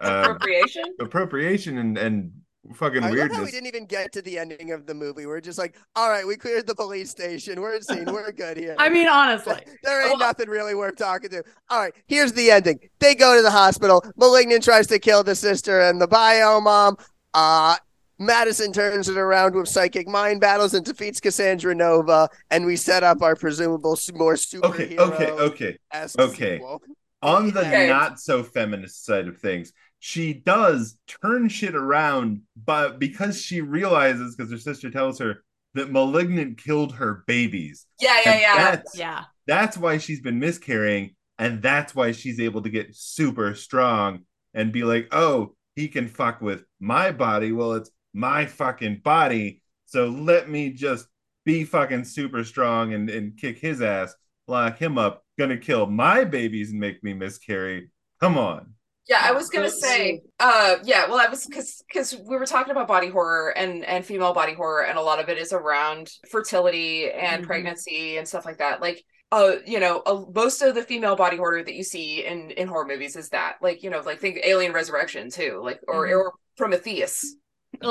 uh, 0.00 0.38
Appropriation? 0.38 0.84
appropriation 1.00 1.78
and, 1.78 1.98
and 1.98 2.32
fucking 2.74 3.02
I 3.02 3.10
love 3.10 3.30
we 3.44 3.50
didn't 3.50 3.66
even 3.66 3.86
get 3.86 4.12
to 4.12 4.22
the 4.22 4.38
ending 4.38 4.72
of 4.72 4.86
the 4.86 4.94
movie. 4.94 5.26
We're 5.26 5.40
just 5.40 5.58
like, 5.58 5.76
all 5.96 6.08
right, 6.10 6.26
we 6.26 6.36
cleared 6.36 6.66
the 6.66 6.74
police 6.74 7.10
station. 7.10 7.60
We're 7.60 7.80
seen. 7.80 8.04
We're 8.06 8.32
good 8.32 8.56
here. 8.56 8.74
i 8.78 8.88
mean 8.88 9.08
honestly 9.08 9.56
There 9.82 10.08
ain't 10.08 10.18
nothing 10.18 10.48
really 10.48 10.74
worth 10.74 10.96
talking 10.96 11.30
to. 11.30 11.42
All 11.70 11.80
right, 11.80 11.94
here's 12.06 12.32
the 12.32 12.50
ending. 12.50 12.78
They 12.98 13.14
go 13.14 13.36
to 13.36 13.42
the 13.42 13.50
hospital. 13.50 14.04
Malignant 14.16 14.62
tries 14.64 14.86
to 14.88 14.98
kill 14.98 15.22
the 15.24 15.34
sister 15.34 15.80
and 15.82 16.00
the 16.00 16.08
bio 16.08 16.60
mom. 16.60 16.96
Uh, 17.34 17.76
Madison 18.18 18.72
turns 18.72 19.08
it 19.08 19.16
around 19.16 19.54
with 19.54 19.68
psychic 19.68 20.08
mind 20.08 20.40
battles 20.40 20.74
and 20.74 20.84
defeats 20.84 21.20
Cassandra 21.20 21.72
Nova, 21.74 22.28
and 22.50 22.66
we 22.66 22.74
set 22.74 23.04
up 23.04 23.22
our 23.22 23.36
presumable 23.36 23.92
s- 23.92 24.10
more 24.12 24.36
Okay, 24.64 24.96
okay, 24.98 25.30
okay. 25.30 25.78
okay. 26.18 26.56
sequel. 26.56 26.82
On 27.22 27.50
the 27.52 27.60
Okay. 27.60 27.88
not 27.88 28.18
so 28.20 28.42
feminist 28.42 29.04
side 29.04 29.28
of 29.28 29.38
things, 29.38 29.72
she 29.98 30.32
does 30.32 30.96
turn 31.06 31.48
shit 31.48 31.74
around, 31.74 32.42
but 32.56 32.98
because 32.98 33.40
she 33.40 33.60
realizes, 33.60 34.36
because 34.36 34.52
her 34.52 34.58
sister 34.58 34.90
tells 34.90 35.18
her 35.18 35.42
that 35.74 35.90
Malignant 35.90 36.58
killed 36.58 36.94
her 36.94 37.24
babies. 37.26 37.86
Yeah, 38.00 38.20
yeah, 38.24 38.40
yeah. 38.40 38.56
That's, 38.56 38.98
yeah 38.98 39.24
that's 39.48 39.78
why 39.78 39.96
she's 39.96 40.20
been 40.20 40.38
miscarrying, 40.38 41.16
and 41.38 41.62
that's 41.62 41.94
why 41.94 42.12
she's 42.12 42.38
able 42.38 42.62
to 42.62 42.68
get 42.68 42.94
super 42.94 43.54
strong 43.54 44.20
and 44.52 44.72
be 44.72 44.84
like, 44.84 45.08
oh, 45.10 45.54
he 45.74 45.88
can 45.88 46.06
fuck 46.06 46.42
with 46.42 46.64
my 46.78 47.10
body. 47.10 47.50
Well, 47.50 47.72
it's 47.72 47.90
my 48.12 48.44
fucking 48.44 49.00
body. 49.02 49.62
So 49.86 50.08
let 50.08 50.50
me 50.50 50.70
just 50.70 51.06
be 51.46 51.64
fucking 51.64 52.04
super 52.04 52.44
strong 52.44 52.92
and, 52.92 53.08
and 53.08 53.38
kick 53.38 53.58
his 53.58 53.80
ass, 53.80 54.14
lock 54.46 54.78
him 54.78 54.98
up, 54.98 55.24
gonna 55.38 55.56
kill 55.56 55.86
my 55.86 56.24
babies 56.24 56.70
and 56.70 56.78
make 56.80 57.02
me 57.02 57.14
miscarry. 57.14 57.90
Come 58.20 58.36
on. 58.36 58.74
Yeah, 59.08 59.20
I 59.22 59.32
was 59.32 59.48
gonna 59.48 59.70
say, 59.70 60.20
uh, 60.38 60.76
yeah. 60.84 61.08
Well, 61.08 61.18
I 61.18 61.28
was 61.30 61.46
because 61.46 61.82
because 61.88 62.14
we 62.28 62.36
were 62.36 62.44
talking 62.44 62.72
about 62.72 62.88
body 62.88 63.08
horror 63.08 63.50
and 63.56 63.82
and 63.84 64.04
female 64.04 64.34
body 64.34 64.52
horror, 64.52 64.84
and 64.84 64.98
a 64.98 65.02
lot 65.02 65.18
of 65.18 65.30
it 65.30 65.38
is 65.38 65.52
around 65.52 66.10
fertility 66.30 67.10
and 67.10 67.42
Mhm. 67.42 67.46
pregnancy 67.46 68.18
and 68.18 68.28
stuff 68.28 68.44
like 68.44 68.58
that. 68.58 68.82
Like, 68.82 69.02
uh, 69.32 69.56
you 69.64 69.80
know, 69.80 70.02
uh, 70.04 70.24
most 70.34 70.60
of 70.60 70.74
the 70.74 70.82
female 70.82 71.16
body 71.16 71.38
horror 71.38 71.62
that 71.62 71.74
you 71.74 71.84
see 71.84 72.24
in 72.26 72.50
in 72.50 72.68
horror 72.68 72.84
movies 72.86 73.16
is 73.16 73.30
that, 73.30 73.56
like, 73.62 73.82
you 73.82 73.88
know, 73.88 74.00
like 74.00 74.20
think 74.20 74.40
Alien 74.44 74.72
Resurrection 74.74 75.30
too, 75.30 75.60
like 75.64 75.80
or 75.88 76.06
Mhm. 76.06 76.12
or 76.14 76.32
Prometheus. 76.58 77.34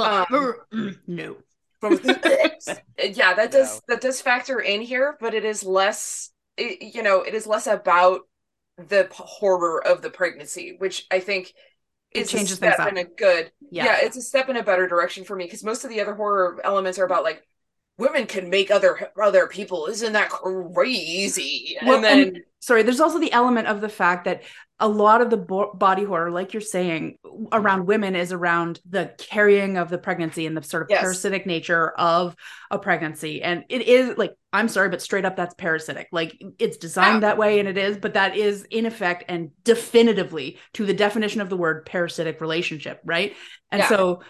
Um, 0.04 0.26
Mm, 0.72 1.00
no 1.08 1.38
Prometheus. 1.80 2.82
yeah, 3.04 3.34
that 3.34 3.52
does 3.52 3.82
that 3.88 4.02
does 4.02 4.22
factor 4.22 4.60
in 4.60 4.82
here, 4.82 5.18
but 5.20 5.34
it 5.34 5.46
is 5.46 5.64
less. 5.64 6.32
It, 6.58 6.96
you 6.96 7.04
know, 7.04 7.22
it 7.22 7.34
is 7.36 7.46
less 7.46 7.68
about 7.68 8.22
the 8.78 9.06
p- 9.12 9.16
horror 9.18 9.86
of 9.86 10.02
the 10.02 10.10
pregnancy, 10.10 10.76
which 10.78 11.08
I 11.12 11.20
think 11.20 11.54
It 12.12 12.22
is 12.22 12.32
changes 12.32 12.54
a 12.54 12.56
step 12.58 12.88
in 12.88 12.98
a 12.98 13.04
good. 13.04 13.52
yeah, 13.72 13.86
Yeah. 13.86 13.98
it's 14.02 14.18
a 14.18 14.22
step 14.22 14.50
in 14.50 14.58
a 14.58 14.64
better 14.64 14.88
direction 14.88 15.24
for 15.24 15.36
me 15.36 15.46
because 15.46 15.64
most 15.64 15.84
of 15.84 15.90
the 15.90 16.02
other 16.02 16.14
horror 16.16 16.60
elements 16.64 17.00
are 17.00 17.06
about 17.06 17.24
like 17.24 17.44
women 17.98 18.26
can 18.28 18.50
make 18.50 18.70
other 18.72 19.12
other 19.22 19.48
people. 19.48 19.88
Isn't 19.88 20.14
that 20.14 20.30
crazy? 20.30 21.78
Well, 21.84 21.96
and 21.96 22.04
then 22.04 22.20
and- 22.28 22.38
sorry 22.60 22.84
there's 22.84 23.00
also 23.00 23.20
the 23.20 23.32
element 23.32 23.68
of 23.68 23.82
the 23.82 23.90
fact 23.90 24.26
that 24.26 24.44
a 24.80 24.88
lot 24.88 25.22
of 25.22 25.30
the 25.30 25.38
bo- 25.38 25.74
body 25.74 26.04
horror 26.04 26.30
like 26.32 26.54
you're 26.54 26.62
saying 26.62 27.18
around 27.52 27.86
women 27.88 28.16
is 28.16 28.32
around 28.32 28.80
the 28.90 29.12
carrying 29.18 29.78
of 29.78 29.90
the 29.90 29.98
pregnancy 29.98 30.46
and 30.46 30.56
the 30.58 30.62
sort 30.64 30.84
of 30.84 30.88
Yes. 30.90 31.02
parasitic 31.02 31.46
nature 31.46 31.92
of 31.92 32.36
a 32.70 32.78
pregnancy 32.80 33.42
and 33.42 33.64
it 33.70 33.84
is 33.84 34.18
like 34.18 34.34
i'm 34.54 34.68
sorry 34.68 34.90
but 34.90 35.02
straight 35.02 35.24
up 35.26 35.36
that's 35.36 35.54
parasitic 35.56 36.08
like 36.12 36.40
it's 36.60 36.78
designed 36.78 37.22
Yeah. 37.24 37.30
that 37.30 37.38
way 37.38 37.60
and 37.60 37.68
it 37.70 37.78
is 37.78 37.98
but 37.98 38.16
that 38.16 38.36
is 38.36 38.64
in 38.70 38.86
effect 38.86 39.24
and 39.30 39.52
definitively 39.64 40.58
to 40.74 40.86
the 40.86 40.94
definition 40.94 41.42
of 41.42 41.50
the 41.50 41.58
word 41.58 41.86
parasitic 41.86 42.42
relationship 42.42 43.00
right 43.06 43.36
and 43.72 43.80
Yeah. 43.82 43.90
so 43.90 44.22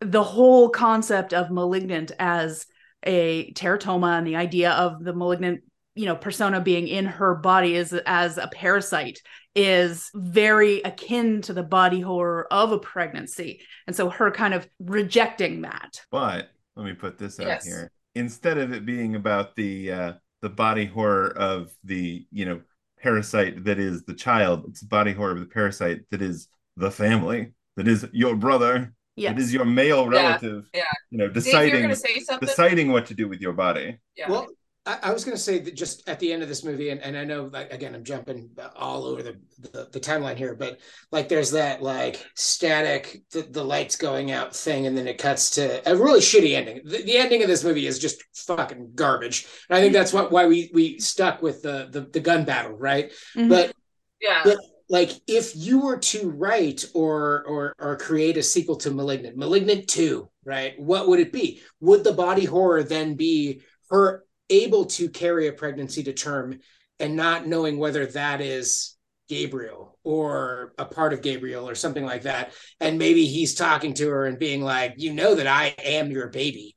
the 0.00 0.22
whole 0.24 0.68
concept 0.70 1.32
of 1.32 1.50
malignant 1.50 2.12
as 2.18 2.66
a 3.04 3.52
teratoma 3.52 4.18
and 4.18 4.26
the 4.26 4.36
idea 4.36 4.72
of 4.72 5.02
the 5.04 5.12
malignant 5.12 5.62
you 5.94 6.06
know 6.06 6.16
persona 6.16 6.60
being 6.60 6.88
in 6.88 7.04
her 7.06 7.34
body 7.34 7.74
is 7.76 7.92
as 8.06 8.36
a 8.38 8.48
parasite 8.48 9.20
is 9.54 10.10
very 10.14 10.80
akin 10.82 11.40
to 11.42 11.52
the 11.52 11.62
body 11.62 12.00
horror 12.00 12.46
of 12.50 12.72
a 12.72 12.78
pregnancy 12.78 13.60
and 13.86 13.94
so 13.94 14.10
her 14.10 14.30
kind 14.30 14.54
of 14.54 14.68
rejecting 14.80 15.62
that 15.62 16.00
But 16.10 16.50
let 16.76 16.84
me 16.86 16.92
put 16.94 17.18
this 17.18 17.38
out 17.38 17.46
Yes. 17.46 17.64
here. 17.64 17.90
Instead 18.16 18.58
of 18.58 18.72
it 18.72 18.84
being 18.84 19.14
about 19.14 19.54
the 19.54 19.92
uh, 19.92 20.12
the 20.42 20.48
body 20.48 20.86
horror 20.86 21.28
of 21.36 21.72
the 21.84 22.26
you 22.32 22.44
know 22.46 22.60
parasite 23.00 23.64
that 23.64 23.78
is 23.78 24.02
the 24.04 24.14
child, 24.14 24.64
it's 24.68 24.80
the 24.80 24.86
body 24.88 25.12
horror 25.12 25.32
of 25.32 25.40
the 25.40 25.46
parasite 25.46 26.00
that 26.10 26.22
is 26.22 26.48
the 26.76 26.90
family, 26.90 27.52
that 27.76 27.86
is 27.86 28.06
your 28.12 28.34
brother, 28.34 28.92
yes 29.16 29.34
that 29.34 29.40
is 29.40 29.52
your 29.52 29.64
male 29.64 30.08
relative. 30.08 30.68
yeah. 30.74 30.82
You 31.10 31.18
know, 31.18 31.28
deciding 31.28 31.82
gonna 31.82 31.96
say 31.96 32.20
something. 32.20 32.46
deciding 32.46 32.90
what 32.90 33.06
to 33.06 33.14
do 33.14 33.28
with 33.28 33.40
your 33.40 33.52
body. 33.52 33.98
yeah. 34.16 34.30
Well, 34.30 34.48
I, 34.86 34.98
I 35.04 35.12
was 35.12 35.24
going 35.24 35.36
to 35.36 35.42
say 35.42 35.58
that 35.60 35.74
just 35.74 36.06
at 36.08 36.20
the 36.20 36.30
end 36.30 36.42
of 36.42 36.48
this 36.50 36.62
movie, 36.62 36.90
and, 36.90 37.00
and 37.00 37.16
I 37.16 37.24
know, 37.24 37.48
like, 37.50 37.72
again, 37.72 37.94
I'm 37.94 38.04
jumping 38.04 38.50
all 38.76 39.04
over 39.04 39.22
the, 39.22 39.40
the, 39.58 39.88
the 39.90 40.00
timeline 40.00 40.36
here, 40.36 40.54
but 40.54 40.78
like, 41.10 41.28
there's 41.28 41.52
that 41.52 41.82
like 41.82 42.22
static, 42.34 43.22
the, 43.32 43.42
the 43.42 43.64
lights 43.64 43.96
going 43.96 44.30
out 44.30 44.54
thing, 44.54 44.86
and 44.86 44.96
then 44.96 45.08
it 45.08 45.16
cuts 45.16 45.50
to 45.52 45.90
a 45.90 45.96
really 45.96 46.20
shitty 46.20 46.54
ending. 46.54 46.82
The, 46.84 47.02
the 47.02 47.16
ending 47.16 47.42
of 47.42 47.48
this 47.48 47.64
movie 47.64 47.86
is 47.86 47.98
just 47.98 48.22
fucking 48.46 48.92
garbage, 48.94 49.46
and 49.70 49.78
I 49.78 49.80
think 49.80 49.94
that's 49.94 50.12
what 50.12 50.30
why 50.30 50.46
we 50.46 50.70
we 50.74 50.98
stuck 50.98 51.40
with 51.40 51.62
the 51.62 51.88
the, 51.90 52.02
the 52.02 52.20
gun 52.20 52.44
battle, 52.44 52.72
right? 52.76 53.10
Mhm. 53.34 53.48
But 53.48 53.72
yeah. 54.20 54.42
but 54.44 54.58
like 54.94 55.10
if 55.26 55.56
you 55.56 55.80
were 55.80 55.98
to 55.98 56.30
write 56.30 56.84
or 56.94 57.42
or 57.48 57.74
or 57.80 57.96
create 57.96 58.36
a 58.36 58.44
sequel 58.44 58.76
to 58.76 58.92
malignant 58.92 59.36
malignant 59.36 59.88
2 59.88 60.28
right? 60.44 60.78
What 60.78 61.08
would 61.08 61.18
it 61.18 61.32
be? 61.32 61.62
Would 61.80 62.04
the 62.04 62.12
body 62.12 62.44
horror 62.44 62.84
then 62.84 63.16
be 63.16 63.62
her 63.90 64.24
able 64.50 64.84
to 64.84 65.08
carry 65.08 65.48
a 65.48 65.52
pregnancy 65.52 66.04
to 66.04 66.12
term 66.12 66.60
and 67.00 67.16
not 67.16 67.48
knowing 67.48 67.76
whether 67.78 68.06
that 68.06 68.40
is 68.40 68.96
gabriel 69.28 69.98
or 70.04 70.74
a 70.78 70.84
part 70.84 71.12
of 71.12 71.22
gabriel 71.22 71.68
or 71.68 71.74
something 71.74 72.04
like 72.04 72.22
that? 72.22 72.52
And 72.78 72.96
maybe 72.96 73.26
he's 73.26 73.56
talking 73.56 73.94
to 73.94 74.08
her 74.10 74.26
and 74.26 74.38
being 74.38 74.62
like 74.62 74.94
you 74.98 75.12
know 75.12 75.34
that 75.34 75.48
i 75.48 75.74
am 75.82 76.12
your 76.12 76.28
baby 76.28 76.76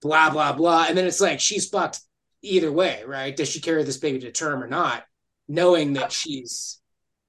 blah 0.00 0.30
blah 0.30 0.52
blah. 0.52 0.86
And 0.88 0.96
then 0.96 1.06
it's 1.08 1.20
like 1.20 1.40
she's 1.40 1.68
fucked 1.68 1.98
either 2.42 2.70
way 2.70 3.02
right? 3.04 3.36
Does 3.36 3.48
she 3.48 3.60
carry 3.60 3.82
this 3.82 3.98
baby 3.98 4.20
to 4.20 4.30
term 4.30 4.62
or 4.62 4.68
not 4.68 5.02
knowing 5.48 5.94
that 5.94 6.12
she's 6.12 6.78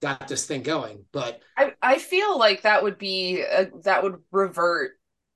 got 0.02 0.28
this 0.28 0.46
thing 0.46 0.64
going. 0.64 1.06
But 1.12 1.42
I, 1.58 1.74
I 1.82 1.98
feel 2.00 2.38
like 2.38 2.62
that 2.64 2.84
would 2.84 2.98
be 2.98 3.42
a, 3.42 3.70
that 3.84 4.04
would 4.04 4.18
revert 4.32 4.92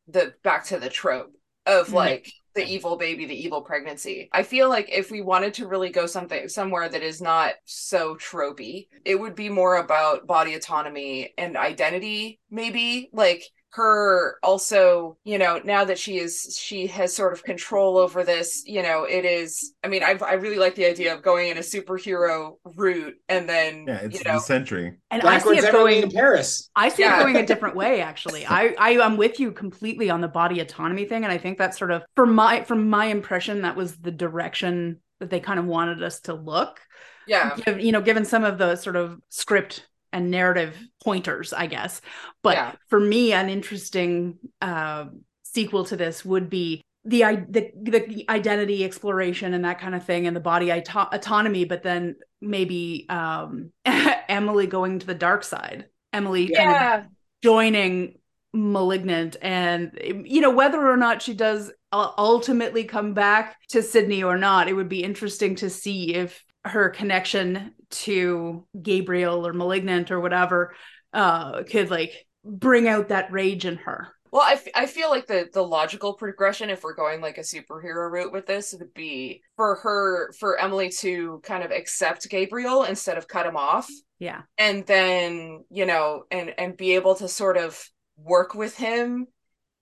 the 0.07 0.33
back 0.43 0.65
to 0.65 0.79
the 0.79 0.89
trope 0.89 1.33
of 1.65 1.87
Mhm. 1.89 1.93
like 1.93 2.31
the 2.55 2.65
evil 2.65 2.97
baby, 2.97 3.25
the 3.25 3.41
evil 3.45 3.61
pregnancy. 3.61 4.29
I 4.31 4.43
feel 4.43 4.69
like 4.69 4.87
if 4.91 5.09
we 5.09 5.21
wanted 5.21 5.55
to 5.55 5.67
really 5.67 5.89
go 5.89 6.05
something 6.05 6.47
somewhere 6.47 6.87
that 6.87 7.01
is 7.01 7.19
not 7.21 7.53
so 7.65 8.15
tropey, 8.15 8.87
it 9.05 9.15
would 9.19 9.33
be 9.35 9.49
more 9.49 9.77
about 9.77 10.27
body 10.27 10.53
autonomy 10.53 11.33
and 11.37 11.57
identity, 11.57 12.39
maybe 12.51 13.09
like 13.11 13.43
her 13.73 14.37
also 14.43 15.17
you 15.23 15.37
know 15.39 15.59
now 15.63 15.83
that 15.83 15.97
she 15.97 16.19
is 16.19 16.55
she 16.61 16.85
has 16.85 17.13
sort 17.15 17.33
of 17.33 17.43
control 17.43 17.97
over 17.97 18.23
this 18.23 18.63
you 18.67 18.83
know 18.83 19.03
it 19.05 19.25
is 19.25 19.73
i 19.83 19.87
mean 19.87 20.03
i, 20.03 20.11
I 20.23 20.33
really 20.33 20.57
like 20.57 20.75
the 20.75 20.85
idea 20.85 21.13
of 21.13 21.23
going 21.23 21.49
in 21.49 21.57
a 21.57 21.61
superhero 21.61 22.57
route 22.75 23.15
and 23.29 23.49
then 23.49 23.85
Yeah, 23.87 23.97
it's 24.03 24.19
you 24.19 24.23
know 24.25 24.35
the 24.35 24.41
century. 24.41 24.93
and 25.09 25.21
i 25.23 25.39
see 25.39 25.55
backwards 25.55 25.63
it 25.63 25.71
going 25.71 26.03
in 26.03 26.11
Paris. 26.11 26.69
I 26.75 26.89
see 26.89 27.01
Yeah. 27.01 27.19
it 27.19 27.23
going 27.23 27.35
a 27.37 27.45
different 27.45 27.75
way, 27.75 28.01
actually. 28.01 28.45
I, 28.47 28.75
I 28.77 28.91
am 28.91 29.17
with 29.17 29.39
you 29.39 29.51
completely 29.51 30.09
on 30.11 30.21
the 30.21 30.27
body 30.27 30.59
autonomy 30.59 31.05
thing, 31.05 31.23
and 31.23 31.31
I 31.33 31.37
think 31.39 31.57
that's 31.57 31.77
sort 31.77 31.91
of 31.91 32.03
from 32.15 32.35
my 32.35 32.63
from 32.63 32.89
my 32.89 33.05
impression 33.07 33.63
that 33.63 33.75
was 33.75 33.97
the 33.97 34.11
direction 34.11 34.99
that 35.19 35.29
they 35.31 35.39
kind 35.39 35.59
of 35.59 35.65
wanted 35.65 36.03
us 36.03 36.19
to 36.21 36.33
look. 36.33 36.79
yeah 37.27 37.55
you 37.79 37.91
know, 37.91 38.01
given 38.01 38.25
some 38.25 38.43
of 38.43 38.57
the 38.57 38.75
sort 38.75 38.95
of 38.95 39.19
script 39.29 39.87
and 40.13 40.31
narrative 40.31 40.77
pointers, 41.03 41.51
I 41.51 41.67
guess. 41.67 41.99
But 42.41 42.55
Yeah. 42.55 42.71
for 42.87 42.99
me, 42.99 43.33
an 43.33 43.49
interesting 43.49 44.37
uh, 44.61 45.05
sequel 45.43 45.83
to 45.85 45.95
this 45.97 46.23
would 46.23 46.49
be 46.49 46.81
the, 47.05 47.23
the 47.49 47.71
the 47.75 48.25
identity 48.29 48.85
exploration 48.85 49.53
and 49.53 49.65
that 49.65 49.79
kind 49.79 49.93
of 49.93 50.05
thing, 50.05 50.25
and 50.25 50.35
the 50.35 50.39
body 50.39 50.71
auto- 50.71 51.09
autonomy. 51.11 51.65
But 51.65 51.83
then 51.83 52.15
maybe 52.39 53.05
um, 53.09 53.71
Emily 53.85 54.67
going 54.67 54.99
to 54.99 55.05
the 55.05 55.13
dark 55.13 55.43
side. 55.43 55.87
Emily 56.13 56.49
kind 56.49 57.03
of 57.03 57.07
joining 57.41 58.19
malignant 58.53 59.35
and 59.41 59.99
you 60.25 60.39
know 60.39 60.51
whether 60.51 60.87
or 60.87 60.95
not 60.95 61.23
she 61.23 61.33
does 61.33 61.71
ultimately 61.91 62.83
come 62.83 63.15
back 63.15 63.57
to 63.67 63.81
sydney 63.81 64.21
or 64.23 64.37
not 64.37 64.67
it 64.67 64.73
would 64.73 64.87
be 64.87 65.03
interesting 65.03 65.55
to 65.55 65.71
see 65.71 66.13
if 66.13 66.45
her 66.65 66.89
connection 66.89 67.73
to 67.89 68.65
gabriel 68.81 69.45
or 69.45 69.53
malignant 69.53 70.11
or 70.11 70.19
whatever 70.19 70.73
uh 71.13 71.63
could 71.63 71.91
like 71.91 72.25
bring 72.43 72.87
out 72.87 73.09
that 73.09 73.31
rage 73.31 73.65
in 73.65 73.77
her. 73.77 74.09
Well, 74.31 74.41
I, 74.41 74.53
f- 74.53 74.67
I 74.73 74.85
feel 74.87 75.11
like 75.11 75.27
the 75.27 75.47
the 75.53 75.61
logical 75.61 76.13
progression, 76.13 76.69
if 76.69 76.83
we're 76.83 76.95
going 76.95 77.21
like 77.21 77.37
a 77.37 77.41
superhero 77.41 78.09
route 78.09 78.31
with 78.31 78.47
this, 78.47 78.73
would 78.77 78.93
be 78.93 79.43
for 79.55 79.75
her 79.75 80.31
for 80.39 80.59
Emily 80.59 80.89
to 80.99 81.39
kind 81.43 81.63
of 81.63 81.71
accept 81.71 82.27
Gabriel 82.29 82.83
instead 82.83 83.17
of 83.17 83.27
cut 83.27 83.45
him 83.45 83.55
off, 83.55 83.87
yeah. 84.17 84.41
And 84.57 84.85
then 84.87 85.63
you 85.69 85.85
know, 85.85 86.23
and 86.31 86.53
and 86.57 86.75
be 86.75 86.95
able 86.95 87.15
to 87.15 87.27
sort 87.27 87.57
of 87.57 87.79
work 88.17 88.55
with 88.55 88.75
him, 88.75 89.27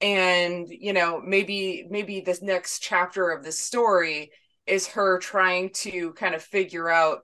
and 0.02 0.68
you 0.70 0.92
know, 0.92 1.22
maybe 1.26 1.88
maybe 1.90 2.20
this 2.20 2.42
next 2.42 2.80
chapter 2.80 3.30
of 3.30 3.46
the 3.46 3.54
story 3.54 4.32
is 4.68 4.88
her 4.88 5.20
trying 5.20 5.72
to 5.74 6.14
kind 6.14 6.36
of 6.36 6.42
figure 6.44 6.90
out 6.90 7.20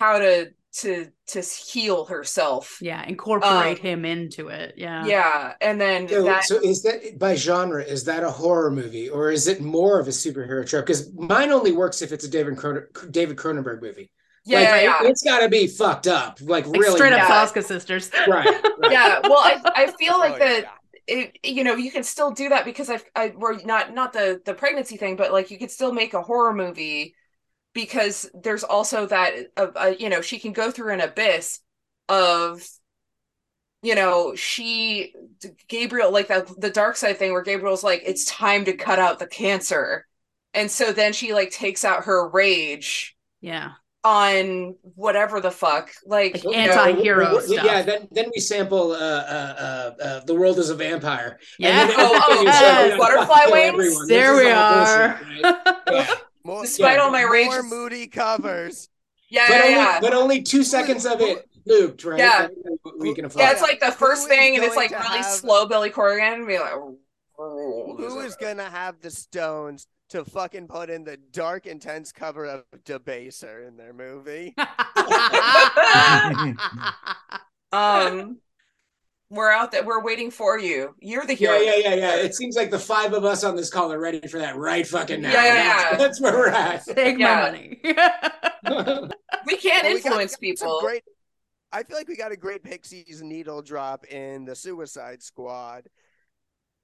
how 0.00 0.18
to 0.18 0.50
to 0.80 1.08
to 1.26 1.40
heal 1.42 2.06
herself. 2.06 2.78
yeah 2.80 3.04
incorporate 3.06 3.78
Um, 3.78 3.84
him 3.84 4.04
into 4.06 4.48
it 4.48 4.74
yeah 4.78 5.04
Yeah, 5.04 5.52
and 5.60 5.78
then 5.80 6.08
So, 6.08 6.24
that 6.24 6.44
so 6.44 6.60
is 6.62 6.82
that 6.84 7.18
by 7.18 7.34
genre? 7.34 7.82
Is 7.84 8.04
that 8.04 8.22
a 8.24 8.30
horror 8.30 8.70
movie 8.70 9.08
or 9.10 9.30
is 9.30 9.46
it 9.48 9.60
more 9.60 10.00
of 10.00 10.08
a 10.08 10.10
superhero 10.12 10.66
trope? 10.66 10.86
Because 10.86 11.12
mine 11.14 11.52
only 11.52 11.72
works 11.72 12.00
if 12.00 12.10
it's 12.10 12.24
a 12.24 12.28
David 12.28 12.56
Cron- 12.56 12.86
David 13.10 13.36
Cronenberg 13.36 13.82
movie. 13.82 14.10
yeah, 14.46 14.58
like, 14.60 14.68
yeah, 14.68 14.82
yeah. 15.02 15.08
it's 15.10 15.22
got 15.22 15.40
to 15.40 15.48
be 15.50 15.66
fucked 15.66 16.06
up, 16.06 16.38
like, 16.40 16.66
like 16.66 16.80
really. 16.80 16.96
straight 16.96 17.12
up 17.12 17.28
Yeah. 17.28 17.46
Soska 17.46 17.62
sisters 17.62 18.10
Right. 18.26 18.46
right. 18.46 18.90
yeah 18.92 19.20
well 19.22 19.38
i 19.38 19.60
i 19.76 19.92
feel 19.98 20.18
like 20.18 20.34
Oh, 20.36 20.38
that 20.38 20.62
yeah. 20.62 20.70
It 21.06 21.38
you 21.42 21.64
know 21.64 21.74
you 21.74 21.90
can 21.90 22.04
still 22.04 22.30
do 22.30 22.48
that 22.48 22.64
because 22.64 22.88
i 22.88 23.00
i 23.16 23.32
we're 23.36 23.60
not 23.62 23.92
not 23.92 24.12
the 24.12 24.40
the 24.44 24.54
pregnancy 24.54 24.96
thing 24.96 25.16
but 25.16 25.32
like 25.32 25.50
you 25.50 25.58
could 25.58 25.70
still 25.70 25.92
make 25.92 26.14
a 26.14 26.22
horror 26.22 26.54
movie 26.54 27.14
because 27.74 28.30
there's 28.34 28.64
also 28.64 29.06
that 29.06 29.34
uh, 29.56 29.68
uh, 29.74 29.94
you 29.98 30.08
know 30.08 30.20
she 30.20 30.38
can 30.38 30.52
go 30.52 30.70
through 30.70 30.92
an 30.92 31.00
abyss 31.00 31.60
of 32.08 32.66
you 33.82 33.94
know 33.94 34.34
she 34.34 35.14
gabriel 35.68 36.10
like 36.12 36.28
the 36.28 36.52
the 36.58 36.70
dark 36.70 36.96
side 36.96 37.18
thing 37.18 37.32
where 37.32 37.42
gabriel's 37.42 37.82
like 37.84 38.02
it's 38.04 38.24
time 38.26 38.64
to 38.64 38.72
cut 38.72 38.98
out 38.98 39.18
the 39.18 39.26
cancer. 39.26 40.06
And 40.54 40.70
so 40.70 40.92
then 40.92 41.14
she 41.14 41.32
like 41.32 41.50
takes 41.50 41.82
out 41.84 42.04
her 42.04 42.28
rage 42.28 43.16
yeah 43.40 43.72
on 44.04 44.74
whatever 44.96 45.40
the 45.40 45.50
fuck 45.50 45.90
like 46.06 46.44
Like 46.44 46.56
anti-hero 46.56 47.34
Well, 47.34 47.40
stuff. 47.40 47.64
Yeah, 47.64 47.82
then 47.82 48.08
then 48.10 48.30
we 48.34 48.40
sample 48.40 48.92
uh, 48.92 48.96
uh, 48.96 49.54
uh, 50.00 50.02
uh, 50.02 50.24
the 50.24 50.34
world 50.34 50.58
is 50.58 50.70
a 50.70 50.74
vampire. 50.74 51.38
And 51.60 51.66
yeah 51.68 51.86
then 51.86 51.96
Oh, 51.98 52.10
oh, 52.12 52.32
everything 52.32 52.48
is 52.48 52.90
like, 52.90 52.98
butterfly 52.98 53.44
wings? 53.52 54.08
there 54.08 54.34
This 54.34 54.44
we 54.44 54.50
are 54.50 55.20
bullshit, 55.20 55.44
right? 55.44 55.76
Yeah. 55.90 56.14
More, 56.44 56.62
Despite 56.62 56.98
all 56.98 57.12
my 57.12 57.22
rage, 57.22 57.46
more 57.46 57.62
moody 57.62 58.08
covers. 58.08 58.88
yeah, 59.30 59.46
but 59.46 59.54
yeah, 59.54 59.62
only 59.62 59.74
yeah. 59.76 60.00
but 60.00 60.12
only 60.12 60.42
two 60.42 60.64
seconds 60.64 61.06
of 61.06 61.20
it 61.20 61.48
looped, 61.66 62.04
right? 62.04 62.18
Yeah. 62.18 62.48
We 62.98 63.14
can 63.14 63.26
afford. 63.26 63.44
Yeah, 63.44 63.52
it's 63.52 63.62
like 63.62 63.78
the 63.78 63.92
first 63.92 64.26
thing, 64.26 64.56
and 64.56 64.64
it's 64.64 64.74
like 64.74 64.90
really 64.90 65.18
have- 65.18 65.24
slow 65.24 65.66
Billy 65.66 65.90
Corgan, 65.90 66.34
and 66.34 66.46
be 66.48 66.58
like, 66.58 66.72
"Oh, 67.38 67.94
Who 67.96 68.18
is 68.22 68.34
gonna 68.34 68.68
have 68.68 69.00
the 69.00 69.10
stones 69.12 69.86
to 70.12 70.24
fucking 70.24 70.68
put 70.68 70.90
in 70.90 71.04
the 71.04 71.16
dark, 71.32 71.66
intense 71.66 72.12
cover 72.12 72.46
of 72.46 72.64
Debaser 72.84 73.66
in 73.66 73.76
their 73.76 73.92
movie? 73.92 74.54
um, 77.72 78.38
we're 79.30 79.50
out 79.50 79.72
there, 79.72 79.82
we're 79.84 80.02
waiting 80.02 80.30
for 80.30 80.58
you. 80.58 80.94
You're 81.00 81.24
the 81.24 81.32
hero. 81.34 81.56
yeah, 81.56 81.76
yeah, 81.76 81.94
yeah. 81.94 82.16
It 82.16 82.34
seems 82.34 82.54
like 82.56 82.70
the 82.70 82.78
five 82.78 83.12
of 83.14 83.24
us 83.24 83.44
on 83.44 83.56
this 83.56 83.70
call 83.70 83.90
are 83.92 83.98
ready 83.98 84.20
for 84.28 84.38
that 84.38 84.56
right 84.56 84.86
fucking 84.86 85.22
now. 85.22 85.30
Yeah, 85.32 85.44
yeah, 85.44 85.54
That's- 85.54 85.92
yeah. 85.92 85.98
That's 85.98 86.20
where 86.20 86.32
we're 86.34 86.48
at. 86.48 86.84
Take 86.86 87.18
Yeah. 87.18 87.34
my 87.34 87.50
money. 87.50 87.80
We 89.44 89.56
can't 89.56 89.82
Well, 89.82 89.94
we 89.94 90.00
got- 90.00 90.06
influence 90.12 90.36
people. 90.36 90.78
Great, 90.82 91.02
I 91.72 91.82
feel 91.82 91.96
like 91.96 92.06
we 92.06 92.16
got 92.16 92.30
a 92.32 92.36
great 92.36 92.62
Pixies 92.62 93.22
needle 93.22 93.60
drop 93.62 94.04
in 94.06 94.44
the 94.44 94.54
Suicide 94.54 95.20
Squad. 95.22 95.88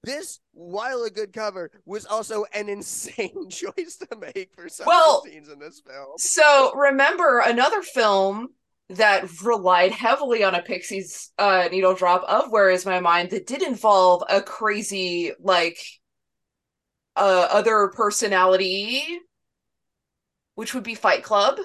This, 0.04 0.38
while 0.52 1.02
a 1.02 1.10
good 1.10 1.32
cover, 1.32 1.70
was 1.84 2.06
also 2.06 2.44
an 2.54 2.68
insane 2.68 3.48
choice 3.50 3.96
to 4.08 4.16
make 4.16 4.50
for 4.54 4.68
some 4.68 4.86
Well, 4.86 5.18
of 5.18 5.24
the 5.24 5.30
scenes 5.30 5.48
in 5.48 5.58
this 5.58 5.80
film. 5.84 6.12
So 6.18 6.72
remember 6.74 7.40
another 7.40 7.82
film 7.82 8.48
that 8.90 9.28
relied 9.42 9.92
heavily 9.92 10.44
on 10.44 10.54
a 10.54 10.62
Pixies 10.62 11.32
uh, 11.38 11.68
needle 11.70 11.94
drop 11.94 12.22
of 12.28 12.50
Where 12.50 12.70
Is 12.70 12.86
My 12.86 13.00
Mind 13.00 13.30
that 13.30 13.46
did 13.46 13.62
involve 13.62 14.22
a 14.30 14.40
crazy, 14.40 15.32
like, 15.40 15.78
uh, 17.16 17.48
other 17.50 17.92
personality, 17.94 19.02
which 20.54 20.74
would 20.74 20.84
be 20.84 20.94
Fight 20.94 21.22
Club. 21.24 21.58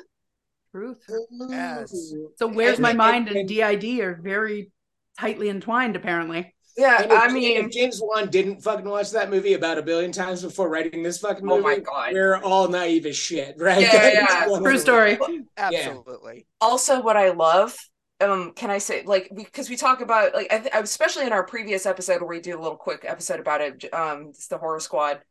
Truth. 0.72 1.06
Yes. 1.50 2.14
So 2.38 2.48
where's 2.48 2.74
And- 2.80 2.82
my 2.82 2.90
and- 2.90 2.98
mind 2.98 3.28
and 3.30 3.38
and- 3.38 3.48
DID 3.48 4.02
are 4.02 4.20
very 4.22 4.72
tightly 5.20 5.48
entwined, 5.50 5.96
apparently. 5.96 6.53
Yeah, 6.76 7.04
And 7.04 7.12
if, 7.12 7.20
I 7.20 7.28
mean, 7.30 7.58
if 7.58 7.72
James 7.72 8.00
Wan 8.02 8.30
didn't 8.30 8.62
fucking 8.62 8.86
watch 8.86 9.12
that 9.12 9.30
movie 9.30 9.54
about 9.54 9.78
a 9.78 9.84
billion 9.84 10.12
times 10.12 10.42
before 10.42 10.70
writing 10.70 11.04
this 11.04 11.20
fucking 11.20 11.46
Oh 11.48 11.60
my 11.60 11.78
God. 11.80 12.14
we're 12.14 12.38
all 12.38 12.68
naive 12.68 13.06
as 13.06 13.16
shit, 13.16 13.56
right? 13.60 13.82
Yeah, 13.82 13.92
That's 13.92 14.34
yeah. 14.34 14.48
one 14.48 14.64
True 14.64 14.78
story. 14.80 15.18
Absolutely. 15.58 16.48
also 16.62 17.02
what 17.02 17.18
I 17.18 17.32
love, 17.32 17.76
um, 18.22 18.54
can 18.54 18.70
I 18.70 18.78
say 18.80 19.04
like 19.06 19.30
because 19.36 19.70
we 19.70 19.76
talk 19.76 20.02
about 20.02 20.34
like 20.34 20.52
I 20.52 20.60
th- 20.60 20.74
especially 20.76 21.26
in 21.28 21.34
our 21.34 21.46
previous 21.46 21.86
episode 21.86 22.22
where 22.22 22.30
we 22.30 22.40
do 22.40 22.58
a 22.58 22.62
little 22.62 22.78
quick 22.78 23.06
episode 23.08 23.40
about 23.40 23.62
it, 23.62 23.94
um, 23.94 24.28
it's 24.30 24.48
the 24.48 24.58
horror 24.58 24.80
squad. 24.80 25.22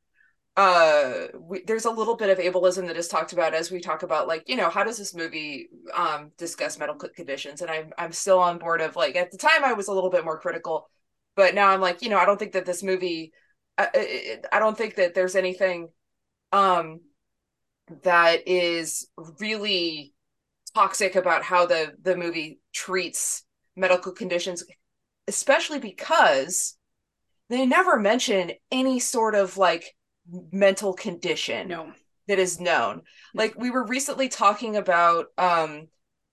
Uh, 0.55 1.29
we, 1.41 1.63
there's 1.67 1.87
a 1.87 1.91
little 1.91 2.15
bit 2.15 2.29
of 2.29 2.37
ableism 2.39 2.87
that 2.87 2.97
is 2.99 3.09
talked 3.09 3.33
about 3.33 3.55
as 3.55 3.71
we 3.71 3.81
talk 3.81 4.03
about 4.03 4.29
like 4.29 4.47
you 4.49 4.57
know 4.57 4.69
how 4.69 4.85
does 4.85 4.99
this 4.99 5.15
movie 5.15 5.69
um 5.97 6.31
discuss 6.37 6.79
medical 6.79 7.09
conditions, 7.09 7.63
and 7.63 7.71
I'm 7.71 7.93
I'm 7.97 8.13
still 8.13 8.39
on 8.39 8.59
board 8.59 8.83
of 8.83 8.95
like 8.95 9.17
at 9.17 9.31
the 9.31 9.39
time 9.39 9.65
I 9.65 9.73
was 9.73 9.89
a 9.89 9.93
little 9.93 10.11
bit 10.11 10.25
more 10.25 10.39
critical, 10.39 10.91
but 11.37 11.55
now 11.55 11.69
I'm 11.69 11.81
like 11.81 12.03
you 12.03 12.09
know 12.09 12.19
I 12.19 12.25
don't 12.27 12.39
think 12.39 12.53
that 12.53 12.67
this 12.67 12.83
movie, 12.83 13.33
I, 13.79 13.89
I, 13.95 14.39
I 14.57 14.59
don't 14.59 14.77
think 14.77 14.97
that 14.97 15.15
there's 15.15 15.37
anything, 15.37 15.89
um, 16.53 17.01
that 18.03 18.47
is 18.47 19.09
really 19.41 20.15
toxic 20.75 21.17
about 21.17 21.43
how 21.43 21.67
the 21.67 21.93
the 22.03 22.17
movie 22.17 22.61
treats 22.73 23.45
medical 23.77 24.13
conditions 24.13 24.65
especially 25.29 25.79
because 25.79 26.77
they 27.49 27.67
never 27.67 27.99
mention 27.99 28.53
any 28.71 29.01
sort 29.01 29.35
of 29.35 29.57
like 29.57 29.95
mental 30.53 30.95
condition 30.95 31.69
No. 31.69 31.93
that 32.29 32.39
is 32.39 32.61
known 32.61 33.03
like 33.35 33.59
we 33.59 33.71
were 33.71 33.85
recently 33.87 34.29
talking 34.29 34.77
about 34.77 35.27
um 35.39 35.89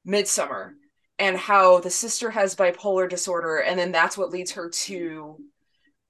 midsummer 0.05 0.75
and 1.19 1.37
how 1.37 1.79
the 1.79 1.89
sister 1.89 2.31
has 2.31 2.55
bipolar 2.55 3.09
disorder 3.09 3.57
and 3.59 3.79
then 3.79 3.91
that's 3.91 4.17
what 4.17 4.31
leads 4.31 4.51
her 4.51 4.69
to 4.69 5.39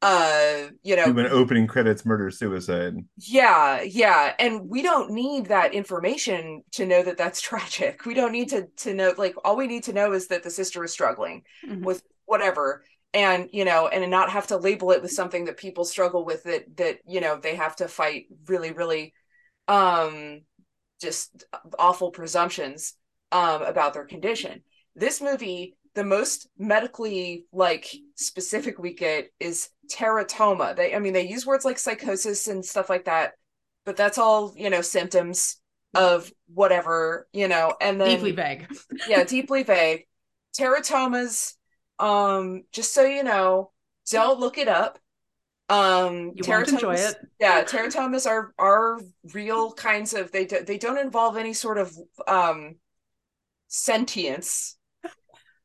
uh 0.01 0.67
you 0.83 0.95
know 0.95 1.13
When 1.13 1.27
opening 1.27 1.67
credits, 1.67 2.05
murder 2.05 2.31
suicide. 2.31 3.03
yeah, 3.17 3.81
yeah, 3.81 4.33
and 4.39 4.69
we 4.69 4.81
don't 4.81 5.11
need 5.11 5.47
that 5.47 5.73
information 5.73 6.63
to 6.73 6.85
know 6.85 7.03
that 7.03 7.17
that's 7.17 7.41
tragic. 7.41 8.05
We 8.05 8.13
don't 8.13 8.31
need 8.31 8.49
to 8.49 8.67
to 8.77 8.93
know 8.93 9.13
like 9.17 9.35
all 9.43 9.55
we 9.57 9.67
need 9.67 9.83
to 9.85 9.93
know 9.93 10.13
is 10.13 10.27
that 10.27 10.43
the 10.43 10.49
sister 10.49 10.83
is 10.83 10.91
struggling 10.93 11.43
Mhm. 11.63 11.83
with 11.83 12.01
whatever 12.25 12.83
and 13.13 13.49
you 13.51 13.65
know 13.65 13.87
and 13.87 14.09
not 14.11 14.29
have 14.29 14.47
to 14.47 14.57
label 14.57 14.91
it 14.91 15.01
with 15.01 15.11
something 15.11 15.45
that 15.45 15.57
people 15.57 15.83
struggle 15.83 16.23
with 16.25 16.43
that 16.43 16.77
that 16.77 16.99
you 17.07 17.19
know 17.19 17.37
they 17.37 17.55
have 17.55 17.75
to 17.75 17.87
fight 17.87 18.25
really 18.47 18.71
really 18.71 19.13
um 19.67 20.41
just 21.01 21.45
awful 21.79 22.11
presumptions 22.11 22.95
um 23.31 23.61
about 23.63 23.93
their 23.93 24.05
condition. 24.05 24.61
This 24.95 25.21
movie 25.21 25.75
the 25.95 26.03
most 26.03 26.47
medically 26.57 27.45
like 27.51 27.87
specific 28.15 28.79
we 28.79 28.93
get 28.93 29.31
is 29.39 29.69
teratoma. 29.91 30.75
They 30.75 30.95
I 30.95 30.99
mean 30.99 31.13
they 31.13 31.27
use 31.27 31.45
words 31.45 31.65
like 31.65 31.79
psychosis 31.79 32.47
and 32.47 32.63
stuff 32.63 32.89
like 32.89 33.05
that, 33.05 33.33
but 33.85 33.97
that's 33.97 34.17
all, 34.17 34.53
you 34.55 34.69
know, 34.69 34.81
symptoms 34.81 35.57
of 35.95 36.31
whatever, 36.53 37.27
you 37.33 37.47
know, 37.47 37.75
and 37.81 37.99
then 37.99 38.17
Deeply 38.17 38.31
vague. 38.31 38.67
yeah, 39.09 39.23
deeply 39.23 39.63
vague. 39.63 40.05
Teratomas, 40.57 41.55
um, 41.99 42.63
just 42.71 42.93
so 42.93 43.03
you 43.03 43.23
know, 43.23 43.71
don't 44.09 44.39
look 44.39 44.57
it 44.57 44.67
up. 44.67 44.99
Um 45.69 46.31
You 46.35 46.43
won't 46.47 46.67
enjoy 46.67 46.95
it. 46.95 47.15
Yeah, 47.39 47.63
teratomas 47.63 48.25
are 48.25 48.53
are 48.57 48.99
real 49.33 49.71
kinds 49.73 50.13
of 50.13 50.31
they 50.31 50.45
do, 50.45 50.63
they 50.63 50.77
don't 50.77 50.97
involve 50.97 51.37
any 51.37 51.53
sort 51.53 51.77
of 51.77 51.95
um 52.27 52.75
sentience 53.67 54.78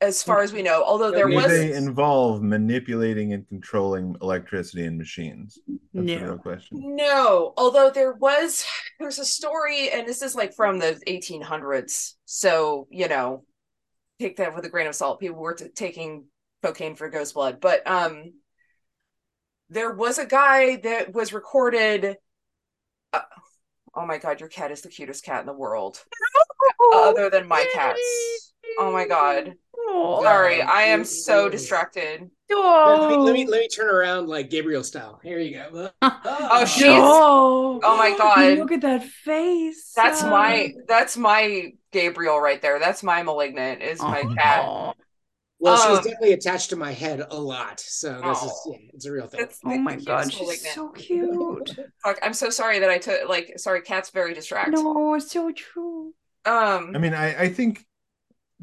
as 0.05 0.22
far 0.22 0.43
as 0.43 0.52
we 0.52 0.62
know. 0.62 0.82
Although 0.85 1.10
there 1.10 1.28
Do 1.28 1.36
was 1.36 1.47
they 1.47 1.72
involve 1.72 2.43
manipulating 2.43 3.32
and 3.32 3.48
controlling 3.48 4.16
electricity 4.20 4.85
and 4.85 4.98
machines? 4.98 5.59
That's 5.93 6.06
the 6.06 6.16
No. 6.16 6.26
real 6.26 6.39
question. 6.39 6.97
No, 6.97 7.55
although 7.56 7.90
there 7.90 8.12
was 8.12 8.64
there's 9.01 9.18
a 9.18 9.24
story, 9.24 9.90
and 9.90 10.06
this 10.06 10.22
is 10.22 10.35
like 10.35 10.55
from 10.55 10.78
the 10.78 11.01
1800s, 11.06 12.16
so 12.24 12.86
you 12.90 13.09
know, 13.09 13.44
take 14.20 14.36
that 14.36 14.55
with 14.55 14.64
a 14.64 14.68
grain 14.68 14.86
of 14.86 14.94
salt. 14.94 15.20
People 15.20 15.39
were 15.39 15.55
t- 15.55 15.68
taking 15.74 16.26
cocaine 16.62 16.94
for 16.97 17.09
ghost 17.09 17.35
blood, 17.35 17.60
but 17.60 17.86
um, 17.86 18.35
there 19.70 19.93
was 19.93 20.18
a 20.18 20.26
guy 20.26 20.76
that 20.76 21.12
was 21.12 21.32
recorded. 21.32 22.16
Uh, 23.12 23.20
oh 23.94 24.06
my 24.06 24.18
god, 24.18 24.40
your 24.40 24.48
cat 24.48 24.70
is 24.70 24.82
the 24.82 24.89
cutest 24.89 25.24
cat 25.24 25.40
in 25.40 25.47
the 25.47 25.52
world, 25.52 26.02
other 26.94 27.31
than 27.31 27.48
my 27.48 27.66
cats. 27.72 28.53
Oh 28.78 28.93
my 28.93 29.07
god, 29.07 29.55
sorry, 30.23 30.61
I 30.62 30.82
am 30.82 31.05
so 31.05 31.49
distracted. 31.49 32.31
Let 32.51 33.09
me, 33.11 33.16
let 33.16 33.32
me 33.32 33.47
let 33.47 33.61
me 33.61 33.69
turn 33.69 33.89
around 33.89 34.28
like 34.28 34.51
Gabriel 34.51 34.85
style. 34.85 35.19
Here 35.23 35.39
you 35.39 35.55
go. 35.55 35.91
Oh, 36.03 36.65
she's- 36.66 36.86
No. 36.86 37.81
Oh 37.82 37.97
my 37.97 38.16
god. 38.16 38.59
Look 38.59 38.73
at 38.73 38.82
that 38.82 39.05
face. 39.05 39.93
That's 39.97 40.23
Uh, 40.23 40.31
my 40.31 40.73
that's 40.86 41.16
my 41.16 41.73
Gabriel 41.93 42.39
right 42.39 42.61
there. 42.61 42.78
That's 42.78 43.03
my 43.03 43.23
malignant 43.23 43.82
is 43.82 44.01
my 44.01 44.23
oh. 44.24 44.35
cat. 44.35 44.97
Well, 45.59 45.77
she's 45.78 45.86
Um, 45.99 46.05
definitely 46.05 46.32
attached 46.35 46.70
to 46.70 46.77
my 46.77 46.93
head 46.93 47.24
a 47.31 47.41
lot, 47.41 47.81
so 47.81 48.20
this 48.20 48.43
is 48.43 48.53
Oh. 48.66 48.73
yeah, 48.73 48.78
it's 48.93 49.07
a 49.07 49.12
real 49.12 49.27
thing. 49.27 49.49
Oh 49.65 49.78
my 49.78 49.97
god, 49.97 50.31
she's 50.31 50.41
malignant. 50.43 50.74
so 50.74 50.89
cute. 50.91 51.78
Fuck, 52.05 52.19
I'm 52.23 52.35
so 52.35 52.51
sorry 52.51 52.81
that 52.81 52.91
I 52.91 52.99
took 52.99 53.28
like 53.28 53.55
sorry, 53.59 53.81
cat's 53.81 54.11
very 54.11 54.35
distract. 54.35 54.70
no, 54.73 55.15
it's 55.15 55.32
so 55.32 55.51
true. 55.51 56.12
Um 56.45 56.93
I 56.95 56.99
mean, 56.99 57.15
I, 57.15 57.45
I 57.45 57.49
think 57.49 57.85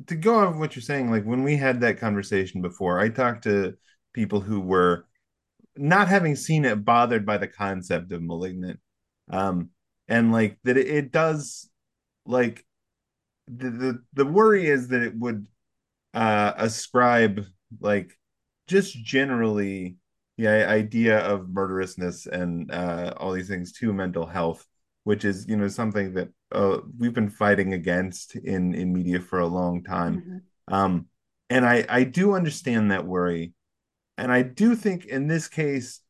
to 0.08 0.16
go 0.16 0.40
off 0.40 0.56
what 0.56 0.76
you're 0.76 0.84
saying, 0.84 1.12
like 1.12 1.24
when 1.24 1.44
we 1.44 1.58
had 1.58 1.82
that 1.82 2.00
conversation 2.00 2.62
before, 2.62 3.00
I 3.00 3.10
talked 3.10 3.44
to 3.44 3.76
people 4.14 4.40
who 4.40 4.60
were 4.60 5.06
not 5.76 6.08
having 6.08 6.36
seen 6.36 6.66
it 6.66 6.84
bothered 6.84 7.26
by 7.26 7.38
the 7.38 7.48
concept 7.48 8.12
of 8.12 8.22
malignant. 8.22 8.80
Um, 9.30 9.70
and 10.08 10.32
like 10.32 10.58
that 10.64 10.78
it, 10.78 10.88
it 10.88 11.12
does 11.12 11.70
like 12.26 12.66
the, 13.48 13.70
the 13.70 14.04
the 14.14 14.26
worry 14.26 14.68
is 14.68 14.90
that 14.90 15.02
it 15.02 15.18
would 15.18 15.48
uh 16.14 16.54
ascribe 16.58 17.46
like 17.80 18.12
just 18.68 18.94
generally 19.04 19.98
the 20.38 20.48
idea 20.48 21.20
of 21.20 21.50
murderousness 21.50 22.26
and 22.26 22.72
uh 22.72 23.14
all 23.18 23.32
these 23.32 23.48
things 23.48 23.72
to 23.72 23.94
mental 23.94 24.26
health 24.26 24.66
which 25.04 25.26
is 25.26 25.48
you 25.48 25.56
know 25.56 25.68
something 25.68 26.14
that 26.14 26.30
uh, 26.52 26.80
we've 26.98 27.14
been 27.14 27.30
fighting 27.30 27.74
against 27.74 28.36
in 28.36 28.74
in 28.74 28.94
media 28.94 29.20
for 29.20 29.40
a 29.40 29.48
long 29.48 29.84
time 29.84 30.44
Mhm. 30.70 30.74
um 30.74 31.06
and 31.50 31.66
i 31.66 31.86
i 31.90 32.04
do 32.04 32.34
understand 32.34 32.92
that 32.92 33.06
worry 33.06 33.54
and 34.18 34.32
i 34.32 34.42
do 34.42 34.76
think 34.76 35.06
in 35.06 35.28
this 35.28 35.48
case 35.48 36.02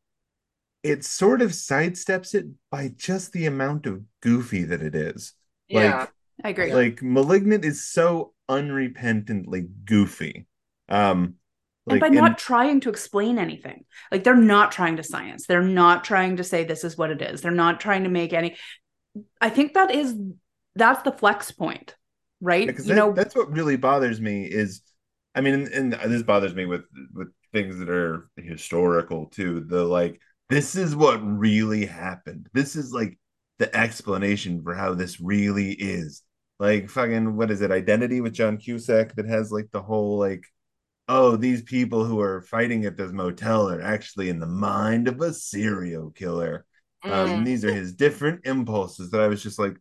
it 0.82 1.04
sort 1.04 1.42
of 1.42 1.50
sidesteps 1.50 2.34
it 2.34 2.46
by 2.70 2.88
just 2.96 3.32
the 3.32 3.46
amount 3.46 3.86
of 3.86 4.02
goofy 4.20 4.64
that 4.64 4.82
it 4.82 4.94
is 4.94 5.32
yeah. 5.68 6.00
like 6.00 6.10
I 6.44 6.48
agree. 6.48 6.74
like 6.74 7.02
malignant 7.02 7.64
is 7.64 7.86
so 7.86 8.32
unrepentantly 8.48 9.68
goofy 9.84 10.46
um 10.88 11.34
and 11.88 12.00
by 12.00 12.08
not 12.08 12.38
trying 12.38 12.80
to 12.80 12.90
explain 12.90 13.38
anything 13.38 13.84
like 14.10 14.22
they're 14.24 14.36
not 14.36 14.72
trying 14.72 14.96
to 14.96 15.02
science 15.02 15.46
they're 15.46 15.62
not 15.62 16.04
trying 16.04 16.36
to 16.36 16.44
say 16.44 16.64
this 16.64 16.84
is 16.84 16.96
what 16.96 17.10
it 17.10 17.22
is 17.22 17.40
they're 17.40 17.50
not 17.50 17.80
trying 17.80 18.04
to 18.04 18.10
make 18.10 18.32
any 18.32 18.56
i 19.40 19.48
think 19.50 19.74
that 19.74 19.90
is 19.94 20.16
that's 20.74 21.02
the 21.02 21.12
flex 21.12 21.50
point 21.50 21.96
right? 22.40 22.66
Because 22.66 22.88
you 22.88 22.94
that- 22.94 23.00
know 23.00 23.12
that's 23.12 23.36
what 23.36 23.52
really 23.52 23.76
bothers 23.76 24.20
me 24.20 24.44
is 24.46 24.82
i 25.34 25.40
mean 25.40 25.54
and, 25.54 25.94
and 25.94 26.12
this 26.12 26.22
bothers 26.22 26.54
me 26.54 26.66
with 26.66 26.82
with 27.14 27.28
things 27.52 27.78
that 27.78 27.88
are 27.88 28.28
historical 28.36 29.26
too 29.26 29.60
the 29.68 29.84
like 29.84 30.20
this 30.48 30.74
is 30.76 30.94
what 30.94 31.16
really 31.16 31.86
happened. 31.86 32.46
This 32.52 32.76
is 32.76 32.92
like 32.92 33.18
the 33.58 33.74
explanation 33.74 34.62
for 34.62 34.74
how 34.74 34.92
this 34.92 35.18
really 35.18 35.72
is. 35.72 36.20
Like 36.58 36.90
fucking 36.90 37.36
what 37.36 37.50
is 37.50 37.60
it 37.62 37.70
identity 37.70 38.20
with 38.20 38.34
john 38.34 38.56
cusack 38.56 39.14
that 39.16 39.26
has 39.26 39.50
like 39.50 39.68
the 39.72 39.82
whole 39.82 40.18
like 40.18 40.44
oh 41.08 41.36
these 41.36 41.62
people 41.62 42.04
who 42.04 42.20
are 42.20 42.42
fighting 42.42 42.84
at 42.84 42.96
this 42.96 43.12
motel 43.12 43.68
are 43.68 43.80
actually 43.82 44.28
in 44.28 44.38
the 44.40 44.46
mind 44.46 45.08
of 45.08 45.20
a 45.20 45.32
serial 45.32 46.10
killer 46.10 46.64
Mm. 47.04 47.34
and 47.34 47.46
these 47.46 47.64
are 47.64 47.72
his 47.72 47.92
different 47.94 48.46
impulses 48.46 49.10
that 49.10 49.20
i 49.20 49.26
was 49.28 49.42
just 49.42 49.58
like 49.58 49.76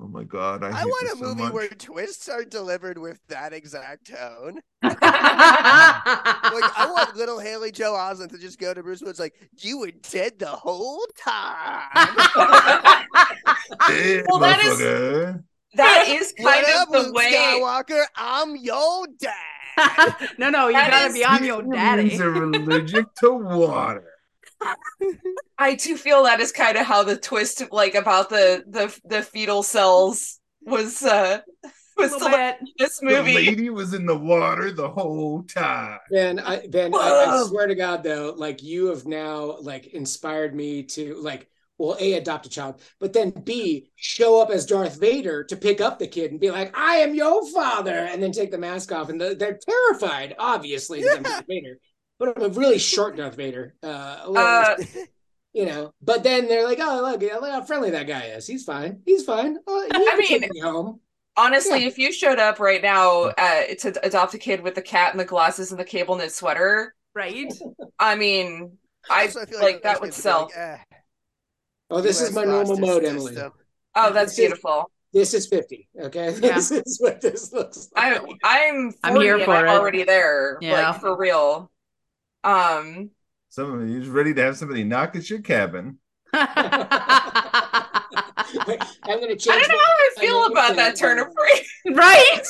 oh 0.00 0.08
my 0.08 0.24
god 0.24 0.64
i, 0.64 0.68
I 0.70 0.84
want 0.84 1.06
a 1.06 1.10
so 1.10 1.16
movie 1.24 1.42
much. 1.44 1.52
where 1.52 1.68
twists 1.68 2.28
are 2.28 2.44
delivered 2.44 2.98
with 2.98 3.20
that 3.28 3.52
exact 3.52 4.08
tone. 4.10 4.60
like 4.82 5.00
Like 5.02 6.72
I 6.78 6.88
want 6.90 7.16
little 7.16 7.38
Haley 7.38 7.70
Joel 7.70 7.96
Osment 7.96 8.30
to 8.30 8.38
just 8.38 8.58
go 8.58 8.74
to 8.74 8.82
Bruce 8.82 9.00
Willis 9.00 9.18
like, 9.20 9.34
"You 9.58 9.78
were 9.78 9.92
dead 10.10 10.38
the 10.38 10.46
whole 10.46 11.04
time." 11.24 12.16
Well, 14.28 14.38
that 14.40 14.60
is 14.64 14.78
that 15.74 16.06
is 16.08 16.32
kind 16.32 16.44
what 16.44 16.64
of 16.64 16.74
up, 16.80 16.88
the 16.90 16.98
Luke 17.00 17.14
way. 17.14 17.32
Skywalker? 17.32 18.04
I'm 18.16 18.56
your 18.56 19.06
dad. 19.20 20.16
no, 20.38 20.50
no, 20.50 20.66
you 20.68 20.74
That 20.74 20.90
gotta 20.90 21.06
is- 21.06 21.14
be 21.14 21.24
on 21.24 21.44
your 21.44 21.62
daddy. 21.62 22.08
Humans 22.08 22.20
are 22.56 22.60
allergic 22.62 23.14
to 23.20 23.30
water. 23.32 24.09
I 25.58 25.74
do 25.74 25.96
feel 25.96 26.24
that 26.24 26.40
is 26.40 26.52
kind 26.52 26.76
of 26.78 26.86
how 26.86 27.02
the 27.02 27.16
twist, 27.16 27.62
like 27.72 27.94
about 27.94 28.28
the 28.30 28.64
the 28.68 28.98
the 29.04 29.22
fetal 29.22 29.62
cells, 29.62 30.38
was 30.62 31.02
uh 31.02 31.40
was 31.96 32.12
A 32.12 32.18
little 32.18 32.30
delivered 32.30 32.36
bit. 32.36 32.60
in 32.60 32.66
this 32.78 33.02
movie. 33.02 33.32
The 33.36 33.46
lady 33.46 33.70
was 33.70 33.94
in 33.94 34.06
the 34.06 34.16
water 34.18 34.70
the 34.72 34.88
whole 34.88 35.42
time. 35.44 35.98
Ben, 36.10 36.38
I 36.40 36.66
Ben, 36.66 36.94
I, 36.94 36.98
I 36.98 37.44
swear 37.48 37.66
to 37.66 37.74
God, 37.74 38.02
though, 38.02 38.34
like 38.36 38.62
you 38.62 38.86
have 38.86 39.06
now 39.06 39.58
like 39.60 39.86
inspired 39.88 40.54
me 40.54 40.84
to 40.84 41.14
like, 41.16 41.48
well, 41.78 41.96
a 42.00 42.14
adopt 42.14 42.46
a 42.46 42.48
child, 42.50 42.80
but 43.00 43.12
then 43.12 43.30
b 43.30 43.90
show 43.96 44.40
up 44.40 44.50
as 44.50 44.66
Darth 44.66 44.98
Vader 45.00 45.44
to 45.44 45.56
pick 45.56 45.80
up 45.80 45.98
the 45.98 46.06
kid 46.06 46.30
and 46.30 46.40
be 46.40 46.50
like, 46.50 46.76
"I 46.76 46.96
am 46.96 47.14
your 47.14 47.46
father," 47.52 47.92
and 47.94 48.22
then 48.22 48.32
take 48.32 48.50
the 48.50 48.58
mask 48.58 48.92
off, 48.92 49.08
and 49.08 49.20
the, 49.20 49.34
they're 49.34 49.58
terrified, 49.58 50.34
obviously, 50.38 51.02
that 51.02 51.20
Yeah. 51.22 51.22
Darth 51.22 51.44
Vader, 51.48 51.78
but 52.20 52.36
I'm 52.36 52.42
a 52.44 52.48
really 52.50 52.78
short 52.78 53.16
Darth 53.16 53.34
Vader, 53.34 53.74
uh, 53.82 54.20
a 54.22 54.30
little, 54.30 54.46
Uh, 54.46 54.76
you 55.52 55.66
know. 55.66 55.92
But 56.00 56.22
then 56.22 56.46
they're 56.46 56.62
like, 56.64 56.78
"Oh, 56.80 57.00
look, 57.02 57.20
look 57.22 57.50
how 57.50 57.62
friendly 57.62 57.90
that 57.90 58.06
guy 58.06 58.26
is. 58.26 58.46
He's 58.46 58.62
fine. 58.62 59.00
He's 59.04 59.24
fine. 59.24 59.58
Oh, 59.66 59.82
he 59.82 59.90
I 59.92 60.16
mean- 60.38 60.48
me 60.52 60.60
home." 60.60 61.00
Honestly, 61.36 61.80
Yeah. 61.80 61.86
if 61.88 61.96
you 61.98 62.12
showed 62.12 62.38
up 62.38 62.60
right 62.60 62.82
now 62.82 63.22
uh, 63.22 63.62
to 63.78 63.98
adopt 64.06 64.34
a 64.34 64.38
kid 64.38 64.60
with 64.60 64.74
the 64.74 64.82
cat 64.82 65.12
and 65.12 65.18
the 65.20 65.24
glasses 65.24 65.70
and 65.70 65.80
the 65.80 65.84
cable 65.84 66.14
knit 66.16 66.30
sweater, 66.32 66.94
Right? 67.14 67.52
I 67.98 68.14
mean, 68.14 68.76
I 69.08 69.22
Also, 69.24 69.46
feel 69.46 69.60
like, 69.60 69.82
that 69.82 70.00
would 70.00 70.12
sell. 70.14 70.42
like, 70.44 70.56
eh, 70.56 70.76
Oh, 71.90 72.00
this 72.00 72.20
is 72.20 72.32
my 72.34 72.44
normal 72.44 72.76
foster 72.76 72.80
mode, 72.86 73.04
Emily. 73.04 73.32
system. 73.34 73.52
oh, 73.96 74.12
that's 74.12 74.32
This 74.32 74.38
is- 74.38 74.46
beautiful. 74.46 74.90
This 75.12 75.34
is 75.34 75.46
fifty. 75.48 75.88
Okay, 76.00 76.30
Yeah. 76.42 76.54
this 76.54 76.70
is 76.70 76.98
what 77.00 77.20
this 77.20 77.52
looks 77.52 77.88
I 77.96 78.18
like. 78.18 78.36
I'm 78.44 78.92
40 78.92 78.98
I'm 79.02 79.20
here 79.20 79.36
and 79.36 79.44
for 79.44 79.50
I'm 79.56 79.64
it. 79.66 79.70
already 79.70 80.02
there, 80.04 80.56
Yeah. 80.60 80.90
like 80.90 81.00
for 81.00 81.16
real. 81.16 81.70
Um, 82.44 83.10
Somebody 83.48 83.92
who's 83.92 84.08
ready 84.08 84.32
to 84.34 84.42
have 84.42 84.56
somebody 84.56 84.84
knock 84.84 85.16
at 85.16 85.28
your 85.28 85.40
cabin. 85.42 85.98
Wait, 86.32 86.42
I'm 89.02 89.20
gonna 89.20 89.36
change. 89.36 89.48
I 89.48 89.60
don't 89.60 89.68
know 89.68 89.76
my- 89.76 89.84
how 89.84 89.92
I 89.92 90.10
I'm 90.16 90.20
feel 90.20 90.46
about 90.46 90.76
that 90.76 90.96
turn 90.96 91.16
my- 91.18 91.24
of 91.24 91.32
phrase. 91.34 91.96
right? 91.96 92.40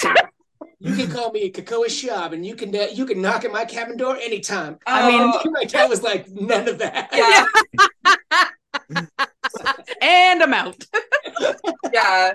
You 0.82 0.94
can 0.94 1.10
call 1.10 1.30
me 1.30 1.42
a 1.42 1.50
Kekoa 1.50 1.88
Shaw, 1.90 2.28
and 2.30 2.44
you 2.44 2.54
can 2.54 2.74
uh, 2.74 2.86
you 2.92 3.04
can 3.06 3.20
knock 3.20 3.44
at 3.44 3.52
my 3.52 3.64
cabin 3.64 3.96
door 3.96 4.16
anytime. 4.16 4.78
I 4.86 5.08
mean- 5.10 5.20
Oh, 5.22 5.50
my 5.50 5.64
dad 5.64 5.88
was 5.90 6.02
like 6.02 6.28
none 6.30 6.68
of 6.68 6.78
that. 6.78 7.08
yeah, 7.12 7.46
and 10.02 10.42
I'm 10.42 10.54
out. 10.54 10.84
yeah. 11.92 12.32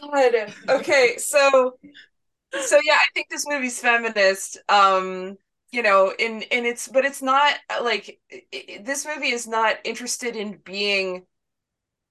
God. 0.00 0.52
Okay, 0.68 1.16
so 1.18 1.76
so 2.60 2.80
yeah, 2.84 2.94
I 2.94 3.06
think 3.14 3.28
this 3.30 3.46
movie's 3.48 3.80
feminist. 3.80 4.58
Um, 4.68 5.36
you 5.72 5.82
know, 5.82 6.12
in 6.18 6.44
and 6.50 6.66
it's 6.66 6.88
but 6.88 7.04
it's 7.04 7.22
not 7.22 7.54
uh, 7.70 7.82
like 7.82 8.20
i 8.32 8.42
i 8.54 8.82
this 8.84 9.06
movie 9.06 9.30
is 9.30 9.46
not 9.46 9.76
interested 9.84 10.36
in 10.36 10.58
being 10.64 11.26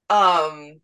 um 0.10 0.82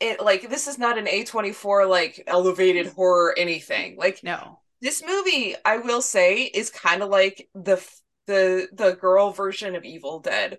it 0.00 0.20
like 0.22 0.48
this 0.50 0.66
is 0.68 0.78
not 0.78 0.98
an 0.98 1.08
A24 1.08 1.86
like 1.86 2.22
elevated 2.26 2.88
horror 2.88 3.34
anything. 3.38 3.96
Like 3.96 4.22
No. 4.22 4.60
this 4.82 5.02
movie, 5.06 5.56
I 5.64 5.78
will 5.78 6.02
say, 6.02 6.44
is 6.44 6.70
kind 6.70 7.02
of 7.02 7.10
like 7.10 7.48
the 7.54 7.84
the 8.26 8.68
the 8.72 8.92
girl 8.94 9.32
version 9.32 9.76
of 9.76 9.84
Evil 9.84 10.20
Dead, 10.20 10.58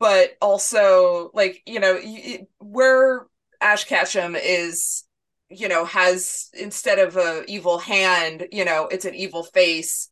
but 0.00 0.36
also 0.40 1.30
like 1.34 1.62
you 1.66 1.80
know 1.80 2.00
y- 2.02 2.46
where 2.60 3.26
Ash 3.60 3.84
Ketchum 3.84 4.36
is, 4.36 5.04
you 5.48 5.68
know, 5.68 5.84
has 5.84 6.50
instead 6.54 6.98
of 6.98 7.16
a 7.16 7.44
evil 7.48 7.78
hand, 7.78 8.48
you 8.52 8.64
know, 8.64 8.88
it's 8.88 9.04
an 9.06 9.14
evil 9.14 9.44
face, 9.44 10.10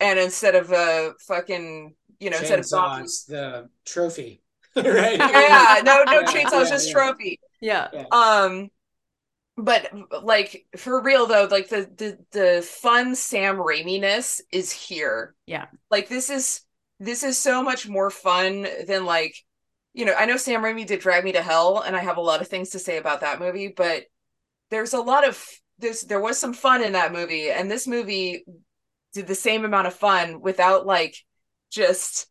and 0.00 0.18
instead 0.18 0.54
of 0.54 0.72
a 0.72 1.14
fucking 1.26 1.94
you 2.18 2.30
know 2.30 2.38
instead 2.38 2.58
of 2.58 2.66
Chainsaw, 2.66 2.66
zombies. 2.66 3.10
it's 3.10 3.24
the 3.24 3.68
trophy, 3.84 4.42
right? 4.76 5.22
Yeah, 5.30 5.82
no, 5.84 6.04
no 6.04 6.20
Yeah, 6.20 6.24
chainsaws, 6.24 6.68
yeah, 6.68 6.70
just 6.70 6.88
yeah. 6.88 6.92
trophy. 6.92 7.40
Yeah. 7.60 7.88
Um, 8.10 8.70
but 9.56 9.90
like 10.22 10.66
for 10.76 11.02
real 11.02 11.26
though, 11.26 11.48
like 11.50 11.68
the 11.68 11.90
the 11.96 12.18
the 12.32 12.62
fun 12.62 13.14
Sam 13.14 13.56
Raimi-ness 13.56 14.40
is 14.52 14.72
here. 14.72 15.34
Yeah. 15.46 15.66
Like 15.90 16.08
this 16.08 16.30
is 16.30 16.62
this 16.98 17.22
is 17.22 17.38
so 17.38 17.62
much 17.62 17.88
more 17.88 18.10
fun 18.10 18.66
than 18.86 19.04
like 19.04 19.34
you 19.92 20.04
know, 20.04 20.14
I 20.14 20.26
know 20.26 20.36
Sam 20.36 20.62
Raimi 20.62 20.86
did 20.86 21.00
Drag 21.00 21.24
Me 21.24 21.32
to 21.32 21.42
Hell, 21.42 21.80
and 21.80 21.96
I 21.96 22.00
have 22.00 22.16
a 22.16 22.20
lot 22.22 22.40
of 22.40 22.48
things 22.48 22.70
to 22.70 22.78
say 22.78 22.96
about 22.98 23.20
that 23.22 23.40
movie, 23.40 23.68
but 23.68 24.04
there's 24.70 24.94
a 24.94 25.00
lot 25.00 25.26
of 25.28 25.44
there's 25.78 26.02
there 26.02 26.20
was 26.20 26.38
some 26.38 26.54
fun 26.54 26.82
in 26.82 26.92
that 26.92 27.12
movie, 27.12 27.50
and 27.50 27.70
this 27.70 27.86
movie 27.86 28.44
did 29.12 29.26
the 29.26 29.34
same 29.34 29.64
amount 29.64 29.86
of 29.86 29.94
fun 29.94 30.40
without 30.40 30.86
like 30.86 31.16
just 31.70 32.26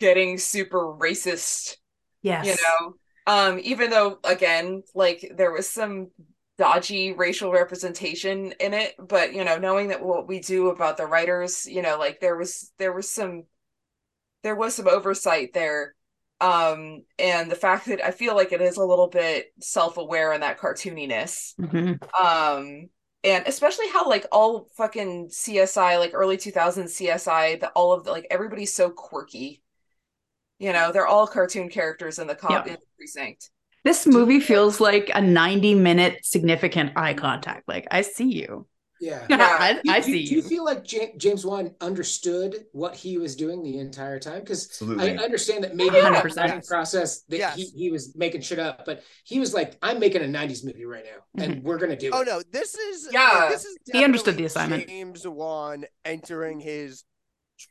getting 0.00 0.38
super 0.38 0.78
racist 0.80 1.76
Yes. 2.22 2.46
you 2.46 2.56
know 2.62 2.94
um 3.26 3.60
even 3.62 3.90
though 3.90 4.18
again 4.24 4.82
like 4.94 5.32
there 5.36 5.52
was 5.52 5.68
some 5.68 6.08
dodgy 6.58 7.12
racial 7.12 7.50
representation 7.50 8.52
in 8.60 8.74
it 8.74 8.94
but 8.98 9.32
you 9.34 9.44
know 9.44 9.58
knowing 9.58 9.88
that 9.88 10.04
what 10.04 10.28
we 10.28 10.38
do 10.40 10.68
about 10.68 10.96
the 10.96 11.06
writers 11.06 11.66
you 11.66 11.82
know 11.82 11.98
like 11.98 12.20
there 12.20 12.36
was 12.36 12.72
there 12.78 12.92
was 12.92 13.08
some 13.08 13.44
there 14.42 14.54
was 14.56 14.74
some 14.74 14.88
oversight 14.88 15.52
there 15.52 15.94
um 16.40 17.02
and 17.18 17.50
the 17.50 17.56
fact 17.56 17.86
that 17.86 18.04
i 18.04 18.10
feel 18.10 18.34
like 18.34 18.52
it 18.52 18.60
is 18.60 18.76
a 18.76 18.84
little 18.84 19.08
bit 19.08 19.46
self-aware 19.60 20.32
in 20.32 20.40
that 20.40 20.58
cartooniness 20.58 21.54
Mhm. 21.60 21.98
um 22.20 22.88
and 23.24 23.46
especially 23.46 23.88
how 23.92 24.08
like 24.08 24.26
all 24.32 24.68
fucking 24.76 25.28
csi 25.28 25.98
like 25.98 26.12
early 26.14 26.36
2000s 26.36 26.90
csi 27.00 27.60
the 27.60 27.68
all 27.70 27.92
of 27.92 28.04
the 28.04 28.10
like 28.10 28.26
everybody's 28.30 28.72
so 28.72 28.90
quirky 28.90 29.62
you 30.58 30.72
know 30.72 30.92
they're 30.92 31.06
all 31.06 31.26
cartoon 31.26 31.68
characters 31.68 32.18
in 32.18 32.26
the 32.26 32.34
cop 32.34 32.66
Yeah. 32.66 32.74
in 32.74 32.78
the 32.80 32.86
precinct 32.96 33.50
This 33.84 34.06
movie 34.06 34.40
feels 34.40 34.80
like 34.80 35.10
a 35.14 35.20
90 35.20 35.74
minute 35.74 36.18
significant 36.24 36.92
eye 36.96 37.14
contact. 37.14 37.66
Like, 37.66 37.88
I 37.90 38.02
see 38.02 38.30
you. 38.32 38.66
Yeah. 39.02 39.26
I, 39.30 39.80
Do- 39.82 39.90
I 39.90 39.98
do- 39.98 40.04
see 40.04 40.24
Do 40.24 40.34
you 40.36 40.36
you. 40.36 40.48
feel 40.48 40.64
like 40.64 40.84
James 40.84 41.44
Wan 41.44 41.74
understood 41.80 42.66
what 42.70 42.94
he 42.94 43.18
was 43.18 43.34
doing 43.34 43.62
the 43.64 43.78
entire 43.78 44.20
time? 44.20 44.40
Because 44.40 44.80
I 44.80 45.16
understand 45.16 45.64
that 45.64 45.74
maybe 45.74 45.98
in 45.98 46.04
the 46.04 46.62
process 46.68 47.22
that 47.22 47.36
Yes. 47.38 47.56
he, 47.56 47.64
he 47.76 47.90
was 47.90 48.14
making 48.14 48.42
shit 48.42 48.60
up, 48.60 48.84
but 48.86 49.02
he 49.24 49.40
was 49.40 49.52
like, 49.52 49.76
"I'm 49.82 49.98
making 49.98 50.22
a 50.22 50.26
'90s 50.26 50.64
movie 50.64 50.84
right 50.84 51.04
now, 51.04 51.42
and 51.42 51.56
mm-hmm. 51.56 51.66
we're 51.66 51.78
gonna 51.78 51.96
do 51.96 52.10
Oh 52.12 52.20
it." 52.20 52.26
no, 52.26 52.42
this 52.52 52.76
is 52.76 53.08
Yeah. 53.12 53.28
like, 53.28 53.50
this 53.50 53.64
is 53.64 53.76
He 53.92 54.04
understood 54.04 54.36
the 54.36 54.44
assignment. 54.44 54.86
James 54.86 55.26
Wan 55.26 55.84
entering 56.04 56.60
his 56.60 57.02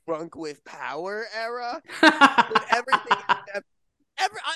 drunk 0.06 0.36
with 0.36 0.64
power 0.66 1.26
era. 1.34 1.82
With 2.02 2.64
everything, 2.72 3.18
every, 4.18 4.40
I, 4.45 4.56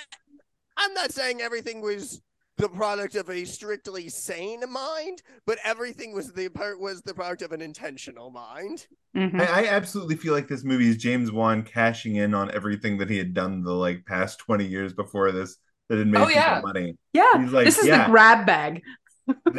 I'm 0.78 0.94
not 0.94 1.12
saying 1.12 1.42
everything 1.42 1.82
was 1.82 2.22
the 2.58 2.70
product 2.70 3.16
of 3.16 3.30
a 3.30 3.44
strictly 3.46 4.08
sane 4.10 4.62
mind, 4.70 5.22
but 5.46 5.58
everything 5.64 6.14
was 6.14 6.32
the 6.34 6.48
part 6.50 6.80
was 6.80 7.02
the 7.02 7.14
product 7.14 7.42
of 7.42 7.52
an 7.52 7.62
intentional 7.62 8.32
mind. 8.32 8.88
Mhm. 9.16 9.42
I, 9.42 9.64
I 9.64 9.68
absolutely 9.68 10.16
feel 10.16 10.34
like 10.34 10.48
this 10.48 10.64
movie 10.64 10.90
is 10.90 10.98
James 10.98 11.32
Wan 11.32 11.64
cashing 11.64 12.16
in 12.16 12.34
on 12.34 12.52
everything 12.52 12.98
that 13.00 13.10
he 13.10 13.18
had 13.18 13.34
done 13.34 13.64
the 13.64 13.74
like 13.74 14.06
past 14.06 14.40
20 14.40 14.66
years 14.66 14.94
before 14.94 15.32
this 15.32 15.58
that 15.90 15.98
had 15.98 16.08
made 16.08 16.22
Oh, 16.22 16.28
people 16.28 16.42
yeah. 16.42 16.62
money. 16.64 16.98
Yeah. 17.14 17.42
He's 17.42 17.52
like, 17.52 17.66
this 17.66 17.78
is 17.78 17.88
yeah. 17.88 18.06
the 18.06 18.12
grab 18.12 18.46
bag. 18.46 18.82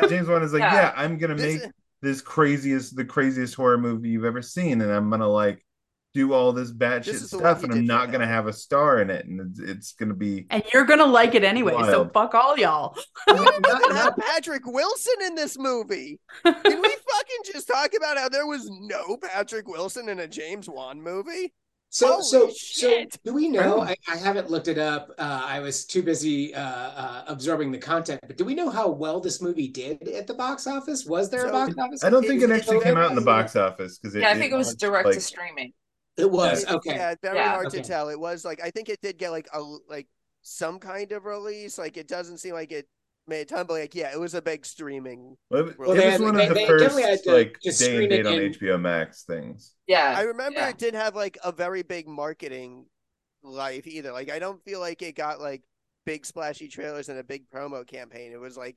James 0.08 0.28
Wan 0.28 0.42
is 0.42 0.52
like, 0.52 0.60
Yeah. 0.62 0.74
yeah, 0.74 0.92
I'm 0.96 1.18
gonna 1.18 1.34
This 1.34 1.62
make 1.62 1.70
this 2.02 2.20
craziest, 2.20 2.96
the 2.96 3.04
craziest 3.04 3.54
horror 3.54 3.78
movie 3.78 4.10
you've 4.10 4.24
ever 4.24 4.42
seen, 4.42 4.80
and 4.80 4.92
I'm 4.92 5.10
gonna 5.10 5.28
like 5.28 5.65
do 6.16 6.32
all 6.32 6.52
this 6.52 6.72
batshit 6.72 7.04
This 7.04 7.22
is 7.22 7.30
stuff, 7.30 7.62
and 7.62 7.72
I'm 7.72 7.84
not 7.84 8.10
gonna 8.10 8.26
have 8.26 8.46
a 8.46 8.52
star 8.52 9.00
in 9.00 9.10
it, 9.10 9.26
and 9.26 9.40
it's, 9.40 9.60
it's 9.60 9.92
gonna 9.92 10.14
be 10.14 10.46
And 10.50 10.62
you're 10.72 10.86
going 10.86 10.98
to 10.98 11.04
like 11.06 11.34
it 11.34 11.44
anyway. 11.44 11.74
So 11.84 12.08
fuck 12.12 12.34
all 12.34 12.56
y'all. 12.56 12.96
We 13.26 13.34
Not- 13.34 13.62
didn't 13.62 13.96
have 13.96 14.16
Patrick 14.16 14.66
Wilson 14.66 15.14
in 15.26 15.34
this 15.34 15.58
movie. 15.58 16.18
Can 16.44 16.54
we 16.62 16.62
fucking 16.72 17.52
just 17.52 17.68
talk 17.68 17.90
about 17.96 18.16
how 18.16 18.28
there 18.28 18.46
was 18.46 18.68
no 18.70 19.18
Patrick 19.18 19.68
Wilson 19.68 20.08
in 20.08 20.20
a 20.20 20.26
James 20.26 20.68
Wan 20.68 21.02
movie? 21.02 21.52
So, 21.88 22.08
Holy 22.08 22.24
so, 22.24 22.50
shit. 22.50 23.12
so, 23.12 23.18
do 23.24 23.32
we 23.32 23.48
know? 23.48 23.80
I, 23.80 23.94
I 24.08 24.16
haven't 24.16 24.50
looked 24.50 24.68
it 24.68 24.76
up. 24.76 25.10
Uh, 25.18 25.42
I 25.44 25.60
was 25.60 25.86
too 25.86 26.02
busy 26.02 26.54
uh, 26.54 26.60
uh, 26.60 27.24
absorbing 27.28 27.70
the 27.70 27.78
content. 27.78 28.20
But 28.26 28.36
do 28.36 28.44
we 28.44 28.54
know 28.54 28.70
how 28.70 28.88
well 28.88 29.20
this 29.20 29.40
movie 29.40 29.68
did 29.68 30.06
at 30.08 30.26
the 30.26 30.34
box 30.34 30.66
office? 30.66 31.06
Was 31.06 31.30
there 31.30 31.46
a 31.46 31.52
box 31.52 31.74
office? 31.78 32.04
I 32.04 32.10
don't 32.10 32.26
think 32.26 32.42
it 32.42 32.50
actually 32.50 32.80
came 32.80 32.96
out 32.96 33.10
in 33.10 33.16
the 33.16 33.22
box 33.22 33.54
office 33.56 33.98
because 33.98 34.14
yeah 34.14 34.30
i 34.30 34.34
think 34.34 34.52
it 34.52 34.56
was 34.56 34.74
direct 34.74 35.06
like, 35.06 35.14
to 35.14 35.20
streaming 35.20 35.72
It 36.16 36.30
was 36.30 36.62
It- 36.64 36.70
okay. 36.70 36.94
Yeah, 36.94 37.14
very 37.22 37.36
Yeah. 37.38 37.50
hard 37.50 37.66
Okay. 37.66 37.82
to 37.82 37.84
tell. 37.88 38.08
It 38.08 38.18
was 38.18 38.44
like 38.44 38.60
I 38.62 38.70
think 38.70 38.88
it 38.88 39.00
did 39.02 39.18
get 39.18 39.30
like 39.30 39.48
a 39.52 39.60
like 39.88 40.08
some 40.42 40.78
kind 40.78 41.12
of 41.12 41.24
release. 41.24 41.78
Like 41.78 41.96
it 41.96 42.08
doesn't 42.08 42.38
seem 42.38 42.54
like 42.54 42.72
it 42.72 42.88
made 43.28 43.40
a 43.42 43.44
ton, 43.44 43.66
but 43.66 43.74
like 43.74 43.94
yeah, 43.94 44.12
it 44.12 44.20
was 44.20 44.34
a 44.34 44.40
big 44.42 44.64
streaming. 44.64 45.36
Well, 45.50 45.68
it 45.68 45.78
Well, 45.78 45.92
it 45.92 45.96
they 45.96 46.04
was 46.04 46.12
had- 46.12 46.20
one 46.22 46.36
they- 46.36 46.42
of 46.44 46.48
the 46.50 46.54
they 46.54 46.66
first 46.66 46.98
had 46.98 47.22
to 47.24 47.32
like 47.32 47.58
just 47.62 47.80
day 47.80 47.94
and 48.04 48.04
it 48.04 48.08
date 48.22 48.26
on 48.26 48.34
in- 48.34 48.52
HBO 48.52 48.78
Max 48.80 49.24
things. 49.24 49.74
yeah 49.86 50.14
I 50.16 50.22
remember 50.22 50.60
yeah. 50.60 50.68
it 50.70 50.78
didn't 50.78 51.00
have 51.00 51.14
like 51.14 51.36
a 51.44 51.52
very 51.52 51.82
big 51.82 52.06
marketing 52.08 52.86
life 53.42 53.86
either. 53.86 54.12
Like 54.12 54.30
I 54.30 54.38
don't 54.38 54.62
feel 54.64 54.80
like 54.80 55.02
it 55.02 55.16
got 55.16 55.40
like 55.40 55.62
big 56.06 56.24
splashy 56.24 56.68
trailers 56.68 57.08
and 57.08 57.18
a 57.18 57.24
big 57.24 57.50
promo 57.50 57.86
campaign. 57.86 58.32
It 58.32 58.38
was 58.40 58.56
like 58.56 58.76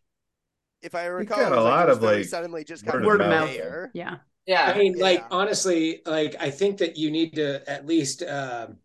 if 0.82 0.95
I 0.95 1.06
recall, 1.06 1.38
got 1.40 1.52
it 1.52 1.53
a 1.53 1.56
was 1.57 1.64
lot 1.66 1.86
it 1.86 1.90
was 1.90 1.98
of, 1.98 2.03
like, 2.03 2.26
suddenly 2.26 2.64
just 2.64 2.86
word 2.86 2.91
kind 2.91 2.95
of 2.95 3.02
of 3.03 3.07
Word 3.07 3.22
of 3.22 3.28
mouth. 3.30 3.57
mouth. 3.57 3.90
Yeah. 3.94 4.16
Yeah. 4.50 4.72
I 4.74 4.78
mean, 4.78 4.98
like 4.98 5.20
Yeah. 5.20 5.28
honestly, 5.32 6.02
like 6.06 6.36
I 6.40 6.50
think 6.50 6.78
that 6.80 6.98
you 6.98 7.12
need 7.12 7.36
to 7.36 7.70
at 7.70 7.86
least 7.86 8.24
um 8.24 8.78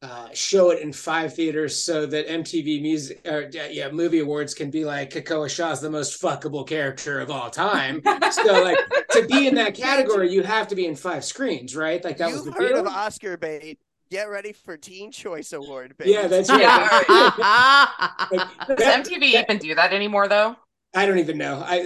uh, 0.00 0.28
show 0.32 0.70
it 0.70 0.80
in 0.80 0.92
five 0.92 1.34
theaters 1.34 1.76
so 1.82 2.06
that 2.06 2.28
MTV 2.28 2.80
Music 2.80 3.20
or 3.26 3.46
uh, 3.46 3.66
yeah 3.68 3.90
Movie 3.90 4.20
Awards 4.20 4.54
can 4.54 4.70
be 4.70 4.84
like 4.84 5.10
Kekoa 5.10 5.50
Shaw's 5.50 5.80
the 5.80 5.90
most 5.90 6.22
fuckable 6.22 6.64
character 6.64 7.18
of 7.18 7.32
all 7.32 7.50
time. 7.50 8.00
so 8.30 8.62
like 8.62 8.78
to 9.10 9.26
be 9.26 9.48
in 9.48 9.56
that 9.56 9.74
category, 9.74 10.30
you 10.32 10.44
have 10.44 10.68
to 10.68 10.76
be 10.76 10.86
in 10.86 10.94
five 10.94 11.24
screens, 11.24 11.74
right? 11.74 12.02
Like 12.04 12.16
that 12.18 12.26
was 12.32 12.44
You've 12.44 12.54
the 12.54 12.60
heard 12.60 12.68
deal. 12.74 12.80
of 12.80 12.86
Oscar 12.86 13.36
bait. 13.36 13.80
Get 14.10 14.30
ready 14.30 14.52
for 14.52 14.76
Teen 14.76 15.10
Choice 15.10 15.52
Award 15.52 15.96
bait. 15.98 16.06
yeah, 16.08 16.28
that's 16.28 16.48
right. 16.48 16.60
Does 18.68 18.78
That- 18.78 19.04
MTV 19.04 19.32
that- 19.32 19.44
even 19.50 19.58
do 19.58 19.74
that 19.74 19.92
anymore 19.92 20.28
though? 20.28 20.54
I 20.94 21.06
don't 21.06 21.18
even 21.18 21.38
know. 21.38 21.62
I, 21.64 21.80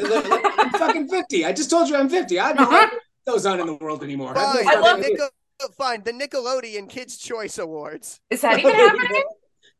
I'm 0.58 0.70
fucking 0.78 1.08
fifty. 1.08 1.44
I 1.44 1.52
just 1.52 1.70
told 1.70 1.88
you 1.88 1.96
I'm 1.96 2.08
fifty. 2.08 2.38
I 2.38 2.52
don't 2.52 2.70
know 2.70 2.76
what 2.76 2.92
goes 3.26 3.46
on 3.46 3.60
in 3.60 3.66
the 3.66 3.74
world 3.74 4.02
anymore. 4.02 4.36
I've 4.36 4.54
Fine, 4.56 4.68
I 4.68 4.74
the 4.76 4.80
love 4.80 4.98
fucking 4.98 5.12
Nickel- 5.12 5.74
fine, 5.76 6.02
the 6.04 6.12
Nickelodeon 6.12 6.88
Kids 6.88 7.16
Choice 7.18 7.58
Awards. 7.58 8.20
Is 8.30 8.40
that 8.42 8.58
even 8.58 8.74
happening? 8.74 9.22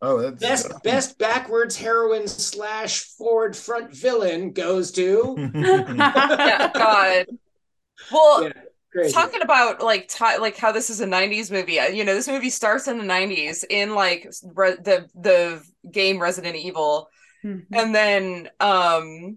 Oh, 0.04 0.20
that's 0.20 0.40
Best 0.42 0.82
best 0.82 1.18
backwards 1.18 1.76
heroine 1.76 2.26
slash 2.26 3.02
forward 3.04 3.56
front 3.56 3.94
villain 3.94 4.50
goes 4.50 4.90
to 4.92 5.36
yeah, 5.54 6.70
God. 6.74 7.26
Well, 8.10 8.42
Yeah, 8.42 8.52
crazy. 8.92 9.12
talking 9.12 9.42
about 9.42 9.80
like 9.80 10.08
ti 10.08 10.38
like 10.40 10.56
how 10.56 10.72
this 10.72 10.90
is 10.90 11.00
a 11.00 11.06
90s 11.06 11.52
movie 11.52 11.78
uh, 11.78 11.86
you 11.86 12.04
know 12.04 12.14
this 12.16 12.26
movie 12.26 12.50
starts 12.50 12.88
in 12.88 12.98
the 12.98 13.04
90s 13.04 13.64
in 13.70 13.94
like 13.94 14.28
re- 14.54 14.74
the 14.82 15.08
the 15.14 15.62
game 15.88 16.18
resident 16.20 16.56
evil 16.56 17.08
Mhm. 17.44 17.66
and 17.72 17.94
then 17.94 18.48
um 18.60 19.36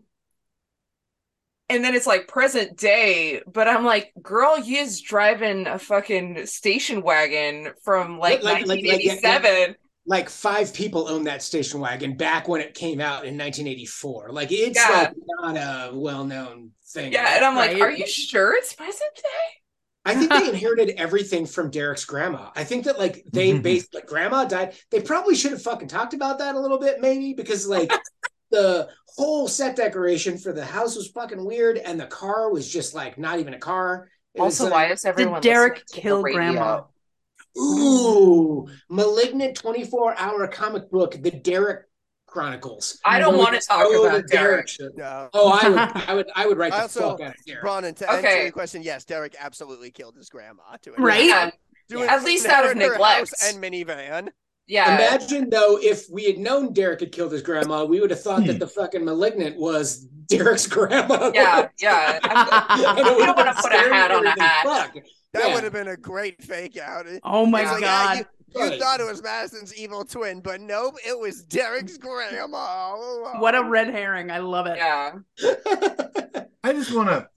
and 1.70 1.84
then 1.84 1.96
it's 1.96 2.06
like 2.08 2.28
present 2.28 2.78
day 2.78 3.42
but 3.52 3.68
i'm 3.68 3.84
like 3.84 4.14
girl 4.22 4.58
you 4.60 4.78
is 4.78 5.02
driving 5.02 5.66
a 5.68 5.80
fucking 5.80 6.46
station 6.46 7.02
wagon 7.02 7.74
from 7.84 8.20
like, 8.20 8.44
Like- 8.44 8.66
like- 8.68 8.68
like- 8.68 8.84
yeah, 8.84 8.92
1987 8.94 9.76
like 10.08 10.30
five 10.30 10.72
people 10.72 11.08
own 11.10 11.24
that 11.24 11.42
station 11.42 11.80
wagon 11.80 12.16
back 12.16 12.48
when 12.48 12.62
it 12.62 12.76
came 12.76 13.02
out 13.02 13.26
in 13.26 13.36
1984. 13.40 14.32
Like 14.32 14.52
it's 14.52 14.78
Yeah. 14.78 14.92
like 15.00 15.14
not 15.42 15.58
a 15.58 15.96
well 15.98 16.24
known 16.24 16.74
thing. 16.94 17.12
yeah 17.12 17.36
and 17.38 17.44
i'm 17.44 17.56
like 17.56 17.82
are 17.82 17.90
you 17.92 18.06
sure 18.06 18.56
it's 18.56 18.74
present 18.74 19.16
day 19.16 19.65
I 20.06 20.16
think 20.16 20.32
they 20.32 20.50
inherited 20.50 20.96
everything 20.98 21.46
from 21.46 21.72
Derek's 21.72 22.06
grandma. 22.06 22.52
I 22.56 22.64
think 22.64 22.86
that 22.86 23.00
like 23.00 23.26
they 23.32 23.52
mm-hmm. 23.52 23.62
based 23.62 23.94
like 23.94 24.06
grandma 24.06 24.46
died. 24.46 24.76
They 24.92 25.02
probably 25.02 25.36
should 25.36 25.52
have 25.52 25.62
fucking 25.62 25.88
talked 25.88 26.14
about 26.14 26.40
that 26.40 26.56
a 26.56 26.60
little 26.60 26.80
bit, 26.80 27.02
maybe, 27.02 27.34
because 27.34 27.68
like 27.68 27.92
the 28.52 28.88
whole 29.18 29.48
set 29.48 29.76
decoration 29.76 30.38
for 30.38 30.54
the 30.54 30.64
house 30.64 30.96
was 30.96 31.08
fucking 31.10 31.44
weird, 31.44 31.78
and 31.78 32.00
the 32.00 32.08
car 32.08 32.52
was 32.52 32.72
just 32.72 32.94
like 32.94 33.18
not 33.18 33.40
even 33.40 33.54
a 33.54 33.60
car. 33.60 34.10
It 34.34 34.42
was, 34.42 34.60
also 34.60 34.72
like, 34.72 34.90
why 34.90 34.94
is 34.94 35.06
everyone 35.06 35.42
Derek 35.42 35.74
listening 35.74 35.88
to 35.88 35.96
the 35.96 36.02
kill 36.02 36.22
grandma? 36.22 36.82
Ooh, 37.58 38.68
malignant 38.90 39.56
24 39.56 40.20
hour 40.20 40.48
comic 40.48 40.92
book, 40.92 41.18
The 41.22 41.32
Derek 41.32 41.86
Chronicles. 42.36 43.00
i 43.06 43.18
don't 43.18 43.38
want 43.38 43.56
to 43.60 43.66
talk 43.66 43.90
the 43.90 44.02
about 44.02 44.28
derek 44.28 44.68
shit. 44.68 44.96
No. 44.98 45.30
Oh, 45.34 45.58
I 45.62 45.70
would, 45.70 45.80
I 46.10 46.14
would, 46.14 46.28
I 46.36 46.46
would 46.48 46.58
write 46.58 46.74
the 46.74 46.80
I 46.80 46.82
also- 46.82 47.12
fuck 47.12 47.22
out 47.22 47.36
of 47.36 47.46
Derek. 47.46 47.64
Bronwyn, 47.64 47.96
to 47.96 48.12
answer 48.12 48.28
Okay. 48.28 48.44
your 48.44 48.52
question, 48.52 48.84
yes, 48.84 49.06
Derek 49.06 49.36
absolutely 49.40 49.90
killed 49.90 50.16
his 50.18 50.28
grandma. 50.28 50.64
To 50.82 50.92
Right? 50.98 51.24
yeah 51.26 51.52
Yeah. 51.88 52.14
At 52.14 52.24
least 52.26 52.46
out 52.48 52.66
of 52.66 52.72
her 52.72 52.76
neglect. 52.76 53.02
house 53.20 53.32
and 53.54 53.64
minivan. 53.64 54.28
yeah 54.68 54.96
Imagine 54.96 55.50
though, 55.50 55.78
if 55.82 56.10
we 56.12 56.26
had 56.26 56.38
known 56.38 56.74
Derek 56.74 57.00
had 57.00 57.14
killed 57.14 57.32
his 57.32 57.42
grandma, 57.42 57.86
we 57.86 58.02
would 58.02 58.10
have 58.10 58.22
thought 58.22 58.46
that 58.48 58.54
hmm. 58.54 58.60
the 58.60 58.68
fucking 58.68 59.06
malignant 59.06 59.58
was 59.58 60.06
Derek's 60.28 60.68
grandma. 60.68 61.32
yeah 61.34 61.70
yeah 61.80 62.20
I'm- 62.24 62.80
And 62.90 63.00
it 63.00 63.06
You 63.06 63.16
would 63.16 63.26
don't 63.28 63.38
have 63.38 63.38
wanna 63.38 63.62
put 63.62 63.72
a 63.72 63.94
hat 63.94 64.12
on 64.12 64.26
a 64.28 64.32
hat. 64.42 64.66
fuck. 64.66 64.94
That 65.32 65.48
Yeah. 65.48 65.54
would 65.54 65.64
have 65.64 65.74
been 65.74 65.88
a 65.88 65.98
great 65.98 66.44
fake 66.44 66.76
out. 66.78 67.06
Oh 67.24 67.46
my 67.46 67.64
like, 67.64 67.82
yeah, 67.82 67.88
god. 67.88 68.18
you, 68.20 68.26
you 68.54 68.62
Right. 68.62 68.80
thought 68.80 69.00
it 69.00 69.06
was 69.06 69.22
Madison's 69.24 69.76
evil 69.76 70.06
twin, 70.06 70.40
but 70.42 70.62
nope, 70.62 70.96
it 71.06 71.18
was 71.18 71.44
Derek's 71.44 71.98
grandma. 71.98 72.96
What 73.40 73.56
a 73.56 73.64
red 73.64 73.88
herring. 73.90 74.32
I 74.32 74.40
love 74.40 74.68
it. 74.68 74.78
yeah 74.78 75.14
I 76.64 76.74
just 76.74 76.94
want 76.96 77.10
to, 77.10 77.28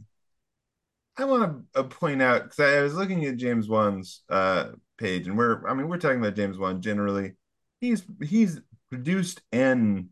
I 1.17 1.25
want 1.25 1.65
to 1.75 1.81
uh, 1.81 1.83
point 1.85 2.23
out 2.23 2.45
because 2.45 2.61
I, 2.61 2.79
I 2.79 2.83
was 2.83 2.95
looking 2.95 3.25
at 3.27 3.37
James 3.37 3.69
Wan's 3.69 4.23
uh, 4.31 4.71
page, 4.99 5.27
and 5.27 5.37
we're, 5.37 5.67
I 5.69 5.75
mean, 5.75 5.89
we're 5.89 5.99
talking 5.99 6.19
about 6.21 6.37
James 6.37 6.59
Wan 6.59 6.81
generally. 6.81 7.35
He's 7.81 8.05
he's 8.23 8.61
produced 8.91 9.43
and 9.53 10.09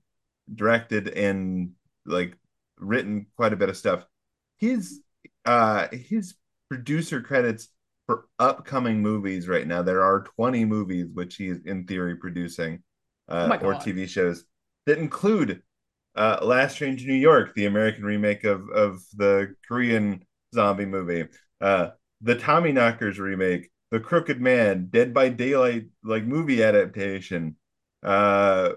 directed 0.54 1.08
and 1.08 1.70
like 2.04 2.36
written 2.78 3.26
quite 3.36 3.52
a 3.52 3.56
bit 3.56 3.68
of 3.68 3.76
stuff. 3.76 4.04
His 4.58 5.00
uh 5.44 5.88
his 5.92 6.34
producer 6.68 7.20
credits 7.20 7.68
for 8.06 8.26
upcoming 8.38 9.00
movies 9.02 9.48
right 9.48 9.66
now. 9.66 9.82
There 9.82 10.02
are 10.02 10.24
20 10.36 10.64
movies 10.64 11.06
which 11.12 11.36
he 11.36 11.48
is 11.48 11.60
in 11.64 11.86
theory 11.86 12.16
producing, 12.16 12.82
uh, 13.28 13.58
Oh 13.60 13.66
or 13.66 13.74
TV 13.74 14.06
shows 14.06 14.44
that 14.86 14.98
include 14.98 15.62
uh, 16.14 16.38
Last 16.42 16.76
Train 16.76 16.96
to 16.96 17.04
New 17.06 17.14
York, 17.14 17.54
the 17.54 17.66
American 17.66 18.04
remake 18.04 18.44
of 18.44 18.68
of 18.70 19.02
the 19.14 19.54
Korean 19.68 20.24
zombie 20.54 20.86
movie, 20.86 21.26
uh, 21.60 21.90
the 22.22 22.36
Tommy 22.36 22.72
Knockers 22.72 23.18
remake, 23.18 23.70
The 23.90 24.00
Crooked 24.00 24.40
Man, 24.40 24.88
Dead 24.90 25.12
by 25.12 25.28
Daylight 25.28 25.86
like 26.02 26.24
movie 26.24 26.62
adaptation, 26.62 27.56
uh, 28.02 28.70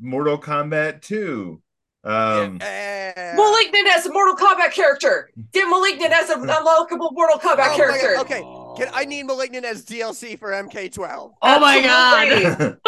Mortal 0.00 0.38
Kombat 0.38 1.02
2. 1.02 1.61
Um, 2.04 2.58
Yeah. 2.60 3.34
Malignant 3.36 3.88
as 3.96 4.06
a 4.06 4.12
Mortal 4.12 4.34
Kombat 4.36 4.72
character. 4.72 5.30
Get 5.52 5.68
Malignant 5.68 6.12
as 6.12 6.30
a 6.30 6.34
unlockable 6.36 7.12
Mortal 7.12 7.38
Kombat 7.38 7.72
Oh 7.72 7.76
character. 7.76 8.16
Okay, 8.20 8.40
can 8.76 8.92
I 8.94 9.04
need 9.04 9.24
Malignant 9.24 9.64
as 9.64 9.84
DLC 9.84 10.38
for 10.38 10.50
MK12? 10.50 11.32
Oh 11.42 11.60
my 11.60 11.80
god. 11.82 12.78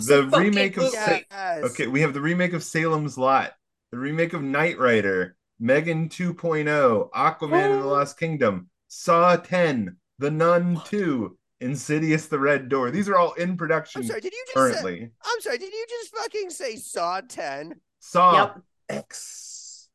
the 0.00 0.28
remake 0.38 0.76
of 0.76 0.88
Sa- 0.88 1.18
Yes. 1.30 1.64
Okay, 1.64 1.86
we 1.86 2.00
have 2.00 2.14
the 2.14 2.20
remake 2.20 2.52
of 2.54 2.62
Salem's 2.64 3.16
Lot, 3.16 3.52
the 3.92 3.98
remake 3.98 4.32
of 4.32 4.42
Knight 4.42 4.78
Rider, 4.78 5.36
Megan 5.60 6.08
2.0, 6.08 7.10
Aquaman 7.10 7.72
and 7.72 7.82
the 7.82 7.86
Lost 7.86 8.18
Kingdom, 8.18 8.68
Saw 8.88 9.36
10, 9.36 9.96
The 10.18 10.30
Nun 10.30 10.80
2, 10.86 11.36
Insidious 11.60 12.26
the 12.26 12.38
Red 12.38 12.68
Door. 12.68 12.90
These 12.90 13.08
are 13.08 13.16
all 13.16 13.32
in 13.34 13.56
production 13.56 14.02
I'm 14.02 14.08
sorry. 14.08 14.20
Did 14.20 14.32
you 14.32 14.44
just? 14.46 14.54
Say, 14.54 14.60
currently. 14.82 15.10
I'm 15.24 15.40
sorry. 15.40 15.58
Did 15.58 15.72
you 15.72 15.86
just 15.88 16.14
fucking 16.14 16.50
say 16.50 16.76
Saw 16.76 17.20
10? 17.20 17.74
Saw 18.06 18.32
Yep. 18.36 18.62
X. 18.88 19.88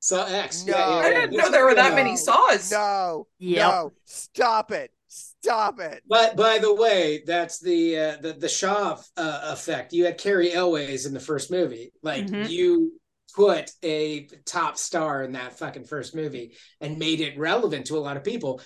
Saw 0.00 0.24
X. 0.26 0.64
No. 0.64 0.72
Yeah, 0.76 0.88
yeah, 0.88 0.96
I 1.06 1.10
didn't 1.20 1.36
know 1.36 1.50
there 1.50 1.64
were 1.64 1.74
that 1.74 1.90
No. 1.90 1.96
many 1.96 2.16
saws. 2.16 2.70
No. 2.72 3.26
Yep. 3.38 3.58
No. 3.58 3.92
Stop 4.06 4.72
it. 4.72 4.90
Stop 5.06 5.78
it. 5.78 6.02
But 6.08 6.36
by 6.36 6.58
the 6.58 6.74
way, 6.74 7.22
that's 7.26 7.60
the 7.60 7.98
uh, 7.98 8.16
the 8.22 8.32
the 8.32 8.48
Shaw 8.48 8.98
uh, 9.16 9.40
effect. 9.52 9.92
You 9.92 10.06
had 10.06 10.16
Cary 10.18 10.52
Elwes 10.52 11.04
in 11.04 11.12
the 11.12 11.20
first 11.20 11.50
movie. 11.50 11.92
Like 12.02 12.26
Mhm. 12.26 12.48
you 12.48 12.98
put 13.36 13.70
a 13.82 14.26
top 14.46 14.78
star 14.78 15.22
in 15.22 15.32
that 15.32 15.58
fucking 15.58 15.84
first 15.84 16.14
movie 16.14 16.56
and 16.80 16.98
made 16.98 17.20
it 17.20 17.38
relevant 17.38 17.86
to 17.86 17.96
a 17.98 18.00
lot 18.00 18.16
of 18.16 18.24
people. 18.24 18.60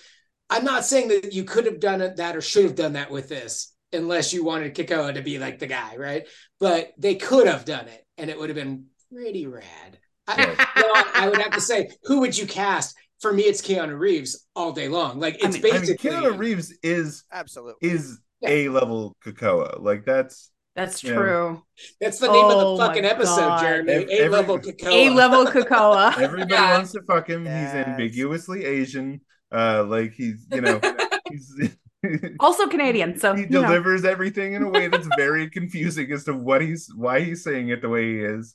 I'm 0.49 0.65
not 0.65 0.85
saying 0.85 1.09
that 1.09 1.33
you 1.33 1.43
could 1.45 1.67
have 1.67 1.81
done 1.81 2.01
it, 2.01 2.17
that 2.17 2.37
or 2.37 2.41
should 2.41 2.65
have 2.65 2.75
done 2.77 2.93
that 2.93 3.11
with 3.11 3.29
this, 3.29 3.73
unless 3.93 4.33
you 4.33 4.45
wanted 4.45 4.75
Kekoa 4.75 5.15
to 5.15 5.23
be 5.23 5.39
like 5.39 5.59
the 5.59 5.67
guy, 5.67 5.97
right? 5.97 6.29
But 6.61 6.93
they 6.97 7.17
could 7.17 7.47
have 7.49 7.65
done 7.65 7.89
it, 7.89 8.06
and 8.19 8.31
it 8.31 8.39
would 8.39 8.49
have 8.49 8.57
been 8.57 8.87
pretty 9.13 9.47
rad. 9.47 9.99
I, 10.29 10.55
well, 10.77 11.05
I 11.15 11.29
would 11.29 11.41
have 11.41 11.53
to 11.53 11.61
say, 11.61 11.91
who 12.05 12.21
would 12.21 12.37
you 12.37 12.47
cast? 12.47 12.97
For 13.21 13.33
me, 13.33 13.45
it's 13.45 13.63
Keanu 13.63 13.99
Reeves 13.99 14.47
all 14.55 14.73
day 14.73 14.89
long. 14.89 15.21
Like 15.21 15.35
I 15.43 15.49
it's 15.49 15.63
mean- 15.63 15.73
I 15.73 15.79
mean, 15.79 15.81
basically 15.83 16.11
Keanu 16.11 16.37
Reeves 16.39 16.77
is 16.83 17.25
Absolutely. 17.33 17.89
is 17.89 18.19
Yeah. 18.41 18.51
a 18.51 18.69
level 18.69 19.17
Kekoa. 19.25 19.81
Like 19.81 20.05
that's 20.05 20.51
That's 20.75 21.03
Yeah. 21.03 21.15
true. 21.15 21.63
That's 22.01 22.19
the 22.19 22.27
name 22.27 22.45
Oh 22.45 22.73
of 22.73 22.79
the 22.79 22.85
fucking 22.87 23.05
episode, 23.07 23.37
God. 23.37 23.61
Jeremy. 23.63 24.07
A 24.11 24.29
level 24.29 24.57
every- 24.59 24.73
cacao. 24.75 24.91
A 24.91 25.09
level 25.11 25.47
cocoa. 25.47 25.93
everybody 26.21 26.53
Yeah. 26.53 26.77
wants 26.77 26.93
to 26.93 27.01
fuck 27.07 27.29
him. 27.31 27.45
He's 27.45 27.51
ambiguously 27.53 28.65
Asian. 28.67 29.21
Uh, 29.51 29.85
like 29.85 30.13
he's 30.13 30.45
you 30.53 30.61
know 30.61 30.79
he's. 31.31 31.55
also 32.41 32.67
Canadian. 32.67 33.19
So 33.19 33.35
he 33.35 33.43
you 33.43 33.49
know. 33.49 33.63
delivers 33.63 34.05
everything 34.05 34.55
in 34.55 34.63
a 34.63 34.69
way 34.69 34.89
that's 34.89 35.09
very 35.17 35.49
confusing 35.49 36.11
as 36.13 36.25
to 36.25 36.35
what 36.35 36.61
he's 36.61 36.91
why 36.95 37.21
he's 37.21 37.43
saying 37.43 37.69
it 37.69 37.83
the 37.83 37.89
way 37.89 38.15
he 38.15 38.21
is. 38.21 38.55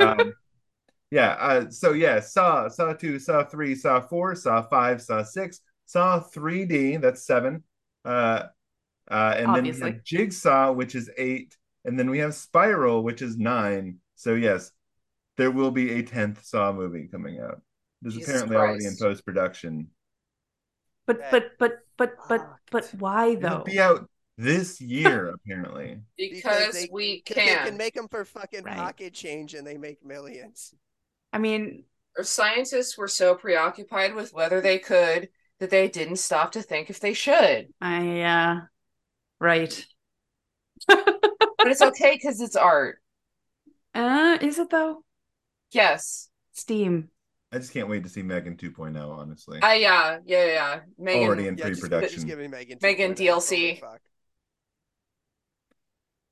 Um, 0.00 0.34
yeah. 1.10 1.36
Uh, 1.38 1.70
so 1.70 1.92
yeah, 1.92 2.20
Saw, 2.20 2.68
Saw 2.68 2.92
two, 2.92 3.18
Saw 3.18 3.44
three, 3.44 3.74
Saw 3.74 4.00
four, 4.00 4.34
Saw 4.34 4.62
five, 4.62 5.02
Saw 5.02 5.22
six, 5.22 5.60
Saw 5.86 6.20
three 6.20 6.64
D. 6.64 6.96
That's 6.96 7.24
seven. 7.24 7.64
Uh, 8.04 8.44
uh, 9.10 9.34
and 9.36 9.54
then 9.54 9.64
we 9.64 9.78
have 9.78 10.04
Jigsaw, 10.04 10.72
which 10.72 10.94
is 10.94 11.10
eight, 11.18 11.56
and 11.84 11.98
then 11.98 12.10
we 12.10 12.18
have 12.18 12.34
Spiral, 12.34 13.02
which 13.02 13.22
is 13.22 13.36
nine. 13.36 13.98
So 14.14 14.34
yes, 14.34 14.70
there 15.36 15.50
will 15.50 15.70
be 15.70 15.92
a 15.92 16.02
tenth 16.02 16.44
Saw 16.44 16.72
movie 16.72 17.08
coming 17.10 17.40
out. 17.40 17.60
There's 18.00 18.14
Jesus 18.14 18.28
apparently 18.28 18.56
already 18.56 18.86
in 18.86 18.96
post 18.96 19.24
production. 19.24 19.88
But 21.06 21.30
but 21.30 21.58
but 21.58 21.80
but 21.96 22.26
but 22.28 22.48
but 22.70 22.94
why 22.94 23.34
It'll 23.38 23.58
though? 23.58 23.64
be 23.64 23.80
out 23.80 24.08
this 24.38 24.80
year, 24.80 25.28
apparently. 25.34 26.00
because, 26.16 26.72
they, 26.74 26.88
we 26.92 27.22
'cause 27.22 27.34
can. 27.36 27.46
They 27.46 27.56
can 27.70 27.76
make 27.76 27.94
them 27.94 28.08
for 28.08 28.24
fucking 28.24 28.64
Right. 28.64 28.76
pocket 28.76 29.14
change 29.14 29.54
and 29.54 29.66
they 29.66 29.76
make 29.76 30.04
millions. 30.04 30.74
I 31.32 31.38
mean, 31.38 31.84
Our 32.16 32.24
scientists 32.24 32.96
were 32.96 33.06
so 33.06 33.34
preoccupied 33.34 34.14
with 34.14 34.32
whether 34.32 34.62
they 34.62 34.78
could 34.78 35.28
that 35.58 35.68
they 35.68 35.88
didn't 35.88 36.16
stop 36.16 36.52
to 36.52 36.62
think 36.62 36.88
if 36.88 37.00
they 37.00 37.12
should. 37.12 37.68
I 37.80 38.22
uh 38.22 38.60
right. 39.40 39.86
But 41.62 41.72
it's 41.72 41.82
okay 41.82 42.14
because 42.14 42.40
it's 42.40 42.54
art. 42.56 42.98
Uh 43.94 44.38
is 44.40 44.58
it 44.58 44.70
though? 44.70 45.04
Yes. 45.72 46.28
Steam. 46.52 47.10
I 47.52 47.58
just 47.58 47.72
can't 47.72 47.88
wait 47.88 48.02
to 48.04 48.08
see 48.08 48.22
Megan 48.22 48.56
2.0, 48.56 49.18
honestly. 49.18 49.58
I 49.62 49.74
yeah 49.74 50.18
yeah 50.24 50.46
yeah. 50.46 50.80
Megan. 50.98 51.28
Already 51.28 51.48
in 51.48 51.58
Yeah, 51.58 51.66
pre-production. 51.66 52.26
Give 52.26 52.38
me 52.38 52.48
Megan. 52.48 52.78
Megan 52.80 53.14
DLC. 53.14 53.80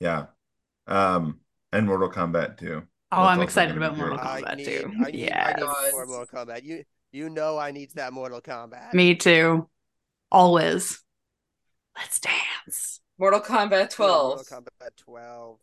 Yeah. 0.01 0.27
Um, 0.87 1.41
and 1.73 1.87
Mortal 1.87 2.11
Kombat 2.11 2.57
too. 2.59 2.83
Oh, 3.13 3.23
That's 3.23 3.37
I'm 3.37 3.43
excited 3.43 3.77
about 3.77 3.99
Mortal 3.99 4.17
great. 4.17 4.45
Kombat 4.45 4.57
need, 4.57 4.65
too. 4.65 4.93
I 5.05 5.11
need, 5.11 5.33
I 5.33 5.51
yes. 5.51 5.57
need 5.59 5.93
more 5.93 6.07
Mortal 6.07 6.45
Kombat. 6.47 6.65
You, 6.65 6.85
you 7.13 7.29
know, 7.29 7.59
I 7.59 7.71
need 7.71 7.91
that 7.97 8.13
Mortal 8.15 8.41
Kombat. 8.41 8.95
Me 8.95 9.15
too. 9.15 9.69
Always. 10.33 11.03
Let's 11.97 12.19
dance. 12.21 13.01
Mortal 13.19 13.41
Kombat 13.41 13.91
12. 13.91 14.37
Mortal 14.49 14.63
Kombat 14.63 14.97
12. 14.97 15.59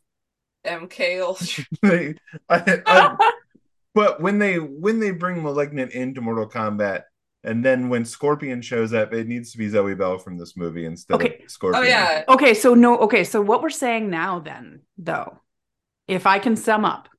MK 0.65 1.21
Ultra. 1.21 1.63
I- 2.49 2.81
I- 2.85 3.31
but 3.97 4.21
when 4.21 4.39
they 4.39 4.55
when 4.57 4.99
they 4.99 5.11
bring 5.11 5.41
Malignant 5.41 5.91
into 5.91 6.21
Mortal 6.21 6.47
Kombat, 6.47 7.03
and 7.43 7.65
then 7.65 7.89
when 7.89 8.05
Scorpion 8.05 8.61
shows 8.61 8.93
up, 8.93 9.13
it 9.13 9.27
needs 9.27 9.51
to 9.51 9.57
be 9.57 9.67
Zoe 9.67 9.95
Bell 9.95 10.19
from 10.19 10.37
this 10.37 10.55
movie 10.55 10.85
instead 10.85 11.15
Okay. 11.15 11.41
of 11.43 11.51
Scorpion. 11.51 11.83
Oh 11.83 11.87
yeah. 11.87 12.23
Okay, 12.29 12.53
so 12.53 12.73
no, 12.73 12.97
okay, 12.99 13.23
so 13.23 13.41
what 13.41 13.61
we're 13.61 13.69
saying 13.71 14.09
now 14.09 14.39
then, 14.39 14.81
though, 14.97 15.39
if 16.07 16.27
I 16.27 16.39
can 16.39 16.55
sum 16.55 16.85
up, 16.85 17.09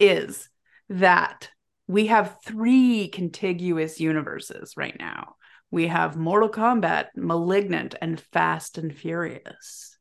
is 0.00 0.48
that 0.88 1.50
we 1.86 2.06
have 2.06 2.38
three 2.44 3.08
contiguous 3.08 4.00
universes 4.00 4.74
right 4.76 4.96
now. 4.98 5.36
We 5.70 5.88
have 5.88 6.16
Mortal 6.16 6.48
Kombat, 6.48 7.08
Malignant, 7.16 7.94
and 8.00 8.18
Fast 8.32 8.78
and 8.78 8.94
Furious. 8.94 9.93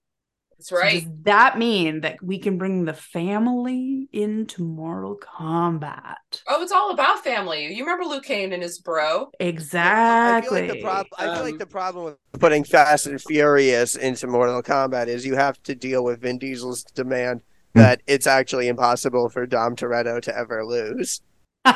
That's 0.70 0.70
So 0.70 0.90
does 0.90 1.04
that 1.24 1.58
mean 1.58 2.02
that 2.02 2.22
we 2.24 2.38
can 2.40 2.58
bring 2.58 2.86
the 2.86 2.94
family 2.94 4.08
into 4.14 4.64
Mortal 4.64 5.18
Kombat? 5.18 6.16
Oh, 6.48 6.62
it's 6.62 6.72
all 6.72 6.92
about 6.92 7.24
family. 7.24 7.74
You 7.74 7.84
remember 7.84 8.06
Liu 8.06 8.22
Kang 8.22 8.54
and 8.54 8.64
his 8.64 8.80
bro? 8.80 9.30
Exactly. 9.40 10.62
I 10.62 10.62
feel, 10.62 10.70
like 10.70 10.78
the 10.80 10.82
prob- 10.84 11.08
I 11.18 11.36
feel 11.36 11.44
like 11.44 11.52
Um, 11.54 11.58
the 11.60 11.66
problem 11.66 12.06
with 12.06 12.18
putting 12.40 12.64
Fast 12.64 13.08
and 13.08 13.22
Furious 13.22 13.96
into 13.96 14.28
Mortal 14.28 14.62
Kombat 14.64 15.08
is 15.08 15.26
you 15.26 15.36
have 15.36 15.62
to 15.64 15.76
deal 15.76 16.04
with 16.04 16.22
Vin 16.22 16.38
Diesel's 16.40 16.84
demand 16.84 17.42
Hmm. 17.76 17.80
that 17.82 18.02
it's 18.06 18.28
actually 18.28 18.68
impossible 18.68 19.30
for 19.30 19.46
Dom 19.48 19.76
Toretto 19.76 20.22
to 20.22 20.38
ever 20.38 20.64
lose. 20.66 21.22
Um, 21.66 21.74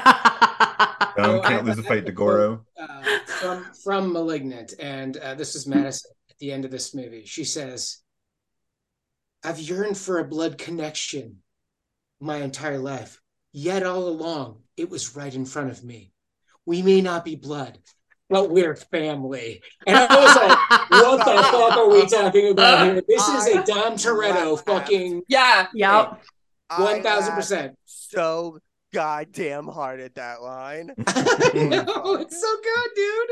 Oh, 1.19 1.41
can't 1.45 1.65
lose 1.65 1.79
a 1.79 1.83
fight 1.83 2.05
to 2.05 2.11
Goro. 2.11 2.63
uh, 2.79 3.03
from 3.25 3.65
from 3.83 4.13
Malignant, 4.13 4.73
and 4.79 5.17
uh, 5.17 5.33
this 5.33 5.55
is 5.55 5.65
Madison 5.67 6.11
at 6.29 6.37
the 6.37 6.51
end 6.51 6.65
of 6.65 6.71
this 6.71 6.93
movie. 6.93 7.23
She 7.25 7.43
says, 7.43 8.03
"I've 9.47 9.59
yearned 9.59 9.97
for 9.97 10.19
a 10.19 10.25
blood 10.27 10.57
connection 10.57 11.37
my 12.19 12.37
entire 12.37 12.79
life, 12.79 13.21
yet 13.53 13.83
all 13.83 14.09
along 14.09 14.63
it 14.75 14.89
was 14.89 15.15
right 15.15 15.33
in 15.33 15.45
front 15.45 15.71
of 15.71 15.85
me. 15.85 16.11
We 16.65 16.81
may 16.81 16.99
not 16.99 17.23
be 17.23 17.35
blood, 17.35 17.79
but 18.29 18.49
we're 18.49 18.75
family." 18.75 19.63
And 19.85 19.95
I 19.95 20.03
was 20.03 20.35
like, 20.35 20.89
"What 20.89 21.17
the 21.19 21.43
fuck 21.43 21.77
are 21.77 21.89
we 21.89 22.05
talking 22.07 22.49
about 22.51 22.85
here? 22.85 22.97
Uh, 22.97 23.01
this 23.07 23.27
is 23.29 23.47
a 23.47 23.63
Dom 23.63 23.93
Toretto 23.93 24.63
fucking 24.65 25.23
Yeah. 25.29 25.67
Yep. 25.73 26.21
I 26.69 26.81
One 26.81 27.01
thousand 27.01 27.35
percent. 27.35 27.77
So 27.85 28.59
goddamn 28.93 29.67
hard 29.67 30.01
at 30.01 30.15
that 30.15 30.41
line. 30.41 30.87
No, 30.97 31.05
oh, 31.87 32.15
it's 32.15 32.41
so 32.41 32.55
good, 32.61 32.89
dude. 32.95 33.29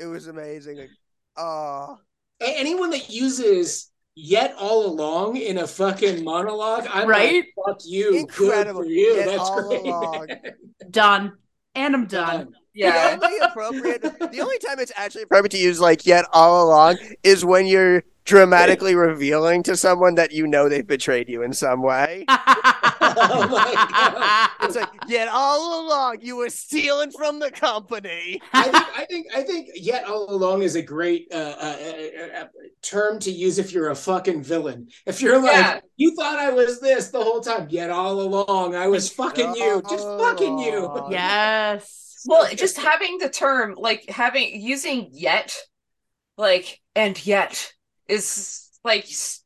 It 0.00 0.06
was 0.06 0.26
amazing. 0.26 0.78
Uh, 0.78 0.82
like, 0.82 0.90
oh, 1.38 1.98
anyone 2.40 2.90
that 2.90 3.08
uses 3.08 3.90
yet 4.20 4.54
all 4.58 4.86
along 4.86 5.36
in 5.36 5.58
a 5.58 5.66
fucking 5.66 6.24
monologue, 6.24 6.86
I'm 6.90 7.08
Right? 7.08 7.44
like, 7.56 7.66
fuck 7.66 7.78
you. 7.84 8.14
Incredible. 8.16 8.80
Good 8.82 8.86
for 8.88 8.90
you. 8.92 9.14
Yet 9.14 9.26
That's 9.26 9.38
all 9.38 9.68
great. 9.68 9.80
along. 9.86 10.26
Done. 10.90 11.32
And 11.74 11.94
I'm 11.94 12.06
done. 12.06 12.36
Done. 12.36 12.54
Yeah. 12.74 13.16
The 13.16 13.24
only 13.26 13.38
appropriate, 13.38 14.02
the 14.02 14.40
only 14.40 14.58
time 14.58 14.80
it's 14.80 14.92
actually 14.96 15.22
appropriate 15.22 15.52
to 15.52 15.58
use 15.58 15.80
like 15.80 16.06
yet 16.06 16.24
all 16.32 16.66
along 16.66 16.98
is 17.22 17.44
when 17.44 17.66
you're 17.66 18.02
dramatically 18.24 18.94
revealing 18.94 19.62
to 19.64 19.76
someone 19.76 20.16
that 20.16 20.32
you 20.32 20.46
know 20.46 20.68
they've 20.68 20.86
betrayed 20.86 21.28
you 21.28 21.42
in 21.42 21.52
some 21.52 21.82
way. 21.82 22.24
Oh 23.20 23.48
my 23.48 23.74
God. 23.74 24.50
It's 24.62 24.76
like 24.76 24.88
yet 25.08 25.28
all 25.30 25.86
along 25.86 26.18
you 26.20 26.36
were 26.36 26.50
stealing 26.50 27.10
from 27.10 27.38
the 27.38 27.50
company. 27.50 28.40
I 28.52 28.62
think 28.64 28.86
I 28.96 29.04
think 29.04 29.26
I 29.34 29.42
think 29.42 29.68
yet 29.74 30.04
all 30.04 30.30
along 30.30 30.62
is 30.62 30.76
a 30.76 30.82
great 30.82 31.28
uh, 31.32 31.36
uh, 31.36 31.76
uh, 31.80 32.38
uh, 32.40 32.46
term 32.82 33.18
to 33.20 33.30
use 33.30 33.58
if 33.58 33.72
you're 33.72 33.90
a 33.90 33.96
fucking 33.96 34.42
villain. 34.42 34.88
If 35.06 35.20
you're 35.22 35.38
like 35.40 35.52
Yeah. 35.52 35.80
you 35.96 36.14
thought 36.14 36.38
I 36.38 36.50
was 36.50 36.80
this 36.80 37.10
the 37.10 37.22
whole 37.22 37.40
time, 37.40 37.68
yet 37.70 37.90
all 37.90 38.20
along 38.20 38.74
I 38.74 38.86
was 38.88 39.08
fucking 39.10 39.54
you, 39.54 39.82
just 39.88 40.06
fucking 40.06 40.58
you. 40.58 40.88
Oh. 40.90 41.08
yes. 41.10 42.04
Well, 42.26 42.52
just 42.54 42.76
having 42.78 43.18
the 43.18 43.28
term 43.30 43.76
like 43.78 44.10
having 44.10 44.60
using 44.60 45.10
yet, 45.12 45.56
like 46.36 46.80
and 46.96 47.14
yet 47.24 47.72
is 48.08 48.68
like 48.84 49.04
s- 49.04 49.44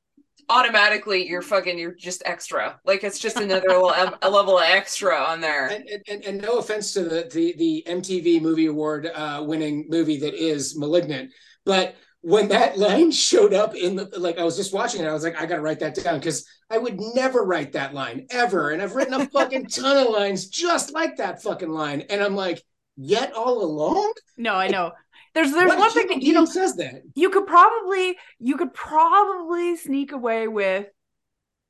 automatically 0.53 1.27
you're 1.27 1.43
fucking 1.43 1.79
you're 1.79 1.95
just 1.95 2.23
extra. 2.27 2.79
Like 2.85 3.03
it's 3.05 3.19
just 3.19 3.37
another 3.37 3.67
little 3.69 3.91
a 4.23 4.31
level 4.31 4.59
of 4.59 4.65
extra 4.65 5.17
on 5.17 5.41
there. 5.41 5.69
And, 5.69 5.89
and- 5.89 6.03
and, 6.09 6.25
and 6.25 6.43
no 6.43 6.59
offense 6.59 6.93
to 6.95 7.03
the, 7.05 7.29
the, 7.33 7.55
the 7.57 7.85
MTV 7.89 8.41
Movie 8.43 8.67
Award 8.67 9.11
uh, 9.15 9.43
winning 9.47 9.87
movie 9.89 10.19
that 10.21 10.35
is 10.35 10.77
Malignant, 10.79 11.31
but 11.65 11.97
when 12.21 12.49
that 12.49 12.79
line 12.87 13.11
showed 13.11 13.53
up 13.55 13.75
in 13.75 13.97
the 13.97 14.09
like, 14.19 14.39
I 14.39 14.45
was 14.45 14.57
just 14.57 14.73
watching 14.75 15.03
it, 15.03 15.09
I 15.09 15.13
was 15.13 15.25
like, 15.25 15.41
I 15.41 15.47
gotta 15.47 15.63
write 15.63 15.81
that 15.81 15.95
down 15.97 16.19
because 16.21 16.47
I 16.71 16.79
would 16.79 17.01
never 17.15 17.45
write 17.45 17.73
that 17.73 17.95
line 17.95 18.27
ever, 18.31 18.71
and 18.71 18.81
I've 18.83 18.95
written 18.95 19.15
a 19.15 19.27
fucking 19.31 19.67
ton 19.67 20.07
of 20.07 20.13
lines 20.13 20.49
just 20.49 20.93
like 20.93 21.17
that 21.17 21.43
fucking 21.43 21.71
line, 21.71 22.03
and 22.11 22.23
I'm 22.23 22.37
like, 22.37 22.63
yet 22.97 23.33
all 23.33 23.65
along, 23.65 24.13
No, 24.37 24.55
I 24.55 24.69
know. 24.69 24.93
There's 25.35 25.51
there's 25.53 25.69
What 25.69 25.79
one 25.79 25.91
thing 25.93 26.09
that 26.09 26.23
you 26.23 26.33
know 26.35 26.45
says 26.45 26.77
that. 26.77 27.03
you 27.15 27.31
could 27.31 27.47
probably 27.47 28.17
you 28.39 28.57
could 28.57 28.75
probably 28.75 29.77
sneak 29.77 30.13
away 30.13 30.47
with 30.49 30.87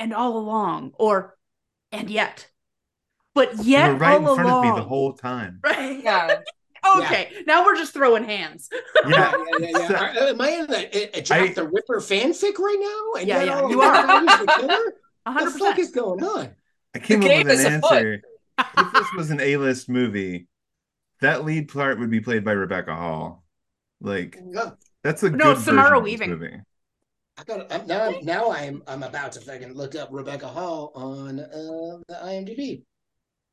and 0.00 0.12
all 0.12 0.36
along 0.36 0.92
or 0.98 1.36
and 1.92 2.10
yet. 2.10 2.48
But 3.34 3.58
You 3.58 3.64
yet 3.64 3.92
were 3.92 3.98
right 3.98 4.20
in 4.20 4.26
all 4.26 4.34
front 4.34 4.48
along. 4.50 4.68
of 4.68 4.74
me 4.74 4.80
the 4.82 4.88
whole 4.88 5.12
time. 5.14 5.60
Right. 5.62 6.00
Yeah. 6.04 6.40
okay. 6.98 7.30
Now 7.46 7.64
we're 7.64 7.76
just 7.76 7.94
throwing 7.94 8.24
hands. 8.24 8.68
Yeah. 9.06 9.32
Yeah, 9.32 9.44
yeah, 9.60 9.68
yeah. 9.78 10.00
Are- 10.24 10.28
Am 10.30 10.40
I 10.40 10.48
in 10.50 10.66
the 10.66 11.18
uh, 11.18 11.20
Jack 11.20 11.40
I- 11.50 11.52
the 11.52 11.68
Ripper 11.68 12.00
fanfic 12.00 12.58
right 12.58 12.78
now? 12.80 13.20
And 13.20 13.28
Yeah, 13.28 13.42
yeah, 13.44 13.68
you 13.68 13.80
are. 13.80 14.06
The 14.22 14.92
What 15.24 15.34
hundred 15.36 15.52
the 15.52 15.58
fuck 15.60 15.78
is 15.78 15.90
going 15.92 16.24
on? 16.24 16.50
I 16.94 16.98
came 16.98 17.20
The 17.20 17.32
up 17.32 17.44
with 17.44 17.52
is 17.52 17.64
an 17.64 17.72
answer. 17.74 18.22
if 18.58 18.92
this 18.92 19.06
was 19.16 19.30
an 19.30 19.40
A-list 19.40 19.88
movie, 19.88 20.48
that 21.20 21.44
lead 21.44 21.68
part 21.68 22.00
would 22.00 22.10
be 22.10 22.20
played 22.20 22.44
by 22.44 22.50
Rebecca 22.52 22.94
Hall. 22.96 23.41
Like 24.02 24.38
No, 24.42 24.76
that's 25.02 25.22
a 25.22 25.30
No, 25.30 25.54
good 25.54 25.58
Samara 25.58 25.98
version 25.98 26.02
of 26.02 26.10
this 26.10 26.20
Weaving. 26.20 26.26
movie. 26.26 26.56
I 27.38 27.44
got 27.44 27.72
I'm, 27.72 27.86
now. 27.86 28.08
I'm, 28.08 28.24
now 28.24 28.50
I'm 28.52 28.82
I'm 28.86 29.02
about 29.02 29.32
to 29.32 29.40
fucking 29.40 29.74
look 29.74 29.94
up 29.94 30.08
Rebecca 30.12 30.48
Hall 30.48 30.92
on 30.94 31.40
uh, 31.40 31.98
the 32.08 32.14
IMDb. 32.22 32.84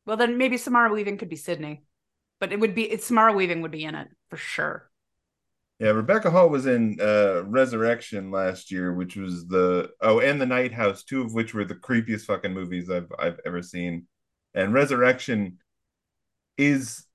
Well 0.05 0.17
then 0.17 0.37
maybe 0.37 0.57
Samara 0.57 0.91
Weaving 0.91 1.17
could 1.17 1.29
be 1.29 1.35
Sydney. 1.35 1.83
But 2.39 2.51
it 2.53 2.59
would 2.59 2.75
be 2.75 2.89
it's 2.89 3.05
Samara 3.07 3.33
Weaving 3.33 3.61
would 3.61 3.71
be 3.71 3.83
in 3.85 3.95
it 3.95 4.09
for 4.29 4.37
sure. 4.37 4.89
Yeah, 5.79 5.91
Rebecca 5.91 6.29
Hall 6.29 6.49
was 6.49 6.65
in 6.65 6.97
uh 6.99 7.43
Resurrection 7.45 8.31
last 8.31 8.69
year, 8.71 8.93
which 8.93 9.15
was 9.15 9.47
the 9.47 9.91
oh, 10.01 10.19
and 10.19 10.39
The 10.41 10.45
Night 10.45 10.73
House, 10.73 11.03
two 11.03 11.21
of 11.21 11.33
which 11.33 11.53
were 11.53 11.63
the 11.65 11.75
creepiest 11.75 12.25
fucking 12.25 12.53
movies 12.53 12.89
I've 12.89 13.11
I've 13.17 13.39
ever 13.45 13.61
seen. 13.61 14.07
And 14.53 14.73
Resurrection 14.73 15.59
is 16.57 17.05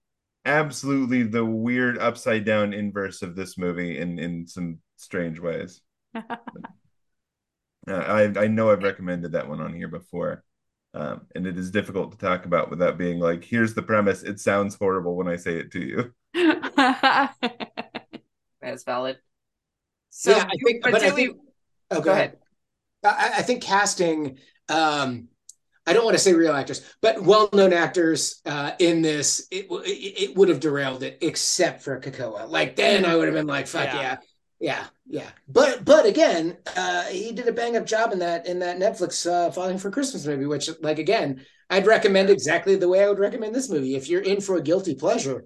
absolutely 0.44 1.22
the 1.22 1.44
weird 1.44 1.98
upside 1.98 2.44
down 2.44 2.72
inverse 2.72 3.22
of 3.22 3.36
this 3.36 3.56
movie 3.58 3.98
in 3.98 4.18
in 4.18 4.46
some 4.46 4.78
strange 4.96 5.40
ways. 5.40 5.80
Uh, 7.86 7.92
I 7.94 8.22
I 8.44 8.46
know 8.46 8.70
I've 8.70 8.82
recommended 8.82 9.32
that 9.32 9.48
one 9.48 9.60
on 9.60 9.74
here 9.74 9.88
before. 9.88 10.42
Um, 10.94 11.22
and 11.34 11.46
it 11.46 11.58
is 11.58 11.70
difficult 11.70 12.12
to 12.12 12.18
talk 12.18 12.46
about 12.46 12.70
without 12.70 12.96
being 12.96 13.18
like, 13.18 13.44
here's 13.44 13.74
the 13.74 13.82
premise. 13.82 14.22
It 14.22 14.38
sounds 14.38 14.76
horrible 14.76 15.16
when 15.16 15.26
I 15.28 15.36
say 15.36 15.56
it 15.58 15.72
to 15.72 15.80
you. 15.80 16.14
That's 18.62 18.84
valid. 18.84 19.18
So 20.10 20.30
yeah, 20.30 20.44
I 20.44 20.56
think. 20.64 20.82
but 20.82 20.92
But, 20.92 21.00
do 21.00 21.06
I 21.06 21.10
we- 21.10 21.16
think. 21.26 21.36
Oh, 21.90 22.00
go 22.00 22.12
ahead. 22.12 22.38
I, 23.04 23.32
I 23.38 23.42
think 23.42 23.62
casting. 23.62 24.38
Um, 24.68 25.28
I 25.86 25.92
don't 25.92 26.04
want 26.04 26.16
to 26.16 26.22
say 26.22 26.32
real 26.32 26.54
actors, 26.54 26.82
but 27.02 27.22
well-known 27.22 27.72
actors 27.72 28.40
uh, 28.46 28.72
in 28.78 29.02
this, 29.02 29.46
it, 29.50 29.68
w- 29.68 29.82
it 29.86 30.34
would 30.34 30.48
have 30.48 30.60
derailed 30.60 31.02
it, 31.02 31.18
except 31.20 31.82
for 31.82 32.00
Kekoa. 32.00 32.48
Like 32.48 32.74
then, 32.76 33.04
I 33.04 33.14
would 33.16 33.26
have 33.26 33.34
been 33.34 33.46
like, 33.46 33.66
"Fuck 33.66 33.92
Yeah. 33.92 34.00
yeah!" 34.00 34.16
Yeah, 34.60 34.86
yeah. 35.06 35.30
But 35.46 35.84
but 35.84 36.06
again, 36.06 36.56
uh, 36.76 37.04
he 37.04 37.32
did 37.32 37.48
a 37.48 37.52
bang 37.52 37.76
up 37.76 37.84
job 37.84 38.12
in 38.12 38.20
that 38.20 38.46
in 38.46 38.60
that 38.60 38.78
Netflix 38.78 39.30
uh, 39.30 39.50
Falling 39.50 39.78
for 39.78 39.90
Christmas 39.90 40.26
movie, 40.26 40.46
which 40.46 40.70
like 40.80 40.98
again, 40.98 41.44
I'd 41.68 41.86
recommend 41.86 42.30
exactly 42.30 42.76
the 42.76 42.88
way 42.88 43.04
I 43.04 43.08
would 43.08 43.18
recommend 43.18 43.54
this 43.54 43.68
movie. 43.68 43.94
If 43.94 44.08
you're 44.08 44.22
in 44.22 44.40
for 44.40 44.56
a 44.56 44.62
guilty 44.62 44.94
pleasure, 44.94 45.44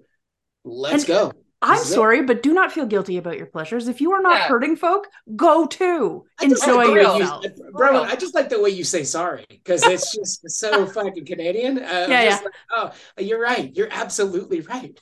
let's 0.63 1.03
And 1.03 1.07
go. 1.07 1.31
I'm 1.61 1.75
This 1.75 1.85
is 1.87 1.91
it. 1.91 1.95
sorry, 1.95 2.21
but 2.23 2.41
do 2.41 2.53
not 2.53 2.71
feel 2.71 2.85
guilty 2.85 3.17
about 3.17 3.37
your 3.37 3.45
pleasures. 3.45 3.89
If 3.89 3.99
you 3.99 4.13
are 4.13 4.21
not 4.21 4.37
Yeah. 4.37 4.47
hurting 4.47 4.77
folk, 4.77 5.07
go 5.35 5.65
to 5.67 6.25
I 6.39 6.47
just 6.47 6.63
Enjoy 6.65 6.75
like 6.77 6.87
the 6.87 6.93
way 6.93 6.99
you- 7.01 7.19
yourself. 7.19 7.45
Bro, 7.73 8.03
I 8.03 8.15
just 8.15 8.33
like 8.33 8.47
the 8.49 8.61
way 8.61 8.69
you 8.69 8.83
say 8.85 9.03
sorry 9.03 9.45
because 9.49 9.83
it's 9.85 10.15
just 10.15 10.49
so 10.57 10.85
fucking 10.85 11.25
Canadian. 11.25 11.79
Uh, 11.79 12.05
I'm 12.05 12.11
Yeah, 12.11 12.39
like, 12.43 12.53
oh, 12.75 12.91
you're 13.17 13.41
right. 13.41 13.75
You're 13.75 13.89
absolutely 13.91 14.61
right. 14.61 14.97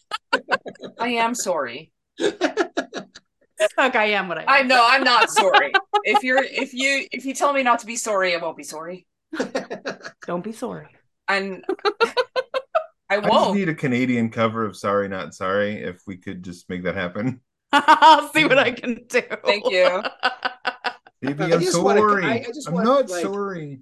I 0.99 1.09
am 1.09 1.35
sorry. 1.35 1.91
Fuck, 2.19 3.95
I 3.95 4.05
am 4.11 4.27
what 4.27 4.37
I 4.39 4.41
am. 4.41 4.49
I 4.49 4.61
know 4.63 4.83
I'm 4.87 5.03
not 5.03 5.29
sorry. 5.29 5.71
if 6.03 6.23
you're 6.23 6.43
if 6.43 6.73
you 6.73 7.05
if 7.11 7.25
you 7.25 7.33
tell 7.35 7.53
me 7.53 7.61
not 7.63 7.79
to 7.79 7.85
be 7.85 7.95
sorry, 7.95 8.35
I 8.35 8.37
won't 8.37 8.57
be 8.57 8.63
sorry. 8.63 9.05
Don't 10.25 10.43
be 10.43 10.51
sorry. 10.53 10.87
And 11.27 11.63
I 13.09 13.15
I 13.15 13.21
just 13.21 13.31
won't. 13.31 13.55
need 13.57 13.69
a 13.69 13.75
Canadian 13.75 14.29
cover 14.29 14.65
of 14.65 14.75
Sorry 14.75 15.07
Not 15.07 15.33
Sorry 15.33 15.75
if 15.81 16.01
we 16.07 16.17
could 16.17 16.43
just 16.43 16.69
make 16.69 16.83
that 16.83 16.95
happen. 16.95 17.39
I'll 17.71 18.29
see 18.33 18.45
what 18.45 18.57
I 18.57 18.71
can 18.71 19.05
do. 19.07 19.21
Thank 19.45 19.69
you. 19.69 20.03
Baby, 21.21 21.43
I 21.45 21.55
I'm 21.55 21.61
just 21.61 21.81
wanna- 21.81 21.99
sorry. 22.01 22.25
I- 22.25 22.33
I 22.35 22.43
just 22.53 22.67
I'm 22.67 22.73
want, 22.75 22.85
not 22.85 23.09
like- 23.09 23.23
sorry. 23.23 23.79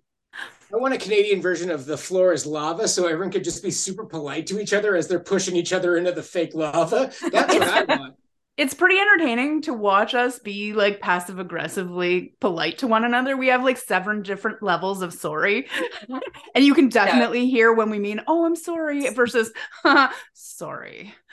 I 0.73 0.77
want 0.77 0.93
a 0.93 0.97
Canadian 0.97 1.41
version 1.41 1.69
of 1.69 1.85
the 1.85 1.95
floor 1.97 2.33
is 2.33 2.45
lava 2.45 2.87
so 2.87 3.05
everyone 3.05 3.31
could 3.31 3.43
just 3.43 3.63
be 3.63 3.71
super 3.71 4.03
polite 4.03 4.47
to 4.47 4.59
each 4.59 4.73
other 4.73 4.95
as 4.95 5.07
they're 5.07 5.19
pushing 5.19 5.55
each 5.55 5.71
other 5.71 5.95
into 5.97 6.11
the 6.11 6.23
fake 6.23 6.53
lava. 6.53 7.11
That's 7.31 7.53
what 7.53 7.63
I 7.63 7.83
want. 7.83 8.15
It's 8.57 8.73
pretty 8.73 8.97
entertaining 8.99 9.61
to 9.63 9.73
watch 9.73 10.15
us 10.15 10.39
be 10.39 10.73
like 10.73 11.01
passive 11.01 11.39
aggressively 11.39 12.35
polite 12.39 12.77
to 12.79 12.87
one 12.87 13.03
another. 13.03 13.35
We 13.35 13.47
have 13.47 13.63
like 13.63 13.77
seven 13.77 14.21
different 14.21 14.63
levels 14.63 15.01
of 15.01 15.13
sorry. 15.13 15.63
Mm-hmm. 15.63 16.17
and 16.55 16.63
you 16.63 16.73
can 16.73 16.89
definitely 16.89 17.49
hear 17.49 17.73
when 17.73 17.89
we 17.89 17.99
mean, 17.99 18.21
oh, 18.27 18.45
I'm 18.45 18.55
sorry, 18.55 19.09
versus 19.09 19.51
sorry. 20.33 21.13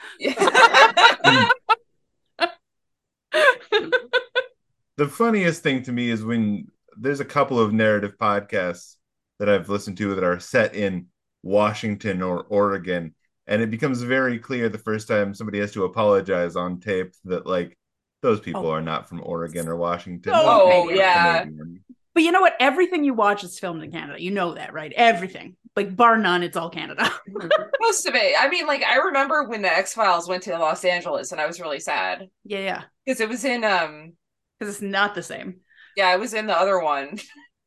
The 4.95 5.07
funniest 5.07 5.63
thing 5.63 5.81
to 5.83 5.91
me 5.91 6.11
is 6.11 6.23
when 6.23 6.67
there's 6.95 7.19
a 7.19 7.25
couple 7.25 7.59
of 7.59 7.73
narrative 7.73 8.15
podcasts 8.19 8.95
that 9.39 9.49
I've 9.49 9.69
listened 9.69 9.97
to 9.97 10.13
that 10.13 10.23
are 10.23 10.39
set 10.39 10.75
in 10.75 11.07
Washington 11.41 12.21
or 12.21 12.43
Oregon, 12.43 13.15
and 13.47 13.61
it 13.61 13.69
becomes 13.71 14.01
very 14.01 14.39
clear 14.39 14.69
the 14.69 14.77
first 14.77 15.07
time 15.07 15.33
somebody 15.33 15.59
has 15.59 15.71
to 15.73 15.83
apologize 15.85 16.55
on 16.55 16.79
tape 16.79 17.13
that 17.25 17.45
like 17.45 17.77
those 18.21 18.39
people 18.39 18.67
Oh. 18.67 18.71
are 18.71 18.81
not 18.81 19.09
from 19.09 19.21
Oregon 19.23 19.67
or 19.67 19.75
Washington. 19.75 20.31
Oh, 20.35 20.87
They're 20.87 20.97
yeah. 20.97 21.39
Canadian. 21.43 21.83
But 22.13 22.23
you 22.23 22.31
know 22.31 22.41
what? 22.41 22.55
Everything 22.59 23.03
you 23.03 23.13
watch 23.15 23.43
is 23.43 23.57
filmed 23.59 23.83
in 23.83 23.91
Canada. 23.91 24.21
You 24.21 24.31
know 24.31 24.53
that, 24.53 24.71
right? 24.71 24.93
Everything. 24.95 25.55
Like 25.75 25.95
bar 25.95 26.17
none, 26.19 26.43
it's 26.43 26.55
all 26.55 26.69
Canada. 26.69 27.09
Most 27.81 28.05
of 28.07 28.13
it. 28.15 28.35
I 28.39 28.47
mean, 28.49 28.67
like 28.67 28.83
I 28.83 28.97
remember 28.97 29.43
when 29.45 29.61
the 29.63 29.75
X 29.75 29.93
Files 29.95 30.27
went 30.29 30.43
to 30.43 30.57
Los 30.57 30.85
Angeles, 30.85 31.31
and 31.31 31.41
I 31.41 31.47
was 31.47 31.59
really 31.59 31.79
sad 31.79 32.27
yeah, 32.45 32.59
yeah. 32.59 32.81
because 33.05 33.19
it 33.19 33.27
was 33.29 33.43
in 33.43 33.63
um 33.63 34.13
Because 34.59 34.75
it's 34.75 34.83
not 34.83 35.15
the 35.15 35.23
same. 35.23 35.61
yeah, 35.97 36.07
I 36.07 36.17
was 36.17 36.33
in 36.35 36.45
the 36.45 36.55
other 36.57 36.79
one, 36.79 37.17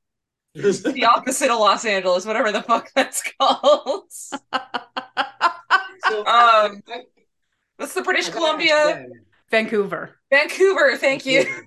the 0.54 1.04
opposite 1.12 1.50
of 1.50 1.58
Los 1.58 1.84
Angeles, 1.84 2.24
whatever 2.24 2.52
the 2.52 2.62
fuck 2.62 2.90
that's 2.94 3.22
called. 3.40 4.04
So, 6.08 6.18
Um, 6.20 6.82
I- 6.88 7.02
That's 7.78 7.92
the 7.94 8.02
British 8.02 8.30
Columbia. 8.30 9.06
Vancouver. 9.50 10.18
Vancouver. 10.30 10.96
Thank 10.96 11.26
you. 11.26 11.44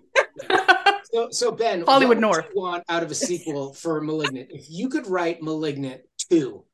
So, 1.12 1.30
so 1.32 1.52
Ben, 1.52 1.82
Hollywood 1.82 2.02
what 2.02 2.08
would 2.10 2.22
North. 2.22 2.46
you 2.54 2.62
want 2.62 2.84
out 2.88 3.02
of 3.02 3.10
a 3.10 3.16
sequel 3.16 3.74
for 3.74 4.00
*Malignant*? 4.00 4.50
If 4.52 4.68
you 4.70 4.90
could 4.90 5.08
write 5.08 5.42
*Malignant* 5.42 6.02
two, 6.30 6.66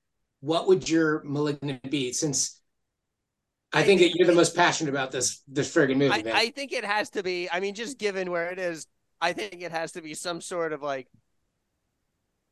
what 0.42 0.68
would 0.68 0.90
your 0.90 1.24
*Malignant* 1.24 1.90
be? 1.90 2.12
Since 2.12 2.60
I 3.72 3.84
think 3.84 4.02
that 4.02 4.14
you're 4.14 4.28
the 4.28 4.34
most 4.36 4.54
passionate 4.54 4.90
about 4.90 5.12
this 5.14 5.42
this 5.48 5.74
friggin' 5.74 5.96
movie, 5.96 6.12
I, 6.14 6.22
man. 6.24 6.36
I 6.36 6.50
think 6.50 6.74
it 6.74 6.84
has 6.84 7.12
to 7.12 7.24
be. 7.24 7.50
I 7.50 7.62
mean, 7.62 7.76
just 7.76 7.98
given 7.98 8.30
where 8.30 8.52
it 8.52 8.60
is, 8.60 8.88
I 9.22 9.32
think 9.32 9.62
it 9.62 9.72
has 9.72 9.94
to 9.94 10.02
be 10.02 10.14
some 10.14 10.42
sort 10.42 10.74
of 10.74 10.82
like 10.82 11.08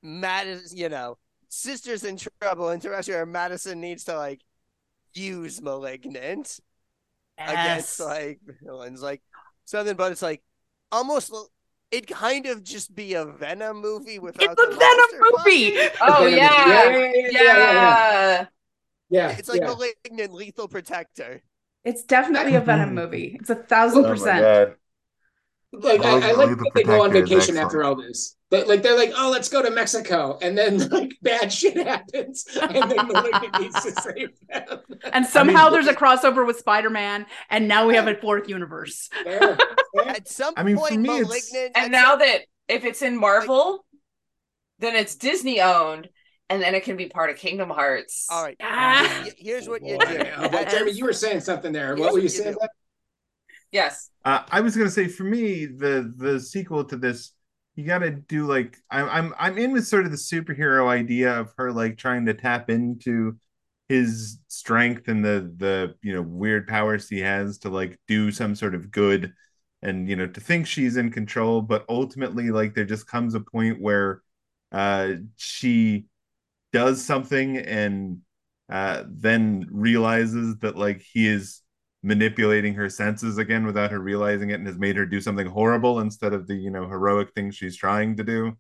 Madison. 0.02 0.78
You 0.78 0.88
know, 0.88 1.18
sisters 1.50 2.06
in 2.06 2.18
trouble. 2.42 2.70
And 2.70 2.82
to 2.84 2.90
where 3.08 3.26
Madison 3.26 3.82
needs 3.82 4.06
to 4.06 4.16
like 4.16 4.40
use 5.16 5.62
malignant 5.62 6.60
against 7.48 8.00
like 8.00 8.42
villains, 8.64 9.02
like 9.02 9.22
something. 9.66 9.96
But 9.96 10.14
it's 10.14 10.22
like 10.24 10.44
almost. 10.92 11.32
l- 11.32 11.50
It 11.92 12.08
kind 12.08 12.48
of 12.48 12.64
just 12.64 12.96
be 12.96 13.14
a 13.16 13.26
Venom 13.26 13.78
movie 13.82 14.20
without 14.20 14.58
It's 14.58 14.62
a 14.62 14.68
the 14.68 14.72
Venom 14.76 14.80
monster 14.80 15.26
movie. 15.30 15.74
fighting. 15.84 15.90
Oh 16.02 16.26
Okay, 16.26 16.36
yeah, 16.36 16.50
yeah, 16.66 16.98
yeah, 17.28 17.54
yeah, 17.58 17.58
yeah, 17.58 17.74
yeah. 17.74 17.98
yeah, 19.10 19.38
It's 19.38 19.50
like 19.50 19.62
yeah. 19.62 19.66
malignant, 19.66 20.34
lethal 20.34 20.68
protector. 20.68 21.42
It's 21.86 22.04
definitely 22.04 22.56
a 22.56 22.62
Venom 22.62 22.94
movie. 22.94 23.38
It's 23.40 23.50
a 23.50 23.56
thousand 23.56 24.06
Oh 24.06 24.16
my 24.16 24.32
percent. 24.32 24.50
god. 24.52 24.76
like 25.72 26.06
I, 26.06 26.30
I 26.30 26.32
like 26.34 26.50
Lethal 26.50 26.56
that 26.58 26.74
they 26.76 26.84
go 26.84 27.02
on 27.02 27.12
vacation 27.12 27.58
after 27.58 27.84
all 27.84 27.96
this. 27.96 28.36
But 28.54 28.68
like 28.68 28.84
they're 28.84 28.96
like, 28.96 29.12
oh, 29.18 29.30
let's 29.32 29.50
go 29.50 29.62
to 29.64 29.72
Mexico, 29.72 30.38
and 30.42 30.56
then 30.58 30.78
like 30.90 31.14
bad 31.24 31.52
shit 31.52 31.76
happens, 31.76 32.46
and 32.62 32.92
then 32.92 33.08
Malignant 33.08 33.60
needs 33.60 33.82
to 33.84 33.92
save 33.92 34.30
them. 34.50 34.80
And 35.12 35.26
somehow 35.26 35.64
mean- 35.66 35.74
there's 35.74 35.88
a 35.88 35.94
crossover 35.94 36.46
with 36.46 36.58
Spider-Man, 36.60 37.26
and 37.50 37.68
now 37.68 37.88
we 37.88 37.96
have 37.96 38.08
a 38.08 38.16
fourth 38.16 38.48
universe. 38.48 39.10
Fair, 39.24 39.40
fair. 39.58 40.08
At 40.08 40.28
some 40.28 40.54
I 40.56 40.64
mean, 40.64 40.78
for 40.78 40.88
point, 40.90 41.02
me, 41.02 41.10
malignant. 41.10 41.72
And 41.76 41.92
now 41.92 42.12
some- 42.12 42.20
that 42.20 42.42
if 42.68 42.86
it's 42.86 43.02
in 43.02 43.20
Marvel, 43.20 43.86
then 44.80 44.96
it's 44.96 45.16
Disney 45.16 45.60
owned, 45.60 46.08
and 46.50 46.62
then 46.62 46.76
it 46.76 46.84
can 46.84 46.96
be 46.96 47.08
part 47.08 47.30
of 47.32 47.38
Kingdom 47.38 47.70
Hearts. 47.70 48.28
all 48.30 48.44
right, 48.44 48.56
Ah. 48.62 49.26
here's 49.38 49.68
what 49.68 49.82
you 49.84 49.98
Boy, 49.98 50.06
do. 50.06 50.50
but 50.52 50.70
Jeremy, 50.70 50.92
you 50.92 51.06
were 51.06 51.14
saying 51.14 51.40
something 51.42 51.72
there. 51.74 51.96
What 51.96 51.98
Here's 51.98 52.14
were 52.14 52.20
you 52.20 52.24
what 52.26 52.34
you 52.34 52.44
saying? 52.44 52.54
do. 52.62 52.68
Yes. 53.72 54.10
Uh, 54.24 54.44
I 54.52 54.62
was 54.62 54.78
gonna 54.78 54.92
say 54.92 55.08
for 55.08 55.24
me, 55.24 55.66
the 55.66 56.14
the 56.16 56.40
sequel 56.40 56.86
to 56.86 56.96
this, 56.98 57.32
you 57.76 57.86
gotta 57.86 58.12
do 58.12 58.46
like 58.46 58.78
I'm 58.90 59.10
I'm 59.10 59.34
I'm 59.40 59.58
in 59.58 59.72
with 59.72 59.88
sort 59.88 60.06
of 60.06 60.12
the 60.12 60.18
superhero 60.18 60.88
idea 60.88 61.40
of 61.40 61.54
her 61.58 61.72
like 61.72 61.98
trying 61.98 62.26
to 62.28 62.34
tap 62.34 62.70
into 62.70 63.38
his 63.90 64.40
strength 64.48 65.08
and 65.08 65.24
the 65.26 65.52
the 65.58 65.96
you 66.02 66.14
know 66.14 66.22
weird 66.22 66.68
powers 66.68 67.10
he 67.10 67.20
has 67.20 67.58
to 67.60 67.70
like 67.70 68.00
do 68.08 68.32
some 68.32 68.56
sort 68.56 68.76
of 68.76 68.92
good 68.92 69.34
and 69.82 70.08
you 70.10 70.16
know 70.16 70.28
to 70.28 70.40
think 70.40 70.68
she's 70.68 70.98
in 70.98 71.12
control, 71.12 71.62
but 71.62 71.86
ultimately 71.90 72.52
like 72.52 72.74
there 72.76 72.86
just 72.86 73.08
comes 73.08 73.34
a 73.36 73.40
point 73.42 73.82
where 73.82 74.22
uh 74.72 75.14
she 75.36 76.06
does 76.74 77.04
something 77.06 77.58
and 77.58 78.20
uh 78.70 79.04
then 79.10 79.68
realizes 79.72 80.58
that 80.60 80.78
like 80.78 81.02
he 81.02 81.28
is 81.28 81.63
manipulating 82.04 82.74
her 82.76 82.90
senses 82.90 83.38
again 83.38 83.66
without 83.66 83.92
her 83.92 84.00
realizing 84.00 84.50
it 84.50 84.56
and 84.56 84.68
has 84.68 84.78
made 84.78 84.96
her 84.98 85.06
do 85.06 85.22
something 85.22 85.48
horrible 85.48 86.00
instead 86.02 86.34
of 86.34 86.48
the 86.48 86.56
you 86.56 86.70
know 86.70 86.88
heroic 86.88 87.34
thing 87.34 87.50
she's 87.52 87.78
trying 87.78 88.16
to 88.18 88.24
do 88.24 88.54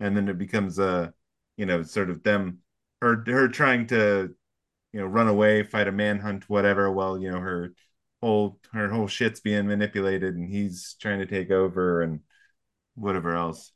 and 0.00 0.16
then 0.16 0.28
it 0.28 0.38
becomes 0.38 0.78
a 0.78 1.12
you 1.56 1.66
know 1.66 1.82
sort 1.82 2.10
of 2.10 2.22
them 2.24 2.58
her 3.02 3.22
her 3.26 3.48
trying 3.48 3.86
to 3.86 4.34
you 4.92 5.00
know 5.00 5.06
run 5.06 5.28
away 5.28 5.62
fight 5.62 5.88
a 5.88 5.92
manhunt 5.92 6.48
whatever 6.50 6.90
while 6.90 7.18
you 7.18 7.30
know 7.30 7.40
her 7.40 7.72
whole 8.22 8.58
her 8.72 8.88
whole 8.88 9.08
shit's 9.08 9.40
being 9.40 9.66
manipulated 9.68 10.34
and 10.36 10.48
he's 10.48 10.96
trying 11.00 11.20
to 11.20 11.26
take 11.26 11.50
over 11.50 12.02
and 12.02 12.20
whatever 12.96 13.34
else 13.36 13.72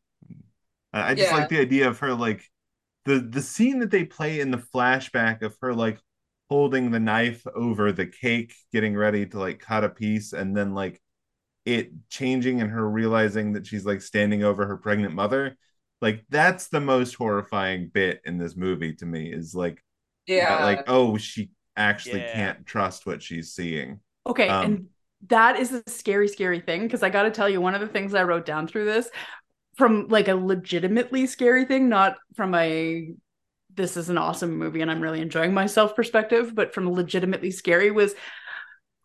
i, 0.93 1.11
I 1.13 1.15
just 1.15 1.31
Yeah. 1.31 1.39
like 1.39 1.49
the 1.49 1.61
idea 1.61 1.89
of 1.89 1.99
her 2.01 2.15
like 2.15 2.43
the 3.05 3.21
the 3.21 3.43
scene 3.43 3.81
that 3.81 3.91
they 3.91 4.05
play 4.05 4.41
in 4.41 4.51
the 4.51 4.59
flashback 4.59 5.43
of 5.43 5.57
her 5.63 5.75
like 5.75 5.99
holding 6.51 6.91
the 6.91 7.01
knife 7.01 7.47
over 7.55 7.93
the 7.93 8.07
cake, 8.07 8.55
getting 8.73 8.97
ready 8.97 9.27
to 9.27 9.39
like 9.39 9.61
cut 9.61 9.85
a 9.85 9.89
piece, 9.89 10.33
and 10.33 10.57
then 10.57 10.75
like 10.75 11.01
it 11.67 11.93
changing 12.11 12.61
and 12.61 12.71
her 12.71 12.89
realizing 12.89 13.55
that 13.55 13.67
she's 13.67 13.87
like 13.87 14.03
standing 14.03 14.45
over 14.45 14.67
her 14.67 14.77
pregnant 14.77 15.15
mother. 15.15 15.57
Like 16.01 16.25
that's 16.31 16.69
the 16.69 16.81
most 16.81 17.15
horrifying 17.15 17.89
bit 17.89 18.21
in 18.25 18.39
this 18.39 18.57
movie 18.57 18.95
to 18.97 19.07
me 19.07 19.33
is 19.33 19.55
like 19.55 19.83
Yeah. 20.27 20.61
like 20.61 20.85
oh 20.87 21.17
she 21.19 21.51
actually 21.77 22.23
Yeah. 22.23 22.25
can't 22.25 22.67
trust 22.67 23.07
what 23.07 23.23
she's 23.23 23.53
seeing. 23.55 24.01
Okay, 24.27 24.59
Um, 24.59 24.63
and 24.63 24.87
that 25.29 25.57
is 25.59 25.73
a 25.73 25.83
scary, 25.89 26.29
scary 26.29 26.61
thing 26.61 26.83
because 26.83 27.03
I 27.03 27.11
got 27.11 27.25
to 27.25 27.31
tell 27.31 27.49
you, 27.49 27.61
one 27.61 27.75
of 27.75 27.81
the 27.81 27.87
things 27.89 28.15
I 28.15 28.23
wrote 28.25 28.47
down 28.47 28.67
through 28.67 28.87
this, 28.87 29.09
from 29.77 30.09
like 30.09 30.29
a 30.29 30.35
legitimately 30.37 31.27
scary 31.27 31.65
thing, 31.65 31.89
not 31.89 32.17
from 32.37 32.55
a 32.55 33.15
this 33.77 33.97
is 33.97 34.09
an 34.09 34.19
awesome 34.19 34.57
movie 34.57 34.81
and 34.81 34.91
I'm 34.91 35.01
really 35.01 35.21
enjoying 35.21 35.55
myself 35.55 35.97
perspective, 35.97 36.55
but 36.55 36.75
from 36.75 36.91
legitimately 36.91 37.51
scary 37.51 37.91
was 37.91 38.15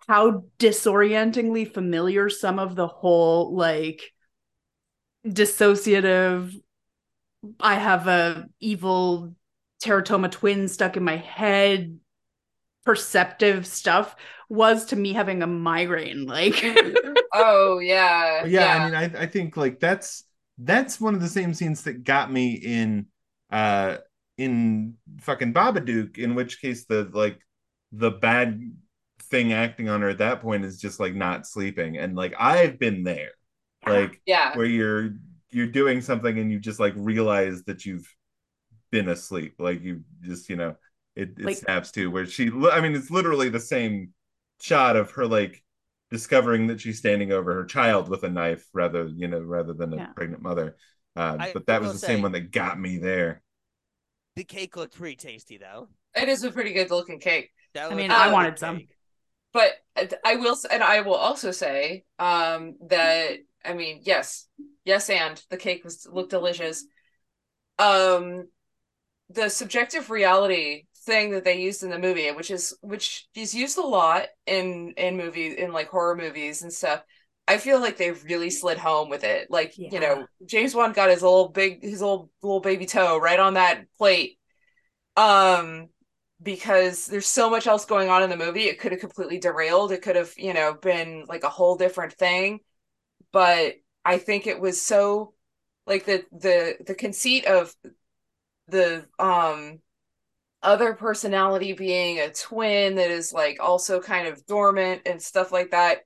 how 0.07 0.43
disorientingly 0.57 1.65
familiar 1.65 2.29
some 2.29 2.59
of 2.59 2.75
the 2.75 2.87
whole 2.87 3.55
like 3.55 4.11
dissociative 5.25 6.53
I 7.59 7.75
have 7.75 8.07
a 8.07 8.47
evil 8.59 9.35
teratoma 9.83 10.31
twin 10.31 10.67
stuck 10.67 10.97
in 10.97 11.03
my 11.03 11.17
head 11.17 11.99
perceptive 12.85 13.67
stuff 13.67 14.15
was 14.49 14.85
to 14.85 14.95
me 14.95 15.13
having 15.13 15.43
a 15.43 15.47
migraine. 15.47 16.25
Like, 16.25 16.63
oh 17.33 17.79
yeah, 17.79 18.45
yeah, 18.45 18.77
I 18.77 18.85
mean, 18.85 18.95
I, 18.95 19.21
I 19.23 19.25
think 19.27 19.55
like 19.55 19.79
that's 19.79 20.23
that's 20.57 20.99
one 20.99 21.15
of 21.15 21.21
the 21.21 21.27
same 21.27 21.53
scenes 21.53 21.83
that 21.83 22.03
got 22.03 22.31
me 22.31 22.53
in 22.53 23.05
uh 23.51 23.97
in 24.39 24.95
fucking 25.19 25.53
Babadook, 25.53 26.17
in 26.17 26.33
which 26.33 26.61
case 26.61 26.85
the 26.85 27.09
like 27.13 27.39
the 27.91 28.09
bad 28.11 28.61
thing 29.23 29.51
acting 29.53 29.89
on 29.89 30.01
her 30.01 30.09
at 30.09 30.19
that 30.19 30.41
point 30.41 30.63
is 30.63 30.79
just 30.79 30.99
like 30.99 31.13
not 31.13 31.45
sleeping. 31.45 31.97
And 31.97 32.15
like 32.15 32.33
I've 32.39 32.79
been 32.79 33.03
there. 33.03 33.31
Like 33.85 34.21
yeah, 34.25 34.55
where 34.57 34.65
you're 34.65 35.11
you're 35.51 35.67
doing 35.67 36.01
something 36.01 36.37
and 36.37 36.51
you 36.51 36.59
just 36.59 36.79
like 36.79 36.93
realize 36.95 37.63
that 37.63 37.85
you've 37.85 38.07
been 38.91 39.09
asleep. 39.09 39.55
Like 39.59 39.81
you 39.81 40.03
just, 40.21 40.49
you 40.49 40.55
know, 40.55 40.75
it, 41.15 41.31
it 41.37 41.45
Like- 41.45 41.57
snaps 41.57 41.91
too, 41.91 42.09
where 42.11 42.25
she 42.25 42.49
I 42.71 42.81
mean 42.81 42.95
it's 42.95 43.11
literally 43.11 43.49
the 43.49 43.59
same 43.59 44.13
shot 44.61 44.95
of 44.95 45.11
her 45.11 45.25
like 45.27 45.63
discovering 46.11 46.67
that 46.67 46.81
she's 46.81 46.97
standing 46.97 47.31
over 47.31 47.53
her 47.53 47.65
child 47.65 48.09
with 48.09 48.23
a 48.23 48.29
knife 48.29 48.65
rather, 48.73 49.07
you 49.07 49.27
know, 49.27 49.39
rather 49.41 49.73
than 49.73 49.93
a 49.93 49.97
Yeah. 49.97 50.07
pregnant 50.07 50.41
mother. 50.41 50.75
Uh, 51.15 51.37
I 51.39 51.51
but 51.53 51.65
that 51.67 51.81
was 51.81 51.93
the 51.93 51.99
same 51.99 52.21
one 52.21 52.31
that 52.33 52.51
got 52.51 52.79
me 52.79 52.97
there. 52.97 53.41
The 54.39 54.45
cake 54.45 54.77
looked 54.77 54.95
pretty 54.95 55.17
tasty 55.17 55.57
though. 55.57 55.89
it 56.15 56.29
is 56.29 56.45
a 56.45 56.49
pretty 56.49 56.71
good 56.71 56.91
looking 56.91 57.19
cake. 57.19 57.51
That 57.73 57.91
I 57.91 57.93
mean, 57.95 58.09
I 58.09 58.31
wanted 58.31 58.51
good 58.51 58.59
some. 58.59 58.87
but 59.51 59.73
I 60.23 60.35
will, 60.37 60.55
and 60.71 60.81
I 60.81 61.01
will 61.01 61.15
also 61.15 61.51
say, 61.51 62.05
um, 62.19 62.75
that 62.87 63.31
I 63.65 63.73
mean, 63.73 63.99
yes, 64.01 64.47
yes, 64.85 65.09
and 65.09 65.43
the 65.49 65.57
cake 65.57 65.83
was 65.83 66.07
looked 66.09 66.29
delicious. 66.29 66.85
Um, 67.79 68.47
the 69.29 69.49
subjective 69.49 70.09
reality 70.09 70.85
thing 70.99 71.31
that 71.31 71.43
they 71.43 71.59
used 71.59 71.83
in 71.83 71.89
the 71.89 71.99
movie, 71.99 72.31
which 72.31 72.49
is 72.49 72.77
which 72.79 73.27
is 73.35 73.53
used 73.53 73.77
a 73.77 73.81
lot 73.81 74.27
in 74.45 74.93
in 74.95 75.17
movies, 75.17 75.55
in 75.55 75.73
like 75.73 75.89
horror 75.89 76.15
movies 76.15 76.61
and 76.61 76.71
stuff. 76.71 77.03
I 77.49 77.57
feel 77.57 77.79
like 77.79 77.97
they 77.97 78.11
really 78.11 78.49
slid 78.51 78.77
home 78.77 79.09
with 79.09 79.23
it. 79.23 79.49
Like 79.49 79.75
you 79.89 79.99
know, 79.99 80.27
James 80.45 80.75
Wan 80.75 80.93
got 80.93 81.09
his 81.09 81.23
little 81.23 81.49
big, 81.49 81.81
his 81.83 82.01
little 82.01 82.31
little 82.43 82.59
baby 82.59 82.85
toe 82.85 83.17
right 83.17 83.39
on 83.39 83.55
that 83.55 83.85
plate. 83.97 84.37
Um, 85.17 85.89
because 86.41 87.07
there's 87.07 87.27
so 87.27 87.49
much 87.49 87.67
else 87.67 87.85
going 87.85 88.09
on 88.09 88.23
in 88.23 88.29
the 88.29 88.37
movie. 88.37 88.63
It 88.63 88.79
could 88.79 88.91
have 88.91 89.01
completely 89.01 89.39
derailed. 89.39 89.91
It 89.91 90.01
could 90.01 90.15
have, 90.15 90.33
you 90.37 90.53
know, 90.53 90.73
been 90.73 91.25
like 91.27 91.43
a 91.43 91.49
whole 91.49 91.75
different 91.75 92.13
thing. 92.13 92.59
But 93.31 93.75
I 94.05 94.19
think 94.19 94.47
it 94.47 94.59
was 94.61 94.81
so 94.81 95.33
like 95.87 96.05
the 96.05 96.25
the 96.31 96.77
the 96.85 96.95
conceit 96.95 97.45
of 97.45 97.75
the 98.67 99.07
um 99.17 99.79
other 100.61 100.93
personality 100.93 101.73
being 101.73 102.19
a 102.19 102.31
twin 102.31 102.95
that 102.95 103.11
is 103.11 103.33
like 103.33 103.57
also 103.61 104.01
kind 104.01 104.27
of 104.27 104.45
dormant 104.45 105.03
and 105.05 105.21
stuff 105.21 105.51
like 105.51 105.71
that. 105.71 105.99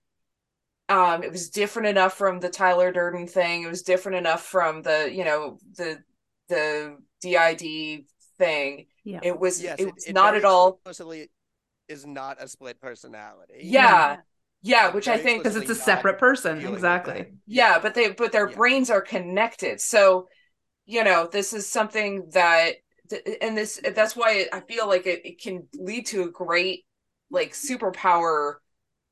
Um, 0.94 1.24
it 1.24 1.32
was 1.32 1.50
different 1.50 1.88
enough 1.88 2.14
from 2.16 2.40
the 2.40 2.50
Tyler 2.50 2.92
Durden 2.92 3.28
thing. 3.28 3.64
It 3.64 3.68
was 3.70 3.82
different 3.82 4.18
enough 4.18 4.44
from 4.46 4.82
the, 4.82 5.10
you 5.12 5.24
know, 5.24 5.58
the 5.78 6.04
the 6.50 6.98
DID 7.22 8.06
thing. 8.38 8.88
Yeah. 9.04 9.20
It 9.24 9.40
was 9.40 9.62
Yes, 9.62 9.80
it 9.80 9.86
was 9.94 10.10
not 10.10 10.36
at 10.36 10.46
all 10.46 10.74
explicitly 10.76 11.30
is 11.88 12.06
not 12.06 12.42
a 12.42 12.48
split 12.48 12.80
personality. 12.80 13.56
Yeah. 13.64 14.18
yeah, 14.62 14.86
Like, 14.86 14.94
which 14.96 15.08
I 15.08 15.18
think 15.18 15.44
because 15.44 15.56
it's 15.56 15.70
a 15.70 15.76
separate 15.76 16.20
person. 16.20 16.66
Exactly. 16.66 17.14
that. 17.14 17.32
yeah, 17.46 17.80
but 17.80 17.94
they 17.94 18.12
but 18.12 18.32
their 18.32 18.50
Yeah. 18.50 18.56
brains 18.56 18.90
are 18.90 19.02
connected. 19.02 19.82
So, 19.82 20.28
you 20.86 21.04
know, 21.04 21.28
this 21.32 21.54
is 21.54 21.70
something 21.70 22.30
that 22.34 22.76
and 23.42 23.58
this 23.58 23.80
that's 23.96 24.16
why 24.16 24.48
I 24.54 24.62
feel 24.62 24.88
like 24.88 25.06
it, 25.06 25.26
it 25.26 25.42
can 25.42 25.68
lead 25.76 26.08
to 26.08 26.24
a 26.24 26.32
great 26.32 26.86
like 27.30 27.54
superpower 27.54 28.56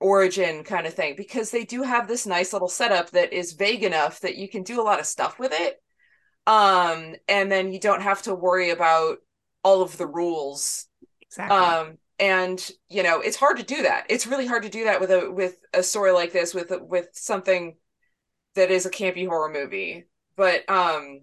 origin 0.01 0.63
kind 0.63 0.87
of 0.87 0.93
thing 0.93 1.15
because 1.15 1.51
they 1.51 1.65
do 1.65 1.83
have 1.83 2.07
this 2.07 2.25
nice 2.25 2.53
little 2.53 2.67
setup 2.67 3.11
that 3.11 3.33
is 3.33 3.53
vague 3.53 3.83
enough 3.83 4.19
that 4.21 4.37
you 4.37 4.49
can 4.49 4.63
do 4.63 4.81
a 4.81 4.83
lot 4.83 4.99
of 4.99 5.05
stuff 5.05 5.39
with 5.39 5.53
it. 5.53 5.81
Um 6.47 7.15
and 7.27 7.51
then 7.51 7.71
you 7.71 7.79
don't 7.79 8.01
have 8.01 8.21
to 8.23 8.35
worry 8.35 8.71
about 8.71 9.19
all 9.63 9.81
of 9.81 9.97
the 9.97 10.07
rules 10.07 10.87
Exactly. 11.21 11.55
um 11.55 11.97
and 12.19 12.71
you 12.89 13.03
know 13.03 13.21
it's 13.21 13.37
hard 13.37 13.57
to 13.57 13.63
do 13.63 13.83
that 13.83 14.05
it's 14.09 14.27
really 14.27 14.47
hard 14.47 14.63
to 14.63 14.69
do 14.69 14.85
that 14.85 14.99
with 15.01 15.11
a 15.11 15.31
with 15.31 15.55
a 15.73 15.83
story 15.83 16.11
like 16.11 16.31
this 16.33 16.53
with 16.53 16.71
with 16.81 17.09
something 17.13 17.75
that 18.55 18.71
is 18.71 18.85
a 18.85 18.91
campy 18.91 19.27
horror 19.27 19.49
movie 19.51 20.05
but 20.35 20.69
um 20.69 21.21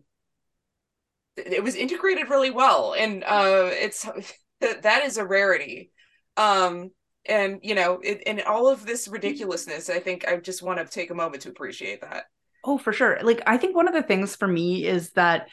it 1.37 1.63
was 1.63 1.75
integrated 1.77 2.29
really 2.29 2.51
well 2.51 2.95
and 2.95 3.23
uh 3.25 3.69
it's 3.73 4.07
that 4.61 5.03
is 5.05 5.17
a 5.17 5.25
rarity 5.25 5.91
um 6.37 6.91
and 7.29 7.61
you 7.63 7.75
know 7.75 8.01
it, 8.03 8.23
in 8.23 8.41
all 8.47 8.69
of 8.69 8.87
this 8.87 9.09
ridiculousness 9.09 9.91
i 9.91 9.99
think 9.99 10.27
i 10.27 10.37
just 10.37 10.63
want 10.63 10.79
to 10.79 10.85
take 10.85 11.11
a 11.11 11.15
moment 11.15 11.43
to 11.43 11.49
appreciate 11.49 12.01
that. 12.01 12.25
Oh, 12.65 12.77
for 12.77 12.93
sure. 12.93 13.19
Like, 13.23 13.43
I 13.47 13.57
think 13.57 13.77
one 13.77 13.89
of 13.89 13.95
the 13.95 14.03
things 14.03 14.37
for 14.37 14.49
me 14.49 14.85
is 14.85 15.13
that 15.13 15.49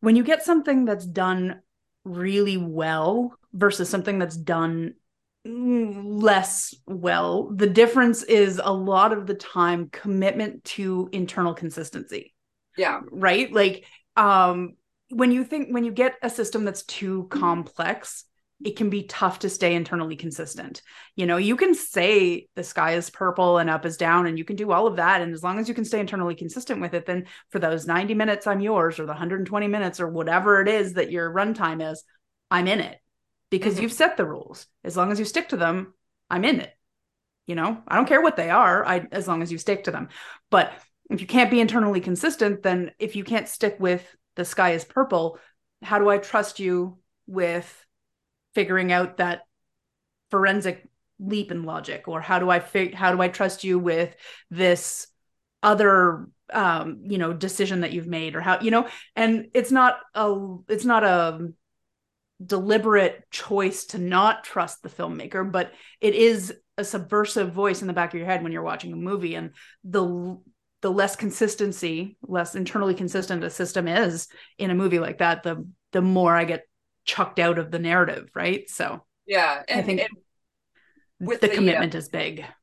when 0.00 0.16
you 0.16 0.22
get 0.22 0.44
something 0.44 0.84
that's 0.84 1.06
done 1.06 1.60
really 2.04 2.56
well 2.56 3.34
versus 3.52 3.88
something 3.88 4.18
that's 4.18 4.36
done 4.36 4.94
less 5.44 6.74
well, 6.86 7.50
the 7.52 7.66
difference 7.66 8.22
is 8.22 8.60
a 8.62 8.72
lot 8.72 9.12
of 9.12 9.26
the 9.26 9.34
time 9.34 9.88
commitment 9.90 10.62
to 10.64 11.08
internal 11.10 11.54
consistency, 11.54 12.34
yeah. 12.76 13.00
Right? 13.10 13.52
Like, 13.52 13.86
um, 14.16 14.74
when 15.08 15.32
you 15.32 15.42
think, 15.42 15.72
when 15.72 15.84
you 15.84 15.90
get 15.90 16.16
a 16.22 16.28
system 16.28 16.64
that's 16.64 16.84
too 16.84 17.26
complex, 17.30 18.25
it 18.64 18.76
can 18.76 18.88
be 18.88 19.02
tough 19.02 19.40
to 19.40 19.50
stay 19.50 19.74
internally 19.74 20.16
consistent. 20.16 20.80
You 21.14 21.26
know, 21.26 21.36
you 21.36 21.56
can 21.56 21.74
say 21.74 22.48
the 22.54 22.64
sky 22.64 22.94
is 22.94 23.10
purple 23.10 23.58
and 23.58 23.68
up 23.68 23.84
is 23.84 23.96
down, 23.96 24.26
and 24.26 24.38
you 24.38 24.44
can 24.44 24.56
do 24.56 24.72
all 24.72 24.86
of 24.86 24.96
that. 24.96 25.20
And 25.20 25.34
as 25.34 25.42
long 25.42 25.58
as 25.58 25.68
you 25.68 25.74
can 25.74 25.84
stay 25.84 26.00
internally 26.00 26.34
consistent 26.34 26.80
with 26.80 26.94
it, 26.94 27.04
then 27.04 27.26
for 27.50 27.58
those 27.58 27.86
90 27.86 28.14
minutes, 28.14 28.46
I'm 28.46 28.60
yours, 28.60 28.98
or 28.98 29.04
the 29.04 29.12
120 29.12 29.68
minutes, 29.68 30.00
or 30.00 30.08
whatever 30.08 30.62
it 30.62 30.68
is 30.68 30.94
that 30.94 31.10
your 31.10 31.30
runtime 31.30 31.90
is, 31.90 32.02
I'm 32.50 32.66
in 32.66 32.80
it 32.80 32.98
because 33.50 33.76
Mhm. 33.76 33.82
you've 33.82 33.92
set 33.92 34.16
the 34.16 34.24
rules. 34.24 34.66
As 34.82 34.96
long 34.96 35.12
as 35.12 35.18
you 35.18 35.24
stick 35.24 35.50
to 35.50 35.56
them, 35.56 35.92
I'm 36.30 36.44
in 36.44 36.60
it. 36.60 36.72
You 37.46 37.54
know, 37.54 37.82
I 37.86 37.96
don't 37.96 38.08
care 38.08 38.22
what 38.22 38.36
they 38.36 38.50
are, 38.50 38.84
I 38.84 39.06
as 39.12 39.28
long 39.28 39.42
as 39.42 39.52
you 39.52 39.58
stick 39.58 39.84
to 39.84 39.90
them. 39.90 40.08
But 40.50 40.72
if 41.10 41.20
you 41.20 41.26
can't 41.26 41.50
be 41.50 41.60
internally 41.60 42.00
consistent, 42.00 42.62
then 42.62 42.92
if 42.98 43.14
you 43.14 43.22
can't 43.22 43.48
stick 43.48 43.76
with 43.78 44.04
the 44.34 44.44
sky 44.44 44.72
is 44.72 44.84
purple, 44.84 45.38
how 45.82 45.98
do 45.98 46.08
I 46.08 46.18
trust 46.18 46.58
you 46.58 46.98
with 47.26 47.85
figuring 48.56 48.90
out 48.90 49.18
that 49.18 49.42
forensic 50.30 50.88
leap 51.18 51.50
in 51.50 51.62
logic 51.62 52.08
or 52.08 52.22
how 52.22 52.38
do 52.38 52.48
i 52.48 52.58
fig- 52.58 52.94
how 52.94 53.12
do 53.12 53.20
i 53.20 53.28
trust 53.28 53.64
you 53.64 53.78
with 53.78 54.16
this 54.50 55.06
other 55.62 56.26
um 56.52 57.00
you 57.02 57.18
know 57.18 57.32
decision 57.34 57.80
that 57.80 57.92
you've 57.92 58.06
made 58.06 58.34
or 58.34 58.40
how 58.40 58.58
you 58.60 58.70
know? 58.70 58.88
And 59.14 59.48
it's 59.52 59.70
not 59.70 59.98
a 60.14 60.56
it's 60.68 60.86
not 60.86 61.04
a 61.04 61.48
deliberate 62.44 63.30
choice 63.30 63.86
to 63.86 63.98
not 63.98 64.44
trust 64.44 64.82
the 64.82 64.88
filmmaker 64.88 65.50
but 65.50 65.72
it 66.00 66.14
is 66.14 66.54
a 66.78 66.84
subversive 66.84 67.52
voice 67.52 67.80
in 67.80 67.88
the 67.88 67.94
back 67.94 68.12
of 68.12 68.18
your 68.18 68.26
head 68.26 68.42
when 68.42 68.52
you're 68.52 68.62
watching 68.62 68.92
a 68.92 68.96
movie 68.96 69.34
and 69.34 69.50
the 69.84 70.38
the 70.82 70.90
less 70.90 71.16
consistency 71.16 72.16
less 72.22 72.54
internally 72.54 72.94
consistent 72.94 73.42
a 73.42 73.50
system 73.50 73.88
is 73.88 74.28
in 74.58 74.70
a 74.70 74.74
movie 74.74 74.98
like 74.98 75.18
that 75.18 75.42
the 75.42 75.66
the 75.92 76.02
more 76.02 76.34
i 76.36 76.44
get 76.44 76.62
chucked 77.06 77.38
out 77.38 77.58
of 77.58 77.70
the 77.70 77.78
narrative 77.78 78.28
right? 78.34 78.68
So 78.68 79.02
yeah 79.26 79.62
and, 79.68 79.80
I 79.80 79.82
think 79.82 80.02
with 81.20 81.40
the 81.40 81.46
the, 81.46 81.52
uh, 81.52 81.56
commitment 81.56 81.94
is 81.94 82.08
big. 82.08 82.44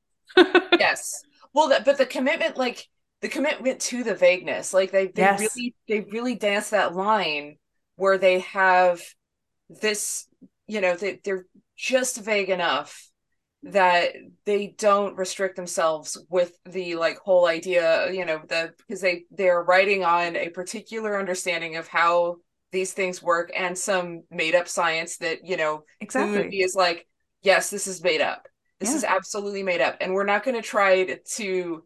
Yes. 0.80 1.24
Well 1.54 1.70
the, 1.70 1.82
but 1.84 1.98
the 1.98 2.06
commitment 2.06 2.58
like 2.58 2.88
the 3.22 3.30
commitment 3.30 3.80
to 3.80 4.04
the 4.04 4.16
vagueness 4.16 4.74
like 4.74 4.92
they 4.92 5.08
they 5.08 5.22
Yes. 5.22 5.40
really 5.40 5.76
they 5.88 6.02
really 6.12 6.36
dance 6.36 6.72
that 6.72 6.94
line 6.94 7.58
where 7.96 8.18
they 8.18 8.40
have 8.40 9.02
this 9.70 10.28
you 10.68 10.82
know 10.82 10.96
they, 10.96 11.20
they're 11.24 11.46
just 11.76 12.22
vague 12.22 12.50
enough 12.50 13.10
that 13.64 14.12
they 14.46 14.76
don't 14.78 15.18
restrict 15.18 15.56
themselves 15.56 16.18
with 16.30 16.52
the 16.66 16.96
like 16.96 17.18
whole 17.20 17.48
idea 17.48 18.12
you 18.12 18.26
know 18.26 18.42
the 18.50 18.74
because 18.78 19.00
they 19.00 19.24
they're 19.32 19.64
writing 19.64 20.04
on 20.04 20.36
a 20.36 20.50
particular 20.50 21.18
understanding 21.18 21.78
of 21.78 21.88
how 21.88 22.36
these 22.74 22.94
things 22.94 23.24
work 23.24 23.52
and 23.56 23.78
some 23.78 24.24
made 24.32 24.56
up 24.56 24.68
science 24.68 25.18
that 25.20 25.46
you 25.46 25.58
know 25.58 25.86
exactly 26.02 26.58
is 26.60 26.76
like, 26.76 27.08
yes, 27.44 27.70
this 27.70 27.88
is 27.88 28.04
made 28.04 28.22
up. 28.22 28.48
This 28.82 28.92
Yeah. 28.92 28.98
is 28.98 29.06
absolutely 29.06 29.64
made 29.64 29.82
up, 29.82 29.98
and 30.02 30.14
we're 30.14 30.26
not 30.26 30.44
going 30.44 30.56
to 30.62 30.68
try 30.68 31.06
to, 31.06 31.84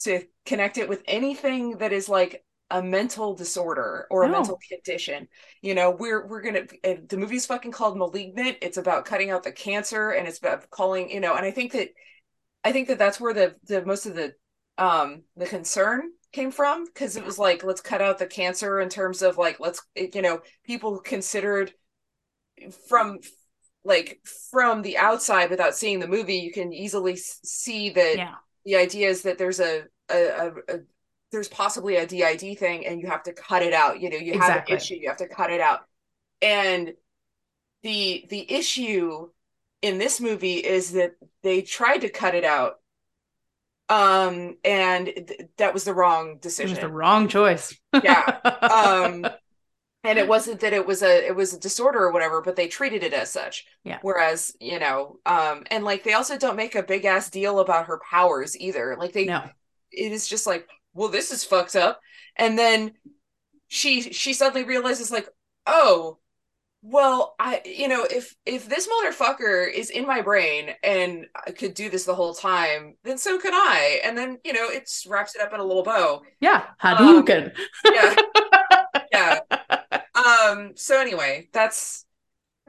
to 0.00 0.24
connect 0.44 0.78
it 0.78 0.88
with 0.88 1.02
anything 1.06 1.78
that 1.78 1.92
is 1.92 2.08
like 2.08 2.44
a 2.70 2.82
mental 2.82 3.34
disorder 3.34 4.06
or 4.10 4.24
a 4.24 4.28
No. 4.28 4.30
mental 4.30 4.58
condition. 4.68 5.28
You 5.62 5.74
know, 5.74 5.90
we're 5.90 6.26
we're 6.26 6.42
gonna 6.42 6.66
the 6.82 7.16
movie's 7.16 7.46
fucking 7.46 7.72
called 7.72 7.96
*Malignant*. 7.96 8.58
It's 8.62 8.76
about 8.76 9.04
cutting 9.06 9.30
out 9.30 9.42
the 9.44 9.52
cancer, 9.52 10.10
and 10.10 10.28
it's 10.28 10.38
about 10.38 10.70
calling 10.70 11.10
you 11.10 11.20
know. 11.20 11.34
And 11.34 11.46
I 11.46 11.52
think 11.52 11.72
that 11.72 11.90
I 12.64 12.72
think 12.72 12.88
that 12.88 12.98
that's 12.98 13.20
where 13.20 13.34
the 13.34 13.56
the 13.64 13.84
most 13.84 14.06
of 14.06 14.14
the 14.14 14.34
um 14.78 15.22
the 15.36 15.46
concern 15.46 16.02
came 16.32 16.50
from 16.50 16.84
because 16.86 17.16
it 17.16 17.24
was 17.24 17.38
like 17.38 17.64
let's 17.64 17.80
cut 17.80 18.02
out 18.02 18.18
the 18.18 18.26
cancer 18.26 18.80
in 18.80 18.88
terms 18.88 19.22
of 19.22 19.38
like 19.38 19.58
let's 19.60 19.80
you 19.94 20.22
know 20.22 20.40
people 20.64 20.98
considered 21.00 21.72
from 22.88 23.18
like 23.84 24.20
from 24.50 24.82
the 24.82 24.98
outside 24.98 25.50
without 25.50 25.74
seeing 25.74 26.00
the 26.00 26.08
movie, 26.08 26.36
you 26.36 26.52
can 26.52 26.72
easily 26.72 27.16
see 27.16 27.90
that 27.90 28.16
Yeah. 28.16 28.34
the 28.64 28.76
idea 28.76 29.08
is 29.08 29.22
that 29.22 29.38
there's 29.38 29.60
a, 29.60 29.84
a, 30.10 30.16
a, 30.16 30.48
a 30.68 30.78
there's 31.32 31.48
possibly 31.48 31.96
a 31.96 32.06
DID 32.06 32.58
thing 32.58 32.86
and 32.86 33.00
you 33.00 33.08
have 33.08 33.22
to 33.24 33.32
cut 33.32 33.62
it 33.62 33.72
out. 33.72 34.00
You 34.00 34.10
know, 34.10 34.16
you 34.16 34.34
have 34.34 34.56
an 34.56 34.64
issue, 34.66 34.94
you 34.96 35.08
have 35.08 35.18
to 35.18 35.28
cut 35.28 35.50
it 35.52 35.60
out. 35.60 35.80
And 36.42 36.94
the 37.82 38.26
the 38.30 38.50
issue 38.52 39.30
in 39.82 39.98
this 39.98 40.20
movie 40.20 40.56
is 40.56 40.92
that 40.92 41.12
they 41.42 41.62
tried 41.62 41.98
to 41.98 42.08
cut 42.08 42.34
it 42.34 42.44
out. 42.44 42.76
Um 43.88 44.56
and 44.64 45.06
th- 45.06 45.42
that 45.58 45.72
was 45.74 45.84
the 45.84 45.94
wrong 45.94 46.32
It 46.32 46.42
decision. 46.42 46.70
was 46.70 46.80
the 46.80 46.88
wrong 46.88 47.28
choice. 47.28 47.76
Yeah. 48.02 48.38
um 48.62 49.26
and 50.04 50.18
it 50.18 50.28
wasn't 50.28 50.60
that 50.60 50.72
it 50.72 50.86
was 50.86 51.02
a 51.02 51.26
it 51.26 51.34
was 51.36 51.52
a 51.54 51.60
disorder 51.60 52.00
or 52.00 52.12
whatever 52.12 52.40
but 52.42 52.56
they 52.56 52.68
treated 52.68 53.02
it 53.02 53.12
as 53.12 53.30
such 53.32 53.66
Yeah. 53.84 53.98
whereas 54.02 54.52
you 54.60 54.78
know 54.78 55.18
um 55.26 55.64
and 55.70 55.84
like 55.84 56.04
they 56.04 56.12
also 56.14 56.38
don't 56.38 56.56
make 56.56 56.74
a 56.74 56.82
big 56.82 57.04
ass 57.04 57.30
deal 57.30 57.58
about 57.60 57.86
her 57.86 58.00
powers 58.10 58.58
either 58.58 58.96
like 58.98 59.12
they 59.12 59.26
no. 59.26 59.44
it 59.90 60.12
is 60.12 60.28
just 60.28 60.46
like 60.46 60.68
well 60.94 61.08
this 61.08 61.32
is 61.32 61.44
fucked 61.44 61.76
up 61.76 62.00
and 62.36 62.58
then 62.58 62.92
she 63.68 64.12
she 64.12 64.32
suddenly 64.32 64.64
realizes 64.66 65.10
like 65.10 65.28
oh 65.66 66.18
well 66.88 67.34
i 67.40 67.60
you 67.64 67.88
know 67.88 68.04
if 68.08 68.34
if 68.46 68.68
this 68.68 68.86
motherfucker 68.88 69.68
is 69.72 69.90
in 69.90 70.06
my 70.06 70.22
brain 70.22 70.70
and 70.84 71.26
i 71.46 71.50
could 71.50 71.74
do 71.74 71.90
this 71.90 72.04
the 72.04 72.14
whole 72.14 72.32
time 72.34 72.94
then 73.02 73.18
so 73.18 73.38
could 73.40 73.54
i 73.54 74.00
and 74.04 74.16
then 74.16 74.38
you 74.44 74.52
know 74.52 74.68
it 74.68 74.88
wraps 75.08 75.34
it 75.34 75.42
up 75.42 75.52
in 75.52 75.58
a 75.60 75.64
little 75.64 75.82
bow 75.82 76.22
Yeah. 76.40 76.62
Hadouken. 76.82 77.52
yeah 77.84 78.14
yeah 79.12 79.40
um 80.14 80.72
so 80.76 81.00
anyway 81.00 81.48
that's 81.52 82.04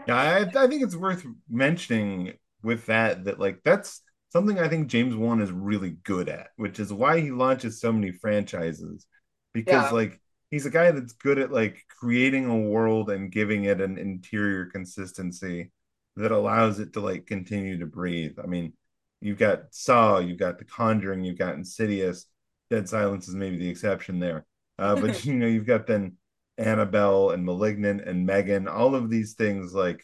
Yeah, 0.08 0.16
I, 0.16 0.64
I 0.64 0.68
think 0.68 0.84
it's 0.84 0.96
worth 0.96 1.26
mentioning 1.50 2.34
with 2.64 2.86
that 2.88 3.26
that 3.26 3.40
like 3.40 3.60
that's 3.64 4.02
something 4.30 4.60
I 4.60 4.68
think 4.68 4.88
James 4.88 5.16
Wan 5.16 5.42
is 5.42 5.52
really 5.52 5.92
good 6.04 6.30
at, 6.30 6.48
which 6.56 6.80
is 6.80 6.94
why 6.94 7.20
he 7.20 7.32
launches 7.32 7.80
so 7.80 7.92
many 7.92 8.12
franchises. 8.12 9.06
Because 9.54 9.92
Yeah. 9.92 9.92
like 9.92 10.20
he's 10.50 10.66
a 10.66 10.72
guy 10.72 10.92
that's 10.92 11.14
good 11.14 11.40
at 11.40 11.52
like 11.52 11.84
creating 12.00 12.46
a 12.46 12.58
world 12.58 13.10
and 13.10 13.32
giving 13.32 13.66
it 13.66 13.82
an 13.82 13.98
interior 13.98 14.66
consistency 14.66 15.72
that 16.16 16.32
allows 16.32 16.80
it 16.80 16.94
to 16.94 17.00
like 17.00 17.26
continue 17.26 17.78
to 17.80 17.86
breathe. 17.86 18.38
I 18.42 18.48
mean, 18.48 18.74
you've 19.22 19.38
got 19.38 19.66
Saw, 19.72 20.20
you've 20.20 20.40
got 20.40 20.58
The 20.58 20.66
Conjuring, 20.66 21.24
you've 21.24 21.38
got 21.38 21.56
Insidious. 21.56 22.26
Dead 22.70 22.90
Silence 22.90 23.28
is 23.28 23.36
maybe 23.36 23.58
the 23.58 23.70
exception 23.70 24.20
there. 24.20 24.46
Uh, 24.80 24.96
but 24.96 25.26
you 25.26 25.34
know, 25.34 25.48
you've 25.48 25.68
got 25.68 25.88
then 25.88 26.18
Annabelle 26.58 27.32
and 27.32 27.46
Malignant 27.46 28.02
and 28.02 28.26
Megan, 28.26 28.68
all 28.68 28.96
of 28.96 29.10
these 29.10 29.34
things 29.34 29.74
like 29.74 30.04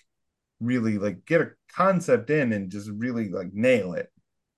really 0.60 0.98
like 0.98 1.26
get 1.26 1.42
a 1.42 1.52
concept 1.74 2.30
in 2.30 2.54
and 2.54 2.70
just 2.70 2.90
really 2.90 3.30
like 3.30 3.54
nail 3.54 3.94
it. 3.94 4.12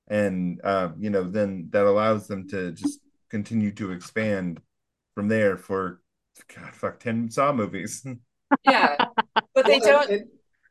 And 0.08 0.62
uh, 0.64 0.90
you 1.00 1.10
know, 1.10 1.24
then 1.24 1.70
that 1.72 1.86
allows 1.86 2.28
them 2.28 2.48
to 2.50 2.72
just 2.74 3.00
continue 3.30 3.72
to 3.74 3.92
expand 3.92 4.62
from 5.16 5.28
there 5.30 5.58
for 5.58 6.02
God, 6.54 6.76
fuck 6.76 7.00
10 7.00 7.30
Saw 7.32 7.54
movies. 7.54 8.06
yeah 8.64 8.96
but 9.54 9.66
they 9.66 9.80
Well, 9.80 9.90
don't 9.94 10.10
And, 10.10 10.26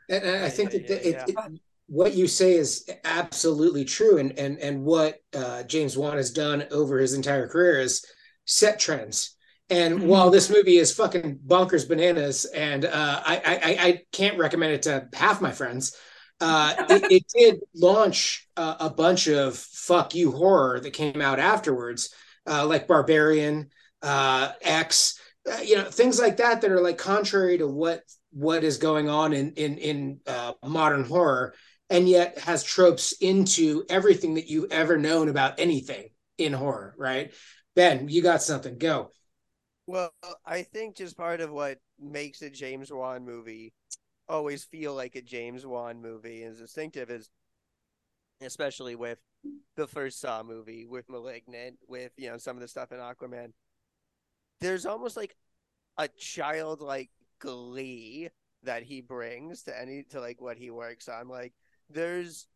and, 0.08 0.24
and 0.24 0.44
I 0.44 0.48
think 0.50 0.70
Yeah, 0.72 0.78
that 0.78 0.86
the- 0.88 1.08
yeah, 1.10 1.26
it, 1.26 1.28
it- 1.28 1.60
what 1.86 2.14
you 2.14 2.26
say 2.26 2.54
is 2.54 2.88
absolutely 3.04 3.84
true, 3.84 4.16
and 4.16 4.38
and 4.38 4.58
and 4.58 4.84
what 4.84 5.18
uh, 5.34 5.64
James 5.64 5.98
Wan 5.98 6.16
has 6.16 6.30
done 6.32 6.64
over 6.70 6.98
his 6.98 7.12
entire 7.12 7.46
career 7.46 7.78
is 7.80 8.02
set 8.46 8.80
trends. 8.80 9.36
And 9.68 10.00
Mhm. 10.00 10.06
while 10.06 10.30
this 10.30 10.48
movie 10.48 10.78
is 10.78 10.92
fucking 10.94 11.40
bonkers 11.46 11.86
bananas, 11.86 12.46
and 12.46 12.86
uh, 12.86 13.22
I, 13.26 13.36
I 13.36 13.86
I 13.88 14.02
can't 14.12 14.38
recommend 14.38 14.72
it 14.72 14.82
to 14.82 15.08
half 15.14 15.42
my 15.42 15.52
friends, 15.52 15.94
uh, 16.40 16.74
it, 16.88 17.06
it 17.10 17.24
did 17.36 17.60
launch 17.74 18.48
uh, 18.56 18.76
a 18.80 18.90
bunch 18.90 19.28
of 19.28 19.56
fuck 19.56 20.14
you 20.14 20.32
horror 20.32 20.80
that 20.80 20.92
came 20.92 21.20
out 21.20 21.38
afterwards, 21.38 22.14
uh, 22.46 22.66
like 22.66 22.88
Barbarian, 22.88 23.70
uh, 24.04 24.52
X, 24.62 25.18
uh, 25.50 25.56
you 25.62 25.76
know, 25.76 25.90
things 25.90 26.20
like 26.20 26.36
that 26.36 26.60
that 26.60 26.70
are 26.70 26.80
like 26.80 26.98
contrary 26.98 27.58
to 27.58 27.66
what 27.66 28.02
what 28.32 28.64
is 28.64 28.78
going 28.78 29.08
on 29.08 29.32
in 29.32 29.52
in 29.52 29.78
in 29.78 30.20
uh, 30.26 30.52
modern 30.64 31.04
horror, 31.04 31.54
and 31.90 32.08
yet 32.08 32.38
has 32.38 32.62
tropes 32.62 33.12
into 33.20 33.84
everything 33.88 34.34
that 34.34 34.46
you've 34.46 34.70
ever 34.70 34.98
known 34.98 35.28
about 35.28 35.58
anything 35.58 36.08
in 36.38 36.52
horror. 36.52 36.94
Right, 36.98 37.32
Ben, 37.74 38.08
you 38.08 38.22
got 38.22 38.42
something? 38.42 38.78
Go. 38.78 39.10
Well, 39.86 40.12
I 40.46 40.62
think 40.62 40.96
just 40.96 41.16
part 41.16 41.40
of 41.40 41.50
what 41.50 41.78
makes 41.98 42.40
a 42.42 42.50
James 42.50 42.92
Wan 42.92 43.24
movie 43.24 43.72
always 44.28 44.64
feel 44.64 44.94
like 44.94 45.16
a 45.16 45.22
James 45.22 45.66
Wan 45.66 46.00
movie 46.00 46.42
is 46.42 46.58
distinctive 46.58 47.10
is 47.10 47.28
especially 48.40 48.94
with 48.94 49.18
the 49.76 49.86
first 49.86 50.20
Saw 50.20 50.42
movie, 50.42 50.86
with 50.86 51.08
Malignant, 51.08 51.76
with 51.86 52.12
you 52.16 52.30
know 52.30 52.38
some 52.38 52.56
of 52.56 52.60
the 52.60 52.68
stuff 52.68 52.92
in 52.92 52.98
Aquaman. 52.98 53.52
There's 54.60 54.86
almost 54.86 55.16
like 55.16 55.36
a 55.98 56.08
childlike 56.08 57.10
glee 57.40 58.30
that 58.62 58.82
he 58.82 59.00
brings 59.02 59.64
to 59.64 59.78
any 59.80 60.04
to 60.10 60.20
like 60.20 60.40
what 60.40 60.58
he 60.58 60.70
works 60.70 61.08
on. 61.08 61.28
Like 61.28 61.54
there's 61.90 62.46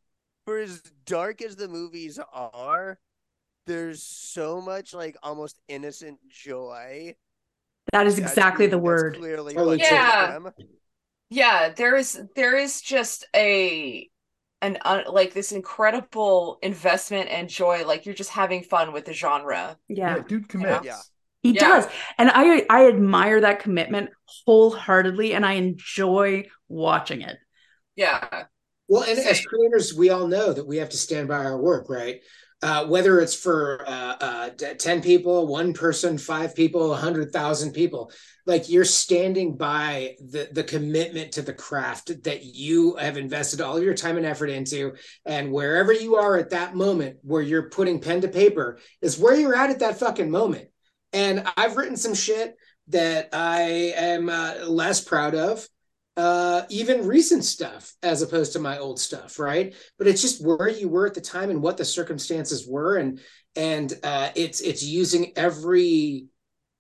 for 0.46 0.58
as 0.58 0.82
dark 1.06 1.42
as 1.42 1.56
the 1.56 1.68
movies 1.68 2.18
are, 2.32 2.98
there's 3.66 4.02
so 4.02 4.60
much 4.60 4.94
like 4.94 5.16
almost 5.22 5.60
innocent 5.68 6.18
joy 6.28 7.14
That 7.92 8.06
is 8.06 8.18
that's 8.18 8.32
exactly 8.32 8.66
the 8.66 8.78
that's 8.78 8.84
word. 8.84 9.14
Clearly 9.14 9.54
Oh, 9.56 9.72
Yeah. 9.72 10.38
them. 10.38 10.52
yeah 11.30 11.68
there 11.70 11.96
is 11.96 12.20
there 12.34 12.56
is 12.56 12.80
just 12.80 13.26
a 13.34 14.08
an 14.62 14.78
uh, 14.84 15.02
like 15.08 15.34
this 15.34 15.52
incredible 15.52 16.58
investment 16.62 17.28
and 17.30 17.48
joy 17.48 17.84
like 17.86 18.06
you're 18.06 18.14
just 18.14 18.30
having 18.30 18.62
fun 18.62 18.92
with 18.92 19.04
the 19.04 19.12
genre 19.12 19.78
Yeah. 19.88 20.18
dude 20.20 20.48
commits. 20.48 20.84
Yeah. 20.86 21.00
He 21.48 21.54
Yeah. 21.54 21.68
does. 21.68 21.86
And 22.18 22.30
I 22.32 22.66
I 22.68 22.88
admire 22.88 23.40
that 23.40 23.60
commitment 23.60 24.10
wholeheartedly 24.46 25.32
and 25.32 25.46
I 25.46 25.54
enjoy 25.54 26.44
watching 26.68 27.22
it. 27.22 27.38
yeah 27.96 28.44
Well, 28.88 29.02
and 29.04 29.18
as 29.18 29.40
creators, 29.40 29.94
we 29.94 30.10
all 30.10 30.26
know 30.28 30.52
that 30.52 30.66
we 30.66 30.78
have 30.78 30.90
to 30.90 30.96
stand 30.96 31.28
by 31.28 31.44
our 31.44 31.60
work, 31.60 31.88
right? 31.90 32.20
Uh, 32.60 32.86
whether 32.86 33.20
it's 33.20 33.36
for 33.36 33.84
uh, 33.86 34.16
uh, 34.20 34.50
10 34.78 35.00
people, 35.02 35.46
one 35.46 35.72
person, 35.72 36.18
five 36.18 36.56
people, 36.56 36.88
100,000 36.88 37.72
people, 37.72 38.10
like 38.46 38.68
you're 38.68 38.84
standing 38.84 39.56
by 39.56 40.16
the, 40.18 40.48
the 40.52 40.64
commitment 40.64 41.32
to 41.32 41.42
the 41.42 41.54
craft 41.54 42.24
that 42.24 42.44
you 42.44 42.96
have 42.96 43.16
invested 43.16 43.60
all 43.60 43.76
of 43.76 43.84
your 43.84 43.94
time 43.94 44.16
and 44.16 44.26
effort 44.26 44.50
into. 44.50 44.94
And 45.24 45.52
wherever 45.52 45.92
you 45.92 46.16
are 46.16 46.36
at 46.36 46.50
that 46.50 46.74
moment 46.74 47.18
where 47.22 47.42
you're 47.42 47.70
putting 47.70 48.00
pen 48.00 48.22
to 48.22 48.28
paper 48.28 48.80
is 49.00 49.18
where 49.18 49.34
you're 49.36 49.56
at 49.56 49.70
at 49.70 49.80
that 49.80 49.98
fucking 49.98 50.30
moment. 50.30 50.68
And 51.12 51.46
I've 51.56 51.76
written 51.76 51.96
some 51.96 52.14
shit 52.14 52.56
that 52.88 53.30
I 53.32 53.92
am 53.96 54.28
uh, 54.28 54.66
less 54.66 55.02
proud 55.02 55.34
of 55.34 55.66
uh 56.18 56.62
even 56.68 57.06
recent 57.06 57.44
stuff 57.44 57.94
as 58.02 58.22
opposed 58.22 58.52
to 58.52 58.58
my 58.58 58.78
old 58.78 58.98
stuff 58.98 59.38
right? 59.38 59.76
But 59.98 60.08
it's 60.08 60.20
just 60.20 60.44
where 60.44 60.68
you 60.68 60.88
were 60.88 61.06
at 61.06 61.14
the 61.14 61.20
time 61.20 61.48
and 61.48 61.62
what 61.62 61.76
the 61.76 61.84
circumstances 61.84 62.66
were. 62.66 62.96
And 62.96 63.20
and 63.54 63.92
uh 64.02 64.30
it's 64.34 64.60
it's 64.60 64.82
using 64.82 65.32
every 65.36 66.26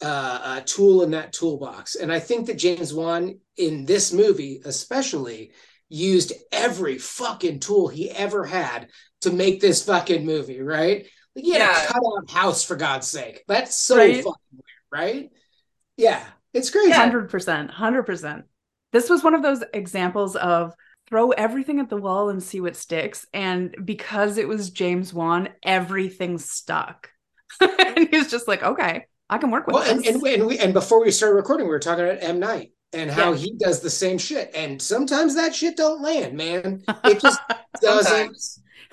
uh, 0.02 0.40
uh 0.42 0.60
tool 0.64 1.04
in 1.04 1.12
that 1.12 1.32
toolbox. 1.32 1.94
And 1.94 2.12
i 2.12 2.18
think 2.18 2.46
that 2.46 2.58
james 2.58 2.92
wan 2.92 3.38
in 3.56 3.84
this 3.84 4.12
movie 4.12 4.60
especially 4.64 5.52
used 5.88 6.32
every 6.52 6.98
fucking 6.98 7.60
tool 7.60 7.88
he 7.88 8.10
ever 8.10 8.44
had 8.44 8.88
to 9.20 9.30
make 9.30 9.60
this 9.60 9.84
fucking 9.84 10.26
movie 10.26 10.60
right 10.60 11.06
he 11.38 11.52
had 11.52 11.60
Yeah. 11.60 11.84
a 11.84 11.86
cutout 11.88 12.30
house 12.30 12.64
for 12.64 12.76
god's 12.76 13.06
sake 13.06 13.44
that's 13.48 13.74
so 13.76 13.96
Right. 13.96 14.16
fucking 14.16 14.32
weird 14.52 14.62
right 14.92 15.30
yeah 15.96 16.24
it's 16.54 16.70
crazy 16.70 16.90
Hundred 16.92 17.28
percent, 17.30 17.70
hundred 17.70 18.04
percent. 18.04 18.44
This 18.92 19.10
was 19.10 19.22
one 19.22 19.34
of 19.34 19.42
those 19.42 19.62
examples 19.74 20.34
of 20.34 20.72
throw 21.06 21.30
everything 21.30 21.78
at 21.78 21.90
the 21.90 21.96
wall 21.98 22.30
and 22.30 22.42
see 22.42 22.60
what 22.62 22.74
sticks. 22.74 23.26
And 23.34 23.76
because 23.84 24.38
it 24.38 24.48
was 24.48 24.70
James 24.70 25.12
Wan, 25.12 25.50
everything 25.62 26.38
stuck. 26.38 27.10
and 27.60 28.08
he 28.08 28.16
was 28.16 28.30
just 28.30 28.48
like, 28.48 28.62
okay, 28.62 29.04
I 29.28 29.36
can 29.36 29.50
work 29.50 29.66
with 29.66 29.74
Well, 29.74 29.90
and, 29.90 30.00
this. 30.00 30.08
and, 30.14 30.22
we- 30.22 30.34
and, 30.34 30.46
we, 30.46 30.58
and 30.58 30.72
before 30.72 31.02
we 31.04 31.10
started 31.10 31.34
recording, 31.36 31.66
we 31.66 31.70
were 31.70 31.78
talking 31.78 32.04
about 32.06 32.22
M. 32.22 32.40
Night 32.40 32.72
and 32.94 33.10
how 33.10 33.32
Yeah. 33.32 33.36
he 33.36 33.52
does 33.52 33.80
the 33.80 33.90
same 33.90 34.16
shit. 34.16 34.50
And 34.54 34.80
sometimes 34.80 35.34
that 35.34 35.54
shit 35.54 35.76
don't 35.76 36.00
land, 36.00 36.34
man. 36.34 36.82
It 37.04 37.20
just 37.20 37.40
doesn't. 37.82 38.36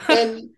And 0.09 0.49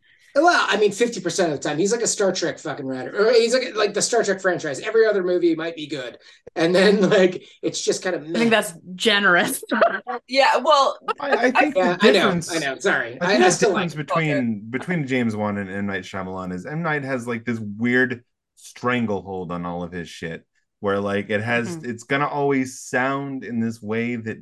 well, 0.43 0.65
I 0.69 0.77
mean, 0.77 0.91
50% 0.91 1.45
of 1.45 1.51
the 1.51 1.57
time, 1.57 1.77
he's 1.77 1.91
like 1.91 2.01
a 2.01 2.07
Star 2.07 2.31
Trek 2.31 2.59
fucking 2.59 2.85
writer. 2.85 3.27
Or 3.27 3.31
he's 3.31 3.53
like 3.53 3.75
like 3.75 3.93
the 3.93 4.01
Star 4.01 4.23
Trek 4.23 4.41
franchise. 4.41 4.79
Every 4.79 5.05
other 5.05 5.23
movie 5.23 5.55
might 5.55 5.75
be 5.75 5.87
good. 5.87 6.17
And 6.55 6.73
then 6.73 7.01
like 7.09 7.43
it's 7.61 7.81
just 7.81 8.03
kind 8.03 8.15
of 8.15 8.23
I 8.23 8.33
think 8.33 8.49
that's 8.51 8.73
generous. 8.95 9.63
yeah 10.27 10.57
well 10.57 10.97
I, 11.19 11.47
I 11.47 11.51
think 11.51 11.75
yeah, 11.75 11.97
the 11.97 12.07
I 12.07 12.11
know, 12.11 12.13
difference 12.13 12.51
I 12.55 12.59
know. 12.59 12.77
Sorry. 12.79 13.17
I 13.21 13.25
I, 13.25 13.27
think 13.29 13.41
I 13.43 13.45
the 13.45 13.51
still 13.51 13.69
difference 13.69 13.95
like 13.95 14.05
between 14.07 14.69
between 14.69 15.07
James 15.07 15.35
Wan 15.35 15.57
and 15.57 15.69
M 15.69 15.85
Night 15.85 16.03
Shyamalan 16.03 16.53
is 16.53 16.65
M 16.65 16.81
Night 16.81 17.03
has 17.03 17.27
like 17.27 17.45
this 17.45 17.59
weird 17.59 18.23
stranglehold 18.55 19.51
on 19.51 19.65
all 19.65 19.83
of 19.83 19.91
his 19.91 20.09
shit, 20.09 20.45
where 20.79 20.99
like 20.99 21.29
it 21.29 21.41
has 21.41 21.77
Mhm. 21.77 21.87
it's 21.89 22.03
gonna 22.03 22.27
always 22.27 22.79
sound 22.79 23.43
in 23.43 23.59
this 23.59 23.81
way 23.81 24.15
that 24.15 24.37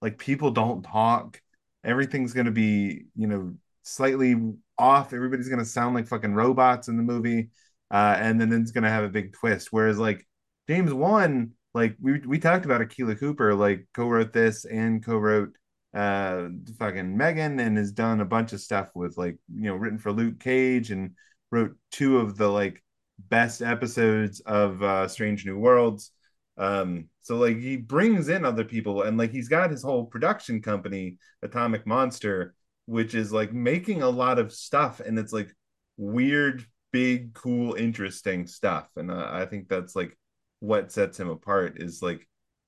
like 0.00 0.18
people 0.18 0.50
don't 0.50 0.82
talk, 0.82 1.40
everything's 1.84 2.32
gonna 2.32 2.50
be 2.52 3.06
you 3.16 3.26
know 3.26 3.54
slightly 3.82 4.36
off. 4.78 5.12
Everybody's 5.12 5.48
gonna 5.48 5.64
sound 5.64 5.94
like 5.94 6.08
fucking 6.08 6.34
robots 6.34 6.88
in 6.88 6.96
the 6.96 7.02
movie, 7.02 7.50
uh, 7.90 8.16
and 8.18 8.40
then 8.40 8.52
it's 8.52 8.72
gonna 8.72 8.90
have 8.90 9.04
a 9.04 9.08
big 9.08 9.32
twist. 9.34 9.68
Whereas 9.70 9.98
like 9.98 10.26
James 10.68 10.92
Wan, 10.92 11.52
like 11.74 11.96
we 12.00 12.20
we 12.20 12.38
talked 12.38 12.64
about 12.64 12.80
Akela 12.82 13.14
Cooper, 13.16 13.54
like 13.54 13.86
co-wrote 13.94 14.32
this 14.32 14.64
and 14.64 15.04
co-wrote 15.04 15.54
uh 15.94 16.48
fucking 16.78 17.16
Megan 17.16 17.58
and 17.60 17.78
has 17.78 17.92
done 17.92 18.20
a 18.20 18.24
bunch 18.24 18.52
of 18.52 18.60
stuff 18.60 18.90
with 18.94 19.16
like 19.16 19.38
you 19.54 19.62
know 19.64 19.74
written 19.74 19.98
for 19.98 20.12
Luke 20.12 20.38
Cage 20.38 20.90
and 20.90 21.12
wrote 21.50 21.74
two 21.90 22.18
of 22.18 22.36
the 22.36 22.48
like 22.48 22.82
best 23.18 23.62
episodes 23.62 24.40
of 24.40 24.82
uh 24.82 25.08
Strange 25.08 25.46
New 25.46 25.58
Worlds. 25.58 26.12
Um 26.56 27.08
so 27.20 27.36
like 27.36 27.58
he 27.58 27.76
brings 27.76 28.28
in 28.28 28.44
other 28.44 28.64
people 28.64 29.02
and 29.02 29.16
like 29.16 29.30
he's 29.30 29.48
got 29.48 29.70
his 29.70 29.82
whole 29.82 30.04
production 30.06 30.60
company 30.62 31.18
Atomic 31.42 31.86
Monster 31.86 32.54
which 32.88 33.14
is 33.14 33.30
like 33.30 33.52
making 33.52 34.00
a 34.00 34.08
lot 34.08 34.38
of 34.38 34.50
stuff 34.50 34.98
and 35.00 35.18
it's 35.18 35.32
like 35.32 35.54
weird 35.98 36.64
big 36.90 37.34
cool 37.34 37.74
interesting 37.74 38.46
stuff 38.46 38.88
and 38.96 39.10
uh, 39.10 39.28
I 39.30 39.44
think 39.44 39.68
that's 39.68 39.94
like 39.94 40.16
what 40.60 40.90
sets 40.90 41.20
him 41.20 41.28
apart 41.28 41.82
is 41.82 42.00
like 42.00 42.26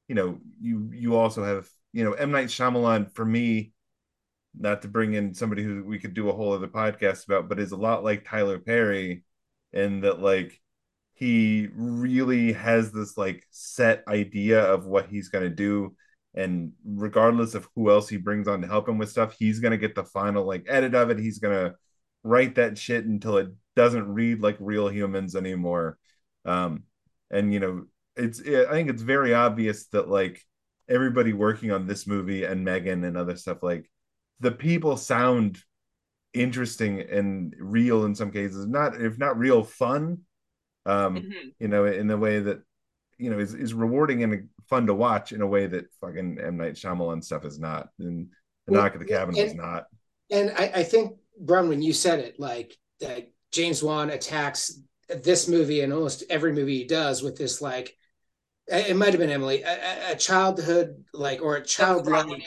you 0.08 0.14
know 0.14 0.38
you 0.60 0.90
you 0.92 1.16
also 1.16 1.42
have 1.42 1.66
you 1.94 2.04
know 2.04 2.12
M. 2.12 2.32
Night 2.32 2.48
Shyamalan 2.48 3.10
for 3.14 3.24
me 3.24 3.72
not 4.54 4.82
to 4.82 4.88
bring 4.88 5.14
in 5.14 5.32
somebody 5.32 5.62
who 5.62 5.84
we 5.84 5.98
could 5.98 6.12
do 6.12 6.28
a 6.28 6.34
whole 6.34 6.52
other 6.52 6.68
podcast 6.68 7.24
about 7.24 7.48
but 7.48 7.58
is 7.58 7.72
a 7.72 7.76
lot 7.76 8.04
like 8.04 8.28
Tyler 8.28 8.58
Perry 8.58 9.24
in 9.72 10.02
that 10.02 10.20
like 10.20 10.60
he 11.14 11.66
really 11.74 12.52
has 12.52 12.92
this 12.92 13.16
like 13.16 13.46
set 13.50 14.04
idea 14.06 14.62
of 14.62 14.84
what 14.84 15.08
he's 15.08 15.30
going 15.30 15.44
to 15.44 15.54
do 15.54 15.96
and 16.34 16.72
regardless 16.84 17.54
of 17.54 17.66
who 17.74 17.90
else 17.90 18.08
he 18.08 18.16
brings 18.16 18.46
on 18.46 18.60
to 18.60 18.66
help 18.68 18.88
him 18.88 18.98
with 18.98 19.10
stuff 19.10 19.34
he's 19.38 19.58
going 19.60 19.72
to 19.72 19.78
get 19.78 19.94
the 19.94 20.04
final 20.04 20.44
like 20.44 20.64
edit 20.68 20.94
of 20.94 21.10
it 21.10 21.18
he's 21.18 21.38
going 21.38 21.54
to 21.54 21.74
write 22.22 22.54
that 22.54 22.78
shit 22.78 23.04
until 23.04 23.36
it 23.38 23.48
doesn't 23.74 24.06
read 24.12 24.40
like 24.40 24.56
real 24.60 24.88
humans 24.88 25.34
anymore 25.34 25.98
um 26.44 26.84
and 27.30 27.52
you 27.52 27.58
know 27.60 27.84
it's 28.16 28.40
it, 28.40 28.68
i 28.68 28.72
think 28.72 28.90
it's 28.90 29.02
very 29.02 29.34
obvious 29.34 29.86
that 29.86 30.08
like 30.08 30.40
everybody 30.88 31.32
working 31.32 31.70
on 31.72 31.86
this 31.86 32.06
movie 32.06 32.44
and 32.44 32.64
megan 32.64 33.04
and 33.04 33.16
other 33.16 33.36
stuff 33.36 33.62
like 33.62 33.90
the 34.40 34.52
people 34.52 34.96
sound 34.96 35.58
interesting 36.32 37.00
and 37.00 37.54
real 37.58 38.04
in 38.04 38.14
some 38.14 38.30
cases 38.30 38.66
not 38.66 39.00
if 39.00 39.18
not 39.18 39.36
real 39.38 39.64
fun 39.64 40.18
um 40.86 41.16
Mm-hmm. 41.16 41.48
you 41.58 41.68
know 41.68 41.84
in 41.84 42.06
the 42.06 42.16
way 42.16 42.40
that 42.40 42.62
you 43.18 43.30
know 43.30 43.38
is, 43.38 43.52
is 43.54 43.74
rewarding 43.74 44.22
and 44.22 44.48
fun 44.70 44.86
to 44.86 44.94
watch 44.94 45.32
in 45.32 45.42
a 45.42 45.46
way 45.46 45.66
that 45.66 45.92
fucking 46.00 46.38
M 46.42 46.56
Night 46.56 46.74
Shyamalan 46.74 47.22
stuff 47.22 47.44
is 47.44 47.58
not 47.58 47.88
and 47.98 48.28
the 48.66 48.72
Well, 48.72 48.82
knock 48.82 48.94
at 48.94 49.00
the 49.00 49.04
cabin 49.04 49.34
was 49.36 49.50
and- 49.50 49.58
not 49.60 49.84
And 50.30 50.50
I, 50.56 50.70
I 50.76 50.82
think, 50.84 51.16
Bron, 51.38 51.68
when 51.68 51.82
you 51.82 51.92
said 51.92 52.20
it, 52.20 52.38
like 52.38 52.76
that 53.00 53.30
James 53.52 53.82
Wan 53.82 54.10
attacks 54.10 54.80
this 55.24 55.48
movie 55.48 55.80
and 55.80 55.92
almost 55.92 56.22
every 56.30 56.52
movie 56.52 56.78
he 56.78 56.84
does 56.84 57.20
with 57.22 57.36
this, 57.36 57.60
like, 57.60 57.96
it 58.68 58.96
might 58.96 59.10
have 59.12 59.18
been 59.18 59.30
Emily, 59.30 59.62
a, 59.62 59.72
a- 59.72 60.12
a 60.12 60.16
childhood, 60.16 61.04
like, 61.12 61.42
or 61.42 61.56
a 61.56 61.64
childlike, 61.64 62.44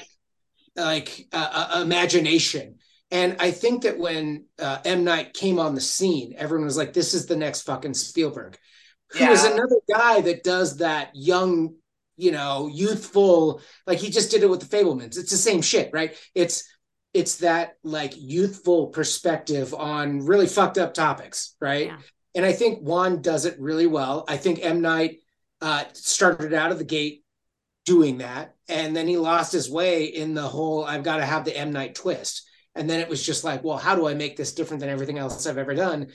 like, 0.78 1.28
uh, 1.34 1.70
uh, 1.76 1.82
imagination. 1.82 2.76
And 3.12 3.36
I 3.40 3.52
think 3.52 3.84
that 3.84 4.00
when 4.00 4.46
uh, 4.58 4.78
M. 4.86 5.04
Night 5.04 5.34
came 5.34 5.60
on 5.60 5.76
the 5.76 5.82
scene, 5.82 6.34
everyone 6.38 6.66
was 6.66 6.78
like, 6.78 6.94
this 6.94 7.14
is 7.14 7.26
the 7.26 7.36
next 7.36 7.62
fucking 7.64 7.94
Spielberg. 7.96 8.58
Who 9.12 9.26
is 9.26 9.44
Yeah. 9.44 9.52
another 9.54 9.76
guy 9.90 10.22
that 10.22 10.44
does 10.44 10.78
that 10.78 11.12
young, 11.14 11.76
you 12.24 12.32
know, 12.32 12.70
youthful, 12.72 13.62
like 13.86 14.00
he 14.00 14.10
just 14.10 14.32
did 14.32 14.44
it 14.44 14.50
with 14.50 14.62
the 14.62 14.78
Fabelmans. 14.78 15.18
It's 15.18 15.32
the 15.32 15.38
same 15.38 15.62
shit, 15.62 15.90
right? 15.92 16.16
It's 16.34 16.64
it's 17.14 17.38
that 17.38 17.76
like 17.84 18.14
youthful 18.16 18.88
perspective 18.88 19.74
on 19.74 20.26
really 20.26 20.48
fucked 20.48 20.78
up 20.78 20.94
topics, 20.94 21.56
right? 21.60 21.88
Yeah. 21.88 21.98
And 22.36 22.46
I 22.46 22.54
think 22.54 22.80
Wan 22.82 23.22
does 23.22 23.46
it 23.46 23.60
really 23.60 23.86
well. 23.86 24.26
I 24.28 24.38
think 24.38 24.64
M. 24.64 24.82
Night 24.82 25.20
uh, 25.62 25.84
started 25.94 26.54
out 26.54 26.72
of 26.72 26.80
the 26.80 26.86
gate 26.86 27.24
doing 27.86 28.20
that, 28.20 28.56
and 28.68 28.96
then 28.96 29.08
he 29.08 29.18
lost 29.18 29.52
his 29.52 29.70
way 29.70 30.06
in 30.06 30.34
the 30.34 30.42
whole 30.42 30.86
"I've 30.86 31.04
got 31.04 31.18
to 31.18 31.26
have 31.26 31.46
the 31.46 31.56
M. 31.56 31.72
Night 31.72 31.94
twist," 31.94 32.48
and 32.74 32.90
then 32.90 33.00
it 33.02 33.10
was 33.10 33.24
just 33.24 33.44
like, 33.44 33.64
well, 33.64 33.78
how 33.78 33.96
do 33.96 34.08
I 34.08 34.14
make 34.14 34.38
this 34.38 34.54
different 34.54 34.80
than 34.80 34.90
everything 34.90 35.20
else 35.20 35.46
I've 35.46 35.58
ever 35.58 35.76
done? 35.76 36.08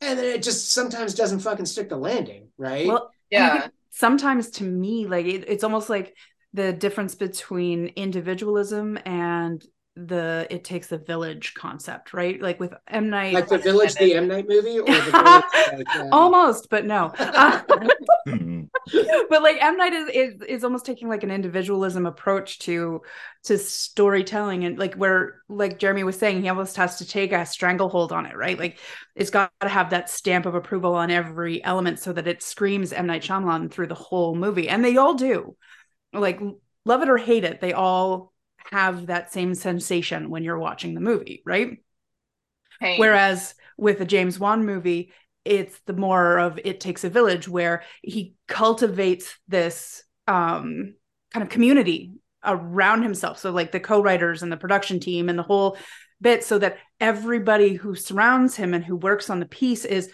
And 0.00 0.18
then 0.18 0.26
it 0.26 0.42
just 0.42 0.70
sometimes 0.70 1.14
doesn't 1.14 1.40
fucking 1.40 1.66
stick 1.66 1.88
the 1.88 1.96
landing, 1.96 2.48
right? 2.56 2.86
Well, 2.86 3.10
Yeah. 3.30 3.68
Sometimes 3.96 4.50
to 4.50 4.64
me, 4.64 5.06
like 5.06 5.24
it, 5.24 5.48
it's 5.48 5.64
almost 5.64 5.88
like 5.88 6.14
the 6.52 6.72
difference 6.72 7.14
between 7.14 7.86
individualism 7.96 8.98
and 9.06 9.64
the 9.96 10.46
it 10.50 10.62
takes 10.62 10.92
a 10.92 10.98
village 10.98 11.54
concept, 11.54 12.12
right? 12.12 12.40
Like 12.40 12.60
with 12.60 12.74
M 12.86 13.08
Night, 13.08 13.32
like 13.32 13.48
the 13.48 13.56
Village, 13.56 13.94
the 13.94 14.14
M. 14.14 14.28
Night 14.28 14.46
movie, 14.46 14.78
or 14.78 14.84
the 14.84 14.92
Village, 15.10 15.44
like, 15.72 15.96
um, 15.96 16.08
almost, 16.12 16.68
but 16.68 16.84
no. 16.84 17.12
Uh, 17.18 17.62
but 19.30 19.42
like 19.42 19.56
M 19.60 19.76
Night 19.78 19.94
is, 19.94 20.08
is 20.10 20.42
is 20.42 20.64
almost 20.64 20.84
taking 20.84 21.08
like 21.08 21.22
an 21.22 21.30
individualism 21.30 22.04
approach 22.04 22.58
to 22.60 23.00
to 23.44 23.56
storytelling 23.56 24.64
and 24.64 24.78
like 24.78 24.94
where 24.96 25.40
like 25.48 25.78
Jeremy 25.78 26.04
was 26.04 26.18
saying 26.18 26.42
he 26.42 26.48
almost 26.48 26.76
has 26.76 26.98
to 26.98 27.08
take 27.08 27.32
a 27.32 27.46
stranglehold 27.46 28.12
on 28.12 28.26
it 28.26 28.36
right 28.36 28.58
like 28.58 28.78
it's 29.14 29.30
got 29.30 29.50
to 29.60 29.68
have 29.68 29.90
that 29.90 30.10
stamp 30.10 30.44
of 30.44 30.54
approval 30.54 30.94
on 30.94 31.10
every 31.10 31.64
element 31.64 31.98
so 31.98 32.12
that 32.12 32.26
it 32.26 32.42
screams 32.42 32.92
M 32.92 33.06
Night 33.06 33.22
Shyamalan 33.22 33.70
through 33.70 33.86
the 33.86 33.94
whole 33.94 34.34
movie 34.34 34.68
and 34.68 34.84
they 34.84 34.98
all 34.98 35.14
do 35.14 35.56
like 36.12 36.40
love 36.84 37.02
it 37.02 37.08
or 37.08 37.16
hate 37.16 37.44
it 37.44 37.60
they 37.60 37.72
all 37.72 38.32
have 38.70 39.06
that 39.06 39.32
same 39.32 39.54
sensation 39.54 40.30
when 40.30 40.42
you're 40.42 40.58
watching 40.58 40.94
the 40.94 41.00
movie 41.00 41.42
right 41.46 41.78
Pain. 42.80 43.00
Whereas 43.00 43.54
with 43.76 44.00
a 44.00 44.04
James 44.04 44.38
Wan 44.38 44.64
movie, 44.64 45.12
it's 45.44 45.78
the 45.86 45.92
more 45.92 46.38
of 46.38 46.58
it 46.64 46.80
takes 46.80 47.04
a 47.04 47.10
village 47.10 47.48
where 47.48 47.82
he 48.02 48.34
cultivates 48.48 49.36
this 49.48 50.02
um, 50.26 50.94
kind 51.32 51.42
of 51.42 51.48
community 51.48 52.12
around 52.44 53.02
himself. 53.02 53.38
So 53.38 53.50
like 53.50 53.72
the 53.72 53.80
co-writers 53.80 54.42
and 54.42 54.50
the 54.50 54.56
production 54.56 55.00
team 55.00 55.28
and 55.28 55.38
the 55.38 55.44
whole 55.44 55.76
bit 56.20 56.44
so 56.44 56.58
that 56.58 56.78
everybody 57.00 57.74
who 57.74 57.94
surrounds 57.94 58.56
him 58.56 58.74
and 58.74 58.84
who 58.84 58.96
works 58.96 59.30
on 59.30 59.40
the 59.40 59.46
piece 59.46 59.84
is 59.84 60.10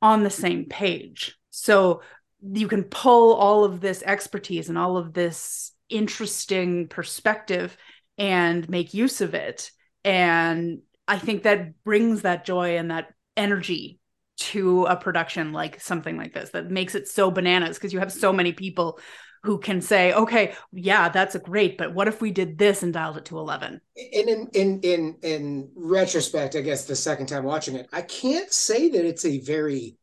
on 0.00 0.22
the 0.22 0.30
same 0.30 0.66
page. 0.66 1.36
So 1.50 2.02
you 2.40 2.68
can 2.68 2.84
pull 2.84 3.34
all 3.34 3.64
of 3.64 3.80
this 3.80 4.02
expertise 4.04 4.68
and 4.68 4.78
all 4.78 4.96
of 4.96 5.12
this 5.12 5.72
interesting 5.88 6.88
perspective 6.88 7.76
and 8.16 8.68
make 8.68 8.94
use 8.94 9.20
of 9.20 9.34
it. 9.34 9.70
And 10.04 10.80
I 11.06 11.18
think 11.18 11.42
that 11.42 11.82
brings 11.84 12.22
that 12.22 12.44
joy 12.44 12.76
and 12.76 12.90
that 12.90 13.12
energy 13.36 14.00
to 14.38 14.84
a 14.84 14.96
production 14.96 15.52
like 15.52 15.80
something 15.80 16.16
like 16.16 16.32
this 16.32 16.50
that 16.50 16.70
makes 16.70 16.94
it 16.94 17.08
so 17.08 17.30
bananas 17.30 17.76
because 17.76 17.92
you 17.92 17.98
have 17.98 18.12
so 18.12 18.32
many 18.32 18.52
people 18.52 19.00
who 19.44 19.58
can 19.58 19.80
say, 19.80 20.12
okay, 20.12 20.54
yeah, 20.72 21.08
that's 21.08 21.34
a 21.34 21.38
great, 21.38 21.78
but 21.78 21.94
what 21.94 22.08
if 22.08 22.20
we 22.20 22.30
did 22.30 22.58
this 22.58 22.82
and 22.82 22.92
dialed 22.92 23.16
it 23.16 23.24
to 23.26 23.38
11? 23.38 23.80
and 23.96 24.28
in 24.28 24.48
in 24.52 24.80
in 24.82 25.16
in 25.22 25.70
retrospect, 25.74 26.56
I 26.56 26.60
guess 26.60 26.84
the 26.84 26.96
second 26.96 27.26
time 27.26 27.44
watching 27.44 27.76
it, 27.76 27.88
I 27.92 28.02
can't 28.02 28.52
say 28.52 28.88
that 28.90 29.04
it's 29.04 29.24
a 29.24 29.40
very 29.40 29.96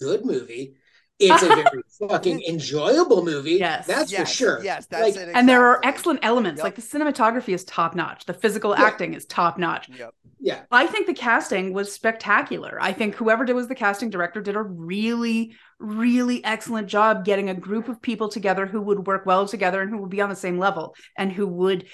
good 0.00 0.24
movie. 0.24 0.76
It's 1.18 1.42
a 1.42 1.46
very 1.48 1.82
fucking 2.08 2.42
enjoyable 2.48 3.24
movie. 3.24 3.52
Yes. 3.54 3.86
that's 3.86 4.12
yes, 4.12 4.20
for 4.20 4.26
sure. 4.36 4.64
Yes, 4.64 4.86
that's 4.86 5.16
Like, 5.16 5.28
it. 5.28 5.32
And 5.34 5.48
there 5.48 5.66
are 5.66 5.80
excellent 5.84 6.20
elements. 6.22 6.58
Yep. 6.58 6.64
Like 6.64 6.74
the 6.76 6.82
cinematography 6.82 7.54
is 7.54 7.64
top 7.64 7.94
notch. 7.96 8.24
The 8.26 8.34
physical 8.34 8.70
Yeah. 8.70 8.84
acting 8.84 9.14
is 9.14 9.26
top 9.26 9.58
notch. 9.58 9.88
Yep. 9.88 10.14
Yeah, 10.40 10.60
I 10.70 10.86
think 10.86 11.08
the 11.08 11.14
casting 11.14 11.72
was 11.72 11.92
spectacular. 11.92 12.78
I 12.80 12.92
think 12.92 13.16
whoever 13.16 13.44
did 13.44 13.54
was 13.54 13.66
the 13.66 13.74
casting 13.74 14.08
director 14.08 14.40
did 14.40 14.54
a 14.54 14.62
really, 14.62 15.56
really 15.80 16.44
excellent 16.44 16.86
job 16.86 17.24
getting 17.24 17.50
a 17.50 17.54
group 17.54 17.88
of 17.88 18.00
people 18.00 18.28
together 18.28 18.64
who 18.64 18.80
would 18.80 19.04
work 19.04 19.26
well 19.26 19.48
together 19.48 19.82
and 19.82 19.90
who 19.90 19.98
would 19.98 20.10
be 20.10 20.20
on 20.20 20.28
the 20.28 20.36
same 20.36 20.56
level 20.56 20.94
and 21.16 21.32
who 21.32 21.44
would 21.44 21.86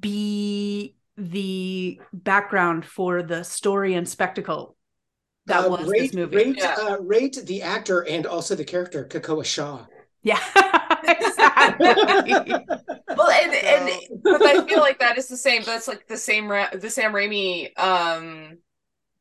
be 0.00 0.96
the 1.18 2.00
background 2.12 2.86
for 2.86 3.22
the 3.22 3.44
story 3.44 3.94
and 3.94 4.08
spectacle 4.08 4.74
that 5.46 5.64
Uh, 5.66 5.70
was 5.70 5.88
rate, 5.88 6.00
this 6.00 6.14
movie. 6.14 6.36
Rate, 6.36 6.56
Yeah. 6.58 6.76
uh, 6.78 6.96
rate 7.00 7.38
the 7.44 7.62
actor 7.62 8.00
and 8.06 8.26
also 8.26 8.54
the 8.54 8.64
character 8.64 9.04
Kekoa 9.04 9.44
Shaw. 9.44 9.86
Yeah, 10.22 10.40
exactly. 11.04 11.86
well 13.16 13.30
and 13.30 13.54
and 13.54 14.00
but 14.22 14.42
i 14.42 14.66
feel 14.66 14.80
like 14.80 14.98
that 14.98 15.18
is 15.18 15.28
the 15.28 15.36
same 15.36 15.62
that's 15.64 15.86
like 15.86 16.06
the 16.08 16.16
same 16.16 16.48
Ra- 16.50 16.70
the 16.72 16.88
sam 16.90 17.12
raimi 17.12 17.76
um 17.78 18.58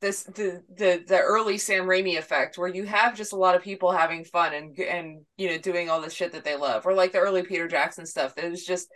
this 0.02 0.24
the 0.24 0.64
the 0.74 1.04
the 1.06 1.20
early 1.20 1.58
sam 1.58 1.84
raimi 1.86 2.18
effect 2.18 2.58
where 2.58 2.68
you 2.70 2.86
have 2.86 3.16
just 3.16 3.34
a 3.34 3.38
lot 3.38 3.56
of 3.56 3.62
people 3.62 3.92
having 3.92 4.24
fun 4.24 4.54
and 4.54 4.78
and 4.80 5.22
you 5.38 5.50
know 5.50 5.58
doing 5.58 5.90
all 5.90 6.02
the 6.02 6.10
shit 6.10 6.32
that 6.32 6.44
they 6.46 6.56
love 6.56 6.86
or 6.86 6.94
like 6.94 7.12
the 7.12 7.20
early 7.20 7.44
peter 7.44 7.68
jackson 7.68 8.06
stuff 8.06 8.34
that 8.36 8.50
was 8.50 8.66
just 8.66 8.88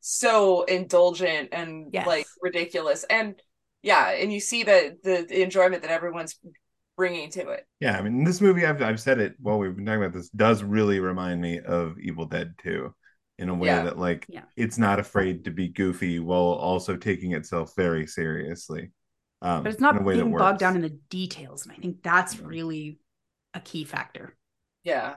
so 0.00 0.64
indulgent 0.64 1.48
and 1.52 1.88
Yes. 1.92 2.06
like 2.06 2.26
ridiculous 2.42 3.04
and 3.08 3.40
yeah 3.82 4.10
and 4.10 4.30
you 4.32 4.40
see 4.40 4.62
the, 4.64 4.96
the 5.02 5.26
the 5.28 5.42
enjoyment 5.42 5.82
that 5.82 5.90
everyone's 5.90 6.38
bringing 6.96 7.30
to 7.30 7.48
it 7.50 7.66
Yeah, 7.80 7.98
I 7.98 8.02
mean, 8.02 8.24
this 8.24 8.40
movie, 8.40 8.64
I've, 8.66 8.80
I've 8.82 9.00
said 9.00 9.18
it 9.20 9.34
while 9.40 9.58
we've 9.58 9.74
been 9.74 9.84
talking 9.86 10.02
about 10.02 10.12
this, 10.14 10.28
does 10.30 10.62
really 10.62 11.00
remind 11.00 11.40
me 11.40 11.60
of 11.60 11.98
Evil 11.98 12.26
Dead 12.26 12.54
2. 12.62 12.94
in 13.38 13.48
a 13.48 13.54
way 13.54 13.66
Yeah. 13.68 13.82
that 13.84 13.98
like 13.98 14.26
Yeah. 14.28 14.42
it's 14.56 14.78
not 14.78 15.00
afraid 15.00 15.44
to 15.44 15.50
be 15.50 15.68
goofy 15.68 16.20
while 16.20 16.40
also 16.42 16.96
taking 16.96 17.32
itself 17.32 17.74
very 17.76 18.06
seriously. 18.06 18.92
Um, 19.42 19.64
But 19.64 19.72
it's 19.72 19.80
not 19.80 19.96
in 19.96 20.02
a 20.02 20.04
way 20.04 20.14
that 20.16 20.22
being 20.24 20.36
bogged 20.36 20.60
down 20.60 20.76
in 20.76 20.82
the 20.82 20.96
details. 21.10 21.64
And 21.64 21.72
I 21.72 21.76
think 21.76 22.02
that's 22.02 22.38
really 22.40 22.98
a 23.52 23.60
key 23.60 23.84
factor. 23.84 24.36
Yeah. 24.84 25.16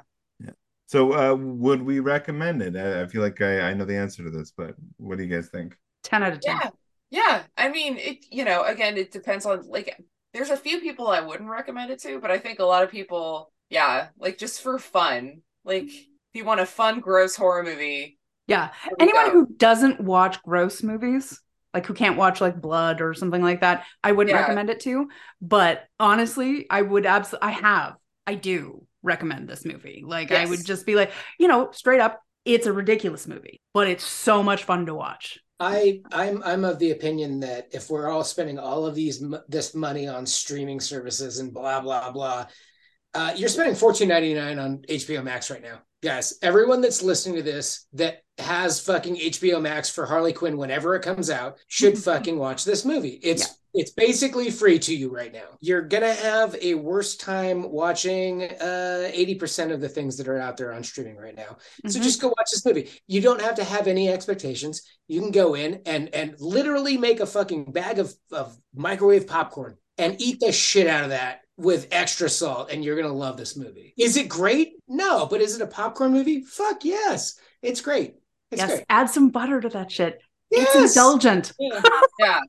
So, 0.88 1.14
uh, 1.14 1.36
would 1.36 1.82
we 1.82 2.00
recommend 2.00 2.62
it? 2.62 2.76
I, 2.78 3.02
I 3.04 3.08
feel 3.08 3.22
like 3.22 3.42
I, 3.42 3.60
I 3.60 3.74
know 3.74 3.84
the 3.86 3.98
answer 3.98 4.24
to 4.24 4.30
this, 4.30 4.52
but 4.56 4.76
what 4.98 5.18
do 5.18 5.24
you 5.26 5.30
guys 5.36 5.50
think? 5.50 5.76
10 6.04 6.24
out 6.24 6.34
of 6.34 6.40
10. 6.40 6.58
Yeah. 6.62 6.70
Yeah. 7.10 7.44
I 7.58 7.70
mean, 7.70 7.98
it, 7.98 8.26
you 8.32 8.46
know, 8.46 8.64
again, 8.64 8.98
it 8.98 9.12
depends 9.12 9.46
on, 9.46 9.68
like, 9.68 10.02
there's 10.34 10.50
a 10.50 10.58
few 10.58 10.80
people 10.82 11.08
I 11.08 11.22
wouldn't 11.22 11.50
recommend 11.50 11.92
it 11.92 12.00
to, 12.02 12.20
but 12.20 12.32
I 12.32 12.38
think 12.40 12.60
a 12.60 12.66
lot 12.66 12.84
of 12.84 12.92
people, 12.92 13.52
yeah, 13.70 14.10
like 14.18 14.38
just 14.38 14.62
for 14.62 14.78
fun. 14.80 15.42
Like, 15.64 15.86
if 15.86 16.06
you 16.34 16.46
want 16.46 16.60
a 16.62 16.66
fun, 16.66 17.00
gross 17.00 17.36
horror 17.36 17.64
movie, 17.64 18.18
Yeah. 18.48 18.72
Anyone 19.00 19.26
go. 19.26 19.32
who 19.32 19.46
doesn't 19.58 20.00
watch 20.00 20.42
gross 20.44 20.82
movies, 20.84 21.42
like 21.74 21.86
who 21.86 21.94
can't 21.94 22.18
watch 22.18 22.40
like 22.40 22.62
blood 22.62 23.02
or 23.02 23.14
something 23.14 23.42
like 23.42 23.62
that, 23.62 23.86
I 24.04 24.12
wouldn't 24.14 24.34
Yeah. 24.34 24.42
recommend 24.42 24.70
it 24.70 24.80
to. 24.82 25.10
But 25.42 25.86
honestly, 26.00 26.66
I 26.70 26.82
would 26.82 27.06
absolutely, 27.06 27.48
I 27.50 27.52
have, 27.52 27.96
I 28.26 28.36
do 28.36 28.86
recommend 29.04 29.48
this 29.50 29.66
movie. 29.66 30.04
Like 30.06 30.32
I 30.32 30.46
would 30.46 30.66
just 30.66 30.86
be 30.86 30.96
like, 30.96 31.12
you 31.40 31.48
know, 31.48 31.72
straight 31.72 32.00
up, 32.00 32.22
it's 32.46 32.68
a 32.68 32.74
ridiculous 32.74 33.28
movie, 33.28 33.62
but 33.74 33.88
it's 33.88 34.06
so 34.06 34.42
much 34.44 34.64
fun 34.64 34.86
to 34.86 34.96
watch. 34.96 35.40
I 35.60 36.02
I'm 36.12 36.44
I'm 36.44 36.64
of 36.66 36.80
the 36.80 36.92
opinion 36.92 37.40
that 37.40 37.70
if 37.72 37.90
we're 37.90 38.10
all 38.10 38.24
spending 38.24 38.60
all 38.60 38.86
of 38.86 38.96
these 38.96 39.24
this 39.48 39.74
money 39.74 40.08
on 40.08 40.26
streaming 40.26 40.80
services 40.80 41.40
and 41.40 41.54
blah 41.54 41.82
blah 41.82 42.12
blah, 42.12 42.46
uh, 43.14 43.34
you're 43.36 43.50
spending 43.50 43.76
fourteen 43.76 44.10
ninety 44.10 44.34
nine 44.34 44.60
on 44.60 44.84
HBO 44.90 45.24
Max 45.24 45.50
right 45.50 45.62
now, 45.62 45.82
guys. 46.04 46.38
Everyone 46.44 46.82
that's 46.82 47.02
listening 47.02 47.38
to 47.38 47.44
this 47.44 47.88
that 47.94 48.22
has 48.40 48.80
fucking 48.80 49.16
HBO 49.16 49.62
Max 49.62 49.90
for 49.90 50.06
Harley 50.06 50.34
Quinn 50.34 50.58
whenever 50.58 50.96
it 50.96 51.02
comes 51.04 51.30
out 51.30 51.58
should 51.68 51.98
fucking 52.10 52.38
watch 52.38 52.66
this 52.66 52.86
movie. 52.86 53.20
It's 53.24 53.56
it's 53.74 53.92
basically 53.92 54.50
free 54.50 54.80
to 54.80 54.96
you 54.96 55.14
right 55.14 55.32
now. 55.32 55.50
You're 55.60 55.82
gonna 55.82 56.14
have 56.14 56.56
a 56.62 56.74
worse 56.76 57.16
time 57.16 57.70
watching 57.72 58.44
uh 58.44 59.12
80% 59.14 59.72
of 59.72 59.82
the 59.82 59.90
things 59.90 60.18
that 60.18 60.28
are 60.28 60.40
out 60.40 60.58
there 60.58 60.74
on 60.74 60.84
streaming 60.84 61.18
right 61.18 61.36
now. 61.36 61.58
So 61.88 62.00
Mhm. 62.00 62.04
just 62.04 62.22
go 62.22 62.28
watch 62.30 62.50
this 62.52 62.66
movie. 62.66 62.90
You 63.08 63.22
don't 63.22 63.42
have 63.42 63.56
to 63.56 63.64
have 63.64 63.88
any 63.88 64.10
expectations. 64.10 64.82
You 65.08 65.22
can 65.22 65.32
go 65.32 65.54
in 65.56 65.82
and 65.86 66.14
and 66.14 66.36
literally 66.40 66.98
make 66.98 67.20
a 67.20 67.26
fucking 67.26 67.72
bag 67.72 68.00
of, 68.00 68.14
of 68.32 68.58
microwave 68.74 69.28
popcorn 69.28 69.78
and 69.98 70.20
eat 70.22 70.40
the 70.40 70.52
shit 70.52 70.88
out 70.88 71.04
of 71.04 71.10
that 71.10 71.42
with 71.58 71.88
extra 71.92 72.30
salt, 72.30 72.70
and 72.72 72.84
you're 72.86 72.96
gonna 73.00 73.14
love 73.14 73.36
this 73.36 73.58
movie. 73.58 73.94
Is 73.98 74.16
it 74.16 74.30
great? 74.30 74.74
No, 74.88 75.26
but 75.26 75.42
is 75.42 75.56
it 75.56 75.62
a 75.62 75.68
popcorn 75.68 76.14
movie? 76.14 76.42
Fuck 76.42 76.86
yes. 76.86 77.40
It's 77.64 77.82
great. 77.82 78.16
It's 78.52 78.60
yes, 78.62 78.70
great. 78.72 78.86
add 78.90 79.10
some 79.10 79.30
butter 79.30 79.60
to 79.62 79.70
that 79.70 79.92
shit. 79.92 80.22
Yes. 80.52 80.68
It's 80.76 80.96
indulgent. 80.96 81.54
Yeah. 81.60 81.82
yeah. 82.20 82.40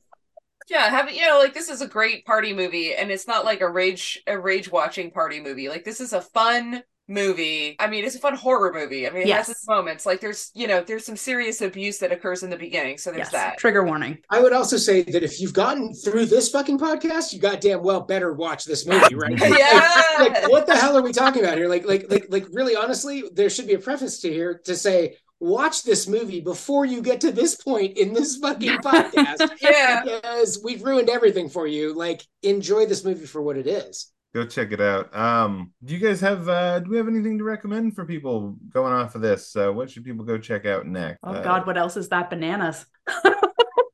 Yeah, 0.70 0.90
have 0.90 1.10
you 1.10 1.26
know, 1.26 1.38
like 1.38 1.54
this 1.54 1.70
is 1.70 1.80
a 1.80 1.88
great 1.88 2.26
party 2.26 2.52
movie, 2.52 2.94
and 2.94 3.10
it's 3.10 3.26
not 3.26 3.44
like 3.46 3.62
a 3.62 3.68
rage 3.68 4.22
a 4.26 4.38
rage 4.38 4.70
watching 4.70 5.10
party 5.10 5.40
movie. 5.40 5.68
Like 5.70 5.82
this 5.84 5.98
is 6.00 6.12
a 6.12 6.20
fun 6.20 6.82
movie. 7.08 7.74
I 7.80 7.86
mean, 7.86 8.04
it's 8.04 8.16
a 8.16 8.18
fun 8.18 8.34
horror 8.36 8.70
movie. 8.74 9.06
I 9.06 9.10
mean, 9.10 9.22
it 9.22 9.28
Yes. 9.28 9.46
has 9.46 9.56
its 9.56 9.66
moments. 9.66 10.04
Like 10.04 10.20
there's 10.20 10.50
you 10.54 10.66
know, 10.68 10.82
there's 10.82 11.06
some 11.06 11.16
serious 11.16 11.62
abuse 11.62 11.96
that 12.00 12.12
occurs 12.12 12.42
in 12.42 12.50
the 12.50 12.56
beginning, 12.58 12.98
so 12.98 13.10
there's 13.10 13.28
Yes. 13.28 13.32
that. 13.32 13.56
Trigger 13.58 13.82
warning. 13.82 14.18
I 14.28 14.42
would 14.42 14.52
also 14.52 14.76
say 14.76 15.00
that 15.04 15.22
if 15.22 15.40
you've 15.40 15.54
gotten 15.54 15.94
through 15.94 16.26
this 16.26 16.50
fucking 16.50 16.78
podcast, 16.78 17.32
you 17.32 17.40
goddamn 17.40 17.82
well 17.82 18.02
better 18.02 18.34
watch 18.34 18.66
this 18.66 18.86
movie, 18.86 19.14
right? 19.14 19.38
Yeah. 19.58 19.88
like 20.18 20.50
what 20.50 20.66
the 20.66 20.76
hell 20.76 20.98
are 20.98 21.02
we 21.02 21.12
talking 21.14 21.42
about 21.42 21.56
here? 21.56 21.68
Like, 21.68 21.86
like, 21.86 22.10
like, 22.10 22.26
like, 22.28 22.46
really, 22.52 22.76
honestly, 22.76 23.24
there 23.32 23.48
should 23.48 23.66
be 23.68 23.72
a 23.74 23.78
preface 23.78 24.20
to 24.20 24.30
here 24.30 24.60
to 24.66 24.76
say, 24.76 25.16
watch 25.40 25.82
this 25.82 26.08
movie 26.08 26.40
before 26.40 26.84
you 26.84 27.02
get 27.02 27.20
to 27.22 27.32
this 27.32 27.54
point 27.56 27.96
in 27.96 28.12
this 28.12 28.36
fucking 28.36 28.78
podcast, 28.84 29.48
yeah. 29.60 30.02
because 30.04 30.60
we've 30.64 30.82
ruined 30.82 31.08
everything 31.08 31.48
for 31.48 31.66
you. 31.66 31.94
Like, 31.94 32.24
enjoy 32.42 32.86
this 32.86 33.04
movie 33.04 33.26
for 33.26 33.42
what 33.42 33.56
it 33.56 33.66
is. 33.66 34.12
Go 34.34 34.44
check 34.44 34.72
it 34.72 34.80
out. 34.80 35.14
Um, 35.16 35.72
do 35.82 35.94
you 35.94 36.00
guys 36.00 36.20
have 36.20 36.48
uh 36.48 36.80
do 36.80 36.90
we 36.90 36.98
have 36.98 37.08
anything 37.08 37.38
to 37.38 37.44
recommend 37.44 37.94
for 37.94 38.04
people 38.04 38.56
going 38.72 38.92
off 38.92 39.14
of 39.14 39.22
this? 39.22 39.56
Uh, 39.56 39.72
what 39.72 39.90
should 39.90 40.04
people 40.04 40.24
go 40.24 40.36
check 40.36 40.66
out 40.66 40.86
next? 40.86 41.18
Oh 41.22 41.32
Uh, 41.32 41.42
God, 41.42 41.66
what 41.66 41.78
else 41.78 41.96
is 41.96 42.08
that? 42.10 42.28
Bananas. 42.28 42.84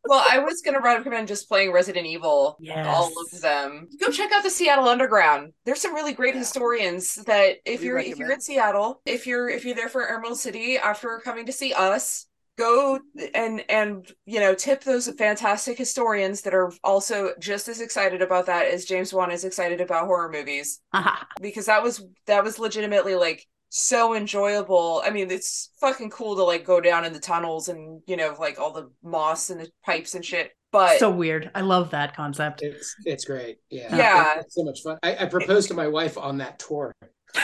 Well, 0.07 0.25
I 0.31 0.39
was 0.39 0.61
gonna 0.63 0.81
recommend 0.81 1.29
just 1.29 1.49
playing 1.49 1.73
Resident 1.73 2.07
Evil. 2.07 2.57
Yes. 2.61 2.87
All 2.87 3.11
of 3.21 3.41
them. 3.41 3.89
Go 4.01 4.11
check 4.11 4.33
out 4.33 4.43
the 4.43 4.51
Seattle 4.51 4.89
Underground. 4.89 5.53
There's 5.65 5.81
some 5.81 5.95
really 5.95 6.13
great 6.13 6.35
Yeah. 6.35 6.41
historians 6.41 7.15
that 7.27 7.57
if 7.65 7.81
We 7.81 7.87
you're 7.87 7.99
if 7.99 8.19
you're 8.19 8.33
in 8.33 8.41
Seattle, 8.41 9.01
if 9.07 9.27
you're 9.27 9.49
if 9.49 9.65
you're 9.65 9.75
there 9.75 9.89
for 9.89 10.07
Emerald 10.09 10.39
City 10.39 10.77
after 10.77 11.21
coming 11.25 11.47
to 11.47 11.53
see 11.53 11.73
us, 11.73 12.27
go 12.57 13.01
and 13.35 13.65
and 13.69 14.13
you 14.27 14.41
know 14.41 14.55
tip 14.55 14.85
those 14.85 15.09
fantastic 15.19 15.77
historians 15.79 16.43
that 16.43 16.55
are 16.55 16.71
also 16.85 17.33
just 17.41 17.67
as 17.69 17.81
excited 17.81 18.23
about 18.23 18.47
that 18.47 18.67
as 18.67 18.85
James 18.85 19.13
Wan 19.13 19.31
is 19.33 19.45
excited 19.45 19.81
about 19.81 20.07
horror 20.07 20.31
movies 20.31 20.81
because 21.41 21.67
that 21.67 21.83
was 21.83 22.05
that 22.27 22.45
was 22.45 22.59
legitimately 22.61 23.15
like 23.17 23.47
so 23.69 24.15
enjoyable. 24.15 25.03
I 25.05 25.11
mean, 25.11 25.31
it's 25.31 25.71
fucking 25.81 26.11
cool 26.11 26.37
to 26.37 26.45
like 26.45 26.65
go 26.65 26.81
down 26.81 27.05
in 27.05 27.13
the 27.13 27.21
tunnels 27.21 27.69
and 27.69 28.03
you 28.07 28.17
know 28.17 28.37
like 28.39 28.59
all 28.59 28.73
the 28.73 28.91
moss 29.03 29.51
and 29.51 29.61
the 29.61 29.69
pipes 29.85 30.15
and 30.15 30.25
shit. 30.25 30.53
But 30.73 30.99
so 30.99 31.11
weird. 31.11 31.51
I 31.55 31.61
love 31.61 31.91
that 31.91 32.17
concept. 32.17 32.63
It's 32.63 32.95
it's 33.05 33.25
great. 33.25 33.59
Yeah, 33.71 33.95
Yeah. 33.97 34.41
It's 34.41 34.55
so 34.55 34.65
much 34.65 34.83
fun. 34.83 34.99
I, 35.03 35.17
I 35.21 35.27
proposed 35.27 35.69
to 35.69 35.75
my 35.75 35.87
wife 35.87 36.19
on 36.19 36.39
that 36.39 36.59
tour. 36.59 36.93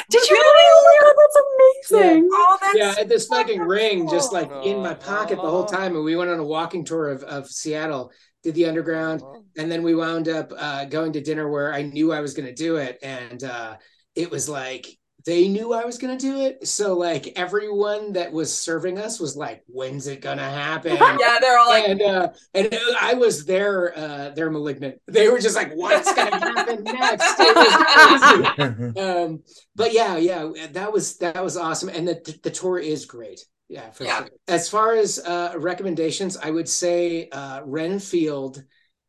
Did 0.08 0.28
you? 0.30 0.36
Oh 0.38 1.00
my 1.00 1.06
God, 1.06 1.14
that's 1.18 2.00
amazing. 2.00 2.28
oh, 2.32 2.58
that's 2.60 2.78
yeah, 2.78 2.90
I 2.90 2.94
had 2.94 3.08
this 3.08 3.26
fucking 3.26 3.60
so 3.60 3.64
ring 3.64 4.08
just 4.08 4.32
like 4.32 4.50
in 4.64 4.82
my 4.82 4.94
pocket 4.94 5.36
the 5.36 5.50
whole 5.50 5.64
time, 5.64 5.96
and 5.96 6.04
we 6.04 6.16
went 6.16 6.30
on 6.30 6.38
a 6.38 6.44
walking 6.44 6.84
tour 6.84 7.08
of 7.08 7.22
of 7.24 7.48
Seattle. 7.48 8.12
Did 8.42 8.54
the 8.54 8.66
underground, 8.66 9.22
and 9.58 9.70
then 9.70 9.82
we 9.82 9.94
wound 9.94 10.28
up 10.28 10.52
uh, 10.56 10.86
going 10.86 11.12
to 11.12 11.20
dinner 11.20 11.50
where 11.50 11.74
I 11.74 11.82
knew 11.82 12.12
I 12.12 12.20
was 12.20 12.34
going 12.34 12.46
to 12.46 12.54
do 12.54 12.76
it, 12.76 12.98
and 13.02 13.42
uh, 13.44 13.76
it 14.14 14.30
was 14.30 14.48
like 14.48 14.86
they 15.26 15.48
knew 15.48 15.72
I 15.72 15.84
was 15.84 15.98
going 15.98 16.16
to 16.16 16.22
do 16.22 16.40
it. 16.42 16.66
So 16.66 16.94
like 16.96 17.32
everyone 17.36 18.12
that 18.14 18.32
was 18.32 18.54
serving 18.58 18.98
us 18.98 19.20
was 19.20 19.36
like, 19.36 19.62
"When's 19.66 20.06
it 20.06 20.20
going 20.20 20.38
to 20.38 20.44
happen?" 20.44 20.92
yeah, 21.18 21.38
they're 21.40 21.58
all 21.58 21.68
like, 21.68 21.88
and 21.88 22.02
uh, 22.02 22.28
and 22.54 22.78
I 23.00 23.14
was 23.14 23.44
their 23.44 23.96
uh, 23.96 24.30
their 24.30 24.50
malignant. 24.50 24.98
They 25.06 25.28
were 25.28 25.38
just 25.40 25.56
like, 25.56 25.72
"What's 25.74 26.12
going 26.12 26.30
to 26.32 26.38
happen 26.38 26.84
next?" 26.84 27.34
It 27.38 27.56
was 27.56 27.76
crazy. 27.76 28.90
Um, 29.00 29.42
but 29.74 29.92
yeah, 29.92 30.16
yeah, 30.16 30.50
that 30.72 30.92
was 30.92 31.16
that 31.18 31.42
was 31.42 31.56
awesome, 31.56 31.88
and 31.88 32.06
the 32.08 32.38
the 32.42 32.50
tour 32.50 32.78
is 32.78 33.06
great. 33.06 33.44
Yeah, 33.68 33.90
for 33.90 34.04
Yeah. 34.04 34.18
sure. 34.18 34.28
As 34.48 34.68
far 34.68 34.94
as 34.94 35.18
uh, 35.20 35.54
recommendations, 35.56 36.36
I 36.36 36.50
would 36.50 36.68
say 36.68 37.28
uh, 37.28 37.62
Renfield 37.64 38.62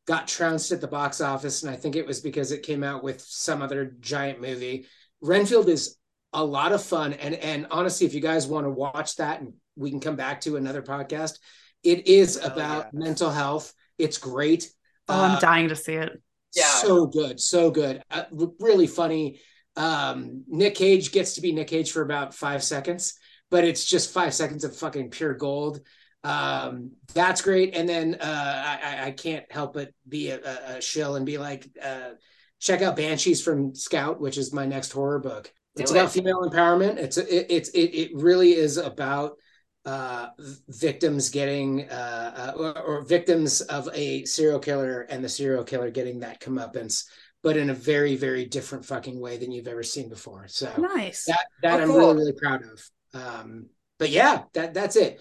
got 0.06 0.28
trounced 0.28 0.72
at 0.72 0.82
the 0.82 0.88
box 0.88 1.22
office, 1.22 1.64
and 1.64 1.72
I 1.72 1.76
think 1.76 1.96
it 1.96 2.06
was 2.06 2.22
because 2.22 2.52
it 2.52 2.64
came 2.64 2.84
out 2.84 3.04
with 3.04 3.22
some 3.22 3.62
other 3.62 3.96
giant 4.00 4.42
movie. 4.42 4.86
Renfield 5.22 5.70
is 5.70 5.98
a 6.34 6.44
lot 6.44 6.72
of 6.72 6.84
fun, 6.84 7.14
and 7.14 7.36
and 7.36 7.68
honestly, 7.72 8.06
if 8.08 8.14
you 8.14 8.22
guys 8.22 8.48
want 8.48 8.66
to 8.66 8.70
watch 8.72 9.16
that, 9.18 9.42
and 9.42 9.54
we 9.76 9.90
can 9.90 10.00
come 10.00 10.16
back 10.16 10.42
to 10.42 10.58
another 10.58 10.82
podcast. 10.82 11.38
It 11.84 12.08
is 12.08 12.38
Hell 12.40 12.52
about 12.52 12.84
yes. 12.86 12.94
mental 12.94 13.32
health. 13.32 13.74
It's 13.98 14.18
great. 14.18 14.70
Oh, 15.10 15.16
Uh, 15.20 15.28
I'm 15.30 15.40
dying 15.42 15.70
to 15.70 15.76
see 15.76 15.94
it. 15.96 16.12
Yeah. 16.56 16.68
so 16.68 17.08
good, 17.08 17.40
so 17.40 17.72
good. 17.72 18.04
Uh, 18.12 18.24
really 18.60 18.86
funny. 18.88 19.40
Um, 19.76 20.44
Nick 20.48 20.76
Cage 20.76 21.12
gets 21.12 21.36
to 21.36 21.42
be 21.42 21.54
Nick 21.54 21.68
Cage 21.68 21.92
for 21.92 22.02
about 22.02 22.34
five 22.36 22.62
seconds, 22.64 23.14
but 23.50 23.64
it's 23.64 23.86
just 23.86 24.14
five 24.14 24.34
seconds 24.34 24.64
of 24.64 24.76
fucking 24.76 25.10
pure 25.12 25.34
gold. 25.34 25.80
Um, 26.24 26.92
that's 27.14 27.42
great. 27.42 27.74
And 27.76 27.88
then 27.90 28.16
uh, 28.22 28.64
I, 28.66 28.80
I- 28.84 29.06
I 29.08 29.12
can't 29.12 29.50
help 29.52 29.74
but 29.74 29.90
be 30.08 30.30
a, 30.30 30.40
a, 30.40 30.78
a 30.78 30.82
shill 30.82 31.16
and 31.16 31.26
be 31.26 31.38
like, 31.40 31.68
uh, 31.82 32.12
check 32.60 32.82
out 32.84 32.96
Banshees 32.96 33.42
from 33.44 33.74
Scout, 33.74 34.22
which 34.22 34.38
is 34.38 34.54
my 34.54 34.66
next 34.66 34.92
horror 34.92 35.20
book. 35.20 35.52
Do 35.76 35.84
it's 35.84 35.92
it. 35.92 35.96
about 35.98 36.12
female 36.12 36.42
empowerment. 36.50 36.98
It's 36.98 37.18
it, 37.18 37.46
it's 37.50 37.70
it, 37.70 37.80
it 37.96 38.12
really 38.16 38.54
is 38.54 38.78
about 38.78 39.38
uh 39.84 40.28
victims 40.70 41.30
getting 41.30 41.90
uh, 41.90 42.54
uh 42.56 42.62
or, 42.62 42.80
or 42.82 43.02
victims 43.02 43.62
of 43.62 43.90
a 43.94 44.24
serial 44.26 44.60
killer 44.60 45.02
and 45.10 45.24
the 45.24 45.30
serial 45.30 45.64
killer 45.64 45.90
getting 45.90 46.20
that 46.20 46.40
comeuppance 46.40 47.06
but 47.42 47.58
in 47.58 47.72
a 47.72 47.74
very 47.74 48.16
very 48.16 48.46
different 48.46 48.86
fucking 48.86 49.20
way 49.20 49.38
than 49.38 49.52
you've 49.52 49.68
ever 49.68 49.82
seen 49.82 50.08
before 50.08 50.48
so 50.48 50.72
Nice. 50.78 51.26
that 51.26 51.46
that 51.64 51.80
Oh, 51.80 51.84
i'm 51.84 51.88
cool. 51.88 51.98
really 51.98 52.16
really 52.16 52.34
proud 52.34 52.62
of 52.64 52.90
um 53.16 53.66
but 53.98 54.12
yeah 54.12 54.44
that 54.54 54.76
that's 54.76 54.96
it 54.96 55.20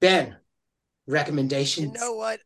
ben 0.00 0.36
recommendations 1.06 1.92
You 1.94 2.00
know 2.00 2.14
what? 2.14 2.40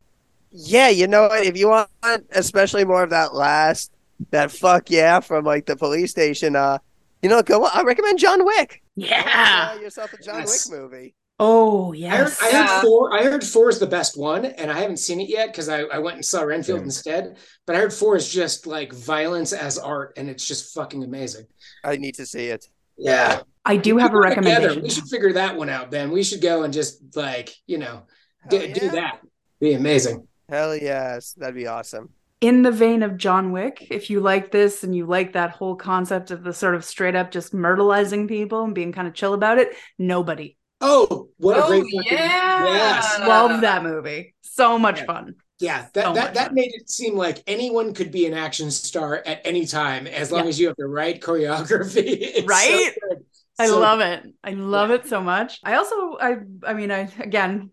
Yeah, 0.50 0.88
you 0.90 1.06
know 1.06 1.28
what? 1.28 1.44
If 1.46 1.56
you 1.56 1.68
want, 1.68 1.88
especially 2.32 2.84
more 2.84 3.02
of 3.02 3.10
that 3.10 3.34
last, 3.34 3.90
that 4.30 4.50
fuck 4.50 4.90
yeah 4.90 5.20
from 5.20 5.44
like 5.44 5.66
the 5.66 5.76
police 5.76 6.10
station, 6.10 6.56
uh, 6.56 6.78
you 7.22 7.28
know, 7.28 7.42
go. 7.42 7.64
I 7.64 7.82
recommend 7.82 8.18
John 8.18 8.44
Wick. 8.44 8.82
Go 8.98 9.06
Yeah. 9.06 9.70
enjoy 9.72 9.78
uh, 9.80 9.82
yourself 9.84 10.12
a 10.12 10.22
John 10.22 10.40
Yes. 10.40 10.68
Wick 10.68 10.78
movie. 10.80 11.14
Oh 11.38 11.92
I 11.94 12.08
heard. 12.08 12.32
I 12.42 12.50
Yeah. 12.50 12.66
heard 12.68 12.82
four. 12.82 13.12
I 13.18 13.22
heard 13.24 13.42
four 13.44 13.68
is 13.68 13.78
the 13.78 13.86
best 13.86 14.16
one, 14.18 14.44
and 14.44 14.70
I 14.70 14.78
haven't 14.80 14.98
seen 14.98 15.20
it 15.20 15.28
yet 15.28 15.48
because 15.48 15.68
I, 15.68 15.80
I 15.82 15.98
went 15.98 16.16
and 16.16 16.24
saw 16.24 16.42
Renfield 16.42 16.80
Same. 16.80 16.84
instead. 16.84 17.38
But 17.66 17.74
I 17.76 17.80
heard 17.80 17.92
four 17.92 18.16
is 18.16 18.28
just 18.30 18.66
like 18.66 18.92
violence 18.92 19.52
as 19.52 19.78
art, 19.78 20.12
and 20.16 20.28
it's 20.28 20.46
just 20.46 20.74
fucking 20.74 21.02
amazing. 21.02 21.46
I 21.84 21.96
need 21.96 22.14
to 22.16 22.26
see 22.26 22.46
it. 22.46 22.66
Yeah, 22.98 23.40
I 23.64 23.76
do 23.78 23.96
We 23.96 24.02
have 24.02 24.12
a 24.12 24.14
should 24.14 24.22
go 24.22 24.28
together. 24.28 24.50
recommendation. 24.50 24.82
We 24.82 24.90
should 24.90 25.08
figure 25.08 25.32
that 25.32 25.56
one 25.56 25.68
out, 25.70 25.90
Ben. 25.90 26.10
We 26.10 26.22
should 26.22 26.42
go 26.42 26.62
and 26.64 26.72
just 26.72 27.16
like 27.16 27.54
you 27.66 27.78
know 27.78 28.02
do, 28.50 28.58
Hell 28.58 28.72
do 28.74 28.90
that. 28.90 29.20
Be 29.58 29.72
amazing. 29.72 30.28
Hell 30.48 30.76
yes, 30.76 31.32
that'd 31.38 31.54
be 31.56 31.66
awesome. 31.66 32.10
In 32.42 32.62
the 32.62 32.72
vein 32.72 33.02
of 33.02 33.16
John 33.16 33.52
Wick, 33.52 33.86
if 33.90 34.10
you 34.10 34.20
like 34.20 34.50
this 34.52 34.84
and 34.84 34.94
you 34.94 35.06
like 35.06 35.32
that 35.34 35.52
whole 35.52 35.76
concept 35.76 36.30
of 36.30 36.44
the 36.44 36.52
sort 36.52 36.74
of 36.74 36.84
straight 36.84 37.14
up 37.16 37.30
just 37.32 37.54
myrtleizing 37.54 38.28
people 38.28 38.64
and 38.64 38.74
being 38.74 38.92
kind 38.92 39.08
of 39.08 39.14
chill 39.14 39.34
about 39.34 39.58
it, 39.58 39.76
nobody. 39.98 40.58
Oh, 40.80 41.30
what 41.38 41.56
a 41.56 41.62
Oh, 41.62 41.66
great 41.66 41.84
fucking 41.94 42.18
yeah. 42.58 42.58
yes. 42.58 43.18
Love 43.26 43.60
that 43.62 43.82
movie. 43.82 44.34
So 44.42 44.78
much 44.78 45.00
Yeah. 45.00 45.06
fun. 45.06 45.36
Yeah, 45.60 45.88
that 45.94 46.04
So 46.06 46.14
that, 46.14 46.34
that 46.34 46.50
fun. 46.50 46.54
made 46.54 46.72
it 46.74 46.90
seem 46.90 47.16
like 47.16 47.42
anyone 47.46 47.94
could 47.94 48.10
be 48.10 48.26
an 48.26 48.34
action 48.34 48.70
star 48.70 49.22
at 49.24 49.40
any 49.46 49.64
time 49.66 50.06
as 50.08 50.32
long 50.32 50.46
Yeah. 50.46 50.48
as 50.48 50.58
you 50.58 50.66
have 50.66 50.76
the 50.76 50.86
right 50.88 51.20
choreography. 51.20 52.18
It's 52.20 52.64
so 52.66 52.78
Right? 52.78 52.92
good. 53.00 53.24
I 53.58 53.66
So 53.66 53.78
love 53.80 54.00
it. 54.00 54.24
I 54.42 54.52
love 54.52 54.90
it 54.90 55.06
so 55.06 55.20
much. 55.20 55.60
I 55.64 55.74
also 55.74 56.16
I 56.20 56.36
I 56.64 56.74
mean 56.74 56.90
I 56.90 57.00
again 57.20 57.60
just 57.60 57.70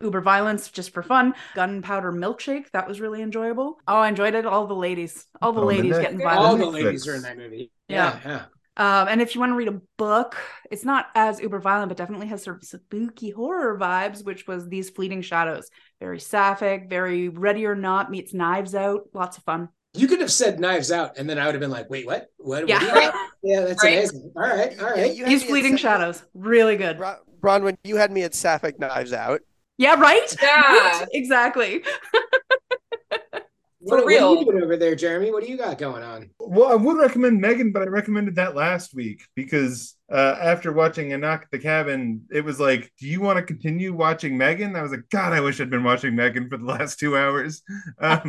uber 0.00 0.20
violence 0.20 0.70
just 0.70 0.92
for 0.92 1.02
fun. 1.02 1.34
Gunpowder 1.54 2.12
milkshake 2.12 2.70
that 2.72 2.88
was 2.88 3.00
really 3.00 3.22
enjoyable. 3.22 3.78
Oh, 3.86 3.96
I 3.96 4.08
enjoyed 4.08 4.34
it. 4.34 4.46
All 4.46 4.66
the 4.66 4.74
ladies, 4.74 5.26
all 5.42 5.52
the 5.52 5.60
Oh, 5.60 5.66
ladies 5.66 5.92
next- 5.92 6.02
getting 6.12 6.26
All 6.26 6.56
the 6.56 6.66
ladies 6.66 7.06
are 7.06 7.14
in 7.14 7.22
that 7.22 7.36
movie. 7.38 7.70
Yeah. 7.88 8.18
Yeah, 8.24 8.30
yeah. 8.30 8.42
Um, 8.76 9.08
and 9.08 9.20
if 9.20 9.34
you 9.34 9.40
want 9.40 9.50
to 9.50 9.56
read 9.56 9.68
a 9.68 9.80
book, 9.98 10.36
it's 10.70 10.84
not 10.84 11.06
as 11.14 11.38
uber 11.40 11.58
violent, 11.58 11.90
but 11.90 11.98
definitely 11.98 12.28
has 12.28 12.42
sort 12.42 12.56
of 12.56 12.64
spooky 12.64 13.30
horror 13.30 13.76
vibes, 13.78 14.24
which 14.24 14.46
was 14.46 14.68
These 14.68 14.88
Fleeting 14.90 15.20
Shadows. 15.22 15.68
Very 16.00 16.18
sapphic, 16.18 16.88
very 16.88 17.28
Ready 17.28 17.66
or 17.66 17.74
Not 17.74 18.10
meets 18.10 18.32
Knives 18.32 18.74
Out. 18.74 19.02
Lots 19.12 19.36
of 19.36 19.44
fun. 19.44 19.68
You 19.92 20.06
could 20.06 20.20
have 20.20 20.30
said 20.32 20.60
Knives 20.60 20.90
Out, 20.92 21.18
and 21.18 21.28
then 21.28 21.38
I 21.38 21.44
would 21.46 21.54
have 21.56 21.60
been 21.60 21.70
like, 21.70 21.90
"Wait, 21.90 22.06
what? 22.06 22.28
What? 22.38 22.68
Yeah. 22.68 22.78
what 22.78 22.94
do 22.94 23.00
you 23.00 23.10
got?" 23.10 23.14
yeah, 23.42 23.60
that's 23.62 23.84
Right. 23.84 23.98
amazing. 23.98 24.32
All 24.36 24.42
right, 24.42 24.80
all 24.80 24.86
right. 24.90 24.96
Yeah, 24.98 25.04
you 25.06 25.24
had 25.24 25.32
These 25.32 25.44
Fleeting 25.44 25.76
Shadows, 25.76 26.22
really 26.32 26.76
good. 26.76 26.96
Bron- 26.96 27.16
Bronwyn, 27.42 27.76
you 27.84 27.96
had 27.96 28.12
me 28.12 28.22
at 28.22 28.34
Sapphic 28.34 28.78
Knives 28.78 29.12
Out. 29.12 29.40
Yeah, 29.80 29.94
right? 29.98 30.36
Yeah. 30.42 30.60
Right? 30.60 31.08
Exactly. 31.12 31.82
What, 33.82 33.96
what 33.96 34.04
are 34.04 34.06
real. 34.08 34.36
you 34.36 34.44
doing 34.44 34.62
over 34.62 34.76
there, 34.76 34.94
Jeremy? 34.94 35.30
What 35.30 35.42
do 35.42 35.50
you 35.50 35.56
got 35.56 35.78
going 35.78 36.02
on? 36.02 36.28
Well, 36.38 36.70
I 36.70 36.74
would 36.74 36.98
recommend 36.98 37.40
Megan, 37.40 37.72
but 37.72 37.80
I 37.80 37.86
recommended 37.86 38.34
that 38.34 38.54
last 38.54 38.94
week 38.94 39.22
because 39.34 39.96
uh, 40.12 40.36
after 40.38 40.70
watching 40.70 41.14
A 41.14 41.16
Knock 41.16 41.44
at 41.44 41.50
the 41.50 41.58
Cabin, 41.58 42.26
it 42.30 42.44
was 42.44 42.60
like, 42.60 42.92
do 42.98 43.08
you 43.08 43.22
want 43.22 43.38
to 43.38 43.42
continue 43.42 43.94
watching 43.94 44.36
Megan? 44.36 44.76
I 44.76 44.82
was 44.82 44.90
like, 44.90 45.08
God, 45.10 45.32
I 45.32 45.40
wish 45.40 45.62
I'd 45.62 45.70
been 45.70 45.82
watching 45.82 46.14
Megan 46.14 46.50
for 46.50 46.58
the 46.58 46.66
last 46.66 46.98
two 46.98 47.16
hours. 47.16 47.62
Um, 47.98 48.20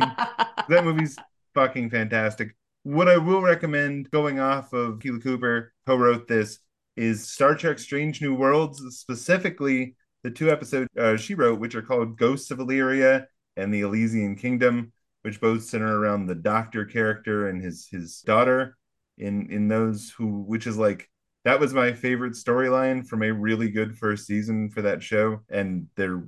that 0.70 0.84
movie's 0.84 1.18
fucking 1.52 1.90
fantastic. 1.90 2.56
What 2.84 3.10
I 3.10 3.18
will 3.18 3.42
recommend 3.42 4.10
going 4.10 4.40
off 4.40 4.72
of 4.72 4.94
Akela 4.94 5.20
Cooper, 5.20 5.74
co 5.86 5.96
wrote 5.96 6.26
this, 6.26 6.60
is 6.96 7.28
Star 7.28 7.54
Trek 7.54 7.78
Strange 7.78 8.22
New 8.22 8.34
Worlds, 8.34 8.82
specifically 8.96 9.96
the 10.22 10.30
two 10.30 10.50
episodes 10.50 10.88
uh, 10.98 11.16
she 11.16 11.34
wrote, 11.34 11.60
which 11.60 11.74
are 11.74 11.82
called 11.82 12.16
Ghosts 12.16 12.50
of 12.50 12.60
Illyria 12.60 13.26
and 13.56 13.72
the 13.72 13.80
Elysian 13.80 14.36
Kingdom, 14.36 14.92
which 15.22 15.40
both 15.40 15.64
center 15.64 15.98
around 15.98 16.26
the 16.26 16.34
doctor 16.34 16.84
character 16.84 17.48
and 17.48 17.62
his 17.62 17.88
his 17.90 18.20
daughter 18.20 18.76
in 19.18 19.50
in 19.50 19.68
those 19.68 20.10
who 20.10 20.42
which 20.42 20.66
is 20.66 20.76
like 20.76 21.08
that 21.44 21.60
was 21.60 21.74
my 21.74 21.92
favorite 21.92 22.34
storyline 22.34 23.06
from 23.06 23.22
a 23.22 23.32
really 23.32 23.68
good 23.68 23.98
first 23.98 24.26
season 24.26 24.70
for 24.70 24.82
that 24.82 25.02
show. 25.02 25.40
And 25.50 25.88
they're 25.96 26.22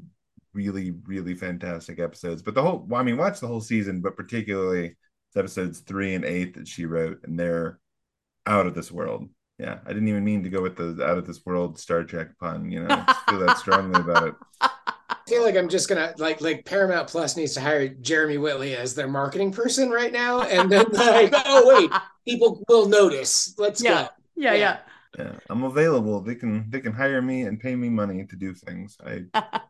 really 0.53 0.93
really 1.07 1.35
fantastic 1.35 1.99
episodes. 1.99 2.43
But 2.43 2.55
the 2.55 2.63
whole 2.63 2.85
well, 2.87 3.01
i 3.01 3.05
mean 3.05 3.17
watch 3.17 3.41
the 3.41 3.49
whole 3.49 3.61
season 3.61 4.01
but 4.01 4.17
particularly 4.17 4.97
episodes 5.37 5.81
three 5.81 6.15
and 6.15 6.25
eight 6.25 6.55
that 6.55 6.69
she 6.69 6.87
wrote 6.87 7.21
and 7.25 7.39
they're 7.39 7.81
out 8.47 8.67
of 8.67 8.75
this 8.75 8.93
world 8.93 9.29
yeah 9.59 9.79
i 9.87 9.89
didn't 9.93 10.09
even 10.09 10.25
mean 10.25 10.43
to 10.43 10.49
go 10.51 10.61
with 10.63 10.77
the 10.77 11.05
out 11.05 11.19
of 11.19 11.27
this 11.27 11.41
world 11.47 11.79
star 11.79 12.03
trek 12.05 12.29
pun 12.41 12.71
you 12.71 12.81
know 12.83 12.89
I 12.91 13.15
feel 13.29 13.39
that 13.41 13.57
strongly 13.59 14.01
about 14.01 14.29
it 14.29 14.35
I 14.61 15.17
feel 15.29 15.43
like 15.43 15.57
I'm 15.57 15.69
just 15.71 15.89
gonna 15.89 16.13
like 16.19 16.41
like 16.43 16.65
Paramount 16.67 17.09
Plus 17.09 17.37
needs 17.37 17.55
to 17.55 17.61
hire 17.61 17.89
Jeremy 17.89 18.37
Whitley 18.39 18.77
as 18.77 18.95
their 18.95 19.09
marketing 19.09 19.53
person 19.53 19.89
right 19.91 20.13
now, 20.13 20.43
and 20.43 20.71
then 20.71 20.85
like, 20.93 21.33
oh 21.47 21.63
wait, 21.67 21.91
people 22.29 22.63
will 22.69 22.89
notice. 22.89 23.55
Let's 23.57 23.83
Yeah. 23.83 24.03
go. 24.03 24.09
yeah, 24.37 24.53
Yeah. 24.53 24.59
yeah. 24.59 24.79
yeah 25.25 25.33
i'm 25.49 25.63
available 25.65 26.21
they 26.21 26.35
can 26.35 26.69
they 26.69 26.81
can 26.81 26.93
hire 26.93 27.23
me 27.23 27.43
and 27.43 27.59
pay 27.61 27.75
me 27.75 27.89
money 27.89 28.27
to 28.27 28.37
do 28.37 28.53
things 28.53 28.99
i 29.07 29.23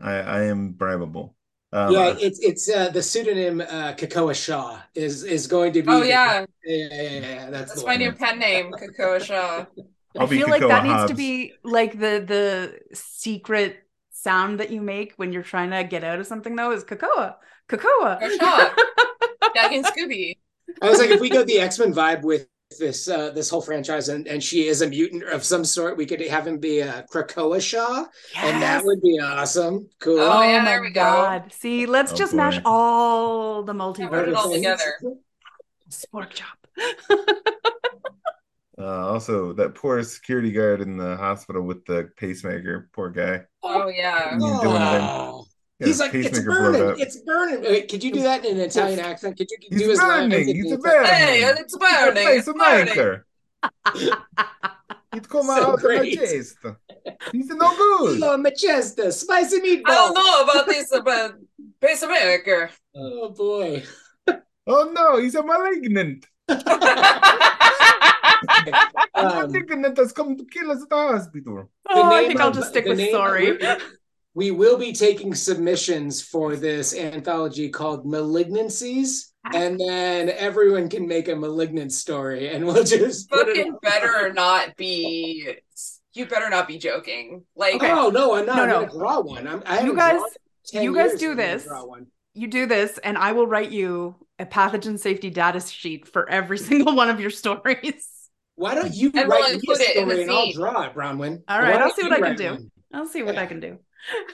i 0.00 0.12
i 0.38 0.40
am 0.42 0.74
bribable 0.74 1.34
um, 1.72 1.92
yeah, 1.92 2.14
it's 2.18 2.38
it's 2.40 2.68
uh, 2.68 2.88
the 2.88 3.02
pseudonym 3.02 3.60
uh, 3.60 3.92
Kekoa 3.94 4.34
Shaw 4.34 4.80
is 4.94 5.22
is 5.24 5.46
going 5.46 5.72
to 5.74 5.82
be. 5.82 5.88
Oh 5.88 6.02
yeah, 6.02 6.44
yeah, 6.64 6.76
yeah, 6.90 7.02
yeah, 7.02 7.20
yeah, 7.20 7.50
That's, 7.50 7.70
that's 7.70 7.80
the 7.82 7.86
my 7.86 7.92
one. 7.92 7.98
new 7.98 8.12
pen 8.12 8.38
name, 8.38 8.72
Kekoa 8.72 9.22
Shaw. 9.22 9.66
I'll 10.18 10.24
I 10.24 10.26
be 10.26 10.38
feel 10.38 10.48
like 10.48 10.62
Kekoa 10.62 10.68
that 10.68 10.84
needs 10.84 11.04
to 11.06 11.14
be 11.14 11.52
like 11.62 11.92
the 11.92 12.24
the 12.26 12.80
secret 12.94 13.84
sound 14.10 14.60
that 14.60 14.70
you 14.70 14.80
make 14.80 15.14
when 15.16 15.32
you're 15.32 15.42
trying 15.42 15.70
to 15.70 15.84
get 15.84 16.04
out 16.04 16.18
of 16.18 16.26
something 16.26 16.56
though 16.56 16.72
is 16.72 16.84
Kekoa. 16.84 17.36
Kekoa. 17.68 18.20
Kekoa 18.20 18.38
Shaw. 18.38 18.74
Dag 19.54 19.72
and 19.72 19.84
Scooby. 19.84 20.34
I 20.82 20.88
was 20.90 20.98
like, 20.98 21.10
if 21.10 21.20
we 21.20 21.30
go 21.30 21.44
the 21.44 21.58
X 21.60 21.78
Men 21.78 21.92
vibe 21.94 22.22
with 22.22 22.46
this 22.78 23.08
uh, 23.08 23.30
this 23.30 23.50
whole 23.50 23.60
franchise, 23.60 24.08
and, 24.08 24.28
and 24.28 24.42
she 24.42 24.68
is 24.68 24.82
a 24.82 24.86
mutant 24.88 25.24
of 25.24 25.44
some 25.44 25.64
sort, 25.64 25.96
we 25.96 26.06
could 26.06 26.20
have 26.20 26.46
him 26.46 26.58
be 26.58 26.80
a 26.80 27.04
Krakoa 27.12 27.60
Shaw, 27.60 28.04
and 28.36 28.62
that 28.62 28.84
would 28.84 29.02
be 29.02 29.18
awesome. 29.18 29.88
Cool. 29.98 30.20
Oh, 30.20 30.30
Oh, 30.38 30.42
yeah, 30.42 30.58
my 30.60 30.64
there 30.64 30.80
we 30.82 30.90
go. 30.90 31.00
god. 31.02 31.52
See, 31.52 31.86
let's 31.86 32.12
Oh, 32.12 32.16
just 32.16 32.32
boy. 32.32 32.36
mash 32.38 32.60
all 32.64 33.62
the 33.62 33.74
Put 33.74 33.98
it 33.98 34.10
multiverse. 34.10 34.36
all 34.36 34.52
together. 34.52 34.94
Spork 35.90 36.30
chop. 36.30 36.56
Uh, 38.78 39.10
also, 39.12 39.52
that 39.52 39.74
poor 39.74 40.02
security 40.02 40.50
guard 40.50 40.80
in 40.80 40.96
the 40.96 41.14
hospital 41.18 41.60
with 41.60 41.84
the 41.84 42.08
pacemaker, 42.16 42.88
poor 42.94 43.10
guy. 43.10 43.42
Oh 43.62 43.88
yeah. 43.88 44.32
You 44.32 44.38
doing 44.62 44.80
anything? 44.80 45.06
Oh. 45.06 45.44
Got 45.80 45.86
He's 45.86 45.98
like, 45.98 46.14
it's 46.14 46.40
burning, 46.40 46.94
it's 47.00 47.16
burning. 47.22 47.62
Wait, 47.62 47.88
could 47.88 48.04
you 48.04 48.12
do 48.12 48.22
that 48.22 48.44
in 48.44 48.56
an 48.58 48.62
Italian 48.64 48.98
accent? 49.00 49.38
Could 49.38 49.48
you 49.50 49.56
He's 49.70 49.80
do 49.82 49.88
his 49.88 49.98
line? 49.98 50.28
burning, 50.28 50.54
he's 50.54 50.76
burning. 50.76 51.10
Hey, 51.10 51.42
it's 51.42 51.76
burning. 51.76 52.24
It's 52.28 52.46
burning. 52.52 52.86
Pacemaker. 52.86 53.26
It 55.12 55.28
come 55.28 55.46
So 55.46 55.52
out 55.52 55.74
of 55.74 55.82
my 55.82 56.10
chest. 56.14 56.58
He's 57.32 57.46
no 57.48 57.76
good. 57.76 58.22
Oh, 58.22 58.36
Manchester, 58.36 59.10
spicy 59.10 59.60
meatball. 59.60 59.82
I 59.86 59.94
don't 59.94 60.14
know 60.14 60.42
about 60.44 60.66
this 60.66 60.92
about 60.92 61.34
America. 62.02 62.68
Oh 62.94 63.30
boy. 63.30 63.82
Oh 64.66 64.92
no, 64.94 65.18
he's 65.18 65.34
a 65.34 65.42
malignant. 65.42 66.26
Um, 69.14 69.50
malignant 69.52 69.98
has 69.98 70.12
come 70.12 70.36
to 70.36 70.44
kill 70.46 70.70
us 70.70 70.82
at 70.82 70.88
the 70.88 70.96
hospital. 70.96 71.70
Oh, 71.88 72.12
I 72.12 72.20
name 72.20 72.28
think 72.28 72.40
I'll 72.40 72.52
just 72.52 72.70
stick 72.70 72.86
with 72.86 72.96
name- 72.98 73.10
sorry. 73.12 73.52
We, 73.52 73.58
we 74.34 74.50
will 74.50 74.78
be 74.78 74.92
taking 74.92 75.34
submissions 75.34 76.22
for 76.22 76.56
this 76.56 76.94
anthology 76.94 77.68
called 77.68 78.06
Malignancies, 78.06 79.32
ah. 79.44 79.50
and 79.54 79.78
then 79.78 80.30
everyone 80.30 80.88
can 80.88 81.06
make 81.08 81.28
a 81.28 81.34
malignant 81.36 81.92
story, 81.92 82.48
and 82.48 82.64
we'll 82.66 82.84
just 82.84 83.28
put 83.30 83.48
it. 83.48 83.56
Fucking 83.56 83.76
better 83.82 84.32
not 84.32 84.76
be. 84.76 85.56
You 86.12 86.26
better 86.26 86.50
not 86.50 86.66
be 86.68 86.78
joking. 86.78 87.44
Like, 87.54 87.74
Okay. 87.76 87.90
Oh 87.90 88.10
no, 88.10 88.34
I'm 88.34 88.46
not. 88.46 88.56
No, 88.56 88.62
I'm 88.62 88.68
no. 88.68 88.80
gonna 88.86 88.92
draw 88.92 89.20
one. 89.20 89.46
I'm, 89.46 89.62
I 89.66 89.80
You 89.82 89.94
guys- 89.94 90.12
drawn 90.12 90.24
in 90.26 90.32
10 90.72 90.82
you 90.84 90.94
guys 90.94 91.14
do 91.14 91.34
this. 91.34 91.66
You 92.34 92.46
do 92.48 92.66
this, 92.66 92.98
and 92.98 93.18
I 93.18 93.32
will 93.32 93.46
write 93.46 93.70
you 93.72 94.14
a 94.38 94.46
pathogen 94.46 94.98
safety 94.98 95.30
data 95.30 95.60
sheet 95.60 96.06
for 96.08 96.28
every 96.30 96.58
single 96.70 96.94
one 96.94 97.10
of 97.10 97.20
your 97.20 97.30
stories. 97.30 98.08
Why 98.54 98.74
don't 98.74 98.94
you 98.94 99.10
And 99.14 99.28
we'll 99.28 99.40
write 99.40 99.44
me 99.46 99.50
a 99.50 99.54
include 99.54 99.80
it 99.80 99.96
in 99.96 100.08
the 100.08 100.14
story 100.14 100.22
and 100.22 100.30
I'll 100.30 100.52
draw 100.52 100.82
it, 100.82 100.94
Bronwyn? 100.94 101.42
All 101.48 101.60
right, 101.60 101.80
I'll 101.80 101.92
see 101.92 102.02
what 102.02 102.12
I 102.12 102.20
can 102.20 102.36
do. 102.36 102.50
one? 102.50 102.70
I'll 102.92 103.06
see 103.06 103.22
what 103.22 103.34
Yeah. 103.34 103.42
I 103.42 103.46
can 103.46 103.60
do. 103.60 103.78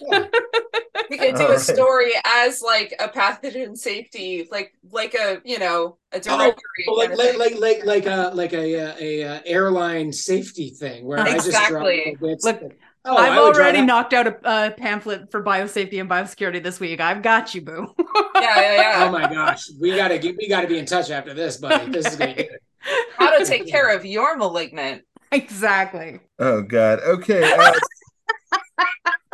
Yeah. 0.00 0.24
we 1.10 1.18
could 1.18 1.34
do 1.36 1.42
All 1.42 1.48
a 1.48 1.50
right. 1.52 1.60
story 1.60 2.12
as 2.24 2.62
like 2.62 2.94
a 2.98 3.08
pathogen 3.08 3.76
safety, 3.76 4.48
like 4.50 4.72
like 4.90 5.14
a 5.14 5.40
you 5.44 5.58
know 5.58 5.98
a 6.12 6.20
directory. 6.20 6.84
Oh, 6.88 6.92
like 6.94 7.10
like 7.16 7.30
thing. 7.30 7.38
like 7.38 7.54
like 7.58 7.84
like 7.84 8.06
a 8.06 8.30
like 8.34 8.52
a 8.52 8.80
uh, 8.80 8.94
a, 8.98 9.24
uh 9.24 9.40
airline 9.44 10.12
safety 10.12 10.70
thing 10.70 11.04
where 11.04 11.18
I 11.20 11.32
just 11.34 11.50
draw 11.50 11.60
Exactly. 11.86 12.02
little 12.12 12.28
bits. 12.28 12.44
Look, 12.44 12.62
Oh, 13.08 13.14
I 13.16 13.28
I've 13.28 13.38
already 13.38 13.82
knocked 13.82 14.14
out 14.14 14.26
a, 14.26 14.36
a 14.66 14.70
pamphlet 14.72 15.30
for 15.30 15.40
biosafety 15.40 16.00
and 16.00 16.10
biosecurity 16.10 16.60
this 16.60 16.80
week. 16.80 17.00
I've 17.00 17.22
got 17.22 17.54
you, 17.54 17.60
boo. 17.60 17.94
yeah, 18.34 18.40
yeah, 18.60 18.74
yeah. 18.74 19.04
Oh 19.08 19.12
my 19.12 19.32
gosh, 19.32 19.70
we 19.80 19.94
gotta 19.94 20.18
get 20.18 20.36
we 20.36 20.48
gotta 20.48 20.66
be 20.66 20.76
in 20.76 20.86
touch 20.86 21.10
after 21.10 21.32
this, 21.32 21.56
buddy. 21.56 21.88
This 21.92 22.04
is 22.06 22.16
gonna 22.16 22.34
be 22.34 22.42
good. 22.44 22.58
How 23.16 23.38
to 23.38 23.44
take 23.44 23.68
care 23.68 23.94
of 23.96 24.04
your 24.04 24.36
malignant. 24.36 25.02
exactly. 25.30 26.18
Oh 26.40 26.62
God. 26.62 26.98
Okay. 27.00 27.44
Uh, 27.56 27.72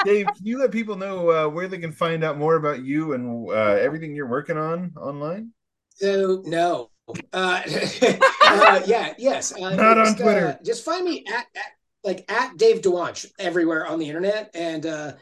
Dave, 0.04 0.26
can 0.26 0.46
you 0.46 0.58
let 0.58 0.70
people 0.70 0.96
know 0.96 1.30
uh, 1.30 1.48
where 1.48 1.68
they 1.68 1.78
can 1.78 1.92
find 1.92 2.24
out 2.24 2.38
more 2.38 2.56
about 2.56 2.84
you 2.84 3.12
and 3.12 3.48
uh, 3.50 3.52
everything 3.52 4.14
you're 4.14 4.28
working 4.28 4.56
on 4.56 4.92
online? 4.96 5.50
So 5.90 6.42
no. 6.44 6.90
Uh, 7.32 7.62
uh, 8.42 8.80
yeah, 8.86 9.12
yes. 9.18 9.52
Uh, 9.52 9.74
Not 9.74 9.98
on 9.98 10.06
just, 10.06 10.20
uh, 10.20 10.22
Twitter. 10.22 10.58
just 10.64 10.84
find 10.84 11.04
me 11.04 11.24
at, 11.28 11.46
at 11.56 11.72
like 12.04 12.24
at 12.28 12.56
Dave 12.56 12.80
Dwonch 12.80 13.26
everywhere 13.38 13.86
on 13.86 13.98
the 13.98 14.08
internet, 14.08 14.50
and 14.54 14.86
uh, 14.86 15.12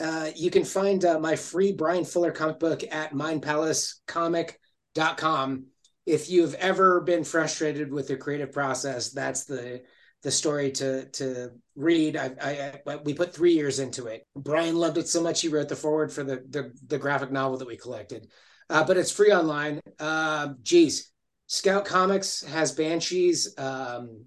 uh, 0.00 0.30
you 0.36 0.50
can 0.50 0.64
find 0.64 1.04
uh, 1.04 1.18
my 1.18 1.36
free 1.36 1.72
Bryan 1.72 2.04
Fuller 2.04 2.32
comic 2.32 2.58
book 2.58 2.82
at 2.90 3.12
mindpalacecomic.com. 3.12 5.66
If 6.06 6.30
you've 6.30 6.54
ever 6.54 7.00
been 7.02 7.24
frustrated 7.24 7.92
with 7.92 8.08
the 8.08 8.16
creative 8.16 8.52
process, 8.52 9.10
that's 9.10 9.44
the 9.44 9.82
the 10.22 10.30
story 10.30 10.72
to 10.72 11.06
to 11.10 11.50
read. 11.76 12.16
I, 12.16 12.30
I, 12.40 12.80
I 12.86 12.96
we 12.96 13.14
put 13.14 13.34
three 13.34 13.52
years 13.52 13.78
into 13.78 14.06
it. 14.06 14.26
Bryan 14.34 14.76
loved 14.76 14.98
it 14.98 15.08
so 15.08 15.22
much 15.22 15.40
he 15.40 15.48
wrote 15.48 15.68
the 15.68 15.76
forward 15.76 16.12
for 16.12 16.24
the 16.24 16.44
the, 16.48 16.72
the 16.86 16.98
graphic 16.98 17.30
novel 17.30 17.58
that 17.58 17.68
we 17.68 17.76
collected. 17.76 18.28
Uh, 18.70 18.84
but 18.84 18.96
it's 18.96 19.12
free 19.12 19.32
online. 19.32 19.80
Uh, 19.98 20.48
geez, 20.62 21.10
Scout 21.46 21.84
Comics 21.84 22.44
has 22.44 22.72
Banshees. 22.72 23.54
Um, 23.58 24.24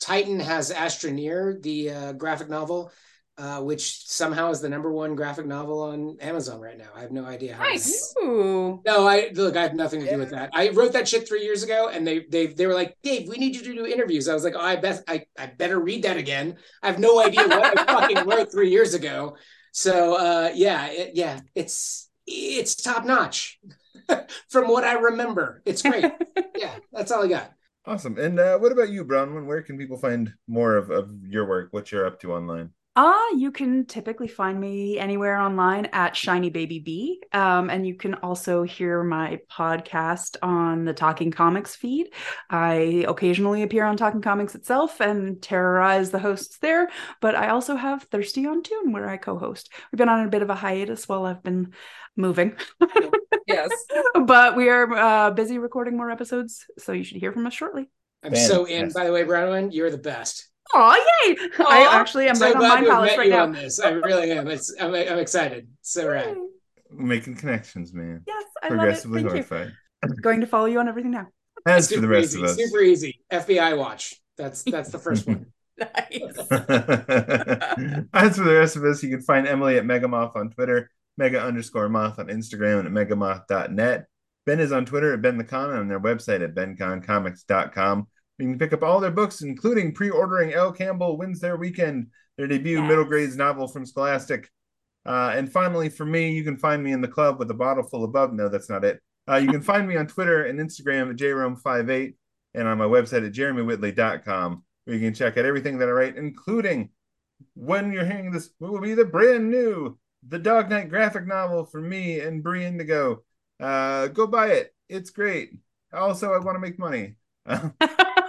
Titan 0.00 0.40
has 0.40 0.72
Astroneer, 0.72 1.62
the 1.62 1.90
uh, 1.90 2.12
graphic 2.12 2.48
novel, 2.48 2.92
uh, 3.36 3.60
which 3.60 4.06
somehow 4.06 4.50
is 4.50 4.60
the 4.60 4.68
number 4.68 4.92
one 4.92 5.16
graphic 5.16 5.46
novel 5.46 5.82
on 5.82 6.16
Amazon 6.20 6.60
right 6.60 6.78
now. 6.78 6.88
I 6.94 7.00
have 7.00 7.10
no 7.10 7.24
idea 7.24 7.54
how. 7.54 7.64
Nice. 7.64 8.14
No, 8.22 8.80
I 8.86 9.30
look. 9.34 9.56
I 9.56 9.62
have 9.62 9.74
nothing 9.74 10.04
to 10.04 10.10
do 10.10 10.18
with 10.18 10.30
that. 10.30 10.50
I 10.52 10.68
wrote 10.68 10.92
that 10.92 11.08
shit 11.08 11.26
three 11.26 11.42
years 11.42 11.62
ago, 11.62 11.88
and 11.92 12.06
they 12.06 12.26
they 12.30 12.46
they 12.46 12.66
were 12.66 12.74
like, 12.74 12.96
"Dave, 13.02 13.28
we 13.28 13.36
need 13.36 13.56
you 13.56 13.62
to 13.62 13.74
do 13.74 13.86
interviews." 13.86 14.28
I 14.28 14.34
was 14.34 14.44
like, 14.44 14.54
"Oh, 14.56 14.60
I 14.60 14.76
bet 14.76 15.02
I, 15.08 15.24
I 15.38 15.46
better 15.46 15.80
read 15.80 16.04
that 16.04 16.16
again." 16.16 16.56
I 16.82 16.86
have 16.86 16.98
no 16.98 17.20
idea 17.20 17.48
what 17.48 17.78
I 17.78 17.84
fucking 17.92 18.26
wrote 18.26 18.52
three 18.52 18.70
years 18.70 18.94
ago. 18.94 19.36
So 19.72 20.14
uh, 20.14 20.50
yeah, 20.54 20.86
it, 20.86 21.10
yeah, 21.14 21.40
it's 21.56 22.08
it's 22.26 22.76
top 22.76 23.04
notch 23.04 23.58
from 24.48 24.68
what 24.68 24.84
I 24.84 24.92
remember. 24.94 25.60
It's 25.64 25.82
great. 25.82 26.04
yeah, 26.56 26.76
that's 26.92 27.10
all 27.10 27.24
I 27.24 27.28
got. 27.28 27.52
Awesome. 27.86 28.16
And 28.18 28.38
uh, 28.38 28.58
what 28.58 28.72
about 28.72 28.88
you, 28.88 29.04
Bronwyn? 29.04 29.44
Where 29.44 29.60
can 29.62 29.76
people 29.76 29.98
find 29.98 30.32
more 30.46 30.76
of, 30.76 30.90
of 30.90 31.12
your 31.28 31.46
work? 31.46 31.68
What 31.72 31.92
you're 31.92 32.06
up 32.06 32.20
to 32.20 32.32
online? 32.32 32.70
Uh, 32.96 33.24
you 33.36 33.50
can 33.50 33.86
typically 33.86 34.28
find 34.28 34.60
me 34.60 34.98
anywhere 35.00 35.36
online 35.36 35.86
at 35.86 36.14
Shiny 36.14 36.48
Baby 36.48 36.78
Bee. 36.78 37.22
Um, 37.32 37.68
and 37.68 37.84
you 37.84 37.96
can 37.96 38.14
also 38.14 38.62
hear 38.62 39.02
my 39.02 39.40
podcast 39.50 40.36
on 40.42 40.84
the 40.84 40.94
Talking 40.94 41.32
Comics 41.32 41.74
feed. 41.74 42.10
I 42.50 43.04
occasionally 43.08 43.64
appear 43.64 43.84
on 43.84 43.96
Talking 43.96 44.22
Comics 44.22 44.54
itself 44.54 45.00
and 45.00 45.42
terrorize 45.42 46.10
the 46.10 46.20
hosts 46.20 46.58
there, 46.58 46.88
but 47.20 47.34
I 47.34 47.48
also 47.48 47.74
have 47.74 48.04
Thirsty 48.04 48.46
on 48.46 48.62
Tune 48.62 48.92
where 48.92 49.08
I 49.08 49.16
co 49.16 49.38
host. 49.38 49.72
We've 49.90 49.98
been 49.98 50.08
on 50.08 50.26
a 50.26 50.30
bit 50.30 50.42
of 50.42 50.50
a 50.50 50.54
hiatus 50.54 51.08
while 51.08 51.26
I've 51.26 51.42
been 51.42 51.72
moving. 52.16 52.54
Yes. 53.46 53.70
but 54.24 54.56
we 54.56 54.68
are 54.68 54.92
uh, 54.94 55.30
busy 55.32 55.58
recording 55.58 55.96
more 55.96 56.10
episodes, 56.10 56.64
so 56.78 56.92
you 56.92 57.04
should 57.04 57.18
hear 57.18 57.32
from 57.32 57.46
us 57.46 57.54
shortly. 57.54 57.90
I'm 58.22 58.34
so 58.36 58.64
in. 58.64 58.90
Fantastic. 58.90 58.94
By 58.94 59.04
the 59.06 59.12
way, 59.12 59.24
Bronwyn, 59.24 59.70
you're 59.72 59.90
the 59.90 59.98
best. 59.98 60.48
Oh, 60.72 60.94
yay! 61.26 61.36
I 61.58 61.86
actually 61.90 62.28
am 62.28 62.36
so 62.36 62.46
right 62.46 62.54
on 62.54 62.60
glad 62.60 62.74
Mind 62.74 62.86
Palace 62.86 63.18
right 63.18 63.30
now. 63.30 63.42
on 63.42 63.52
this. 63.52 63.80
I 63.80 63.90
really 63.90 64.32
am. 64.32 64.48
It's 64.48 64.74
I'm, 64.80 64.94
I'm 64.94 65.18
excited. 65.18 65.68
So 65.82 66.08
rad. 66.08 66.36
Making 66.90 67.36
connections, 67.36 67.92
man. 67.92 68.22
Yes, 68.26 68.44
I 68.62 68.68
love 68.68 68.74
it. 68.74 68.78
Progressively 68.78 69.22
Thank 69.22 69.36
you. 69.36 69.42
horrified. 69.42 69.72
Going 70.22 70.40
to 70.40 70.46
follow 70.46 70.66
you 70.66 70.80
on 70.80 70.88
everything 70.88 71.10
now. 71.10 71.28
As 71.66 71.90
for 71.92 72.00
the 72.00 72.08
rest 72.08 72.30
easy, 72.30 72.42
of 72.42 72.50
us. 72.50 72.56
super 72.56 72.80
easy. 72.80 73.20
FBI 73.32 73.76
watch. 73.76 74.14
That's 74.36 74.62
that's 74.62 74.90
the 74.90 74.98
first 74.98 75.26
one. 75.26 75.46
Nice. 75.76 76.22
As 78.12 78.36
for 78.36 78.44
the 78.44 78.56
rest 78.56 78.76
of 78.76 78.84
us, 78.84 79.02
you 79.02 79.10
can 79.10 79.22
find 79.22 79.44
Emily 79.44 79.76
at 79.76 79.84
Megamoth 79.84 80.36
on 80.36 80.50
Twitter, 80.50 80.88
Mega 81.18 81.42
underscore 81.42 81.88
Moth 81.88 82.20
on 82.20 82.28
Instagram, 82.28 82.86
and 82.86 82.96
at 82.96 83.08
megamoth.net. 83.08 84.06
Ben 84.46 84.60
is 84.60 84.70
on 84.70 84.86
Twitter 84.86 85.12
at 85.14 85.20
Ben 85.20 85.36
the 85.36 85.42
Con 85.42 85.70
and 85.70 85.80
on 85.80 85.88
their 85.88 85.98
website 85.98 86.44
at 86.44 86.54
benconcomics.com. 86.54 88.06
You 88.38 88.48
can 88.48 88.58
pick 88.58 88.72
up 88.72 88.82
all 88.82 89.00
their 89.00 89.10
books, 89.10 89.42
including 89.42 89.94
pre-ordering 89.94 90.52
L. 90.52 90.72
Campbell 90.72 91.16
Wins 91.16 91.40
Their 91.40 91.56
Weekend, 91.56 92.08
their 92.36 92.48
debut 92.48 92.80
Yes. 92.80 92.88
middle 92.88 93.04
grades 93.04 93.36
novel 93.36 93.68
from 93.68 93.86
Scholastic. 93.86 94.50
Uh, 95.06 95.32
and 95.34 95.52
finally, 95.52 95.88
for 95.88 96.04
me, 96.04 96.32
you 96.32 96.42
can 96.42 96.56
find 96.56 96.82
me 96.82 96.92
in 96.92 97.00
the 97.00 97.08
club 97.08 97.38
with 97.38 97.50
a 97.50 97.54
bottle 97.54 97.84
full 97.84 98.04
of 98.04 98.12
bub. 98.12 98.32
No, 98.32 98.48
that's 98.48 98.68
not 98.70 98.84
it. 98.84 99.00
Uh, 99.28 99.36
you 99.36 99.48
can 99.50 99.62
find 99.72 99.86
me 99.86 99.96
on 99.96 100.06
Twitter 100.06 100.44
and 100.44 100.58
Instagram 100.58 101.10
at 101.10 101.16
jrome58 101.16 102.14
and 102.54 102.68
on 102.68 102.78
my 102.78 102.84
website 102.86 103.26
at 103.26 103.32
jeremywhitley.com, 103.32 104.64
where 104.84 104.96
you 104.96 105.06
can 105.06 105.14
check 105.14 105.36
out 105.36 105.44
everything 105.44 105.78
that 105.78 105.88
I 105.88 105.92
write, 105.92 106.16
including 106.16 106.90
when 107.54 107.92
you're 107.92 108.04
hearing 108.06 108.30
this, 108.30 108.50
what 108.58 108.72
will 108.72 108.80
be 108.80 108.94
the 108.94 109.04
brand 109.04 109.50
new 109.50 109.98
The 110.26 110.38
Dog 110.38 110.70
Knight 110.70 110.88
graphic 110.88 111.26
novel 111.26 111.64
for 111.64 111.80
me 111.80 112.20
and 112.20 112.42
Bre 112.42 112.58
Indigo. 112.58 113.22
Uh, 113.60 114.08
go 114.08 114.26
buy 114.26 114.48
it. 114.48 114.74
It's 114.88 115.10
great. 115.10 115.50
Also, 115.92 116.32
I 116.32 116.38
want 116.38 116.56
to 116.56 116.60
make 116.60 116.78
money. 116.78 117.16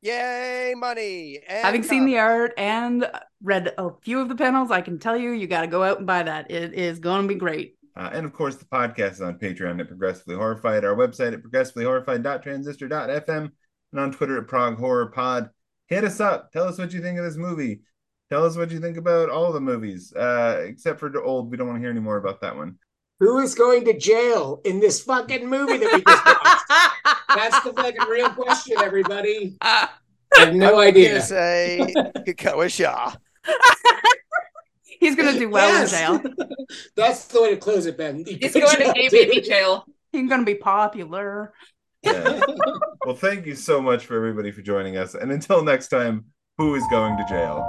Yay, 0.00 0.74
money! 0.76 1.40
And 1.48 1.64
Having 1.64 1.82
seen 1.82 2.04
the 2.04 2.18
art 2.18 2.54
and 2.56 3.10
read 3.42 3.74
a 3.76 3.90
few 4.02 4.20
of 4.20 4.28
the 4.28 4.36
panels, 4.36 4.70
I 4.70 4.80
can 4.80 4.98
tell 4.98 5.16
you, 5.16 5.30
you 5.30 5.48
got 5.48 5.62
to 5.62 5.66
go 5.66 5.82
out 5.82 5.98
and 5.98 6.06
buy 6.06 6.22
that. 6.22 6.50
It 6.50 6.74
is 6.74 7.00
going 7.00 7.22
to 7.22 7.28
be 7.28 7.34
great. 7.34 7.76
Uh, 7.96 8.10
and 8.12 8.24
of 8.24 8.32
course, 8.32 8.54
the 8.54 8.64
podcast 8.66 9.12
is 9.12 9.22
on 9.22 9.40
Patreon 9.40 9.80
at 9.80 9.88
Progressively 9.88 10.36
Horrified, 10.36 10.84
our 10.84 10.94
website 10.94 11.32
at 11.32 11.42
progressivelyhorrified.transistor.fm, 11.42 13.50
and 13.92 14.00
on 14.00 14.12
Twitter 14.12 14.38
at 14.38 14.46
Prog 14.46 14.78
Horror 14.78 15.06
Pod. 15.06 15.50
Hit 15.88 16.04
us 16.04 16.20
up. 16.20 16.52
Tell 16.52 16.68
us 16.68 16.78
what 16.78 16.92
you 16.92 17.02
think 17.02 17.18
of 17.18 17.24
this 17.24 17.36
movie. 17.36 17.80
Tell 18.30 18.44
us 18.44 18.56
what 18.56 18.70
you 18.70 18.78
think 18.78 18.98
about 18.98 19.30
all 19.30 19.52
the 19.52 19.60
movies, 19.60 20.12
uh, 20.14 20.62
except 20.64 21.00
for 21.00 21.08
the 21.08 21.20
old. 21.20 21.50
We 21.50 21.56
don't 21.56 21.66
want 21.66 21.78
to 21.78 21.80
hear 21.80 21.90
any 21.90 21.98
more 21.98 22.18
about 22.18 22.40
that 22.42 22.54
one. 22.54 22.78
Who 23.20 23.38
is 23.40 23.54
going 23.54 23.84
to 23.86 23.98
jail 23.98 24.60
in 24.64 24.78
this 24.80 25.02
fucking 25.02 25.48
movie 25.48 25.78
that 25.78 25.92
we 25.92 26.02
just 26.02 26.24
watched? 26.24 27.18
That's 27.34 27.64
the 27.64 27.72
fucking 27.72 28.08
real 28.08 28.30
question, 28.30 28.76
everybody. 28.78 29.56
I 29.60 29.88
have 30.36 30.54
no 30.54 30.66
I'm 30.66 30.72
gonna 30.72 30.82
idea. 30.86 31.20
say 31.22 31.92
Kekoa 32.26 32.70
Shaw. 32.70 33.14
He's 35.00 35.16
going 35.16 35.32
to 35.32 35.38
do 35.38 35.48
well 35.48 35.68
Yes! 35.68 35.92
in 35.92 36.22
jail. 36.22 36.34
That's 36.96 37.24
the 37.26 37.42
way 37.42 37.50
to 37.50 37.56
close 37.56 37.86
it, 37.86 37.96
Ben. 37.96 38.24
He's 38.26 38.52
going 38.52 38.66
to 38.76 38.92
gay 38.94 39.08
baby 39.08 39.40
jail. 39.40 39.84
He's 40.12 40.28
going 40.28 40.40
to 40.40 40.46
be 40.46 40.56
popular. 40.56 41.52
Yeah. 42.02 42.40
well, 43.04 43.14
thank 43.16 43.46
you 43.46 43.54
so 43.54 43.80
much 43.80 44.06
for 44.06 44.16
everybody 44.16 44.50
for 44.50 44.62
joining 44.62 44.96
us. 44.96 45.14
And 45.14 45.30
until 45.32 45.62
next 45.64 45.88
time, 45.88 46.26
who 46.56 46.74
is 46.74 46.84
going 46.90 47.16
to 47.16 47.24
jail? 47.28 47.64